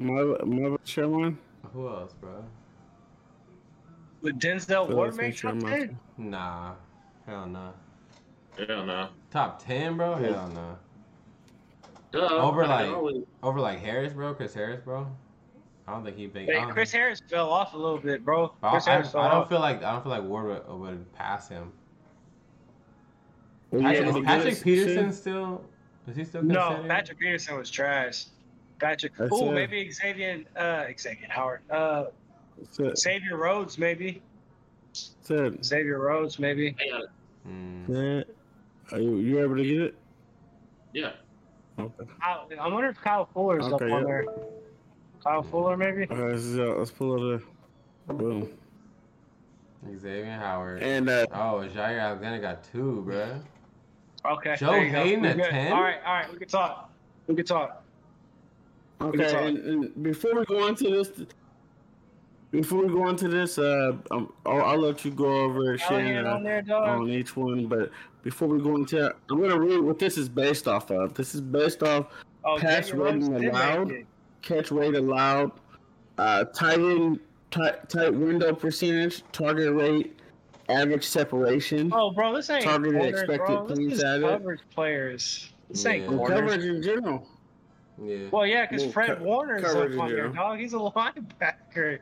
Am 0.00 0.10
I, 0.10 0.20
am 0.42 0.58
I 0.58 0.66
able 0.66 0.78
to 0.78 0.86
share 0.86 1.08
one? 1.08 1.38
Who 1.72 1.86
else, 1.88 2.12
bro? 2.20 2.44
Would 4.22 4.40
Denzel 4.40 4.92
Ward 4.92 5.14
make 5.14 5.36
share 5.36 5.52
top 5.52 5.62
my? 5.62 5.90
Nah, 6.18 6.72
hell 7.26 7.46
no. 7.46 7.72
Hell 8.58 8.84
no. 8.86 9.08
Top 9.30 9.62
ten, 9.64 9.96
bro? 9.96 10.14
Hell 10.16 10.48
no. 10.48 10.78
Duh, 12.12 12.26
Over, 12.26 12.64
I 12.64 12.66
like- 12.66 12.84
can 12.86 12.94
always- 12.94 13.24
Over 13.42 13.60
like 13.60 13.78
Harris, 13.78 14.12
bro. 14.12 14.34
Chris 14.34 14.52
Harris, 14.54 14.80
bro. 14.84 15.06
I 15.86 15.92
don't 15.92 16.04
think 16.04 16.16
he 16.16 16.26
big. 16.26 16.48
I 16.48 16.52
Hey, 16.52 16.60
don't, 16.60 16.70
Chris 16.72 16.92
Harris 16.92 17.20
fell 17.28 17.50
off 17.50 17.74
a 17.74 17.76
little 17.76 17.98
bit, 17.98 18.24
bro. 18.24 18.52
I, 18.62 18.70
Chris 18.70 18.86
I, 18.86 18.92
Harris 18.92 19.12
fell 19.12 19.22
I 19.22 19.28
don't 19.30 19.42
off. 19.42 19.48
feel 19.48 19.60
like 19.60 19.82
I 19.82 19.92
don't 19.92 20.02
feel 20.02 20.10
like 20.10 20.22
Ward 20.22 20.46
would, 20.68 20.78
would 20.80 21.12
pass 21.14 21.48
him. 21.48 21.72
Well, 23.70 23.82
Patrick, 23.82 24.06
yeah, 24.16 24.22
Patrick 24.24 24.54
this- 24.54 24.62
Peterson 24.62 25.12
still? 25.12 25.64
Is 26.08 26.16
he 26.16 26.24
still 26.24 26.42
No. 26.42 26.84
Patrick 26.88 27.18
Peterson 27.18 27.56
was 27.56 27.70
trash. 27.70 28.26
Patrick. 28.80 29.12
Oh, 29.18 29.52
maybe 29.52 29.90
Xavier. 29.90 30.42
Uh, 30.56 30.86
Xavier 30.98 31.26
Howard. 31.28 31.60
Uh, 31.70 32.06
That's 32.58 32.78
it. 32.80 32.98
Xavier 32.98 33.36
Rhodes, 33.36 33.78
maybe. 33.78 34.22
That's 34.92 35.30
it. 35.30 35.64
Xavier 35.64 35.98
Rhodes, 36.00 36.38
maybe. 36.38 36.74
I 36.80 36.88
got 36.90 37.02
it. 37.04 37.10
Yeah. 37.88 38.22
Are 38.92 39.00
you, 39.00 39.16
you 39.16 39.42
able 39.42 39.56
to 39.56 39.64
get 39.64 39.80
it? 39.80 39.94
Yeah. 40.92 41.12
Okay. 41.78 42.04
Kyle, 42.20 42.48
I 42.60 42.68
wonder 42.68 42.88
if 42.88 43.00
Kyle 43.00 43.28
Fuller's 43.32 43.66
up 43.66 43.74
Okay, 43.74 43.90
on 43.90 44.02
yeah. 44.02 44.06
there. 44.06 44.24
Kyle 45.22 45.42
Fuller, 45.42 45.76
maybe. 45.76 46.06
Okay, 46.10 46.38
so 46.40 46.76
let's 46.78 46.90
pull 46.90 47.32
it 47.34 47.42
up. 48.08 48.16
Boom. 48.18 48.48
Xavier 49.98 50.36
Howard. 50.38 50.82
And 50.82 51.08
uh, 51.08 51.26
Oh, 51.32 51.66
Jair 51.74 52.00
Alexander 52.00 52.38
got 52.40 52.64
two, 52.64 53.02
bro. 53.02 53.40
Okay. 54.26 54.56
Joe 54.58 54.72
there 54.72 54.90
go. 54.90 55.04
Haden 55.04 55.22
We 55.22 55.28
at 55.28 55.36
good. 55.36 55.50
10? 55.50 55.72
All 55.72 55.82
right, 55.82 55.98
all 56.04 56.14
right. 56.14 56.32
We 56.32 56.38
can 56.38 56.48
talk. 56.48 56.90
We 57.26 57.34
can 57.36 57.46
talk. 57.46 57.82
okay, 59.00 59.16
Good 59.16 59.30
talk. 59.30 59.42
and, 59.42 59.58
and 59.58 60.02
before 60.02 60.34
we 60.38 60.44
go 60.44 60.66
into 60.66 60.84
this, 60.90 61.10
before 62.50 62.84
we 62.84 62.88
go 62.92 63.08
into 63.08 63.28
this, 63.28 63.56
uh, 63.58 63.92
um, 64.10 64.32
I'll, 64.44 64.62
I'll 64.62 64.78
let 64.78 65.04
you 65.04 65.12
go 65.12 65.24
over 65.44 65.72
it, 65.74 65.78
Shane, 65.80 66.26
uh, 66.26 66.34
on 66.34 66.42
there, 66.42 66.60
dog. 66.62 66.88
on 67.00 67.08
each 67.08 67.34
one. 67.36 67.66
But 67.66 67.90
before 68.22 68.48
we 68.48 68.60
go 68.60 68.76
into, 68.76 69.06
I'm 69.30 69.40
gonna 69.40 69.58
read 69.58 69.80
what 69.80 69.98
this 69.98 70.16
is 70.18 70.28
based 70.28 70.68
off 70.68 70.90
of. 70.90 71.14
This 71.14 71.34
is 71.34 71.40
based 71.40 71.82
off 71.82 72.06
Oh, 72.44 72.56
pass 72.58 72.90
rating 72.92 73.34
allowed. 73.48 73.92
catch 74.42 74.70
rate 74.70 74.94
allowed, 74.94 75.52
uh, 76.18 76.44
tight 76.44 76.78
end, 76.78 77.20
tight, 77.50 77.88
tight 77.88 78.14
window 78.14 78.54
percentage, 78.54 79.22
target 79.32 79.74
rate, 79.74 80.18
average 80.68 81.04
separation. 81.04 81.90
Oh, 81.94 82.10
bro, 82.10 82.34
this 82.34 82.48
ain't 82.50 82.64
Targeted 82.64 82.94
corners, 83.00 83.20
expected 83.20 83.46
bro. 83.46 83.66
This 83.66 83.78
is 83.78 84.04
added. 84.04 84.22
coverage 84.26 84.60
players. 84.74 85.52
This 85.68 85.84
ain't 85.86 86.04
Yeah. 86.04 86.08
And 86.10 86.18
corners. 86.18 86.40
coverage 86.40 86.64
in 86.64 86.82
general. 86.82 87.28
Yeah. 88.02 88.28
Well, 88.30 88.46
yeah, 88.46 88.66
because 88.66 88.84
Well, 88.84 88.92
Fred 88.92 89.18
co- 89.18 89.24
Warner's 89.24 89.64
up 89.64 89.72
coverage 89.72 89.98
on 89.98 90.08
there, 90.10 90.28
dog. 90.28 90.58
He's 90.58 90.72
a 90.72 90.76
linebacker. 90.78 91.98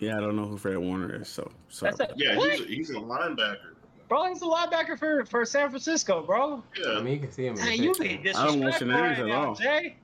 Yeah, 0.00 0.16
I 0.16 0.20
don't 0.20 0.34
know 0.34 0.46
who 0.46 0.56
Fred 0.56 0.78
Warner 0.78 1.14
is, 1.20 1.28
so 1.28 1.50
sorry. 1.68 1.92
A, 2.00 2.08
Yeah, 2.16 2.34
he's 2.34 2.60
a, 2.60 2.64
he's 2.64 2.90
a 2.90 2.94
linebacker. 2.94 3.74
bro. 4.08 4.24
He's 4.28 4.40
a 4.42 4.46
linebacker 4.46 4.98
for, 4.98 5.24
for 5.26 5.44
San 5.44 5.68
Francisco, 5.68 6.22
bro. 6.22 6.62
Yeah. 6.78 6.92
I 6.94 7.02
mean, 7.02 7.14
you 7.14 7.20
can 7.20 7.30
see 7.32 7.46
him. 7.46 7.54
In 7.56 7.60
Hey, 7.60 7.74
you 7.76 7.92
picture. 7.92 8.02
being 8.22 8.36
I 8.36 8.46
don't 8.46 8.60
watch 8.60 8.72
disrespectful 8.78 8.88
shenanigans 8.88 9.18
right 9.18 9.20
at 9.20 9.26
now, 9.42 9.48
all. 9.48 9.54
Jay. 9.54 9.96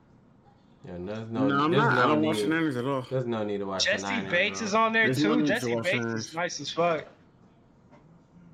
Yeah, 0.87 0.93
there's 1.01 1.31
no, 1.31 1.49
no. 1.49 1.65
I'm 1.65 1.71
there's 1.73 1.83
not. 1.83 1.95
No 1.95 2.01
I 2.03 2.07
don't 2.07 2.21
need, 2.21 2.27
watch 2.29 2.37
shenanigans 2.39 2.77
at 2.77 2.85
all. 2.85 3.07
There's 3.11 3.27
no 3.27 3.43
need 3.43 3.59
to 3.59 3.65
watch 3.67 3.85
Jessie 3.87 4.05
Shenanigans, 4.05 4.31
Bates 4.33 4.63
is 4.63 4.75
on 4.75 4.93
there 4.93 5.05
There's 5.07 5.23
too. 5.23 5.37
need 5.37 5.47
to 5.47 5.53
Jessie 5.55 5.75
watch 5.75 5.85
Bates 5.85 6.05
is 6.07 6.35
nice 6.35 6.61
as 6.61 6.71
fuck. 6.71 7.07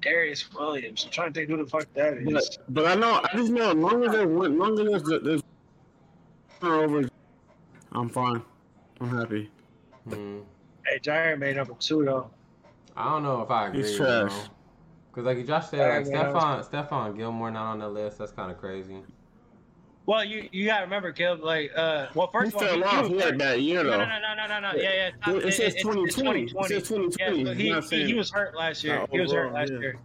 Darious 0.00 0.52
Williams. 0.54 1.04
I'm 1.04 1.10
trying 1.10 1.32
to 1.32 1.40
think 1.40 1.50
who 1.50 1.56
the 1.58 1.66
fuck 1.68 1.86
that 1.94 2.14
is. 2.18 2.32
But, 2.32 2.58
but 2.74 2.86
I 2.86 2.94
know, 2.94 3.20
I 3.22 3.36
just 3.36 3.50
know, 3.52 3.70
as 3.70 3.76
long 3.76 4.02
as 4.04 4.12
they 4.12 4.26
win, 4.26 4.52
as 4.52 4.58
long 4.58 4.78
as 4.94 5.02
there's, 5.02 5.22
there's 5.22 5.42
turnovers, 6.60 7.08
I'm 7.92 8.08
fine. 8.08 8.42
I'm 9.00 9.08
happy. 9.16 9.50
Hmm. 10.08 10.40
Hey, 10.86 10.98
Jair 10.98 11.38
made 11.38 11.56
number 11.56 11.74
two 11.78 12.04
though. 12.04 12.30
I 12.96 13.10
don't 13.10 13.22
know 13.22 13.42
if 13.42 13.50
I 13.50 13.68
agree. 13.68 13.82
He's 13.82 13.96
trash. 13.96 14.32
Cause 15.12 15.24
like 15.24 15.46
Josh 15.46 15.68
said, 15.68 16.06
like 16.06 16.12
man. 16.12 16.34
Stephon, 16.34 16.68
Stephon 16.70 17.16
Gilmore 17.16 17.50
not 17.50 17.72
on 17.72 17.78
the 17.80 17.88
list. 17.88 18.18
That's 18.18 18.32
kind 18.32 18.50
of 18.50 18.58
crazy. 18.58 19.02
Well, 20.06 20.24
you 20.24 20.48
you 20.52 20.66
gotta 20.66 20.84
remember, 20.84 21.12
Caleb. 21.12 21.42
Like, 21.42 21.70
uh, 21.76 22.06
well, 22.14 22.28
He 22.28 22.32
first 22.32 22.56
of 22.56 22.62
all, 22.62 22.68
fell 22.68 22.76
he, 22.76 22.82
off 22.82 23.06
he 23.06 23.14
was 23.14 23.24
like 23.24 23.38
that 23.38 23.60
year 23.60 23.84
though. 23.84 23.90
no, 23.90 23.98
no, 23.98 24.18
no, 24.20 24.34
no, 24.34 24.46
no, 24.48 24.72
no. 24.72 24.78
Yeah, 24.80 25.10
yeah. 25.26 25.34
It, 25.36 25.52
says 25.52 25.74
2020. 25.76 26.42
It 26.44 26.50
says 26.66 26.88
2020. 26.88 27.38
Yeah, 27.42 27.44
so 27.44 27.54
he, 27.54 27.72
what 27.72 27.84
he, 27.84 28.06
he 28.06 28.14
was 28.14 28.30
hurt 28.30 28.56
last 28.56 28.82
year. 28.82 28.98
Not 28.98 29.10
He 29.12 29.20
was 29.20 29.32
hurt 29.32 29.52
last 29.52 29.70
yeah. 29.70 29.78
year. 29.78 29.98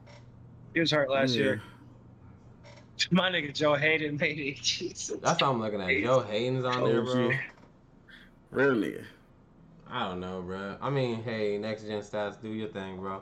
He 0.73 0.79
was 0.81 0.91
hurt 0.91 1.09
last 1.09 1.35
Yeah. 1.35 1.43
year. 1.43 1.61
My 3.11 3.31
nigga 3.31 3.53
Joe 3.53 3.75
Haden 3.75 4.17
made 4.17 4.39
it. 4.39 4.61
Jesus. 4.61 5.17
That's 5.21 5.41
what 5.41 5.49
I'm 5.49 5.59
looking 5.61 5.81
at. 5.81 6.03
Joe 6.03 6.21
Haden's 6.21 6.65
on 6.65 6.83
there, 6.83 7.01
bro. 7.01 7.31
OG. 8.53 9.03
I 9.91 10.07
don't 10.07 10.19
know, 10.19 10.41
bro. 10.41 10.77
I 10.81 10.89
mean, 10.89 11.23
hey, 11.23 11.57
next 11.57 11.83
gen 11.83 12.01
stats, 12.01 12.41
do 12.41 12.49
your 12.49 12.67
thing, 12.69 12.97
bro. 12.97 13.21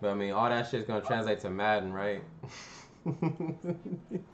But 0.00 0.10
I 0.10 0.14
mean, 0.14 0.32
all 0.32 0.48
that 0.48 0.68
shit's 0.68 0.86
gonna 0.86 1.00
translate 1.00 1.40
to 1.40 1.50
Madden, 1.50 1.92
right? 1.92 2.22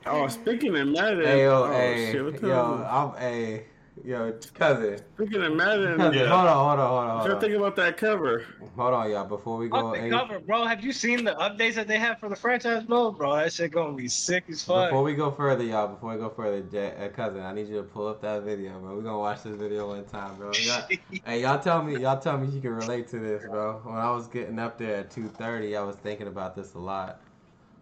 Oh, 0.05 0.27
speaking 0.27 0.75
of 0.77 0.87
Madden. 0.89 1.25
hey 1.25 1.41
yo, 1.43 1.63
oh, 1.63 1.71
hey, 1.71 2.11
shit, 2.11 2.41
yo, 2.43 2.85
I'm, 2.87 3.19
hey, 3.19 3.65
yo, 4.05 4.33
cousin, 4.53 4.99
Speaking 5.15 5.43
of 5.43 5.53
Madden, 5.55 5.97
cousin, 5.97 6.19
Yeah. 6.19 6.27
hold 6.27 6.47
on, 6.47 6.55
hold 6.67 6.79
on, 6.79 6.87
hold 6.87 6.99
on, 6.99 7.07
what 7.07 7.15
hold 7.17 7.25
y'all 7.27 7.35
on. 7.35 7.41
think 7.41 7.53
about 7.55 7.75
that 7.77 7.97
cover? 7.97 8.45
Hold 8.75 8.93
on, 8.93 9.09
y'all. 9.11 9.25
Before 9.25 9.57
we 9.57 9.67
go, 9.69 9.91
the 9.91 9.99
any- 9.99 10.09
cover, 10.09 10.39
bro. 10.39 10.65
Have 10.65 10.83
you 10.83 10.91
seen 10.91 11.23
the 11.23 11.33
updates 11.35 11.75
that 11.75 11.87
they 11.87 11.97
have 11.97 12.19
for 12.19 12.29
the 12.29 12.35
franchise 12.35 12.87
mode, 12.87 13.17
bro? 13.17 13.35
That 13.35 13.51
shit 13.53 13.71
gonna 13.71 13.93
be 13.93 14.07
sick 14.07 14.45
as 14.49 14.63
fuck. 14.63 14.89
before 14.89 15.03
we 15.03 15.13
go 15.15 15.31
further, 15.31 15.63
y'all. 15.63 15.87
Before 15.87 16.13
we 16.13 16.17
go 16.17 16.29
further, 16.29 16.61
Jay, 16.61 16.93
uh, 16.99 17.09
cousin, 17.09 17.41
I 17.41 17.53
need 17.53 17.67
you 17.67 17.77
to 17.77 17.83
pull 17.83 18.07
up 18.07 18.21
that 18.21 18.43
video, 18.43 18.79
bro. 18.79 18.95
We 18.95 19.03
gonna 19.03 19.19
watch 19.19 19.43
this 19.43 19.55
video 19.55 19.87
one 19.89 20.05
time, 20.05 20.35
bro. 20.37 20.51
Y'all- 20.53 20.83
Hey, 21.25 21.41
y'all 21.41 21.59
tell 21.59 21.83
me, 21.83 21.97
y'all 21.99 22.19
tell 22.19 22.37
me 22.37 22.47
you 22.47 22.61
can 22.61 22.73
relate 22.75 23.07
to 23.09 23.19
this, 23.19 23.43
bro. 23.45 23.81
When 23.83 23.95
I 23.97 24.11
was 24.11 24.27
getting 24.27 24.59
up 24.59 24.77
there 24.77 24.97
at 24.97 25.09
2:30, 25.11 25.75
I 25.77 25.81
was 25.83 25.95
thinking 25.97 26.27
about 26.27 26.55
this 26.55 26.73
a 26.75 26.79
lot. 26.79 27.21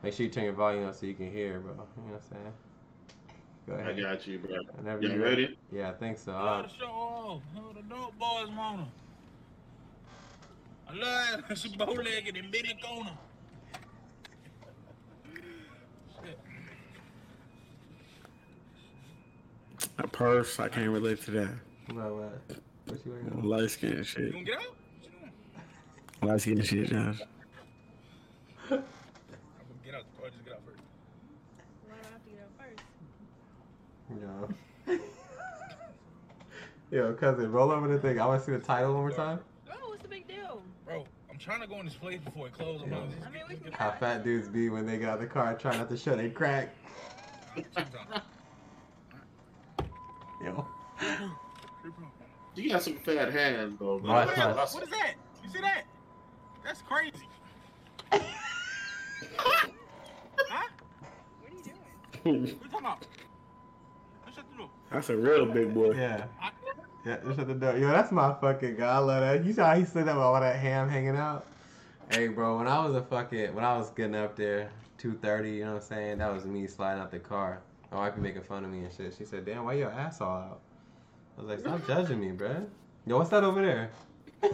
Make 0.04 0.14
sure 0.14 0.26
you 0.26 0.32
turn 0.32 0.44
your 0.44 0.54
volume 0.54 0.88
up 0.88 0.96
so 0.96 1.06
you 1.06 1.16
can 1.16 1.32
hear, 1.32 1.60
bro. 1.60 1.72
You 1.72 1.78
know 1.78 1.84
what 2.14 2.16
I'm 2.16 2.22
saying? 2.30 2.54
Go 3.68 3.76
I 3.76 3.92
got 4.00 4.26
you, 4.26 4.40
bro. 4.40 4.56
Whenever 4.76 5.02
You 5.02 5.10
you're 5.10 5.20
ready? 5.20 5.58
Yeah, 5.74 5.90
I 5.90 5.94
think 5.94 6.18
so. 6.18 6.32
I 6.32 6.42
love 6.42 6.70
the 6.70 6.78
show 6.78 6.86
off. 6.86 7.42
Oh, 7.58 7.74
the 7.74 7.82
dope 7.82 8.18
boys, 8.18 8.50
mama. 8.56 8.88
I 10.90 10.94
love 10.94 11.40
it. 11.40 11.46
It's 11.50 11.66
a 11.66 11.70
bow 11.78 11.92
legged 11.92 12.38
and 12.38 12.50
Billy 12.50 12.78
Kona. 12.82 13.18
A 19.98 20.08
purse. 20.08 20.60
I 20.60 20.70
can't 20.70 20.90
relate 20.90 21.22
to 21.24 21.32
that. 21.32 21.50
what, 21.88 22.16
what? 22.16 22.42
What 22.86 23.06
you 23.06 23.12
waiting 23.12 23.32
on? 23.34 23.44
Light 23.44 23.70
skin 23.72 24.02
shit. 24.04 24.26
You 24.28 24.32
gonna 24.32 24.44
get 24.46 24.56
out? 24.56 24.62
What 24.62 25.04
you 25.04 25.10
doing? 26.22 26.32
Light 26.32 26.42
skin 26.42 26.62
shit, 26.62 26.90
Josh. 26.90 27.22
I'm 28.70 28.70
gonna 28.70 28.84
get 29.84 29.96
out. 29.96 30.06
Or 30.22 30.30
just 30.30 30.46
get 30.46 30.54
out 30.54 30.62
first. 30.66 30.84
Why 31.86 31.96
do 31.96 32.08
I 32.16 32.18
have 34.10 34.20
to 34.20 34.26
get 34.26 34.30
up 34.30 34.50
first? 34.86 35.02
Yo. 36.92 37.00
Yo, 37.10 37.14
cousin, 37.14 37.52
roll 37.52 37.72
over 37.72 37.88
the 37.88 38.00
thing. 38.00 38.20
I 38.20 38.26
want 38.26 38.40
to 38.42 38.46
see 38.46 38.54
the 38.54 38.60
title 38.60 38.94
one 38.94 39.02
more 39.02 39.12
time. 39.12 39.40
Oh, 39.70 39.90
what's 39.90 40.04
the 40.04 40.08
big 40.08 40.26
deal? 40.28 40.62
Bro, 40.86 41.06
I'm 41.30 41.38
trying 41.38 41.60
to 41.62 41.68
go 41.68 41.80
in 41.80 41.86
this 41.86 41.96
place 41.96 42.22
before 42.22 42.48
it 42.48 42.54
closes. 42.54 42.84
I'm 42.84 42.90
Yeah. 42.90 42.96
gonna 43.00 43.12
I 43.26 43.30
mean, 43.30 43.44
we 43.50 43.56
can 43.58 43.74
How 43.74 43.92
fat 43.92 44.24
dudes 44.24 44.48
be 44.48 44.70
when 44.70 44.86
they 44.86 44.98
get 44.98 45.10
out 45.10 45.16
of 45.16 45.22
the 45.22 45.28
car 45.28 45.54
trying 45.56 45.80
not 45.80 45.90
to 45.90 45.98
show 45.98 46.16
they 46.16 46.30
crack. 46.30 46.74
Yo. 50.44 50.66
You 52.56 52.70
got 52.72 52.82
some 52.84 52.96
fat 52.98 53.34
hands, 53.34 53.76
though, 53.78 54.00
bro. 54.00 54.10
Oh, 54.10 54.14
What, 54.26 54.74
what 54.74 54.84
is 54.84 54.90
that? 54.90 55.16
You 55.44 55.50
see 55.50 55.60
that? 55.62 55.84
That's 56.64 56.82
crazy. 56.82 57.28
huh? 58.12 58.22
What 61.42 61.52
are 61.52 61.56
you 61.56 61.64
doing? 61.64 61.76
What 62.24 62.50
you 62.50 62.56
talking 62.70 62.80
about? 62.80 63.06
Let's 64.26 64.38
shut 64.38 64.46
the 64.52 64.58
door. 64.58 64.70
That's 64.98 65.10
a 65.12 65.16
real 65.16 65.46
big 65.46 65.76
boy. 65.76 65.92
Yeah. 65.92 66.26
Yeah, 67.06 67.18
just 67.24 67.38
at 67.38 67.46
the 67.46 67.54
door. 67.54 67.78
Yo, 67.78 67.88
that's 67.90 68.12
my 68.12 68.34
fucking 68.42 68.78
guy. 68.78 68.96
I 68.96 68.98
love 68.98 69.22
that. 69.22 69.46
You 69.46 69.54
saw 69.54 69.68
how 69.68 69.76
he 69.76 69.86
said 69.86 70.08
that 70.08 70.16
with 70.16 70.24
all 70.24 70.42
that 70.42 70.56
ham 70.56 70.90
hanging 70.90 71.16
out? 71.16 71.46
Hey, 72.10 72.30
bro, 72.30 72.58
when 72.58 72.68
I 72.68 72.84
was 72.84 72.96
a 72.96 73.04
fucking, 73.04 73.54
when 73.54 73.64
I 73.64 73.78
was 73.78 73.92
getting 73.92 74.16
up 74.16 74.36
there, 74.36 74.72
2.30, 75.00 75.54
you 75.54 75.66
know 75.66 75.74
what 75.74 75.84
I'm 75.84 75.88
saying? 75.88 76.18
That 76.18 76.34
was 76.34 76.46
me 76.46 76.66
sliding 76.66 77.00
out 77.00 77.12
the 77.12 77.20
car. 77.20 77.62
My 77.92 77.98
wife 78.00 78.16
be 78.16 78.22
making 78.22 78.42
fun 78.42 78.66
of 78.66 78.72
me 78.72 78.86
and 78.86 78.92
shit. 78.92 79.14
She 79.16 79.24
said, 79.24 79.46
damn, 79.46 79.66
why 79.66 79.74
your 79.74 79.92
ass 79.92 80.20
all 80.20 80.36
out? 80.36 80.62
I 81.38 81.42
was 81.42 81.50
like, 81.52 81.60
stop 81.60 81.86
judging 81.86 82.20
me, 82.20 82.32
bruh. 82.36 82.66
Yo, 83.06 83.20
what's 83.20 83.30
that 83.30 83.44
over 83.44 83.62
there? 83.62 83.92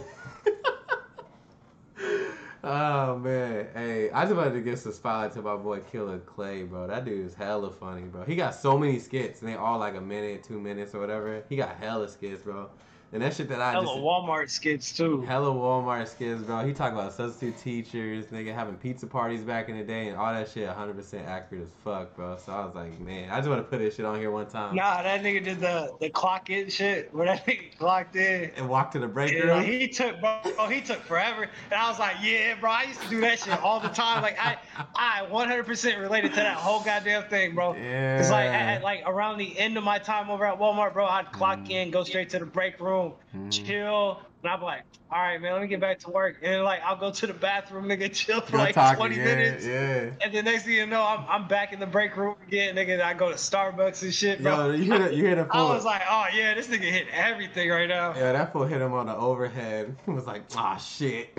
oh, 2.64 3.18
man. 3.18 3.68
Hey, 3.74 4.10
I 4.10 4.24
just 4.24 4.34
wanted 4.34 4.54
to 4.54 4.60
give 4.60 4.78
some 4.78 4.92
spotlight 4.92 5.32
to 5.34 5.42
my 5.42 5.56
boy 5.56 5.80
Killer 5.92 6.18
Clay, 6.18 6.62
bro. 6.62 6.86
That 6.86 7.04
dude 7.04 7.26
is 7.26 7.34
hella 7.34 7.70
funny, 7.70 8.02
bro. 8.02 8.24
He 8.24 8.36
got 8.36 8.54
so 8.54 8.78
many 8.78 8.98
skits, 8.98 9.40
and 9.40 9.48
they 9.48 9.54
all 9.54 9.78
like 9.78 9.94
a 9.94 10.00
minute, 10.00 10.42
two 10.42 10.60
minutes, 10.60 10.94
or 10.94 11.00
whatever. 11.00 11.44
He 11.48 11.56
got 11.56 11.76
hella 11.76 12.08
skits, 12.08 12.42
bro. 12.42 12.70
And 13.14 13.22
that 13.22 13.32
shit 13.34 13.48
that 13.48 13.60
I 13.60 13.70
Hella 13.70 13.86
just... 13.86 13.98
Walmart 13.98 14.50
skits 14.50 14.92
too. 14.92 15.20
Hella 15.22 15.50
Walmart 15.50 16.08
skits, 16.08 16.42
bro. 16.42 16.66
He 16.66 16.72
talk 16.72 16.92
about 16.92 17.12
substitute 17.12 17.56
teachers, 17.58 18.26
nigga 18.26 18.52
having 18.52 18.74
pizza 18.74 19.06
parties 19.06 19.42
back 19.42 19.68
in 19.68 19.78
the 19.78 19.84
day, 19.84 20.08
and 20.08 20.16
all 20.16 20.32
that 20.32 20.48
shit 20.48 20.68
100% 20.68 21.26
accurate 21.26 21.62
as 21.62 21.70
fuck, 21.84 22.16
bro. 22.16 22.36
So 22.44 22.52
I 22.52 22.64
was 22.64 22.74
like, 22.74 22.98
man, 23.00 23.30
I 23.30 23.36
just 23.36 23.48
want 23.48 23.60
to 23.60 23.68
put 23.70 23.78
this 23.78 23.94
shit 23.94 24.04
on 24.04 24.18
here 24.18 24.32
one 24.32 24.46
time. 24.46 24.74
Nah, 24.74 25.02
that 25.04 25.22
nigga 25.22 25.44
did 25.44 25.60
the 25.60 25.94
the 26.00 26.10
clock 26.10 26.50
in 26.50 26.68
shit 26.68 27.14
where 27.14 27.26
that 27.26 27.46
nigga 27.46 27.78
clocked 27.78 28.16
in. 28.16 28.50
And 28.56 28.68
walk 28.68 28.90
to 28.90 28.98
the 28.98 29.06
break 29.06 29.32
room. 29.44 29.62
he 29.62 29.86
took, 29.86 30.20
bro. 30.20 30.40
He 30.68 30.80
took 30.80 31.00
forever, 31.02 31.42
and 31.42 31.74
I 31.80 31.88
was 31.88 32.00
like, 32.00 32.16
"Yeah, 32.20 32.56
bro. 32.58 32.70
I 32.70 32.82
used 32.82 33.00
to 33.02 33.08
do 33.08 33.20
that 33.20 33.38
shit 33.38 33.62
all 33.62 33.78
the 33.78 33.88
time. 33.90 34.22
Like, 34.22 34.38
I, 34.40 34.56
I 34.96 35.24
100% 35.30 36.00
related 36.00 36.30
to 36.30 36.36
that 36.36 36.56
whole 36.56 36.80
goddamn 36.82 37.28
thing, 37.28 37.54
bro. 37.54 37.74
Yeah. 37.74 38.18
Cause 38.18 38.30
like, 38.30 38.46
at, 38.48 38.82
like 38.82 39.02
around 39.06 39.38
the 39.38 39.56
end 39.56 39.76
of 39.76 39.84
my 39.84 39.98
time 40.00 40.30
over 40.30 40.44
at 40.44 40.58
Walmart, 40.58 40.92
bro, 40.94 41.06
I'd 41.06 41.30
clock 41.30 41.54
Mm. 41.54 41.70
in, 41.70 41.90
go 41.92 42.02
straight 42.02 42.30
to 42.30 42.38
the 42.40 42.46
break 42.46 42.80
room, 42.80 43.03
Mhm. 43.34 43.50
chill, 43.66 44.20
and 44.42 44.52
I'm 44.52 44.62
like, 44.62 44.82
"All 45.10 45.18
right, 45.20 45.40
man, 45.40 45.52
let 45.52 45.62
me 45.62 45.68
get 45.68 45.80
back 45.80 45.98
to 46.00 46.10
work." 46.10 46.36
And 46.42 46.62
like, 46.62 46.80
I'll 46.84 46.96
go 46.96 47.10
to 47.10 47.26
the 47.26 47.34
bathroom, 47.34 47.86
nigga, 47.86 48.12
chill 48.20 48.40
for 48.40 48.58
like 48.58 48.74
talking, 48.74 48.96
20 48.96 49.16
yeah, 49.16 49.24
minutes. 49.24 49.66
Yeah. 49.66 50.10
And 50.22 50.32
the 50.32 50.42
next 50.42 50.64
thing 50.64 50.74
you 50.74 50.86
know, 50.86 51.02
I'm, 51.02 51.24
I'm 51.28 51.48
back 51.48 51.72
in 51.72 51.80
the 51.80 51.86
break 51.86 52.16
room 52.16 52.36
again, 52.46 52.76
nigga. 52.76 52.94
and 52.94 53.02
I 53.02 53.14
go 53.14 53.28
to 53.30 53.36
Starbucks 53.36 54.02
and 54.02 54.12
shit, 54.14 54.42
bro. 54.42 54.66
Yo, 54.66 54.72
you 54.72 54.92
hit 54.92 55.02
the, 55.02 55.14
you 55.14 55.24
hear 55.24 55.34
the 55.34 55.46
I 55.50 55.62
was 55.62 55.84
like, 55.84 56.02
oh 56.08 56.26
yeah, 56.34 56.54
this 56.54 56.68
nigga 56.68 56.90
hit 56.90 57.06
everything 57.12 57.70
right 57.70 57.88
now. 57.88 58.14
yeah, 58.14 58.32
that 58.32 58.52
fool 58.52 58.64
hit 58.64 58.80
him 58.80 58.92
on 58.92 59.06
the 59.06 59.16
overhead. 59.16 59.96
He 60.06 60.10
was 60.10 60.26
like, 60.26 60.42
ah, 60.56 60.76
shit. 60.76 61.36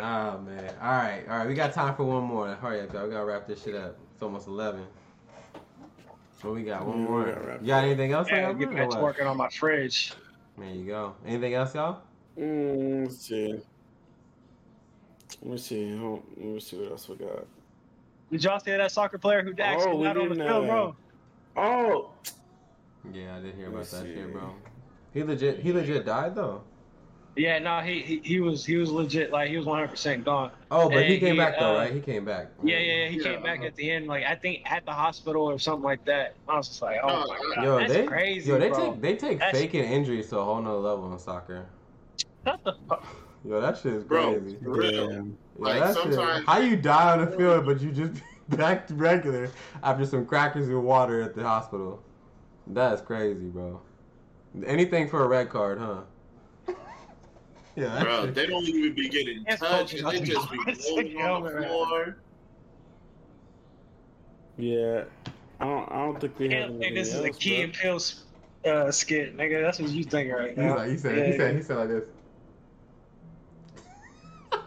oh, 0.00 0.38
man. 0.38 0.74
All 0.80 0.90
right, 0.90 1.22
all 1.28 1.38
right. 1.38 1.48
We 1.48 1.54
got 1.54 1.72
time 1.72 1.94
for 1.94 2.04
one 2.04 2.24
more. 2.24 2.48
Hurry 2.54 2.80
up, 2.82 2.92
y'all. 2.92 3.04
We 3.04 3.10
got 3.10 3.20
to 3.20 3.24
wrap 3.24 3.46
this 3.46 3.62
shit 3.62 3.74
up. 3.74 3.96
It's 4.14 4.22
almost 4.22 4.46
11. 4.46 4.84
What 6.42 6.54
we 6.54 6.62
got? 6.62 6.86
One 6.86 7.04
more. 7.04 7.26
gotta 7.26 7.58
You 7.60 7.66
got 7.66 7.84
anything 7.84 8.12
else? 8.12 8.28
Yeah, 8.30 8.48
on 8.48 8.58
get 8.58 8.70
your 8.70 8.70
back 8.72 8.88
mind, 8.88 8.92
to 8.92 9.02
working 9.02 9.26
on 9.26 9.36
my 9.36 9.48
fridge. 9.50 10.12
There 10.56 10.68
you 10.70 10.86
go. 10.86 11.14
Anything 11.26 11.54
else, 11.54 11.74
y'all? 11.74 12.02
Mm, 12.38 13.04
let's 13.04 13.26
see. 13.26 13.60
Let 15.42 15.50
me 15.50 15.58
see. 15.58 15.94
Let 15.94 16.38
me 16.38 16.60
see 16.60 16.76
what 16.78 16.90
else 16.92 17.08
we 17.08 17.16
got. 17.16 17.46
Did 18.30 18.44
y'all 18.44 18.60
see 18.60 18.70
that 18.70 18.92
soccer 18.92 19.18
player 19.18 19.42
who 19.42 19.50
actually 19.60 19.90
Oh, 19.92 19.96
we 19.96 20.04
got 20.04 20.16
on 20.16 20.28
the 20.28 20.34
didn't, 20.36 20.48
field, 20.48 20.64
uh, 20.64 20.68
bro? 20.68 20.96
Oh, 21.56 22.10
Yeah, 23.12 23.36
I 23.36 23.40
did 23.40 23.54
hear 23.56 23.66
about 23.68 23.78
Let's 23.78 23.90
that 23.90 24.02
see. 24.04 24.14
shit, 24.14 24.32
bro. 24.32 24.54
He 25.12 25.24
legit, 25.24 25.58
he 25.60 25.72
legit 25.72 26.06
died 26.06 26.34
though. 26.36 26.62
Yeah, 27.36 27.58
no, 27.60 27.80
he, 27.80 28.00
he 28.00 28.18
he 28.24 28.40
was 28.40 28.64
he 28.66 28.76
was 28.76 28.90
legit 28.90 29.30
like 29.30 29.50
he 29.50 29.56
was 29.56 29.64
100 29.64 29.88
percent 29.88 30.24
gone. 30.24 30.50
Oh, 30.70 30.88
but 30.90 31.04
he 31.04 31.14
Hey, 31.14 31.20
came 31.20 31.34
he, 31.34 31.38
back 31.40 31.58
though, 31.58 31.76
uh, 31.76 31.78
right? 31.78 31.92
He 31.92 32.00
came 32.00 32.24
back. 32.24 32.48
Yeah, 32.62 32.78
yeah, 32.78 32.92
yeah. 33.04 33.08
He 33.08 33.16
Yeah, 33.18 33.22
came 33.22 33.42
back 33.42 33.58
uh-huh. 33.58 33.66
at 33.68 33.76
the 33.76 33.90
end, 33.90 34.06
like 34.08 34.24
I 34.24 34.34
think 34.34 34.62
at 34.70 34.84
the 34.84 34.92
hospital 34.92 35.42
or 35.48 35.58
something 35.58 35.84
like 35.84 36.04
that. 36.06 36.34
I 36.48 36.56
was 36.56 36.68
just 36.68 36.82
like, 36.82 36.98
oh 37.02 37.08
No, 37.08 37.26
my 37.28 37.54
god, 37.54 37.64
Yo, 37.64 37.78
that's 37.78 37.92
they, 37.92 38.06
crazy, 38.06 38.50
yo, 38.50 38.58
they 38.58 38.68
bro. 38.68 38.92
take 38.92 39.00
they 39.00 39.16
take 39.16 39.38
That's- 39.38 39.58
faking 39.60 39.84
injuries 39.84 40.28
to 40.30 40.38
a 40.38 40.44
whole 40.44 40.60
nother 40.60 40.78
level 40.78 41.12
in 41.12 41.18
soccer. 41.18 41.66
What 42.42 42.64
the 42.64 42.74
fuck? 42.88 43.06
Yo, 43.44 43.60
that 43.60 43.78
shit 43.78 43.94
is 43.94 44.04
Bro, 44.04 44.40
crazy. 44.40 44.56
for 44.62 44.70
real. 44.72 44.92
yeah. 44.92 45.16
Yeah, 45.18 45.22
Like, 45.56 45.80
that 45.80 45.94
shit- 46.02 46.14
sometimes- 46.14 46.46
how 46.46 46.58
you 46.58 46.76
die 46.76 47.12
on 47.12 47.24
the 47.24 47.36
field, 47.36 47.64
but 47.64 47.80
you 47.80 47.90
just 47.92 48.22
back 48.50 48.86
to 48.88 48.94
regular 48.94 49.50
after 49.82 50.04
some 50.04 50.26
crackers 50.26 50.68
and 50.68 50.82
water 50.84 51.22
at 51.22 51.34
the 51.34 51.42
hospital? 51.44 52.02
That's 52.66 53.00
crazy, 53.00 53.46
bro. 53.46 53.80
Anything 54.66 55.08
for 55.08 55.24
a 55.24 55.28
red 55.28 55.48
card, 55.48 55.78
huh? 55.78 56.00
Yeah, 57.76 58.02
Bro, 58.02 58.26
shit- 58.26 58.34
they 58.36 58.46
don't 58.46 58.64
even 58.64 58.94
be 58.94 59.08
getting 59.08 59.44
It's 59.46 59.60
touched. 59.60 60.02
coaches 60.02 60.20
They 60.20 60.20
just 60.34 60.50
be 60.50 60.58
like- 60.58 60.78
rolling 60.88 61.20
on 61.22 61.42
the 61.44 61.50
floor. 61.66 62.16
Yeah. 64.58 65.04
I 65.60 65.64
don't. 65.64 65.92
I 65.92 65.96
don't 66.06 66.20
think 66.20 66.38
we 66.38 66.54
I 66.54 66.58
have. 66.60 66.68
don't 66.70 66.78
think 66.80 66.94
this 66.94 67.08
is 67.08 67.20
a 67.20 67.26
else, 67.28 67.36
Key 67.38 67.56
bro. 67.56 67.64
and 67.64 67.72
Pills 67.74 68.24
uh, 68.66 68.90
skit, 68.90 69.36
nigga. 69.36 69.62
That's 69.62 69.78
what 69.78 69.90
you 69.90 70.04
think 70.04 70.32
right 70.32 70.50
He's 70.50 70.58
now. 70.58 70.76
like, 70.76 70.88
he 70.90 70.96
said, 70.98 71.16
Yeah, 71.18 71.24
he 71.26 71.32
said, 71.36 71.52
yeah. 71.52 71.56
he 71.58 71.62
said 71.62 71.76
like 71.76 71.88
this. 71.88 72.04
Uh, 74.52 74.58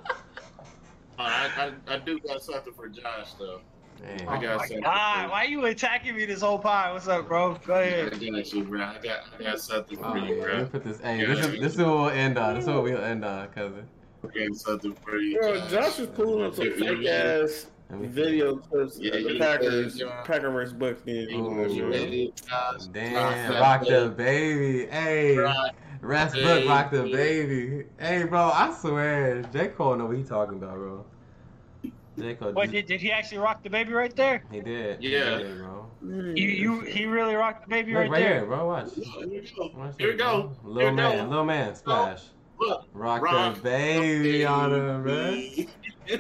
I, 1.20 1.72
I, 1.88 1.94
I 1.94 1.98
do 2.00 2.20
got 2.20 2.42
something 2.44 2.74
for 2.74 2.88
Josh 2.90 3.34
though. 3.40 3.62
Damn. 4.02 4.30
I 4.30 4.38
Oh 4.38 4.42
got 4.42 4.58
my 4.58 4.66
something. 4.66 4.82
god, 4.84 5.30
why 5.30 5.44
you 5.44 5.66
attacking 5.66 6.16
me 6.16 6.26
this 6.26 6.42
whole 6.42 6.60
pod? 6.60 6.94
What's 6.94 7.08
up, 7.08 7.28
bro? 7.28 7.56
Go 7.66 7.74
ahead. 7.76 8.14
I 8.14 8.16
ahead. 8.18 8.34
got 8.34 8.54
you, 8.54 8.64
bro. 8.64 8.82
I 8.82 8.98
got, 9.02 9.20
I 9.40 9.44
got 9.44 9.60
something 9.60 9.98
Oh, 10.04 10.12
for 10.12 10.18
you, 10.20 10.42
bro. 10.42 10.54
let 10.54 10.62
me 10.64 10.66
put 10.70 10.84
this. 10.84 11.00
Hey, 11.00 11.20
Yeah. 11.22 11.28
this 11.36 11.46
is 11.46 11.60
this 11.62 11.74
is 11.74 11.78
what 11.80 11.88
we'll 11.88 12.10
end 12.10 12.38
on. 12.38 12.56
This 12.56 12.64
is 12.64 12.70
what 12.70 12.84
we'll 12.84 13.04
end 13.04 13.24
on, 13.26 13.48
cousin. 13.50 13.88
Forgetting 14.22 14.56
something 14.56 14.94
for 14.96 15.18
you. 15.18 15.40
Bro, 15.40 15.68
Josh 15.70 16.00
is 16.00 16.08
pulling 16.08 16.46
up 16.46 16.56
some 16.56 16.72
fake 16.74 17.06
ass 17.08 17.68
video 17.90 18.56
clips 18.58 18.98
Yeah, 19.00 19.16
of 19.16 19.24
the 19.26 19.34
you 19.34 19.40
Packers, 19.40 19.98
said, 20.00 20.08
uh, 20.08 20.24
Packer 20.24 20.50
versus 20.50 20.74
Bucks 20.74 21.02
game. 21.02 21.30
Ooh. 21.46 21.68
You 21.72 21.90
ready? 21.90 22.34
Uh, 22.52 22.78
Damn, 22.92 23.54
rock 23.62 23.86
the 23.86 24.14
baby. 24.16 24.86
Hey, 24.88 25.38
Rock 25.38 25.76
Rest 26.02 26.36
the 26.36 26.42
book, 26.42 26.68
rock 26.68 26.92
the 26.92 27.04
baby. 27.04 27.70
baby. 27.70 27.86
Hey, 28.00 28.24
bro, 28.24 28.50
I 28.54 28.74
swear, 28.74 29.42
J 29.54 29.68
Cole 29.70 29.96
know 29.96 30.06
what 30.08 30.18
he 30.18 30.24
talking 30.24 30.56
about, 30.58 30.76
bro. 30.76 31.06
J 32.20 32.36
Cole, 32.36 32.54
Wait, 32.54 32.72
did, 32.72 32.86
did 32.86 33.02
he 33.02 33.12
actually 33.12 33.40
rock 33.40 33.64
the 33.64 33.70
baby 33.70 33.94
right 33.94 34.16
there? 34.16 34.44
he 34.52 34.60
did. 34.62 35.02
Yeah. 35.04 35.38
he 35.38 35.44
did, 35.44 35.58
bro. 35.58 35.90
You 36.02 36.34
you 36.48 36.80
he 36.82 37.06
really 37.06 37.36
rocked 37.36 37.64
the 37.64 37.70
baby 37.70 37.94
Look 37.94 38.02
right, 38.02 38.12
right 38.12 38.20
there. 38.20 38.34
here, 38.40 38.46
bro. 38.46 38.68
Watch. 38.68 38.90
Here 38.96 39.06
we 39.28 39.52
go. 39.56 39.72
Watch 39.76 39.94
Here 39.98 40.12
we 40.12 40.18
go. 40.18 40.52
Little 40.64 40.82
Here 40.82 40.92
man, 40.92 41.18
go. 41.26 41.30
little 41.30 41.46
man, 41.46 41.76
splash. 41.76 42.22
Look. 42.60 42.86
Rock, 42.94 43.22
Rock 43.24 43.56
the 43.56 43.62
baby 43.62 44.46
on 44.46 44.74
him, 44.74 45.04
bro. 45.04 45.14
baby. 45.32 45.70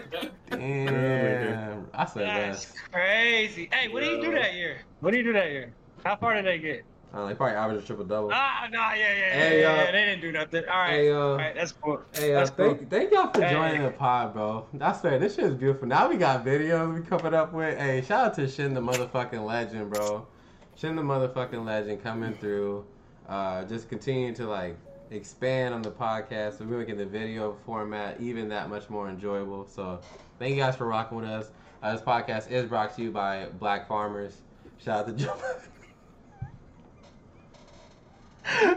Damn, 0.49 1.87
I 1.93 2.05
said 2.05 2.27
That's 2.27 2.65
rest. 2.73 2.75
crazy. 2.91 3.69
Hey, 3.71 3.87
what 3.89 4.01
did 4.03 4.15
he 4.19 4.25
do 4.25 4.31
that 4.33 4.53
year? 4.53 4.77
What 5.01 5.11
did 5.11 5.17
he 5.17 5.23
do 5.23 5.33
that 5.33 5.49
year? 5.51 5.73
How 6.05 6.15
far 6.15 6.33
did 6.35 6.45
they 6.45 6.57
get? 6.59 6.85
Uh, 7.13 7.27
they 7.27 7.35
probably 7.35 7.55
averaged 7.55 7.83
a 7.83 7.85
triple 7.85 8.05
double. 8.05 8.31
Ah, 8.33 8.67
no, 8.71 8.79
yeah, 8.79 8.95
yeah, 8.95 9.13
yeah, 9.17 9.33
Hey, 9.33 9.61
yeah, 9.61 9.67
uh, 9.71 9.75
yeah, 9.75 9.91
They 9.91 10.05
didn't 10.05 10.21
do 10.21 10.31
nothing. 10.31 10.63
All 10.67 10.79
right, 10.79 10.89
hey, 10.93 11.11
uh, 11.11 11.15
all 11.15 11.37
right, 11.37 11.53
that's 11.53 11.71
cool. 11.73 12.01
Hey, 12.13 12.33
uh, 12.33 12.39
that's 12.39 12.49
cool. 12.49 12.73
thank, 12.73 12.89
thank 12.89 13.11
y'all 13.11 13.31
for 13.31 13.43
Hey. 13.43 13.53
joining 13.53 13.83
the 13.83 13.91
pod, 13.91 14.33
bro. 14.33 14.65
That's 14.73 15.01
swear, 15.01 15.19
this 15.19 15.35
shit 15.35 15.45
is 15.45 15.53
beautiful. 15.53 15.87
Now 15.87 16.09
we 16.09 16.17
got 16.17 16.43
videos 16.43 16.91
we 16.91 17.01
coming 17.05 17.35
up 17.35 17.53
with. 17.53 17.77
Hey, 17.77 18.01
shout 18.01 18.25
out 18.27 18.33
to 18.35 18.47
Shin 18.47 18.73
the 18.73 18.81
motherfucking 18.81 19.45
legend, 19.45 19.91
bro. 19.91 20.25
Shin 20.75 20.95
the 20.95 21.03
motherfucking 21.03 21.63
legend 21.63 22.01
coming 22.01 22.33
through. 22.33 22.83
Uh, 23.29 23.63
just 23.65 23.89
continue 23.89 24.33
to 24.33 24.47
like 24.47 24.75
expand 25.11 25.75
on 25.75 25.83
the 25.83 25.91
podcast. 25.91 26.57
So 26.57 26.65
we're 26.65 26.79
making 26.79 26.97
the 26.97 27.05
video 27.05 27.55
format 27.63 28.19
even 28.19 28.49
that 28.49 28.69
much 28.69 28.89
more 28.89 29.07
enjoyable. 29.07 29.67
So 29.67 29.99
thank 30.39 30.55
you 30.55 30.61
guys 30.61 30.75
for 30.75 30.87
rocking 30.87 31.19
with 31.19 31.27
us. 31.29 31.51
Uh, 31.83 31.91
this 31.93 32.01
podcast 32.01 32.49
is 32.49 32.65
brought 32.67 32.95
to 32.95 33.03
you 33.03 33.11
by 33.11 33.45
Black 33.59 33.87
Farmers. 33.87 34.37
Shout 34.79 35.01
out 35.01 35.15
to 35.17 35.25
Joe. 35.25 35.37
My 38.43 38.75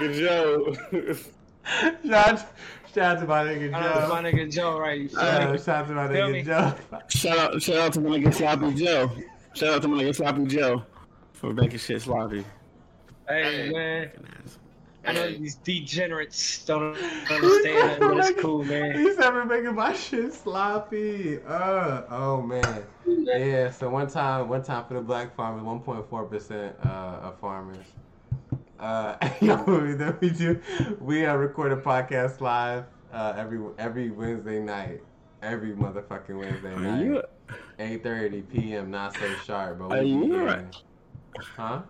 nigga 0.00 0.10
Joe. 0.18 0.74
Shout, 2.04 2.38
shout 2.94 2.98
out 2.98 3.18
to 3.20 3.26
my 3.26 3.44
nigga 3.44 3.70
Shout 3.70 3.82
out 3.84 4.00
to 4.00 4.08
my 4.08 4.22
Joe. 4.22 4.28
nigga 4.38 4.50
Joe, 4.52 4.78
right? 4.80 5.00
You 5.00 5.08
Uh, 5.16 5.56
shout 5.58 5.68
out 5.68 5.86
to 5.88 5.92
my 5.94 6.08
nigga 6.08 6.32
me? 6.32 6.42
Joe. 6.42 6.74
shout 7.08 7.38
out, 7.38 7.62
shout 7.62 7.76
out 7.76 7.92
to 7.92 8.00
my 8.00 8.10
nigga 8.18 8.34
Sloppy 8.34 8.74
Joe. 8.74 9.10
Shout 9.54 9.74
out 9.74 9.82
to 9.82 9.88
my 9.88 10.02
nigga 10.02 10.14
Sloppy 10.16 10.46
Joe 10.46 10.82
for 11.34 11.52
making 11.52 11.78
shit 11.78 12.02
sloppy. 12.02 12.44
Hey, 13.28 13.66
Hey. 13.68 13.72
man. 13.72 14.10
I 15.04 15.12
know 15.12 15.30
these 15.30 15.54
degenerates 15.56 16.64
don't 16.64 16.96
understand 17.30 17.92
it, 17.92 18.00
but 18.00 18.16
it's 18.18 18.40
cool, 18.40 18.64
man. 18.64 18.98
He's 18.98 19.18
ever 19.18 19.44
making 19.44 19.74
my 19.74 19.94
shit 19.94 20.32
sloppy. 20.34 21.38
Uh, 21.46 22.02
oh 22.10 22.42
man. 22.42 22.84
Yeah. 23.06 23.70
So 23.70 23.88
one 23.88 24.08
time, 24.08 24.48
one 24.48 24.62
time 24.62 24.84
for 24.86 24.94
the 24.94 25.00
black 25.00 25.34
farmers, 25.34 25.62
1.4 25.62 26.30
percent 26.30 26.76
uh, 26.84 27.20
of 27.22 27.38
farmers. 27.40 27.86
Uh, 28.78 29.16
then 29.40 30.16
we 30.20 30.30
do. 30.30 30.60
We 31.00 31.26
uh, 31.26 31.34
record 31.34 31.72
a 31.72 31.76
podcast 31.76 32.40
live 32.40 32.84
uh, 33.12 33.34
every 33.36 33.60
every 33.78 34.10
Wednesday 34.10 34.60
night. 34.60 35.02
Every 35.42 35.72
motherfucking 35.72 36.38
Wednesday 36.38 36.74
Are 36.74 36.80
night. 36.80 37.04
you? 37.04 37.22
8:30 37.78 38.48
p.m. 38.50 38.90
Not 38.90 39.16
so 39.16 39.32
sharp, 39.46 39.78
but 39.78 39.88
we 39.90 39.96
Are 39.96 40.02
you 40.02 40.46
be. 40.46 41.40
Huh? 41.56 41.82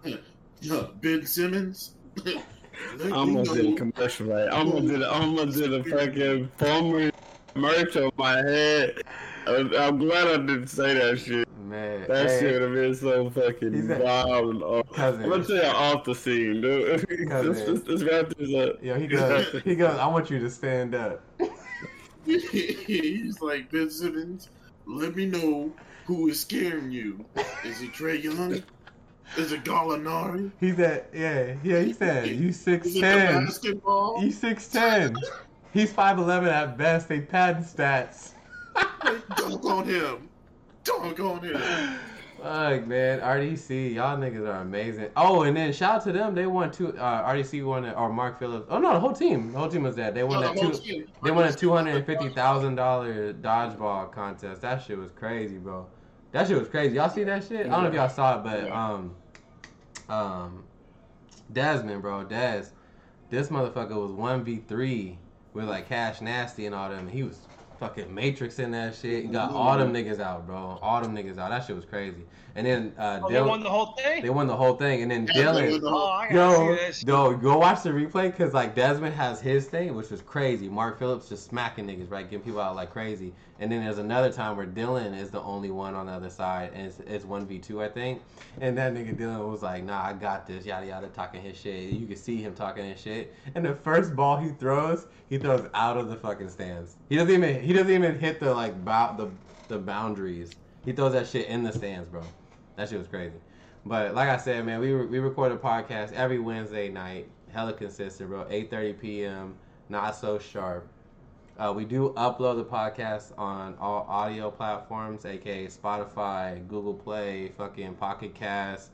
Yeah, 0.60 0.86
Ben 1.00 1.26
Simmons. 1.26 1.94
Let 2.98 3.12
I'm 3.12 3.34
gonna 3.34 3.44
do 3.44 3.70
the 3.70 3.76
commercial 3.76 4.26
right. 4.26 4.48
I'm 4.50 4.70
gonna 4.70 4.88
do 4.88 4.98
the 4.98 5.12
I'm 5.12 5.36
gonna 5.36 5.52
do 5.52 5.68
the 5.68 5.84
fucking 5.84 6.50
former 6.56 7.10
merch 7.54 7.96
on 7.96 8.10
my 8.16 8.36
head. 8.38 9.02
I'm 9.46 9.74
I'm 9.74 9.98
glad 9.98 10.28
I 10.28 10.36
didn't 10.36 10.68
say 10.68 10.94
that 10.94 11.18
shit. 11.18 11.48
Man. 11.60 12.04
That 12.08 12.28
hey, 12.28 12.40
shit 12.40 12.52
would 12.52 12.62
have 12.62 12.72
been 12.72 12.94
so 12.94 13.30
fucking 13.30 13.72
He's 13.72 13.88
wild. 13.88 14.54
and 14.54 14.62
off. 14.62 14.90
Cousin. 14.92 15.22
I'm 15.22 15.30
gonna 15.30 15.44
tell 15.44 15.56
you 15.56 15.62
off 15.62 16.04
the 16.04 16.14
scene, 16.14 16.60
dude. 16.60 17.28
Cousin. 17.28 17.52
Let's, 17.52 17.68
let's, 17.68 17.88
let's 17.88 18.02
wrap 18.02 18.34
this 18.36 18.54
up. 18.54 18.82
Yo, 18.82 18.98
he 18.98 19.06
goes. 19.06 19.62
He 19.62 19.76
goes. 19.76 19.96
I 19.98 20.06
want 20.06 20.30
you 20.30 20.40
to 20.40 20.50
stand 20.50 20.94
up. 20.94 21.22
He's 22.24 23.40
like 23.40 23.70
Ben 23.70 23.90
Simmons. 23.90 24.50
Let 24.86 25.14
me 25.14 25.26
know 25.26 25.72
who 26.06 26.28
is 26.28 26.40
scaring 26.40 26.90
you. 26.90 27.24
Is 27.64 27.80
it 27.82 27.92
Trae 27.92 28.22
Young? 28.22 28.62
Is 29.36 29.52
it 29.52 29.64
Gallinari? 29.64 30.50
He 30.58 30.74
said, 30.74 31.06
yeah, 31.12 31.54
yeah. 31.62 31.80
He 31.80 31.92
said, 31.92 32.28
you 32.28 32.52
six 32.52 32.86
Is 32.86 32.96
it 32.96 33.00
the 33.00 33.06
ten. 33.06 33.46
He's 34.22 34.38
six 34.38 34.68
ten. 34.68 35.16
He's 35.72 35.92
five 35.92 36.18
eleven 36.18 36.48
at 36.48 36.76
best. 36.76 37.08
They 37.08 37.20
patent 37.20 37.66
stats. 37.66 38.32
Dunk 39.36 39.64
on 39.64 39.84
him. 39.84 40.28
Dunk 40.84 41.20
on 41.20 41.42
him. 41.42 41.60
Fuck 42.42 42.86
man, 42.86 43.20
RDC, 43.20 43.94
y'all 43.94 44.16
niggas 44.16 44.48
are 44.48 44.62
amazing. 44.62 45.08
Oh, 45.14 45.42
and 45.42 45.54
then 45.54 45.74
shout 45.74 45.96
out 45.96 46.04
to 46.04 46.12
them. 46.12 46.34
They 46.34 46.46
won 46.46 46.70
two. 46.70 46.96
Uh, 46.96 47.28
RDC 47.30 47.62
won 47.64 47.84
it, 47.84 47.94
or 47.94 48.10
Mark 48.10 48.38
Phillips. 48.38 48.66
Oh 48.70 48.78
no, 48.78 48.94
the 48.94 49.00
whole 49.00 49.12
team. 49.12 49.52
The 49.52 49.58
whole 49.58 49.68
team 49.68 49.82
was 49.82 49.94
that. 49.96 50.14
They 50.14 50.24
won 50.24 50.40
No, 50.40 50.54
that 50.54 50.56
the 50.56 50.78
two. 50.78 51.06
They 51.22 51.30
won 51.30 51.44
a 51.46 51.52
two 51.52 51.70
hundred 51.70 51.96
and 51.96 52.06
fifty 52.06 52.30
thousand 52.30 52.76
dollar 52.76 53.34
dodgeball 53.34 54.10
contest. 54.10 54.62
That 54.62 54.82
shit 54.82 54.96
was 54.96 55.10
crazy, 55.10 55.58
bro. 55.58 55.86
That 56.32 56.48
shit 56.48 56.56
was 56.56 56.68
crazy. 56.68 56.96
Y'all 56.96 57.10
see 57.10 57.24
that 57.24 57.44
shit? 57.46 57.66
I 57.66 57.68
don't 57.68 57.82
know 57.82 57.88
if 57.90 57.94
y'all 57.94 58.08
saw 58.08 58.38
it, 58.38 58.44
but 58.44 58.70
um, 58.70 59.14
um, 60.10 60.64
Desmond, 61.52 62.02
bro, 62.02 62.24
Des, 62.24 62.64
this 63.30 63.48
motherfucker 63.48 63.94
was 63.94 64.12
one 64.12 64.44
v 64.44 64.60
three 64.68 65.18
with 65.54 65.68
like 65.68 65.88
Cash 65.88 66.20
Nasty 66.20 66.66
and 66.66 66.74
all 66.74 66.90
them. 66.90 67.08
He 67.08 67.22
was 67.22 67.38
fucking 67.78 68.12
Matrix 68.14 68.58
in 68.58 68.72
that 68.72 68.94
shit. 68.94 69.24
He 69.24 69.30
got 69.30 69.52
all 69.52 69.78
them 69.78 69.92
niggas 69.92 70.20
out, 70.20 70.46
bro. 70.46 70.78
All 70.82 71.00
them 71.00 71.14
niggas 71.14 71.38
out. 71.38 71.50
That 71.50 71.64
shit 71.64 71.76
was 71.76 71.84
crazy. 71.84 72.24
And 72.54 72.66
then 72.66 72.92
uh, 72.98 73.20
Oh, 73.22 73.28
they 73.30 73.40
won 73.40 73.62
the 73.62 73.70
whole 73.70 73.86
thing? 73.96 74.22
they 74.22 74.30
won 74.30 74.46
the 74.46 74.56
whole 74.56 74.74
thing. 74.76 75.02
And 75.02 75.10
then 75.10 75.26
Yeah, 75.26 75.44
Dylan, 75.44 75.70
won 75.72 75.80
the 75.80 75.88
Oh, 75.88 76.06
I 76.06 76.28
Yo, 76.30 76.52
see 76.58 76.82
that 76.84 76.94
shit. 76.94 77.08
yo, 77.08 77.36
go 77.36 77.58
watch 77.58 77.82
the 77.82 77.90
replay 77.90 78.30
because 78.30 78.52
like 78.54 78.74
Desmond 78.74 79.14
has 79.14 79.40
his 79.40 79.66
thing, 79.66 79.94
which 79.94 80.10
was 80.10 80.20
crazy. 80.22 80.68
Mark 80.68 80.98
Phillips 80.98 81.28
just 81.28 81.46
smacking 81.46 81.86
niggas, 81.86 82.10
right, 82.10 82.28
getting 82.28 82.44
people 82.44 82.60
out 82.60 82.76
like 82.76 82.90
crazy. 82.92 83.32
And 83.60 83.70
then 83.70 83.84
there's 83.84 83.98
another 83.98 84.32
time 84.32 84.56
where 84.56 84.66
Dylan 84.66 85.16
is 85.18 85.30
the 85.30 85.42
only 85.42 85.70
one 85.70 85.94
on 85.94 86.06
the 86.06 86.12
other 86.12 86.30
side, 86.30 86.70
and 86.74 86.86
it's, 86.86 86.98
it's 87.00 87.24
one 87.26 87.46
v 87.46 87.58
two, 87.58 87.82
I 87.82 87.88
think. 87.88 88.22
And 88.60 88.76
that 88.78 88.94
nigga 88.94 89.14
Dylan 89.16 89.50
was 89.50 89.62
like, 89.62 89.84
"Nah, 89.84 90.02
I 90.02 90.12
got 90.14 90.46
this," 90.46 90.64
yada 90.64 90.86
yada, 90.86 91.08
talking 91.08 91.42
his 91.42 91.58
shit. 91.58 91.90
You 91.92 92.06
can 92.06 92.16
see 92.16 92.38
him 92.38 92.54
talking 92.54 92.84
his 92.86 92.98
shit. 93.00 93.34
And 93.54 93.64
the 93.64 93.74
first 93.74 94.16
ball 94.16 94.38
he 94.38 94.48
throws, 94.48 95.06
he 95.28 95.36
throws 95.36 95.68
out 95.74 95.98
of 95.98 96.08
the 96.08 96.16
fucking 96.16 96.48
stands. 96.48 96.96
He 97.10 97.16
doesn't 97.16 97.32
even 97.34 97.62
he 97.62 97.72
doesn't 97.74 97.90
even 97.90 98.18
hit 98.18 98.40
the 98.40 98.54
like 98.54 98.82
bow, 98.84 99.14
the 99.16 99.30
the 99.68 99.78
boundaries. 99.78 100.56
He 100.86 100.92
throws 100.92 101.12
that 101.12 101.26
shit 101.28 101.46
in 101.46 101.62
the 101.62 101.72
stands, 101.72 102.08
bro. 102.08 102.22
That 102.80 102.88
shit 102.88 102.96
was 102.96 103.08
crazy. 103.08 103.36
But 103.84 104.14
like 104.14 104.30
I 104.30 104.38
said, 104.38 104.64
man, 104.64 104.80
we 104.80 104.90
re- 104.92 105.04
we 105.04 105.18
record 105.18 105.52
a 105.52 105.56
podcast 105.58 106.14
every 106.14 106.38
Wednesday 106.38 106.88
night, 106.88 107.28
hella 107.52 107.74
consistent, 107.74 108.30
bro. 108.30 108.44
8:30 108.44 108.98
p.m. 108.98 109.54
Not 109.90 110.16
so 110.16 110.38
sharp. 110.38 110.88
Uh, 111.58 111.74
we 111.76 111.84
do 111.84 112.14
upload 112.16 112.56
the 112.56 112.64
podcast 112.64 113.36
on 113.36 113.76
all 113.78 114.06
audio 114.08 114.50
platforms, 114.50 115.26
aka 115.26 115.66
Spotify, 115.66 116.66
Google 116.68 116.94
Play, 116.94 117.52
fucking 117.58 117.96
Pocket 117.96 118.34
Cast, 118.34 118.92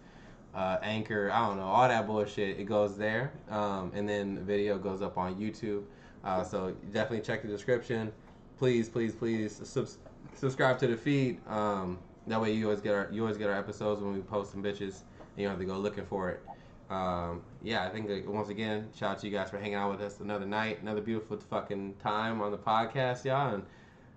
uh, 0.52 0.78
Anchor. 0.82 1.30
I 1.32 1.46
don't 1.46 1.58
know 1.58 1.62
all 1.62 1.86
that 1.86 2.08
bullshit. 2.08 2.58
It 2.58 2.64
goes 2.64 2.98
there, 2.98 3.34
um, 3.48 3.92
and 3.94 4.08
then 4.08 4.34
the 4.34 4.40
video 4.40 4.78
goes 4.78 5.00
up 5.00 5.16
on 5.16 5.36
YouTube. 5.36 5.84
Uh, 6.24 6.42
so 6.42 6.74
definitely 6.92 7.20
check 7.20 7.42
the 7.42 7.48
description. 7.48 8.10
Please, 8.58 8.88
please, 8.88 9.14
please 9.14 9.60
subs- 9.62 9.98
subscribe 10.34 10.76
to 10.80 10.88
the 10.88 10.96
feed. 10.96 11.38
Um, 11.46 12.00
that 12.26 12.40
way 12.40 12.52
you 12.52 12.64
always 12.64 12.80
get 12.80 12.94
our 12.94 13.08
you 13.12 13.22
always 13.22 13.36
get 13.36 13.48
our 13.48 13.58
episodes 13.58 14.00
when 14.00 14.12
we 14.12 14.20
post 14.20 14.52
some 14.52 14.62
bitches, 14.62 15.00
and 15.00 15.38
you 15.38 15.44
don't 15.44 15.50
have 15.50 15.58
to 15.58 15.64
go 15.64 15.78
looking 15.78 16.06
for 16.06 16.30
it. 16.30 16.42
Um, 16.90 17.42
yeah, 17.62 17.84
I 17.84 17.90
think 17.90 18.10
uh, 18.10 18.30
once 18.30 18.48
again, 18.48 18.88
shout 18.96 19.12
out 19.12 19.18
to 19.20 19.26
you 19.26 19.32
guys 19.32 19.50
for 19.50 19.58
hanging 19.58 19.74
out 19.74 19.90
with 19.90 20.00
us 20.00 20.20
another 20.20 20.46
night, 20.46 20.80
another 20.82 21.00
beautiful 21.00 21.36
fucking 21.36 21.94
time 22.02 22.40
on 22.40 22.52
the 22.52 22.58
podcast, 22.58 23.24
y'all. 23.24 23.54
And 23.54 23.64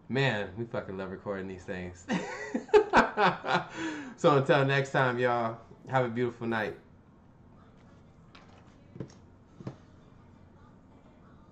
man, 0.07 0.49
we 0.57 0.65
fucking 0.65 0.97
love 0.97 1.11
recording 1.11 1.47
these 1.47 1.63
things. 1.63 2.05
so 4.17 4.37
until 4.37 4.65
next 4.65 4.91
time, 4.91 5.17
y'all, 5.17 5.57
have 5.87 6.05
a 6.05 6.09
beautiful 6.09 6.47
night. 6.47 6.75